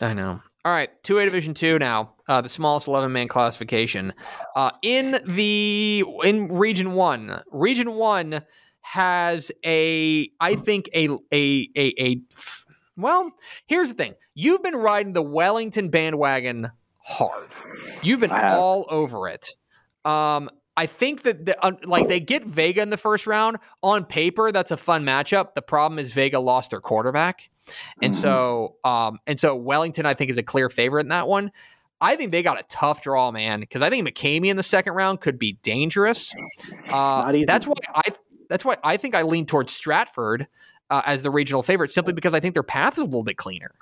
I 0.00 0.14
know. 0.14 0.40
All 0.66 0.72
right, 0.72 0.90
two 1.04 1.20
A 1.20 1.24
Division 1.24 1.54
Two 1.54 1.78
now, 1.78 2.14
uh, 2.26 2.40
the 2.40 2.48
smallest 2.48 2.88
eleven 2.88 3.12
man 3.12 3.28
classification. 3.28 4.12
Uh, 4.56 4.72
in 4.82 5.16
the 5.24 6.04
in 6.24 6.48
Region 6.52 6.94
One, 6.94 7.40
Region 7.52 7.92
One 7.92 8.42
has 8.80 9.52
a, 9.64 10.28
I 10.40 10.56
think 10.56 10.90
a 10.92 11.08
a 11.32 11.68
a, 11.76 11.94
a 12.00 12.20
well. 12.96 13.30
Here's 13.68 13.90
the 13.90 13.94
thing: 13.94 14.14
you've 14.34 14.64
been 14.64 14.74
riding 14.74 15.12
the 15.12 15.22
Wellington 15.22 15.88
bandwagon 15.88 16.72
hard. 16.98 17.46
You've 18.02 18.18
been 18.18 18.32
all 18.32 18.86
over 18.90 19.28
it. 19.28 19.54
Um, 20.04 20.50
I 20.76 20.86
think 20.86 21.22
that 21.22 21.46
the, 21.46 21.64
uh, 21.64 21.76
like 21.84 22.08
they 22.08 22.18
get 22.18 22.44
Vega 22.44 22.82
in 22.82 22.90
the 22.90 22.96
first 22.96 23.28
round. 23.28 23.58
On 23.84 24.04
paper, 24.04 24.50
that's 24.50 24.72
a 24.72 24.76
fun 24.76 25.04
matchup. 25.04 25.54
The 25.54 25.62
problem 25.62 26.00
is 26.00 26.12
Vega 26.12 26.40
lost 26.40 26.70
their 26.70 26.80
quarterback. 26.80 27.50
And 28.02 28.14
mm-hmm. 28.14 28.22
so, 28.22 28.76
um, 28.84 29.18
and 29.26 29.38
so 29.38 29.54
Wellington, 29.54 30.06
I 30.06 30.14
think, 30.14 30.30
is 30.30 30.38
a 30.38 30.42
clear 30.42 30.68
favorite 30.68 31.02
in 31.02 31.08
that 31.08 31.28
one. 31.28 31.52
I 32.00 32.16
think 32.16 32.30
they 32.30 32.42
got 32.42 32.60
a 32.60 32.64
tough 32.64 33.02
draw, 33.02 33.30
man, 33.30 33.60
because 33.60 33.82
I 33.82 33.88
think 33.88 34.06
McCamey 34.06 34.48
in 34.48 34.56
the 34.56 34.62
second 34.62 34.92
round 34.92 35.20
could 35.20 35.38
be 35.38 35.54
dangerous. 35.62 36.32
Uh, 36.90 37.32
that's 37.46 37.66
why 37.66 37.74
I 37.94 38.02
that's 38.48 38.64
why 38.64 38.76
I 38.84 38.96
think 38.96 39.14
I 39.14 39.22
lean 39.22 39.46
towards 39.46 39.72
Stratford 39.72 40.46
uh, 40.90 41.02
as 41.06 41.22
the 41.22 41.30
regional 41.30 41.62
favorite, 41.62 41.90
simply 41.90 42.12
because 42.12 42.34
I 42.34 42.40
think 42.40 42.54
their 42.54 42.62
path 42.62 42.94
is 42.94 42.98
a 42.98 43.04
little 43.04 43.24
bit 43.24 43.38
cleaner. 43.38 43.72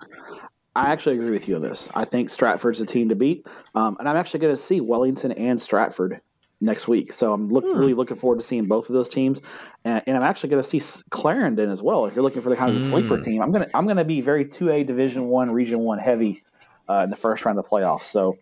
I 0.77 0.93
actually 0.93 1.16
agree 1.16 1.31
with 1.31 1.48
you 1.48 1.56
on 1.56 1.62
this. 1.62 1.89
I 1.94 2.05
think 2.05 2.31
Stratford's 2.31 2.81
a 2.81 2.86
team 2.86 3.09
to 3.09 3.15
beat, 3.15 3.47
um, 3.74 3.97
and 3.98 4.09
I'm 4.09 4.16
actually 4.16 4.40
going 4.40 4.55
to 4.55 4.61
see 4.61 4.81
Wellington 4.81 5.32
and 5.32 5.61
Stratford 5.61 6.20
next 6.65 6.89
week. 6.89 7.12
So 7.12 7.32
I'm 7.32 7.49
look, 7.49 7.65
hmm. 7.65 7.78
really 7.78 7.95
looking 7.95 8.16
forward 8.16 8.41
to 8.41 8.47
seeing 8.47 8.65
both 8.65 8.89
of 8.89 8.95
those 8.95 9.09
teams, 9.09 9.41
and, 9.85 10.03
and 10.07 10.16
I'm 10.16 10.23
actually 10.23 10.51
going 10.51 10.62
to 10.62 10.69
see 10.69 11.05
Clarendon 11.11 11.70
as 11.70 11.82
well. 11.82 12.07
If 12.07 12.15
you're 12.15 12.24
looking 12.24 12.43
for 12.43 12.51
the 12.51 12.57
kind 12.57 12.74
of 12.74 12.81
mm. 12.81 12.89
sleeper 12.89 13.20
team, 13.20 13.43
I'm 13.43 13.53
gonna 13.53 13.69
I'm 13.74 13.86
gonna 13.86 14.05
be 14.05 14.20
very 14.20 14.45
two 14.45 14.70
A 14.70 14.85
Division 14.85 15.28
One 15.28 15.51
Region 15.51 15.81
One 15.81 15.99
heavy. 15.99 16.43
Uh, 16.86 17.05
in 17.05 17.09
the 17.09 17.16
first 17.16 17.43
round 17.47 17.59
of 17.59 17.65
the 17.65 17.70
playoffs. 17.70 18.03
So, 18.03 18.36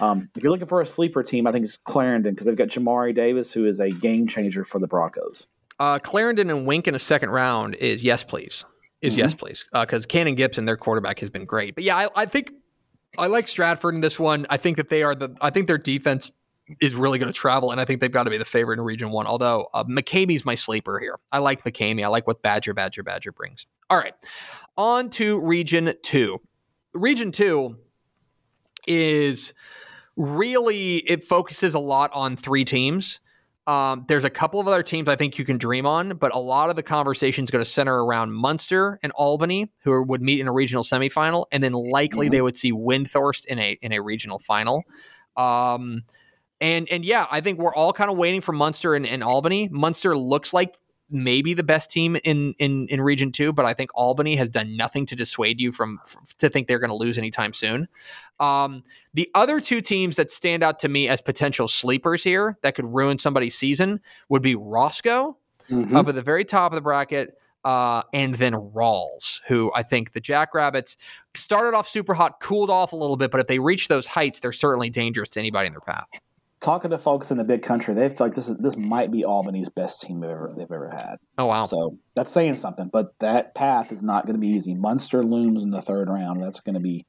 um, 0.00 0.28
if 0.36 0.40
you're 0.40 0.52
looking 0.52 0.68
for 0.68 0.80
a 0.80 0.86
sleeper 0.86 1.24
team, 1.24 1.48
I 1.48 1.50
think 1.50 1.64
it's 1.64 1.78
Clarendon 1.78 2.32
because 2.32 2.46
they've 2.46 2.54
got 2.54 2.68
Jamari 2.68 3.12
Davis, 3.12 3.52
who 3.52 3.66
is 3.66 3.80
a 3.80 3.88
game 3.88 4.28
changer 4.28 4.64
for 4.64 4.78
the 4.78 4.86
Broncos. 4.86 5.48
Uh, 5.80 5.98
Clarendon 5.98 6.48
and 6.48 6.64
Wink 6.64 6.86
in 6.86 6.94
a 6.94 6.98
second 7.00 7.30
round 7.30 7.74
is 7.74 8.04
yes, 8.04 8.22
please. 8.22 8.64
Is 9.00 9.14
mm-hmm. 9.14 9.18
yes, 9.18 9.34
please. 9.34 9.66
Because 9.72 10.04
uh, 10.04 10.06
Cannon 10.06 10.36
Gibson, 10.36 10.64
their 10.64 10.76
quarterback, 10.76 11.18
has 11.18 11.30
been 11.30 11.44
great. 11.44 11.74
But 11.74 11.82
yeah, 11.82 11.96
I, 11.96 12.08
I 12.14 12.26
think 12.26 12.52
I 13.16 13.28
like 13.28 13.48
Stratford 13.48 13.94
in 13.94 14.00
this 14.00 14.18
one. 14.18 14.46
I 14.50 14.56
think 14.56 14.76
that 14.76 14.88
they 14.88 15.02
are 15.02 15.14
the. 15.14 15.36
I 15.40 15.50
think 15.50 15.66
their 15.66 15.78
defense 15.78 16.32
is 16.80 16.94
really 16.94 17.18
going 17.18 17.32
to 17.32 17.38
travel, 17.38 17.70
and 17.70 17.80
I 17.80 17.84
think 17.84 18.00
they've 18.00 18.10
got 18.10 18.24
to 18.24 18.30
be 18.30 18.38
the 18.38 18.44
favorite 18.44 18.78
in 18.78 18.84
Region 18.84 19.10
One. 19.10 19.26
Although 19.26 19.68
uh, 19.74 19.84
McCamey's 19.84 20.44
my 20.44 20.54
sleeper 20.54 20.98
here. 20.98 21.18
I 21.32 21.38
like 21.38 21.64
McCamey. 21.64 22.04
I 22.04 22.08
like 22.08 22.26
what 22.26 22.42
Badger, 22.42 22.74
Badger, 22.74 23.02
Badger 23.02 23.32
brings. 23.32 23.66
All 23.90 23.98
right, 23.98 24.14
on 24.76 25.10
to 25.10 25.40
Region 25.40 25.92
Two. 26.02 26.40
Region 26.92 27.32
Two 27.32 27.76
is 28.86 29.54
really 30.16 30.96
it 30.96 31.22
focuses 31.22 31.74
a 31.74 31.78
lot 31.78 32.10
on 32.12 32.36
three 32.36 32.64
teams. 32.64 33.20
Um, 33.68 34.06
there's 34.08 34.24
a 34.24 34.30
couple 34.30 34.60
of 34.60 34.66
other 34.66 34.82
teams 34.82 35.10
I 35.10 35.16
think 35.16 35.38
you 35.38 35.44
can 35.44 35.58
dream 35.58 35.84
on, 35.84 36.16
but 36.16 36.34
a 36.34 36.38
lot 36.38 36.70
of 36.70 36.76
the 36.76 36.82
conversation 36.82 37.44
is 37.44 37.50
going 37.50 37.62
to 37.62 37.70
center 37.70 38.02
around 38.02 38.30
Muenster 38.30 38.96
and 39.02 39.12
Albany, 39.12 39.70
who 39.84 40.02
would 40.04 40.22
meet 40.22 40.40
in 40.40 40.48
a 40.48 40.52
regional 40.52 40.82
semifinal, 40.82 41.44
and 41.52 41.62
then 41.62 41.72
likely 41.72 42.26
mm-hmm. 42.26 42.32
they 42.32 42.40
would 42.40 42.56
see 42.56 42.72
Windthorst 42.72 43.44
in 43.44 43.58
a 43.58 43.78
in 43.82 43.92
a 43.92 44.00
regional 44.00 44.38
final. 44.38 44.84
Um, 45.36 46.04
and 46.60 46.88
and 46.90 47.04
yeah, 47.04 47.26
I 47.30 47.40
think 47.40 47.58
we're 47.58 47.74
all 47.74 47.92
kind 47.92 48.10
of 48.10 48.16
waiting 48.16 48.40
for 48.40 48.52
Muenster 48.52 48.96
and, 48.96 49.06
and 49.06 49.22
Albany. 49.22 49.68
Muenster 49.68 50.16
looks 50.16 50.52
like 50.52 50.76
maybe 51.10 51.54
the 51.54 51.62
best 51.62 51.90
team 51.90 52.16
in 52.24 52.54
in 52.58 52.86
in 52.88 53.00
Region 53.00 53.32
Two, 53.32 53.52
but 53.52 53.64
I 53.64 53.74
think 53.74 53.90
Albany 53.94 54.36
has 54.36 54.48
done 54.48 54.76
nothing 54.76 55.06
to 55.06 55.16
dissuade 55.16 55.60
you 55.60 55.72
from, 55.72 56.00
from 56.04 56.24
to 56.38 56.48
think 56.48 56.66
they're 56.66 56.78
going 56.78 56.90
to 56.90 56.96
lose 56.96 57.18
anytime 57.18 57.52
soon. 57.52 57.88
Um, 58.40 58.82
the 59.14 59.30
other 59.34 59.60
two 59.60 59.80
teams 59.80 60.16
that 60.16 60.30
stand 60.30 60.62
out 60.62 60.78
to 60.80 60.88
me 60.88 61.08
as 61.08 61.20
potential 61.20 61.68
sleepers 61.68 62.22
here 62.22 62.58
that 62.62 62.74
could 62.74 62.86
ruin 62.86 63.18
somebody's 63.18 63.56
season 63.56 64.00
would 64.28 64.42
be 64.42 64.54
Roscoe 64.54 65.36
mm-hmm. 65.70 65.96
up 65.96 66.08
at 66.08 66.14
the 66.14 66.22
very 66.22 66.44
top 66.44 66.72
of 66.72 66.76
the 66.76 66.82
bracket. 66.82 67.34
Uh, 67.64 68.02
and 68.14 68.34
then 68.36 68.54
Ralls, 68.54 69.42
who 69.48 69.70
I 69.74 69.82
think 69.82 70.12
the 70.12 70.20
Jackrabbits 70.20 70.96
started 71.34 71.76
off 71.76 71.88
super 71.88 72.14
hot, 72.14 72.40
cooled 72.40 72.70
off 72.70 72.92
a 72.92 72.96
little 72.96 73.16
bit, 73.16 73.32
but 73.32 73.40
if 73.40 73.48
they 73.48 73.58
reach 73.58 73.88
those 73.88 74.06
heights, 74.06 74.40
they're 74.40 74.52
certainly 74.52 74.90
dangerous 74.90 75.28
to 75.30 75.40
anybody 75.40 75.66
in 75.66 75.72
their 75.72 75.80
path 75.80 76.08
talking 76.60 76.90
to 76.90 76.98
folks 76.98 77.30
in 77.30 77.38
the 77.38 77.44
big 77.44 77.62
country, 77.62 77.94
they 77.94 78.08
feel 78.08 78.26
like 78.26 78.34
this 78.34 78.48
is 78.48 78.56
this 78.58 78.76
might 78.76 79.10
be 79.10 79.24
Albany's 79.24 79.68
best 79.68 80.02
team 80.02 80.20
they've 80.20 80.30
ever 80.30 80.52
they've 80.56 80.70
ever 80.70 80.90
had. 80.90 81.16
Oh 81.36 81.46
wow! 81.46 81.64
So 81.64 81.98
that's 82.14 82.32
saying 82.32 82.56
something. 82.56 82.88
But 82.88 83.14
that 83.20 83.54
path 83.54 83.92
is 83.92 84.02
not 84.02 84.26
going 84.26 84.34
to 84.34 84.40
be 84.40 84.48
easy. 84.48 84.74
Muenster 84.74 85.22
looms 85.22 85.62
in 85.62 85.70
the 85.70 85.82
third 85.82 86.08
round. 86.08 86.42
That's 86.42 86.60
going 86.60 86.74
to 86.74 86.80
be 86.80 87.06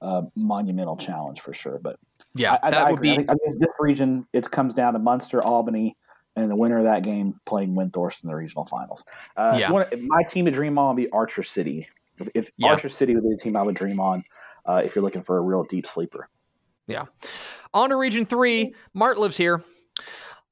a 0.00 0.22
monumental 0.36 0.96
challenge 0.96 1.40
for 1.40 1.52
sure. 1.52 1.78
But 1.82 1.98
yeah, 2.34 2.58
I, 2.62 2.70
that 2.70 2.86
I, 2.86 2.90
would 2.90 2.98
agree. 2.98 3.16
be. 3.16 3.24
I 3.28 3.34
think, 3.34 3.60
this 3.60 3.76
region 3.80 4.26
it 4.32 4.50
comes 4.50 4.74
down 4.74 4.94
to 4.94 4.98
Muenster, 4.98 5.42
Albany, 5.42 5.96
and 6.36 6.50
the 6.50 6.56
winner 6.56 6.78
of 6.78 6.84
that 6.84 7.02
game 7.02 7.40
playing 7.44 7.74
Windthorst 7.74 8.22
in 8.22 8.28
the 8.28 8.34
regional 8.34 8.64
finals. 8.64 9.04
Uh, 9.36 9.56
yeah. 9.58 9.70
Want, 9.70 9.88
my 10.02 10.22
team 10.22 10.44
to 10.46 10.50
dream 10.50 10.78
on 10.78 10.94
would 10.94 11.02
be 11.02 11.10
Archer 11.10 11.42
City. 11.42 11.88
If, 12.18 12.28
if 12.34 12.50
yeah. 12.56 12.68
Archer 12.68 12.88
City 12.88 13.14
would 13.14 13.24
be 13.24 13.30
the 13.30 13.40
team 13.40 13.56
I 13.56 13.62
would 13.62 13.74
dream 13.74 14.00
on, 14.00 14.24
uh, 14.66 14.82
if 14.84 14.94
you're 14.94 15.02
looking 15.02 15.22
for 15.22 15.38
a 15.38 15.40
real 15.40 15.64
deep 15.64 15.86
sleeper. 15.86 16.28
Yeah. 16.86 17.04
On 17.74 17.90
to 17.90 17.96
Region 17.96 18.26
Three. 18.26 18.74
Mart 18.94 19.18
lives 19.18 19.36
here. 19.36 19.62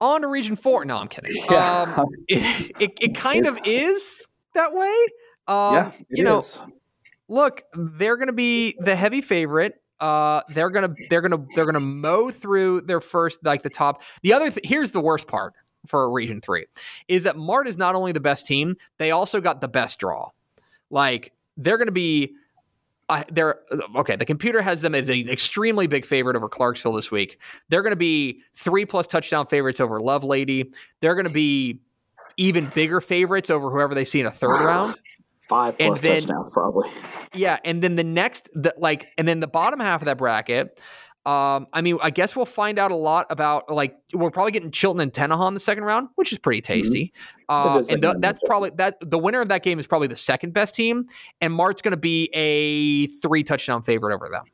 On 0.01 0.23
to 0.23 0.29
Region 0.29 0.57
Four. 0.57 0.85
No, 0.85 0.97
I'm 0.97 1.09
kidding. 1.09 1.33
Yeah. 1.51 1.95
Um, 1.97 2.07
it, 2.29 2.73
it, 2.81 2.93
it, 3.01 3.15
kind 3.15 3.47
it's, 3.47 3.59
of 3.59 3.67
is 3.67 4.27
that 4.55 4.73
way. 4.75 4.95
Um, 5.47 5.75
yeah, 5.75 5.93
you 6.09 6.25
know, 6.25 6.41
is. 6.41 6.61
look, 7.29 7.65
they're 7.75 8.17
going 8.17 8.29
to 8.29 8.33
be 8.33 8.77
the 8.79 8.97
heavy 8.97 9.21
favorite. 9.21 9.83
Uh, 9.99 10.41
they're 10.49 10.71
gonna 10.71 10.95
they're 11.11 11.21
gonna 11.21 11.45
they're 11.55 11.67
gonna 11.67 11.79
mow 11.79 12.31
through 12.31 12.81
their 12.81 13.03
first 13.03 13.45
like 13.45 13.63
the 13.63 13.69
top. 13.69 14.03
The 14.23 14.33
other 14.33 14.51
th- 14.51 14.67
here's 14.67 14.93
the 14.93 15.01
worst 15.01 15.27
part 15.27 15.53
for 15.87 16.11
Region 16.11 16.41
Three 16.41 16.67
is 17.07 17.25
that 17.25 17.37
Mart 17.37 17.69
is 17.69 17.77
not 17.77 17.95
only 17.95 18.13
the 18.13 18.21
best 18.21 18.47
team, 18.47 18.77
they 18.97 19.11
also 19.11 19.43
got 19.43 19.61
the 19.61 19.69
best 19.69 19.99
draw. 19.99 20.31
Like 20.89 21.33
they're 21.59 21.77
going 21.77 21.89
to 21.89 21.93
be 21.93 22.35
I, 23.11 23.25
they're 23.31 23.61
okay. 23.97 24.17
The 24.17 24.25
computer 24.25 24.63
has 24.63 24.83
them 24.83 24.95
as 24.95 25.09
an 25.09 25.29
extremely 25.29 25.87
big 25.87 26.07
favorite 26.07 26.37
over 26.37 26.49
Clarksville 26.49 26.93
this 26.93 27.11
week. 27.11 27.39
They're 27.69 27.83
going 27.83 27.93
to 27.93 27.97
be 27.97 28.41
three 28.55 28.87
plus 28.87 29.07
touchdown 29.07 29.47
favorites 29.47 29.81
over 29.81 30.01
Lovelady. 30.01 30.73
They're 31.01 31.17
going 31.17 31.27
to 31.27 31.33
be 31.33 31.81
even 32.37 32.71
bigger 32.75 33.01
favorites 33.01 33.51
over 33.51 33.71
whoever 33.71 33.95
they 33.95 34.05
see 34.05 34.21
in 34.21 34.27
a 34.27 34.31
third 34.31 34.61
round. 34.65 34.99
Five 35.49 35.77
plus 35.77 35.89
and 35.89 35.97
then, 35.99 36.21
touchdowns, 36.21 36.51
probably. 36.51 36.89
Yeah, 37.35 37.59
and 37.65 37.83
then 37.83 37.97
the 37.97 38.05
next, 38.05 38.49
the, 38.55 38.73
like, 38.79 39.13
and 39.19 39.27
then 39.27 39.41
the 39.41 39.49
bottom 39.49 39.81
half 39.81 40.01
of 40.01 40.05
that 40.05 40.17
bracket, 40.17 40.81
um, 41.27 41.67
I 41.75 41.83
mean, 41.83 41.99
I 42.01 42.09
guess 42.09 42.35
we'll 42.35 42.47
find 42.47 42.79
out 42.79 42.91
a 42.91 42.97
lot 42.97 43.27
about 43.29 43.71
like 43.71 43.95
we're 44.15 44.31
probably 44.31 44.53
getting 44.53 44.71
Chilton 44.71 45.01
and 45.01 45.13
Tenaha 45.13 45.49
in 45.49 45.55
the 45.55 45.61
second 45.61 45.85
round, 45.85 46.09
which 46.15 46.33
is 46.33 46.39
pretty 46.39 46.63
mm-hmm. 46.63 46.81
tasty. 46.81 47.13
Mm-hmm. 47.51 48.01
Uh, 48.01 48.09
and 48.13 48.23
that's 48.23 48.41
probably 48.45 48.71
that 48.77 48.97
the 49.03 49.19
winner 49.19 49.43
of 49.43 49.49
that 49.49 49.63
game 49.63 49.79
is 49.79 49.87
probably 49.87 50.09
the 50.09 50.17
second 50.17 50.55
best 50.55 50.75
team, 50.75 51.09
and 51.43 51.53
Mart's 51.53 51.83
going 51.83 51.91
to 51.91 51.99
be 51.99 52.31
a 52.33 53.07
three 53.21 53.43
touchdown 53.43 53.83
favorite 53.83 54.15
over 54.15 54.31
them. 54.31 54.45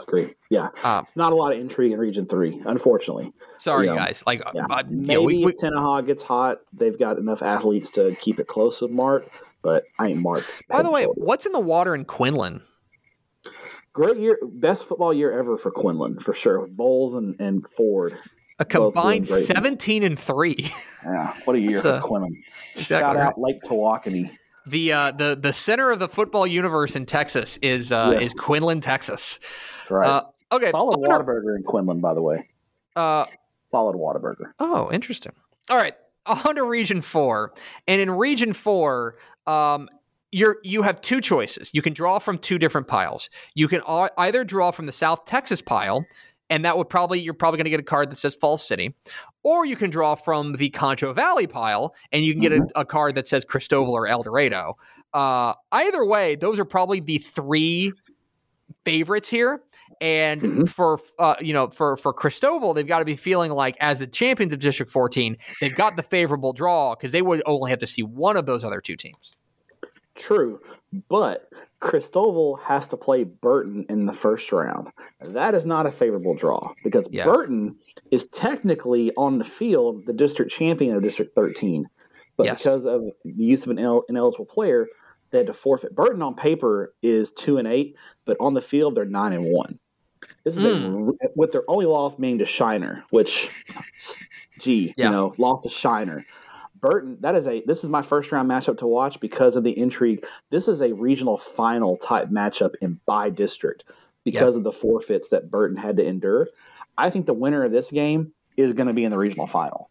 Agree. 0.00 0.34
Yeah, 0.50 0.70
um, 0.82 1.06
not 1.14 1.32
a 1.32 1.36
lot 1.36 1.52
of 1.52 1.60
intrigue 1.60 1.92
in 1.92 2.00
Region 2.00 2.26
Three, 2.26 2.60
unfortunately. 2.66 3.32
Sorry, 3.58 3.86
you 3.86 3.92
know, 3.92 3.98
guys. 3.98 4.24
Like 4.26 4.42
yeah. 4.54 4.66
uh, 4.68 4.82
maybe 4.88 5.36
yeah, 5.36 5.46
we, 5.46 5.52
Tenaha 5.52 6.04
gets 6.04 6.22
hot, 6.22 6.58
they've 6.72 6.98
got 6.98 7.18
enough 7.18 7.42
athletes 7.42 7.92
to 7.92 8.16
keep 8.20 8.40
it 8.40 8.48
close 8.48 8.80
with 8.80 8.90
Mart. 8.90 9.28
But 9.62 9.84
I 10.00 10.08
ain't 10.08 10.20
Mart's. 10.20 10.62
By 10.68 10.82
the 10.82 10.90
way, 10.90 11.04
what's 11.04 11.46
in 11.46 11.52
the 11.52 11.60
water 11.60 11.94
in 11.94 12.04
Quinlan? 12.06 12.62
Great 13.92 14.18
year, 14.18 14.38
best 14.42 14.86
football 14.86 15.12
year 15.12 15.38
ever 15.38 15.56
for 15.56 15.70
Quinlan 15.70 16.20
for 16.20 16.34
sure. 16.34 16.66
Boles 16.66 17.14
and, 17.14 17.38
and 17.40 17.66
Ford. 17.70 18.18
A 18.60 18.64
combined 18.64 19.26
seventeen 19.26 20.02
and 20.02 20.18
three. 20.18 20.70
Yeah, 21.04 21.32
what 21.44 21.54
a 21.54 21.60
year 21.60 21.74
That's 21.74 21.82
for 21.82 21.94
a, 21.94 22.00
Quinlan. 22.00 22.42
Exactly 22.74 22.96
Shout 22.98 23.16
right. 23.16 23.26
out 23.26 23.40
Lake 23.40 23.62
Tawakoni. 23.62 24.36
The 24.66 24.92
uh, 24.92 25.12
the 25.12 25.38
the 25.40 25.52
center 25.52 25.92
of 25.92 26.00
the 26.00 26.08
football 26.08 26.44
universe 26.44 26.96
in 26.96 27.06
Texas 27.06 27.56
is 27.62 27.92
uh, 27.92 28.10
yes. 28.14 28.32
is 28.32 28.38
Quinlan, 28.38 28.80
Texas. 28.80 29.38
That's 29.38 29.90
right. 29.92 30.08
Uh, 30.08 30.22
okay. 30.50 30.72
Solid 30.72 30.98
Whataburger 30.98 31.56
in 31.56 31.62
Quinlan, 31.62 32.00
by 32.00 32.14
the 32.14 32.20
way. 32.20 32.48
Uh, 32.96 33.26
Solid 33.66 33.94
Whataburger. 33.94 34.52
Oh, 34.58 34.90
interesting. 34.90 35.32
All 35.70 35.76
right. 35.76 35.94
On 36.26 36.56
to 36.56 36.64
Region 36.64 37.00
Four, 37.00 37.54
and 37.86 38.00
in 38.00 38.10
Region 38.10 38.52
Four, 38.52 39.16
um, 39.46 39.88
you're 40.30 40.58
you 40.62 40.82
have 40.82 41.00
two 41.00 41.20
choices. 41.20 41.70
You 41.72 41.82
can 41.82 41.92
draw 41.92 42.18
from 42.18 42.38
two 42.38 42.58
different 42.58 42.86
piles. 42.86 43.30
You 43.54 43.68
can 43.68 43.82
either 43.86 44.44
draw 44.44 44.70
from 44.70 44.86
the 44.86 44.92
South 44.92 45.24
Texas 45.24 45.62
pile, 45.62 46.04
and 46.50 46.64
that 46.64 46.76
would 46.76 46.88
probably 46.88 47.20
you're 47.20 47.34
probably 47.34 47.58
going 47.58 47.64
to 47.64 47.70
get 47.70 47.80
a 47.80 47.84
card 47.84 48.10
that 48.10 48.18
says 48.18 48.34
Falls 48.34 48.66
City, 48.66 48.94
or 49.42 49.64
you 49.64 49.76
can 49.76 49.90
draw 49.90 50.14
from 50.14 50.54
the 50.54 50.70
Concho 50.70 51.12
Valley 51.12 51.46
pile, 51.46 51.94
and 52.12 52.24
you 52.24 52.32
can 52.32 52.42
get 52.42 52.52
mm-hmm. 52.52 52.64
a, 52.76 52.80
a, 52.80 52.84
card 52.84 53.14
that 53.14 53.26
says 53.26 53.44
Christoval 53.44 53.88
or 53.88 54.06
Eldorado. 54.06 54.74
Uh, 55.14 55.54
either 55.72 56.04
way, 56.04 56.36
those 56.36 56.58
are 56.58 56.64
probably 56.64 57.00
the 57.00 57.18
three 57.18 57.92
favorites 58.84 59.30
here. 59.30 59.62
And 60.00 60.40
mm-hmm. 60.40 60.64
for 60.66 61.00
uh, 61.18 61.34
you 61.40 61.52
know 61.52 61.68
for 61.68 61.96
for 61.96 62.14
Christoval, 62.14 62.74
they've 62.74 62.86
got 62.86 63.00
to 63.00 63.04
be 63.04 63.16
feeling 63.16 63.50
like 63.50 63.76
as 63.80 63.98
the 63.98 64.06
champions 64.06 64.52
of 64.52 64.60
District 64.60 64.92
14, 64.92 65.36
they've 65.60 65.74
got 65.74 65.96
the 65.96 66.02
favorable 66.02 66.52
draw 66.52 66.94
because 66.94 67.10
they 67.10 67.22
would 67.22 67.42
only 67.46 67.70
have 67.70 67.80
to 67.80 67.86
see 67.86 68.02
one 68.02 68.36
of 68.36 68.46
those 68.46 68.62
other 68.62 68.80
two 68.80 68.94
teams. 68.94 69.32
True, 70.18 70.60
but 71.08 71.48
Christoval 71.80 72.60
has 72.62 72.88
to 72.88 72.96
play 72.96 73.22
Burton 73.22 73.86
in 73.88 74.06
the 74.06 74.12
first 74.12 74.50
round. 74.50 74.88
That 75.20 75.54
is 75.54 75.64
not 75.64 75.86
a 75.86 75.92
favorable 75.92 76.34
draw 76.34 76.72
because 76.82 77.08
yeah. 77.10 77.24
Burton 77.24 77.76
is 78.10 78.24
technically 78.32 79.12
on 79.16 79.38
the 79.38 79.44
field 79.44 80.04
the 80.06 80.12
district 80.12 80.50
champion 80.50 80.96
of 80.96 81.02
District 81.02 81.34
13. 81.34 81.88
But 82.36 82.46
yes. 82.46 82.62
because 82.62 82.84
of 82.84 83.02
the 83.24 83.44
use 83.44 83.64
of 83.64 83.70
an 83.70 83.78
ineligible 84.08 84.46
player, 84.46 84.86
they 85.30 85.38
had 85.38 85.46
to 85.46 85.54
forfeit. 85.54 85.94
Burton 85.94 86.22
on 86.22 86.34
paper 86.34 86.94
is 87.02 87.30
two 87.30 87.58
and 87.58 87.68
eight, 87.68 87.96
but 88.24 88.36
on 88.40 88.54
the 88.54 88.62
field 88.62 88.96
they're 88.96 89.04
nine 89.04 89.32
and 89.32 89.52
one. 89.52 89.78
This 90.44 90.56
is 90.56 90.64
mm. 90.64 91.10
a, 91.10 91.28
with 91.36 91.52
their 91.52 91.62
only 91.68 91.86
loss 91.86 92.16
being 92.16 92.38
to 92.38 92.46
Shiner, 92.46 93.04
which, 93.10 93.48
gee, 94.60 94.94
yeah. 94.96 95.06
you 95.06 95.10
know, 95.10 95.34
lost 95.38 95.62
to 95.62 95.68
Shiner. 95.68 96.24
Burton, 96.80 97.16
that 97.20 97.34
is 97.34 97.46
a 97.46 97.62
this 97.66 97.84
is 97.84 97.90
my 97.90 98.02
first 98.02 98.30
round 98.32 98.48
matchup 98.48 98.78
to 98.78 98.86
watch 98.86 99.20
because 99.20 99.56
of 99.56 99.64
the 99.64 99.78
intrigue. 99.78 100.24
This 100.50 100.68
is 100.68 100.80
a 100.80 100.92
regional 100.92 101.38
final 101.38 101.96
type 101.96 102.28
matchup 102.28 102.74
in 102.80 103.00
by 103.06 103.30
district 103.30 103.84
because 104.24 104.54
yep. 104.54 104.58
of 104.58 104.64
the 104.64 104.72
forfeits 104.72 105.28
that 105.28 105.50
Burton 105.50 105.76
had 105.76 105.96
to 105.96 106.06
endure. 106.06 106.46
I 106.96 107.10
think 107.10 107.26
the 107.26 107.34
winner 107.34 107.64
of 107.64 107.72
this 107.72 107.90
game 107.90 108.32
is 108.56 108.72
going 108.72 108.88
to 108.88 108.92
be 108.92 109.04
in 109.04 109.10
the 109.10 109.18
regional 109.18 109.46
final. 109.46 109.90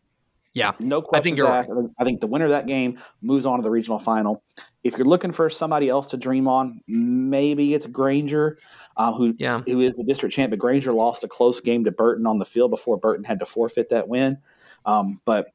Yeah, 0.54 0.72
no 0.80 1.02
question. 1.02 1.20
I 1.20 1.24
think 1.24 1.38
you're 1.38 1.52
asked. 1.52 1.72
Right. 1.72 1.86
I 2.00 2.04
think 2.04 2.20
the 2.20 2.28
winner 2.28 2.46
of 2.46 2.52
that 2.52 2.66
game 2.66 3.00
moves 3.22 3.46
on 3.46 3.60
to 3.60 3.64
the 3.64 3.70
regional 3.70 4.00
final. 4.00 4.44
If 4.84 4.98
you're 4.98 5.06
looking 5.06 5.32
for 5.32 5.50
somebody 5.50 5.88
else 5.88 6.08
to 6.08 6.18
dream 6.18 6.48
on, 6.48 6.82
maybe 6.88 7.76
it's 7.76 7.86
Granger, 7.86 8.58
uh, 8.96 9.14
who 9.14 9.36
yeah. 9.38 9.62
who 9.68 9.82
is 9.82 9.98
the 9.98 10.04
district 10.04 10.34
champ. 10.34 10.50
But 10.50 10.60
Granger 10.60 10.94
lost 10.94 11.24
a 11.24 11.28
close 11.28 11.62
game 11.62 11.84
to 11.84 11.92
Burton 11.92 12.26
on 12.26 12.40
the 12.40 12.46
field 12.46 12.72
before 12.72 12.98
Burton 12.98 13.24
had 13.24 13.40
to 13.40 13.46
forfeit 13.46 13.90
that 13.90 14.08
win. 14.08 14.40
Um, 14.86 15.22
but 15.26 15.50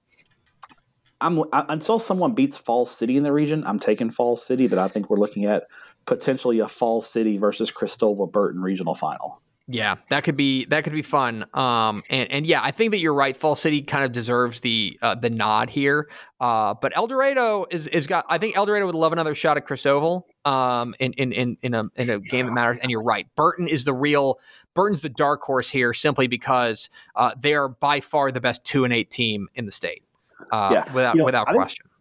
I'm 1.22 1.44
I, 1.52 1.64
until 1.68 1.98
someone 1.98 2.34
beats 2.34 2.58
Falls 2.58 2.90
City 2.90 3.16
in 3.16 3.22
the 3.22 3.32
region, 3.32 3.64
I'm 3.66 3.78
taking 3.78 4.10
Falls 4.10 4.44
City, 4.44 4.66
but 4.66 4.78
I 4.78 4.88
think 4.88 5.08
we're 5.08 5.18
looking 5.18 5.44
at 5.46 5.64
potentially 6.06 6.58
a 6.58 6.68
Falls 6.68 7.08
City 7.08 7.38
versus 7.38 7.70
Christoval 7.70 8.30
Burton 8.30 8.60
regional 8.60 8.94
final. 8.94 9.40
Yeah, 9.68 9.96
that 10.10 10.24
could 10.24 10.36
be 10.36 10.64
that 10.66 10.82
could 10.82 10.92
be 10.92 11.02
fun. 11.02 11.46
Um, 11.54 12.02
and 12.10 12.30
and 12.32 12.46
yeah, 12.46 12.60
I 12.62 12.72
think 12.72 12.90
that 12.90 12.98
you're 12.98 13.14
right. 13.14 13.36
Falls 13.36 13.60
City 13.60 13.80
kind 13.80 14.04
of 14.04 14.10
deserves 14.10 14.60
the 14.60 14.98
uh, 15.00 15.14
the 15.14 15.30
nod 15.30 15.70
here. 15.70 16.10
Uh, 16.40 16.74
but 16.74 16.94
Eldorado 16.96 17.66
is 17.70 17.86
is 17.86 18.08
got. 18.08 18.26
I 18.28 18.38
think 18.38 18.56
Eldorado 18.56 18.86
would 18.86 18.96
love 18.96 19.12
another 19.12 19.36
shot 19.36 19.56
at 19.56 19.66
Christoval. 19.66 20.24
Um, 20.44 20.96
in 20.98 21.12
in 21.12 21.32
in 21.32 21.56
in 21.62 21.74
a 21.74 21.82
in 21.94 22.10
a 22.10 22.18
game 22.18 22.46
that 22.46 22.52
matters. 22.52 22.78
And 22.82 22.90
you're 22.90 23.02
right. 23.02 23.26
Burton 23.36 23.68
is 23.68 23.84
the 23.84 23.94
real. 23.94 24.40
Burton's 24.74 25.02
the 25.02 25.08
dark 25.08 25.42
horse 25.42 25.70
here, 25.70 25.94
simply 25.94 26.26
because 26.26 26.90
uh, 27.14 27.32
they 27.38 27.54
are 27.54 27.68
by 27.68 28.00
far 28.00 28.32
the 28.32 28.40
best 28.40 28.64
two 28.64 28.84
and 28.84 28.92
eight 28.92 29.10
team 29.10 29.48
in 29.54 29.64
the 29.64 29.72
state 29.72 30.02
uh, 30.50 30.70
yeah. 30.72 30.92
without 30.92 31.14
you 31.14 31.18
know, 31.20 31.24
without 31.24 31.48
I 31.48 31.52
question. 31.52 31.84
Think, 31.84 31.92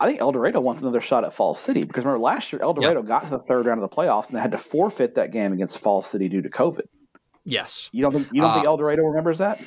I 0.00 0.06
think 0.06 0.20
Eldorado 0.20 0.60
wants 0.60 0.82
another 0.82 1.00
shot 1.00 1.24
at 1.24 1.32
Falls 1.32 1.58
City 1.58 1.84
because 1.84 2.04
remember 2.04 2.22
last 2.22 2.52
year 2.52 2.62
Eldorado 2.62 3.00
yep. 3.00 3.08
got 3.08 3.24
to 3.24 3.30
the 3.30 3.38
third 3.38 3.66
round 3.66 3.82
of 3.82 3.88
the 3.88 3.94
playoffs 3.94 4.28
and 4.28 4.36
they 4.36 4.40
had 4.40 4.52
to 4.52 4.58
forfeit 4.58 5.14
that 5.14 5.30
game 5.30 5.52
against 5.52 5.78
Falls 5.78 6.06
City 6.06 6.28
due 6.28 6.40
to 6.40 6.48
COVID. 6.48 6.86
Yes. 7.44 7.90
You 7.92 8.02
don't 8.02 8.12
think 8.12 8.28
you 8.32 8.40
don't 8.40 8.50
uh, 8.50 8.54
think 8.54 8.66
Eldorado 8.66 9.02
remembers 9.02 9.38
that? 9.38 9.60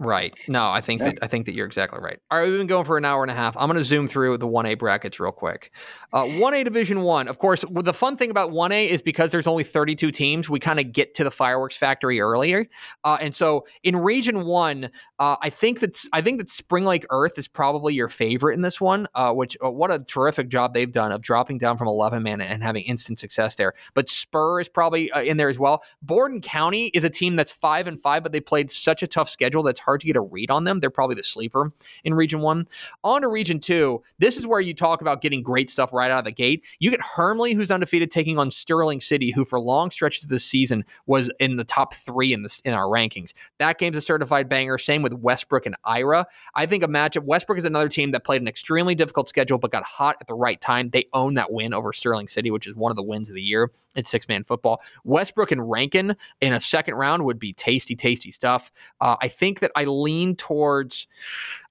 Right. 0.00 0.34
No, 0.48 0.70
I 0.70 0.80
think 0.80 1.02
yeah. 1.02 1.10
that 1.10 1.18
I 1.20 1.26
think 1.26 1.44
that 1.44 1.54
you're 1.54 1.66
exactly 1.66 2.00
right. 2.00 2.18
All 2.30 2.38
right, 2.38 2.48
we've 2.48 2.56
been 2.56 2.66
going 2.66 2.86
for 2.86 2.96
an 2.96 3.04
hour 3.04 3.22
and 3.22 3.30
a 3.30 3.34
half. 3.34 3.54
I'm 3.54 3.66
going 3.66 3.76
to 3.76 3.84
zoom 3.84 4.08
through 4.08 4.38
the 4.38 4.48
1A 4.48 4.78
brackets 4.78 5.20
real 5.20 5.30
quick. 5.30 5.72
Uh, 6.14 6.24
1A 6.24 6.64
Division 6.64 7.02
1. 7.02 7.28
Of 7.28 7.38
course, 7.38 7.66
the 7.70 7.92
fun 7.92 8.16
thing 8.16 8.30
about 8.30 8.50
1A 8.50 8.88
is 8.88 9.02
because 9.02 9.30
there's 9.30 9.46
only 9.46 9.62
32 9.62 10.10
teams, 10.10 10.48
we 10.48 10.58
kind 10.58 10.80
of 10.80 10.92
get 10.92 11.12
to 11.14 11.24
the 11.24 11.30
fireworks 11.30 11.76
factory 11.76 12.18
earlier. 12.18 12.66
Uh, 13.04 13.18
and 13.20 13.36
so 13.36 13.66
in 13.82 13.94
Region 13.94 14.46
1, 14.46 14.90
uh, 15.18 15.36
I 15.42 15.50
think 15.50 15.80
that 15.80 16.02
I 16.14 16.22
think 16.22 16.40
that 16.40 16.48
Spring 16.48 16.86
Lake 16.86 17.04
Earth 17.10 17.38
is 17.38 17.46
probably 17.46 17.92
your 17.92 18.08
favorite 18.08 18.54
in 18.54 18.62
this 18.62 18.80
one, 18.80 19.06
uh, 19.14 19.32
which 19.32 19.54
uh, 19.62 19.70
what 19.70 19.90
a 19.90 19.98
terrific 19.98 20.48
job 20.48 20.72
they've 20.72 20.90
done 20.90 21.12
of 21.12 21.20
dropping 21.20 21.58
down 21.58 21.76
from 21.76 21.88
11 21.88 22.22
man 22.22 22.40
and 22.40 22.62
having 22.62 22.84
instant 22.84 23.20
success 23.20 23.56
there. 23.56 23.74
But 23.92 24.08
Spur 24.08 24.62
is 24.62 24.68
probably 24.70 25.12
uh, 25.12 25.20
in 25.20 25.36
there 25.36 25.50
as 25.50 25.58
well. 25.58 25.82
Borden 26.00 26.40
County 26.40 26.86
is 26.94 27.04
a 27.04 27.10
team 27.10 27.36
that's 27.36 27.52
5 27.52 27.86
and 27.86 28.00
5, 28.00 28.22
but 28.22 28.32
they 28.32 28.40
played 28.40 28.70
such 28.70 29.02
a 29.02 29.06
tough 29.06 29.28
schedule 29.28 29.62
that's 29.62 29.80
hard 29.80 29.89
to 29.98 30.06
get 30.06 30.16
a 30.16 30.20
read 30.20 30.50
on 30.50 30.64
them. 30.64 30.80
They're 30.80 30.90
probably 30.90 31.16
the 31.16 31.22
sleeper 31.22 31.72
in 32.04 32.14
Region 32.14 32.40
1. 32.40 32.66
On 33.04 33.22
to 33.22 33.28
Region 33.28 33.60
2, 33.60 34.02
this 34.18 34.36
is 34.36 34.46
where 34.46 34.60
you 34.60 34.74
talk 34.74 35.00
about 35.00 35.20
getting 35.20 35.42
great 35.42 35.70
stuff 35.70 35.92
right 35.92 36.10
out 36.10 36.20
of 36.20 36.24
the 36.24 36.32
gate. 36.32 36.64
You 36.78 36.90
get 36.90 37.00
Hermleigh, 37.00 37.54
who's 37.54 37.70
undefeated, 37.70 38.10
taking 38.10 38.38
on 38.38 38.50
Sterling 38.50 39.00
City, 39.00 39.30
who 39.30 39.44
for 39.44 39.60
long 39.60 39.90
stretches 39.90 40.24
of 40.24 40.30
the 40.30 40.38
season 40.38 40.84
was 41.06 41.30
in 41.40 41.56
the 41.56 41.64
top 41.64 41.94
three 41.94 42.32
in, 42.32 42.46
in 42.64 42.74
our 42.74 42.86
rankings. 42.86 43.32
That 43.58 43.78
game's 43.78 43.96
a 43.96 44.00
certified 44.00 44.48
banger. 44.48 44.78
Same 44.78 45.02
with 45.02 45.12
Westbrook 45.12 45.66
and 45.66 45.76
Ira. 45.84 46.26
I 46.54 46.66
think 46.66 46.84
a 46.84 46.88
matchup, 46.88 47.24
Westbrook 47.24 47.58
is 47.58 47.64
another 47.64 47.88
team 47.88 48.10
that 48.12 48.24
played 48.24 48.42
an 48.42 48.48
extremely 48.48 48.94
difficult 48.94 49.28
schedule 49.28 49.58
but 49.58 49.72
got 49.72 49.84
hot 49.84 50.16
at 50.20 50.26
the 50.26 50.34
right 50.34 50.60
time. 50.60 50.90
They 50.90 51.06
own 51.12 51.34
that 51.34 51.52
win 51.52 51.74
over 51.74 51.92
Sterling 51.92 52.28
City, 52.28 52.50
which 52.50 52.66
is 52.66 52.74
one 52.74 52.90
of 52.90 52.96
the 52.96 53.02
wins 53.02 53.28
of 53.28 53.34
the 53.34 53.42
year 53.42 53.70
in 53.94 54.04
six 54.04 54.28
man 54.28 54.44
football. 54.44 54.80
Westbrook 55.04 55.52
and 55.52 55.70
Rankin 55.70 56.16
in 56.40 56.52
a 56.52 56.60
second 56.60 56.94
round 56.94 57.24
would 57.24 57.38
be 57.38 57.52
tasty, 57.52 57.96
tasty 57.96 58.30
stuff. 58.30 58.70
Uh, 59.00 59.16
I 59.20 59.28
think 59.28 59.60
that 59.60 59.72
I 59.80 59.84
lean 59.84 60.36
towards 60.36 61.06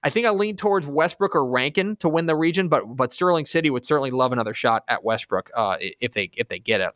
I 0.02 0.10
think 0.10 0.26
I 0.26 0.30
lean 0.30 0.56
towards 0.56 0.86
Westbrook 0.86 1.34
or 1.34 1.46
Rankin 1.46 1.96
to 1.96 2.08
win 2.08 2.26
the 2.26 2.34
region, 2.34 2.68
but 2.68 2.84
but 2.96 3.12
Sterling 3.12 3.46
City 3.46 3.70
would 3.70 3.86
certainly 3.86 4.10
love 4.10 4.32
another 4.32 4.54
shot 4.54 4.82
at 4.88 5.04
Westbrook 5.04 5.50
uh, 5.54 5.76
if 6.00 6.12
they 6.12 6.30
if 6.36 6.48
they 6.48 6.58
get 6.58 6.80
it. 6.80 6.90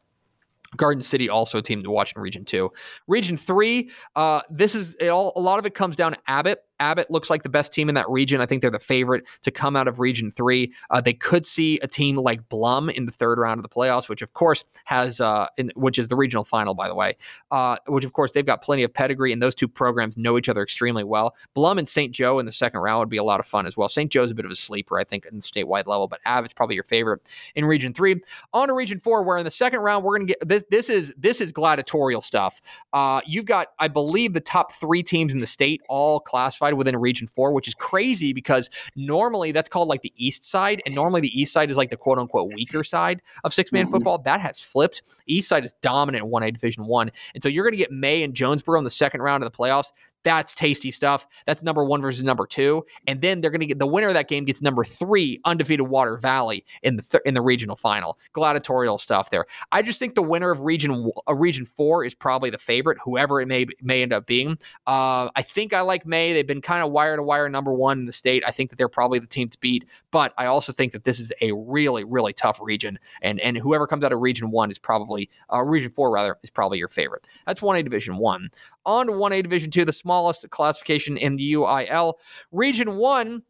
Garden 0.76 1.04
City 1.04 1.28
also 1.28 1.58
a 1.58 1.62
team 1.62 1.84
to 1.84 1.90
watch 1.90 2.14
in 2.16 2.20
Region 2.20 2.44
Two. 2.44 2.72
Region 3.06 3.36
Three, 3.36 3.90
uh, 4.16 4.40
this 4.50 4.74
is 4.74 4.96
all, 5.08 5.32
a 5.36 5.40
lot 5.40 5.60
of 5.60 5.66
it 5.66 5.74
comes 5.74 5.94
down 5.94 6.12
to 6.12 6.18
Abbott. 6.26 6.63
Abbott 6.84 7.10
looks 7.10 7.30
like 7.30 7.42
the 7.42 7.48
best 7.48 7.72
team 7.72 7.88
in 7.88 7.94
that 7.94 8.08
region. 8.10 8.42
I 8.42 8.46
think 8.46 8.60
they're 8.60 8.70
the 8.70 8.78
favorite 8.78 9.24
to 9.42 9.50
come 9.50 9.74
out 9.74 9.88
of 9.88 10.00
Region 10.00 10.30
Three. 10.30 10.72
Uh, 10.90 11.00
they 11.00 11.14
could 11.14 11.46
see 11.46 11.78
a 11.80 11.88
team 11.88 12.16
like 12.16 12.46
Blum 12.50 12.90
in 12.90 13.06
the 13.06 13.12
third 13.12 13.38
round 13.38 13.58
of 13.58 13.62
the 13.62 13.68
playoffs, 13.68 14.08
which 14.08 14.20
of 14.20 14.34
course 14.34 14.66
has, 14.84 15.20
uh, 15.20 15.46
in, 15.56 15.72
which 15.76 15.98
is 15.98 16.08
the 16.08 16.16
regional 16.16 16.44
final, 16.44 16.74
by 16.74 16.88
the 16.88 16.94
way. 16.94 17.16
Uh, 17.50 17.76
which 17.86 18.04
of 18.04 18.12
course 18.12 18.32
they've 18.32 18.44
got 18.44 18.62
plenty 18.62 18.82
of 18.82 18.92
pedigree, 18.92 19.32
and 19.32 19.40
those 19.40 19.54
two 19.54 19.66
programs 19.66 20.16
know 20.18 20.36
each 20.36 20.48
other 20.48 20.62
extremely 20.62 21.04
well. 21.04 21.34
Blum 21.54 21.78
and 21.78 21.88
St. 21.88 22.12
Joe 22.12 22.38
in 22.38 22.44
the 22.44 22.52
second 22.52 22.80
round 22.80 23.00
would 23.00 23.08
be 23.08 23.16
a 23.16 23.24
lot 23.24 23.40
of 23.40 23.46
fun 23.46 23.66
as 23.66 23.76
well. 23.76 23.88
St. 23.88 24.12
Joe's 24.12 24.30
a 24.30 24.34
bit 24.34 24.44
of 24.44 24.50
a 24.50 24.56
sleeper, 24.56 24.98
I 24.98 25.04
think, 25.04 25.24
in 25.24 25.36
the 25.36 25.42
statewide 25.42 25.86
level, 25.86 26.06
but 26.06 26.20
Abbott's 26.26 26.52
probably 26.52 26.74
your 26.74 26.84
favorite 26.84 27.22
in 27.54 27.64
Region 27.64 27.94
Three. 27.94 28.20
On 28.52 28.68
to 28.68 28.74
Region 28.74 28.98
Four, 28.98 29.22
where 29.22 29.38
in 29.38 29.44
the 29.44 29.50
second 29.50 29.80
round 29.80 30.04
we're 30.04 30.18
going 30.18 30.26
to 30.26 30.34
get 30.34 30.46
this. 30.46 30.64
This 30.70 30.90
is 30.90 31.14
this 31.16 31.40
is 31.40 31.50
gladiatorial 31.50 32.20
stuff. 32.20 32.60
Uh, 32.92 33.20
you've 33.26 33.46
got, 33.46 33.68
I 33.78 33.88
believe, 33.88 34.34
the 34.34 34.40
top 34.40 34.72
three 34.72 35.02
teams 35.02 35.32
in 35.32 35.40
the 35.40 35.46
state 35.46 35.80
all 35.88 36.20
classified 36.20 36.73
within 36.76 36.96
Region 36.96 37.26
Four, 37.26 37.52
which 37.52 37.68
is 37.68 37.74
crazy 37.74 38.32
because 38.32 38.70
normally 38.96 39.52
that's 39.52 39.68
called 39.68 39.88
like 39.88 40.02
the 40.02 40.12
East 40.16 40.44
Side, 40.44 40.82
and 40.86 40.94
normally 40.94 41.20
the 41.20 41.40
East 41.40 41.52
Side 41.52 41.70
is 41.70 41.76
like 41.76 41.90
the 41.90 41.96
quote 41.96 42.18
unquote 42.18 42.52
weaker 42.54 42.84
side 42.84 43.22
of 43.44 43.52
six 43.54 43.72
man 43.72 43.84
mm-hmm. 43.84 43.92
football. 43.92 44.18
That 44.18 44.40
has 44.40 44.60
flipped. 44.60 45.02
East 45.26 45.48
Side 45.48 45.64
is 45.64 45.74
dominant 45.82 46.24
in 46.24 46.30
one 46.30 46.42
A 46.42 46.50
Division 46.50 46.86
One, 46.86 47.10
and 47.34 47.42
so 47.42 47.48
you're 47.48 47.64
going 47.64 47.72
to 47.72 47.78
get 47.78 47.92
May 47.92 48.22
and 48.22 48.34
Jonesboro 48.34 48.78
in 48.78 48.84
the 48.84 48.90
second 48.90 49.22
round 49.22 49.42
of 49.42 49.50
the 49.50 49.56
playoffs. 49.56 49.92
That's 50.24 50.54
tasty 50.54 50.90
stuff. 50.90 51.26
That's 51.46 51.62
number 51.62 51.84
one 51.84 52.02
versus 52.02 52.24
number 52.24 52.46
two, 52.46 52.84
and 53.06 53.20
then 53.20 53.40
they're 53.40 53.50
going 53.50 53.60
to 53.60 53.66
get 53.66 53.78
the 53.78 53.86
winner 53.86 54.08
of 54.08 54.14
that 54.14 54.28
game 54.28 54.44
gets 54.46 54.62
number 54.62 54.82
three, 54.82 55.40
undefeated 55.44 55.86
Water 55.88 56.16
Valley 56.16 56.64
in 56.82 56.96
the 56.96 57.02
th- 57.02 57.22
in 57.24 57.34
the 57.34 57.42
regional 57.42 57.76
final. 57.76 58.18
Gladiatorial 58.32 58.98
stuff 58.98 59.30
there. 59.30 59.44
I 59.70 59.82
just 59.82 59.98
think 59.98 60.14
the 60.14 60.22
winner 60.22 60.50
of 60.50 60.62
region 60.62 61.10
uh, 61.28 61.34
region 61.34 61.64
four 61.64 62.04
is 62.04 62.14
probably 62.14 62.50
the 62.50 62.58
favorite, 62.58 62.98
whoever 63.04 63.40
it 63.40 63.48
may 63.48 63.66
may 63.82 64.02
end 64.02 64.12
up 64.12 64.26
being. 64.26 64.58
Uh, 64.86 65.28
I 65.36 65.42
think 65.42 65.74
I 65.74 65.82
like 65.82 66.06
May. 66.06 66.32
They've 66.32 66.46
been 66.46 66.62
kind 66.62 66.82
of 66.82 66.90
wire 66.90 67.16
to 67.16 67.22
wire 67.22 67.48
number 67.48 67.72
one 67.72 68.00
in 68.00 68.04
the 68.06 68.12
state. 68.12 68.42
I 68.46 68.50
think 68.50 68.70
that 68.70 68.76
they're 68.76 68.88
probably 68.88 69.18
the 69.18 69.26
team 69.26 69.48
to 69.50 69.60
beat, 69.60 69.84
but 70.10 70.32
I 70.38 70.46
also 70.46 70.72
think 70.72 70.92
that 70.92 71.04
this 71.04 71.20
is 71.20 71.32
a 71.40 71.52
really 71.52 72.04
really 72.04 72.32
tough 72.32 72.60
region, 72.62 72.98
and 73.20 73.38
and 73.40 73.58
whoever 73.58 73.86
comes 73.86 74.04
out 74.04 74.12
of 74.12 74.20
region 74.20 74.50
one 74.50 74.70
is 74.70 74.78
probably 74.78 75.28
uh, 75.52 75.62
region 75.62 75.90
four 75.90 76.10
rather 76.10 76.38
is 76.42 76.50
probably 76.50 76.78
your 76.78 76.88
favorite. 76.88 77.26
That's 77.46 77.60
one 77.60 77.76
A 77.76 77.82
Division 77.82 78.16
one. 78.16 78.48
On 78.86 79.06
to 79.06 79.12
one 79.12 79.32
A 79.32 79.42
Division 79.42 79.70
two, 79.70 79.84
the 79.84 79.92
smallest 80.14 80.48
classification 80.50 81.16
in 81.16 81.36
the 81.36 81.54
UIL. 81.54 82.14
Region 82.52 82.96
one 82.96 83.42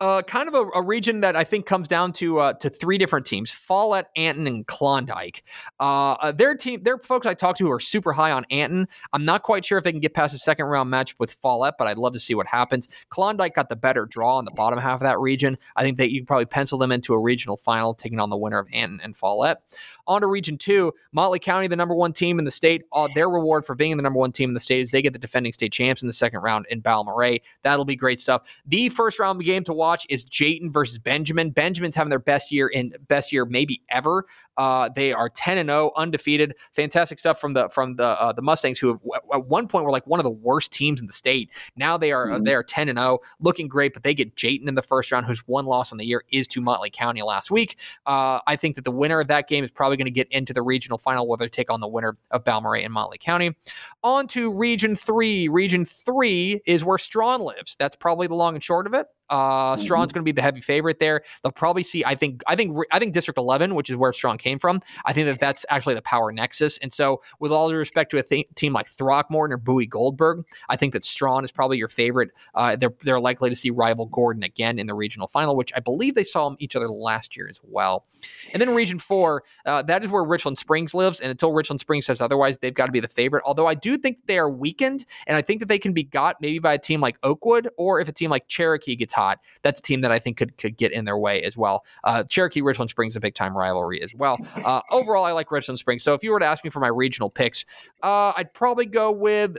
uh, 0.00 0.20
kind 0.22 0.48
of 0.48 0.54
a, 0.54 0.78
a, 0.78 0.82
region 0.82 1.20
that 1.20 1.36
I 1.36 1.44
think 1.44 1.64
comes 1.64 1.88
down 1.88 2.12
to 2.14 2.38
uh, 2.38 2.52
to 2.54 2.68
three 2.68 2.98
different 2.98 3.24
teams: 3.24 3.50
Follett, 3.50 4.06
Anton, 4.14 4.46
and 4.46 4.66
Klondike. 4.66 5.42
Uh, 5.80 6.12
uh, 6.12 6.32
their 6.32 6.54
team, 6.54 6.82
their 6.82 6.98
folks 6.98 7.26
I 7.26 7.32
talked 7.32 7.58
to 7.58 7.70
are 7.72 7.80
super 7.80 8.12
high 8.12 8.30
on 8.30 8.44
Anton. 8.50 8.88
I'm 9.14 9.24
not 9.24 9.42
quite 9.42 9.64
sure 9.64 9.78
if 9.78 9.84
they 9.84 9.92
can 9.92 10.00
get 10.00 10.12
past 10.12 10.32
the 10.32 10.38
second 10.38 10.66
round 10.66 10.90
match 10.90 11.18
with 11.18 11.32
Follett, 11.32 11.76
but 11.78 11.88
I'd 11.88 11.96
love 11.96 12.12
to 12.12 12.20
see 12.20 12.34
what 12.34 12.46
happens. 12.46 12.90
Klondike 13.08 13.54
got 13.54 13.70
the 13.70 13.76
better 13.76 14.04
draw 14.04 14.38
in 14.38 14.44
the 14.44 14.50
bottom 14.50 14.78
half 14.78 14.96
of 14.96 15.04
that 15.04 15.18
region. 15.18 15.56
I 15.76 15.82
think 15.82 15.96
that 15.96 16.10
you 16.10 16.20
can 16.20 16.26
probably 16.26 16.46
pencil 16.46 16.76
them 16.76 16.92
into 16.92 17.14
a 17.14 17.18
regional 17.18 17.56
final, 17.56 17.94
taking 17.94 18.20
on 18.20 18.28
the 18.28 18.36
winner 18.36 18.58
of 18.58 18.68
Anton 18.74 19.00
and 19.02 19.16
Follett. 19.16 19.58
On 20.06 20.20
to 20.20 20.26
Region 20.26 20.58
Two, 20.58 20.92
Motley 21.12 21.38
County, 21.38 21.68
the 21.68 21.76
number 21.76 21.94
one 21.94 22.12
team 22.12 22.38
in 22.38 22.44
the 22.44 22.50
state. 22.50 22.82
Uh, 22.92 23.08
their 23.14 23.30
reward 23.30 23.64
for 23.64 23.74
being 23.74 23.96
the 23.96 24.02
number 24.02 24.18
one 24.18 24.32
team 24.32 24.50
in 24.50 24.54
the 24.54 24.60
state 24.60 24.82
is 24.82 24.90
they 24.90 25.00
get 25.00 25.14
the 25.14 25.18
defending 25.18 25.54
state 25.54 25.72
champs 25.72 26.02
in 26.02 26.06
the 26.06 26.12
second 26.12 26.40
round 26.40 26.66
in 26.68 26.82
Balmorhea. 26.82 27.40
That'll 27.62 27.86
be 27.86 27.96
great 27.96 28.20
stuff. 28.20 28.42
The 28.66 28.90
first 28.90 29.18
round 29.18 29.42
game 29.42 29.64
to 29.64 29.72
watch 29.72 29.85
watch 29.86 30.06
is 30.08 30.24
Jayton 30.24 30.72
versus 30.72 30.98
Benjamin. 30.98 31.50
Benjamin's 31.50 31.94
having 31.94 32.10
their 32.10 32.18
best 32.18 32.50
year 32.50 32.66
in 32.66 32.92
best 33.06 33.32
year 33.32 33.44
maybe 33.44 33.82
ever. 33.88 34.26
Uh, 34.56 34.88
they 34.94 35.12
are 35.12 35.28
10 35.28 35.58
and 35.58 35.68
0, 35.68 35.92
undefeated. 35.96 36.54
Fantastic 36.72 37.18
stuff 37.18 37.40
from 37.40 37.54
the 37.54 37.68
from 37.68 37.96
the 37.96 38.06
uh, 38.06 38.32
the 38.32 38.42
Mustangs, 38.42 38.78
who 38.78 38.88
have, 38.88 39.00
at 39.32 39.46
one 39.46 39.68
point 39.68 39.84
were 39.84 39.90
like 39.90 40.06
one 40.06 40.18
of 40.18 40.24
the 40.24 40.30
worst 40.30 40.72
teams 40.72 41.00
in 41.00 41.06
the 41.06 41.12
state. 41.12 41.50
Now 41.76 41.96
they 41.96 42.12
are 42.12 42.26
mm-hmm. 42.26 42.44
they 42.44 42.54
are 42.54 42.62
10 42.62 42.88
and 42.88 42.98
0, 42.98 43.20
looking 43.40 43.68
great. 43.68 43.92
But 43.94 44.02
they 44.02 44.14
get 44.14 44.34
Jayton 44.36 44.68
in 44.68 44.74
the 44.74 44.82
first 44.82 45.12
round, 45.12 45.26
whose 45.26 45.40
one 45.46 45.66
loss 45.66 45.92
on 45.92 45.98
the 45.98 46.04
year 46.04 46.24
is 46.32 46.48
to 46.48 46.60
Motley 46.60 46.90
County 46.90 47.22
last 47.22 47.50
week. 47.50 47.76
Uh, 48.06 48.40
I 48.46 48.56
think 48.56 48.74
that 48.74 48.84
the 48.84 48.90
winner 48.90 49.20
of 49.20 49.28
that 49.28 49.48
game 49.48 49.62
is 49.62 49.70
probably 49.70 49.96
going 49.96 50.06
to 50.06 50.10
get 50.10 50.28
into 50.30 50.52
the 50.52 50.62
regional 50.62 50.98
final, 50.98 51.28
whether 51.28 51.44
they 51.44 51.50
take 51.50 51.70
on 51.70 51.80
the 51.80 51.88
winner 51.88 52.16
of 52.32 52.44
Balmorhea 52.44 52.84
and 52.84 52.92
Motley 52.92 53.18
County. 53.18 53.56
On 54.02 54.26
to 54.28 54.52
Region 54.52 54.96
Three. 54.96 55.48
Region 55.48 55.84
Three 55.84 56.60
is 56.66 56.84
where 56.84 56.98
Strawn 56.98 57.40
lives. 57.40 57.76
That's 57.78 57.96
probably 57.96 58.26
the 58.26 58.34
long 58.34 58.54
and 58.54 58.64
short 58.64 58.86
of 58.86 58.94
it. 58.94 59.06
Uh, 59.28 59.72
mm-hmm. 59.74 59.82
Strawn's 59.82 60.12
going 60.12 60.22
to 60.22 60.24
be 60.24 60.32
the 60.32 60.42
heavy 60.42 60.60
favorite 60.60 60.98
there. 60.98 61.22
They'll 61.42 61.52
probably 61.52 61.82
see. 61.82 62.04
I 62.04 62.14
think. 62.14 62.42
I 62.46 62.56
think. 62.56 62.76
I 62.92 62.98
think 62.98 63.14
District 63.14 63.38
11, 63.38 63.74
which 63.74 63.90
is 63.90 63.96
where 63.96 64.12
Strawn 64.12 64.38
came 64.38 64.58
from. 64.58 64.80
I 65.04 65.12
think 65.12 65.26
that 65.26 65.40
that's 65.40 65.64
actually 65.68 65.94
the 65.94 66.02
power 66.02 66.32
nexus. 66.32 66.78
And 66.78 66.92
so, 66.92 67.22
with 67.40 67.52
all 67.52 67.68
due 67.68 67.76
respect 67.76 68.10
to 68.12 68.18
a 68.18 68.22
th- 68.22 68.48
team 68.54 68.72
like 68.72 68.88
Throckmorton 68.88 69.52
or 69.52 69.58
Bowie 69.58 69.86
Gold-Burg, 69.86 70.44
I 70.68 70.76
think 70.76 70.92
that 70.92 71.04
Strawn 71.04 71.44
is 71.44 71.52
probably 71.52 71.78
your 71.78 71.88
favorite. 71.88 72.30
Uh, 72.54 72.76
they're 72.76 72.94
they're 73.02 73.20
likely 73.20 73.50
to 73.50 73.56
see 73.56 73.70
rival 73.70 74.06
Gordon 74.06 74.42
again 74.42 74.78
in 74.78 74.86
the 74.86 74.94
regional 74.94 75.26
final, 75.26 75.56
which 75.56 75.72
I 75.74 75.80
believe 75.80 76.14
they 76.14 76.24
saw 76.24 76.48
them 76.48 76.56
each 76.60 76.76
other 76.76 76.88
last 76.88 77.36
year 77.36 77.48
as 77.48 77.60
well. 77.62 78.06
And 78.52 78.60
then 78.60 78.74
Region 78.74 78.98
Four, 78.98 79.44
uh, 79.64 79.82
that 79.82 80.04
is 80.04 80.10
where 80.10 80.24
Richland 80.24 80.58
Springs 80.58 80.94
lives. 80.94 81.20
And 81.20 81.30
until 81.30 81.52
Richland 81.52 81.80
Springs 81.80 82.06
says 82.06 82.20
otherwise, 82.20 82.58
they've 82.58 82.74
got 82.74 82.86
to 82.86 82.92
be 82.92 83.00
the 83.00 83.08
favorite. 83.08 83.42
Although 83.44 83.66
I 83.66 83.74
do 83.74 83.96
think 83.96 84.26
they 84.26 84.38
are 84.38 84.50
weakened, 84.50 85.04
and 85.26 85.36
I 85.36 85.42
think 85.42 85.60
that 85.60 85.66
they 85.66 85.78
can 85.78 85.92
be 85.92 86.02
got 86.02 86.40
maybe 86.40 86.58
by 86.58 86.74
a 86.74 86.78
team 86.78 87.00
like 87.00 87.18
Oakwood 87.22 87.68
or 87.76 88.00
if 88.00 88.08
a 88.08 88.12
team 88.12 88.30
like 88.30 88.48
Cherokee 88.48 88.96
gets 88.96 89.14
hot, 89.16 89.40
that's 89.62 89.80
a 89.80 89.82
team 89.82 90.02
that 90.02 90.12
I 90.12 90.18
think 90.18 90.36
could 90.36 90.56
could 90.58 90.76
get 90.76 90.92
in 90.92 91.04
their 91.04 91.18
way 91.18 91.42
as 91.42 91.56
well. 91.56 91.84
Uh, 92.04 92.22
Cherokee 92.24 92.60
Richland 92.60 92.90
Springs 92.90 93.16
a 93.16 93.20
big 93.20 93.34
time 93.34 93.56
rivalry 93.56 94.02
as 94.02 94.14
well. 94.14 94.38
Uh, 94.66 94.80
overall, 94.90 95.24
I 95.24 95.30
like 95.30 95.52
Richland 95.52 95.78
Springs. 95.78 96.02
So 96.02 96.12
if 96.14 96.24
you 96.24 96.32
were 96.32 96.40
to 96.40 96.46
ask 96.46 96.64
me 96.64 96.70
for 96.70 96.80
my 96.80 96.88
regional 96.88 97.30
picks, 97.30 97.64
uh, 98.02 98.32
I'd 98.36 98.52
probably 98.52 98.86
go 98.86 99.12
with 99.12 99.58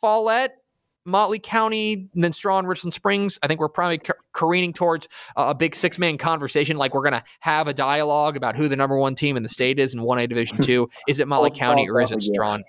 Follett. 0.00 0.52
Motley 1.06 1.38
County, 1.38 2.08
and 2.14 2.24
then 2.24 2.32
Strawn, 2.32 2.66
Richland 2.66 2.92
Springs. 2.92 3.38
I 3.42 3.46
think 3.46 3.60
we're 3.60 3.68
probably 3.68 4.00
careening 4.32 4.72
towards 4.72 5.08
a 5.36 5.54
big 5.54 5.74
six 5.74 5.98
man 5.98 6.18
conversation. 6.18 6.76
Like 6.76 6.94
we're 6.94 7.02
going 7.02 7.12
to 7.12 7.24
have 7.40 7.68
a 7.68 7.72
dialogue 7.72 8.36
about 8.36 8.56
who 8.56 8.68
the 8.68 8.76
number 8.76 8.96
one 8.96 9.14
team 9.14 9.36
in 9.36 9.42
the 9.42 9.48
state 9.48 9.78
is 9.78 9.94
in 9.94 10.00
1A 10.00 10.28
Division 10.28 10.58
two. 10.60 10.90
Is 11.08 11.20
it 11.20 11.28
Motley 11.28 11.50
County 11.50 11.88
or 11.88 12.00
is 12.00 12.10
it 12.10 12.22
Strawn? 12.22 12.64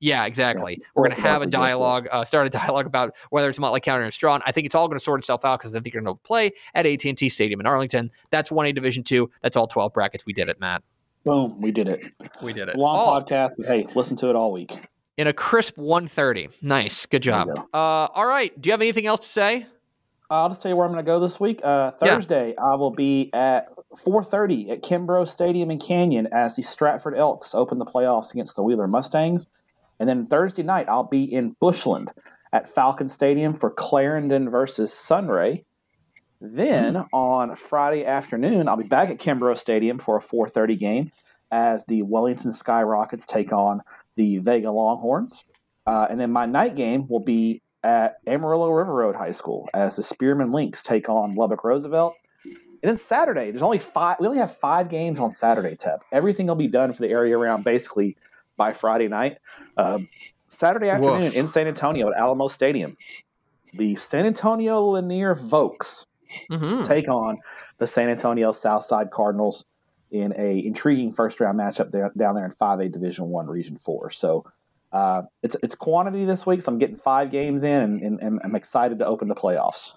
Yeah, 0.00 0.24
exactly. 0.24 0.78
Yeah. 0.80 0.86
We're 0.94 1.08
going 1.08 1.16
to 1.16 1.22
have 1.22 1.42
a 1.42 1.46
dialogue, 1.46 2.08
uh, 2.10 2.24
start 2.24 2.46
a 2.46 2.50
dialogue 2.50 2.86
about 2.86 3.14
whether 3.28 3.48
it's 3.48 3.58
Motley 3.58 3.80
County 3.80 4.04
or 4.04 4.10
Strawn. 4.10 4.40
I 4.46 4.52
think 4.52 4.64
it's 4.64 4.74
all 4.74 4.88
going 4.88 4.98
to 4.98 5.04
sort 5.04 5.20
itself 5.20 5.44
out 5.44 5.60
because 5.60 5.74
I 5.74 5.80
think 5.80 5.94
you're 5.94 6.02
going 6.02 6.16
to 6.16 6.20
play 6.22 6.52
at 6.74 6.86
AT&T 6.86 7.28
Stadium 7.28 7.60
in 7.60 7.66
Arlington. 7.66 8.10
That's 8.30 8.50
1A 8.50 8.74
Division 8.74 9.04
2. 9.04 9.30
That's 9.42 9.56
all 9.56 9.66
12 9.66 9.92
brackets. 9.92 10.24
We 10.26 10.32
did 10.32 10.48
it, 10.48 10.58
Matt. 10.58 10.82
Boom. 11.24 11.60
We 11.60 11.70
did 11.70 11.86
it. 11.86 12.04
We 12.42 12.54
did 12.54 12.68
it. 12.68 12.76
long 12.76 12.96
oh. 12.98 13.20
podcast, 13.20 13.50
but 13.58 13.66
hey, 13.66 13.86
listen 13.94 14.16
to 14.18 14.30
it 14.30 14.36
all 14.36 14.52
week. 14.52 14.72
In 15.18 15.26
a 15.26 15.34
crisp 15.34 15.76
130. 15.76 16.48
Nice. 16.62 17.04
Good 17.04 17.22
job. 17.22 17.48
Go. 17.54 17.68
Uh, 17.74 18.08
all 18.14 18.26
right. 18.26 18.58
Do 18.58 18.68
you 18.68 18.72
have 18.72 18.80
anything 18.80 19.06
else 19.06 19.20
to 19.20 19.28
say? 19.28 19.66
I'll 20.30 20.48
just 20.48 20.62
tell 20.62 20.70
you 20.70 20.76
where 20.76 20.86
I'm 20.86 20.92
going 20.92 21.04
to 21.04 21.10
go 21.10 21.18
this 21.18 21.40
week. 21.40 21.60
Uh, 21.64 21.90
Thursday, 21.90 22.54
yeah. 22.56 22.64
I 22.64 22.76
will 22.76 22.92
be 22.92 23.30
at 23.34 23.68
4:30 24.06 24.70
at 24.70 24.82
Kimbrough 24.82 25.26
Stadium 25.26 25.72
in 25.72 25.78
Canyon 25.80 26.28
as 26.30 26.54
the 26.54 26.62
Stratford 26.62 27.16
Elks 27.16 27.52
open 27.52 27.78
the 27.78 27.84
playoffs 27.84 28.32
against 28.32 28.54
the 28.54 28.62
Wheeler 28.62 28.86
Mustangs. 28.86 29.48
And 30.00 30.08
then 30.08 30.26
Thursday 30.26 30.62
night, 30.62 30.88
I'll 30.88 31.04
be 31.04 31.22
in 31.22 31.54
Bushland 31.60 32.12
at 32.52 32.68
Falcon 32.68 33.06
Stadium 33.06 33.54
for 33.54 33.70
Clarendon 33.70 34.50
versus 34.50 34.92
Sunray. 34.92 35.64
Then 36.40 36.94
mm-hmm. 36.94 37.14
on 37.14 37.54
Friday 37.54 38.06
afternoon, 38.06 38.66
I'll 38.66 38.76
be 38.76 38.84
back 38.84 39.10
at 39.10 39.18
Kimbrough 39.18 39.58
Stadium 39.58 39.98
for 39.98 40.16
a 40.16 40.20
4:30 40.20 40.78
game 40.78 41.12
as 41.52 41.84
the 41.84 42.02
Wellington 42.02 42.52
Skyrockets 42.52 43.26
take 43.26 43.52
on 43.52 43.82
the 44.16 44.38
Vega 44.38 44.70
Longhorns. 44.70 45.44
Uh, 45.86 46.06
and 46.08 46.18
then 46.18 46.30
my 46.32 46.46
night 46.46 46.76
game 46.76 47.06
will 47.08 47.22
be 47.22 47.62
at 47.82 48.16
Amarillo 48.26 48.70
River 48.70 48.94
Road 48.94 49.16
High 49.16 49.32
School 49.32 49.68
as 49.74 49.96
the 49.96 50.02
Spearman 50.02 50.50
Lynx 50.50 50.82
take 50.82 51.08
on 51.08 51.34
Lubbock 51.34 51.64
Roosevelt. 51.64 52.14
And 52.44 52.88
then 52.88 52.96
Saturday, 52.96 53.50
there's 53.50 53.62
only 53.62 53.78
five. 53.78 54.16
We 54.20 54.26
only 54.26 54.38
have 54.38 54.56
five 54.56 54.88
games 54.88 55.18
on 55.18 55.30
Saturday. 55.30 55.76
Tep. 55.76 56.02
Everything 56.12 56.46
will 56.46 56.54
be 56.54 56.68
done 56.68 56.92
for 56.94 57.02
the 57.02 57.10
area 57.10 57.36
around 57.36 57.64
basically 57.64 58.16
by 58.60 58.74
Friday 58.74 59.08
night. 59.08 59.38
Um, 59.78 60.06
Saturday 60.50 60.90
afternoon 60.90 61.20
Woof. 61.20 61.34
in 61.34 61.46
San 61.46 61.66
Antonio 61.66 62.10
at 62.10 62.14
Alamo 62.18 62.46
Stadium, 62.46 62.94
the 63.72 63.94
San 63.94 64.26
Antonio 64.26 64.84
Lanier 64.84 65.34
Voks 65.34 66.04
mm-hmm. 66.50 66.82
take 66.82 67.08
on 67.08 67.38
the 67.78 67.86
San 67.86 68.10
Antonio 68.10 68.52
Southside 68.52 69.10
Cardinals 69.10 69.64
in 70.10 70.34
a 70.36 70.62
intriguing 70.66 71.10
first 71.10 71.40
round 71.40 71.58
matchup 71.58 71.88
there 71.88 72.12
down 72.18 72.34
there 72.34 72.44
in 72.44 72.50
5A 72.50 72.92
Division 72.92 73.30
One 73.30 73.46
Region 73.46 73.78
Four. 73.78 74.10
So 74.10 74.44
uh, 74.92 75.22
it's 75.42 75.56
it's 75.62 75.74
quantity 75.74 76.26
this 76.26 76.44
week, 76.44 76.60
so 76.60 76.70
I'm 76.70 76.78
getting 76.78 76.96
five 76.96 77.30
games 77.30 77.64
in, 77.64 77.80
and, 77.80 78.02
and, 78.02 78.20
and 78.20 78.40
I'm 78.44 78.54
excited 78.54 78.98
to 78.98 79.06
open 79.06 79.28
the 79.28 79.34
playoffs. 79.34 79.94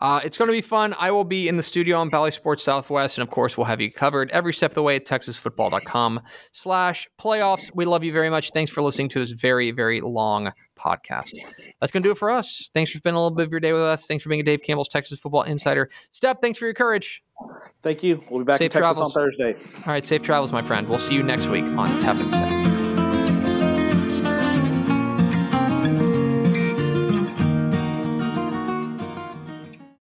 Uh, 0.00 0.20
it's 0.24 0.38
going 0.38 0.48
to 0.48 0.52
be 0.52 0.60
fun. 0.60 0.94
I 0.98 1.10
will 1.10 1.24
be 1.24 1.48
in 1.48 1.56
the 1.56 1.62
studio 1.62 1.98
on 1.98 2.08
Bally 2.08 2.30
Sports 2.30 2.62
Southwest, 2.62 3.18
and 3.18 3.22
of 3.22 3.30
course, 3.30 3.56
we'll 3.56 3.64
have 3.64 3.80
you 3.80 3.90
covered 3.90 4.30
every 4.30 4.52
step 4.52 4.72
of 4.72 4.74
the 4.76 4.82
way 4.82 4.96
at 4.96 5.06
texasfootball.com 5.06 6.20
slash 6.52 7.08
playoffs. 7.20 7.70
We 7.74 7.84
love 7.84 8.04
you 8.04 8.12
very 8.12 8.30
much. 8.30 8.50
Thanks 8.50 8.70
for 8.70 8.82
listening 8.82 9.08
to 9.10 9.20
this 9.20 9.32
very, 9.32 9.70
very 9.70 10.00
long 10.00 10.52
podcast. 10.78 11.32
That's 11.80 11.90
going 11.90 12.02
to 12.02 12.08
do 12.08 12.10
it 12.10 12.18
for 12.18 12.30
us. 12.30 12.70
Thanks 12.74 12.90
for 12.90 12.98
spending 12.98 13.16
a 13.16 13.22
little 13.22 13.34
bit 13.36 13.46
of 13.46 13.50
your 13.50 13.60
day 13.60 13.72
with 13.72 13.82
us. 13.82 14.06
Thanks 14.06 14.22
for 14.22 14.28
being 14.28 14.40
a 14.40 14.44
Dave 14.44 14.62
Campbell's 14.62 14.88
Texas 14.88 15.18
Football 15.18 15.42
Insider. 15.42 15.90
Stepp, 16.12 16.40
thanks 16.42 16.58
for 16.58 16.66
your 16.66 16.74
courage. 16.74 17.22
Thank 17.82 18.02
you. 18.02 18.22
We'll 18.30 18.40
be 18.40 18.44
back 18.44 18.58
safe 18.58 18.74
in 18.74 18.82
Texas 18.82 18.96
travels. 18.96 19.16
on 19.16 19.22
Thursday. 19.22 19.54
All 19.86 19.92
right, 19.92 20.06
safe 20.06 20.22
travels, 20.22 20.52
my 20.52 20.62
friend. 20.62 20.88
We'll 20.88 20.98
see 20.98 21.14
you 21.14 21.22
next 21.22 21.48
week 21.48 21.64
on 21.64 21.90
and 21.90 22.02
Stepp. 22.02 22.75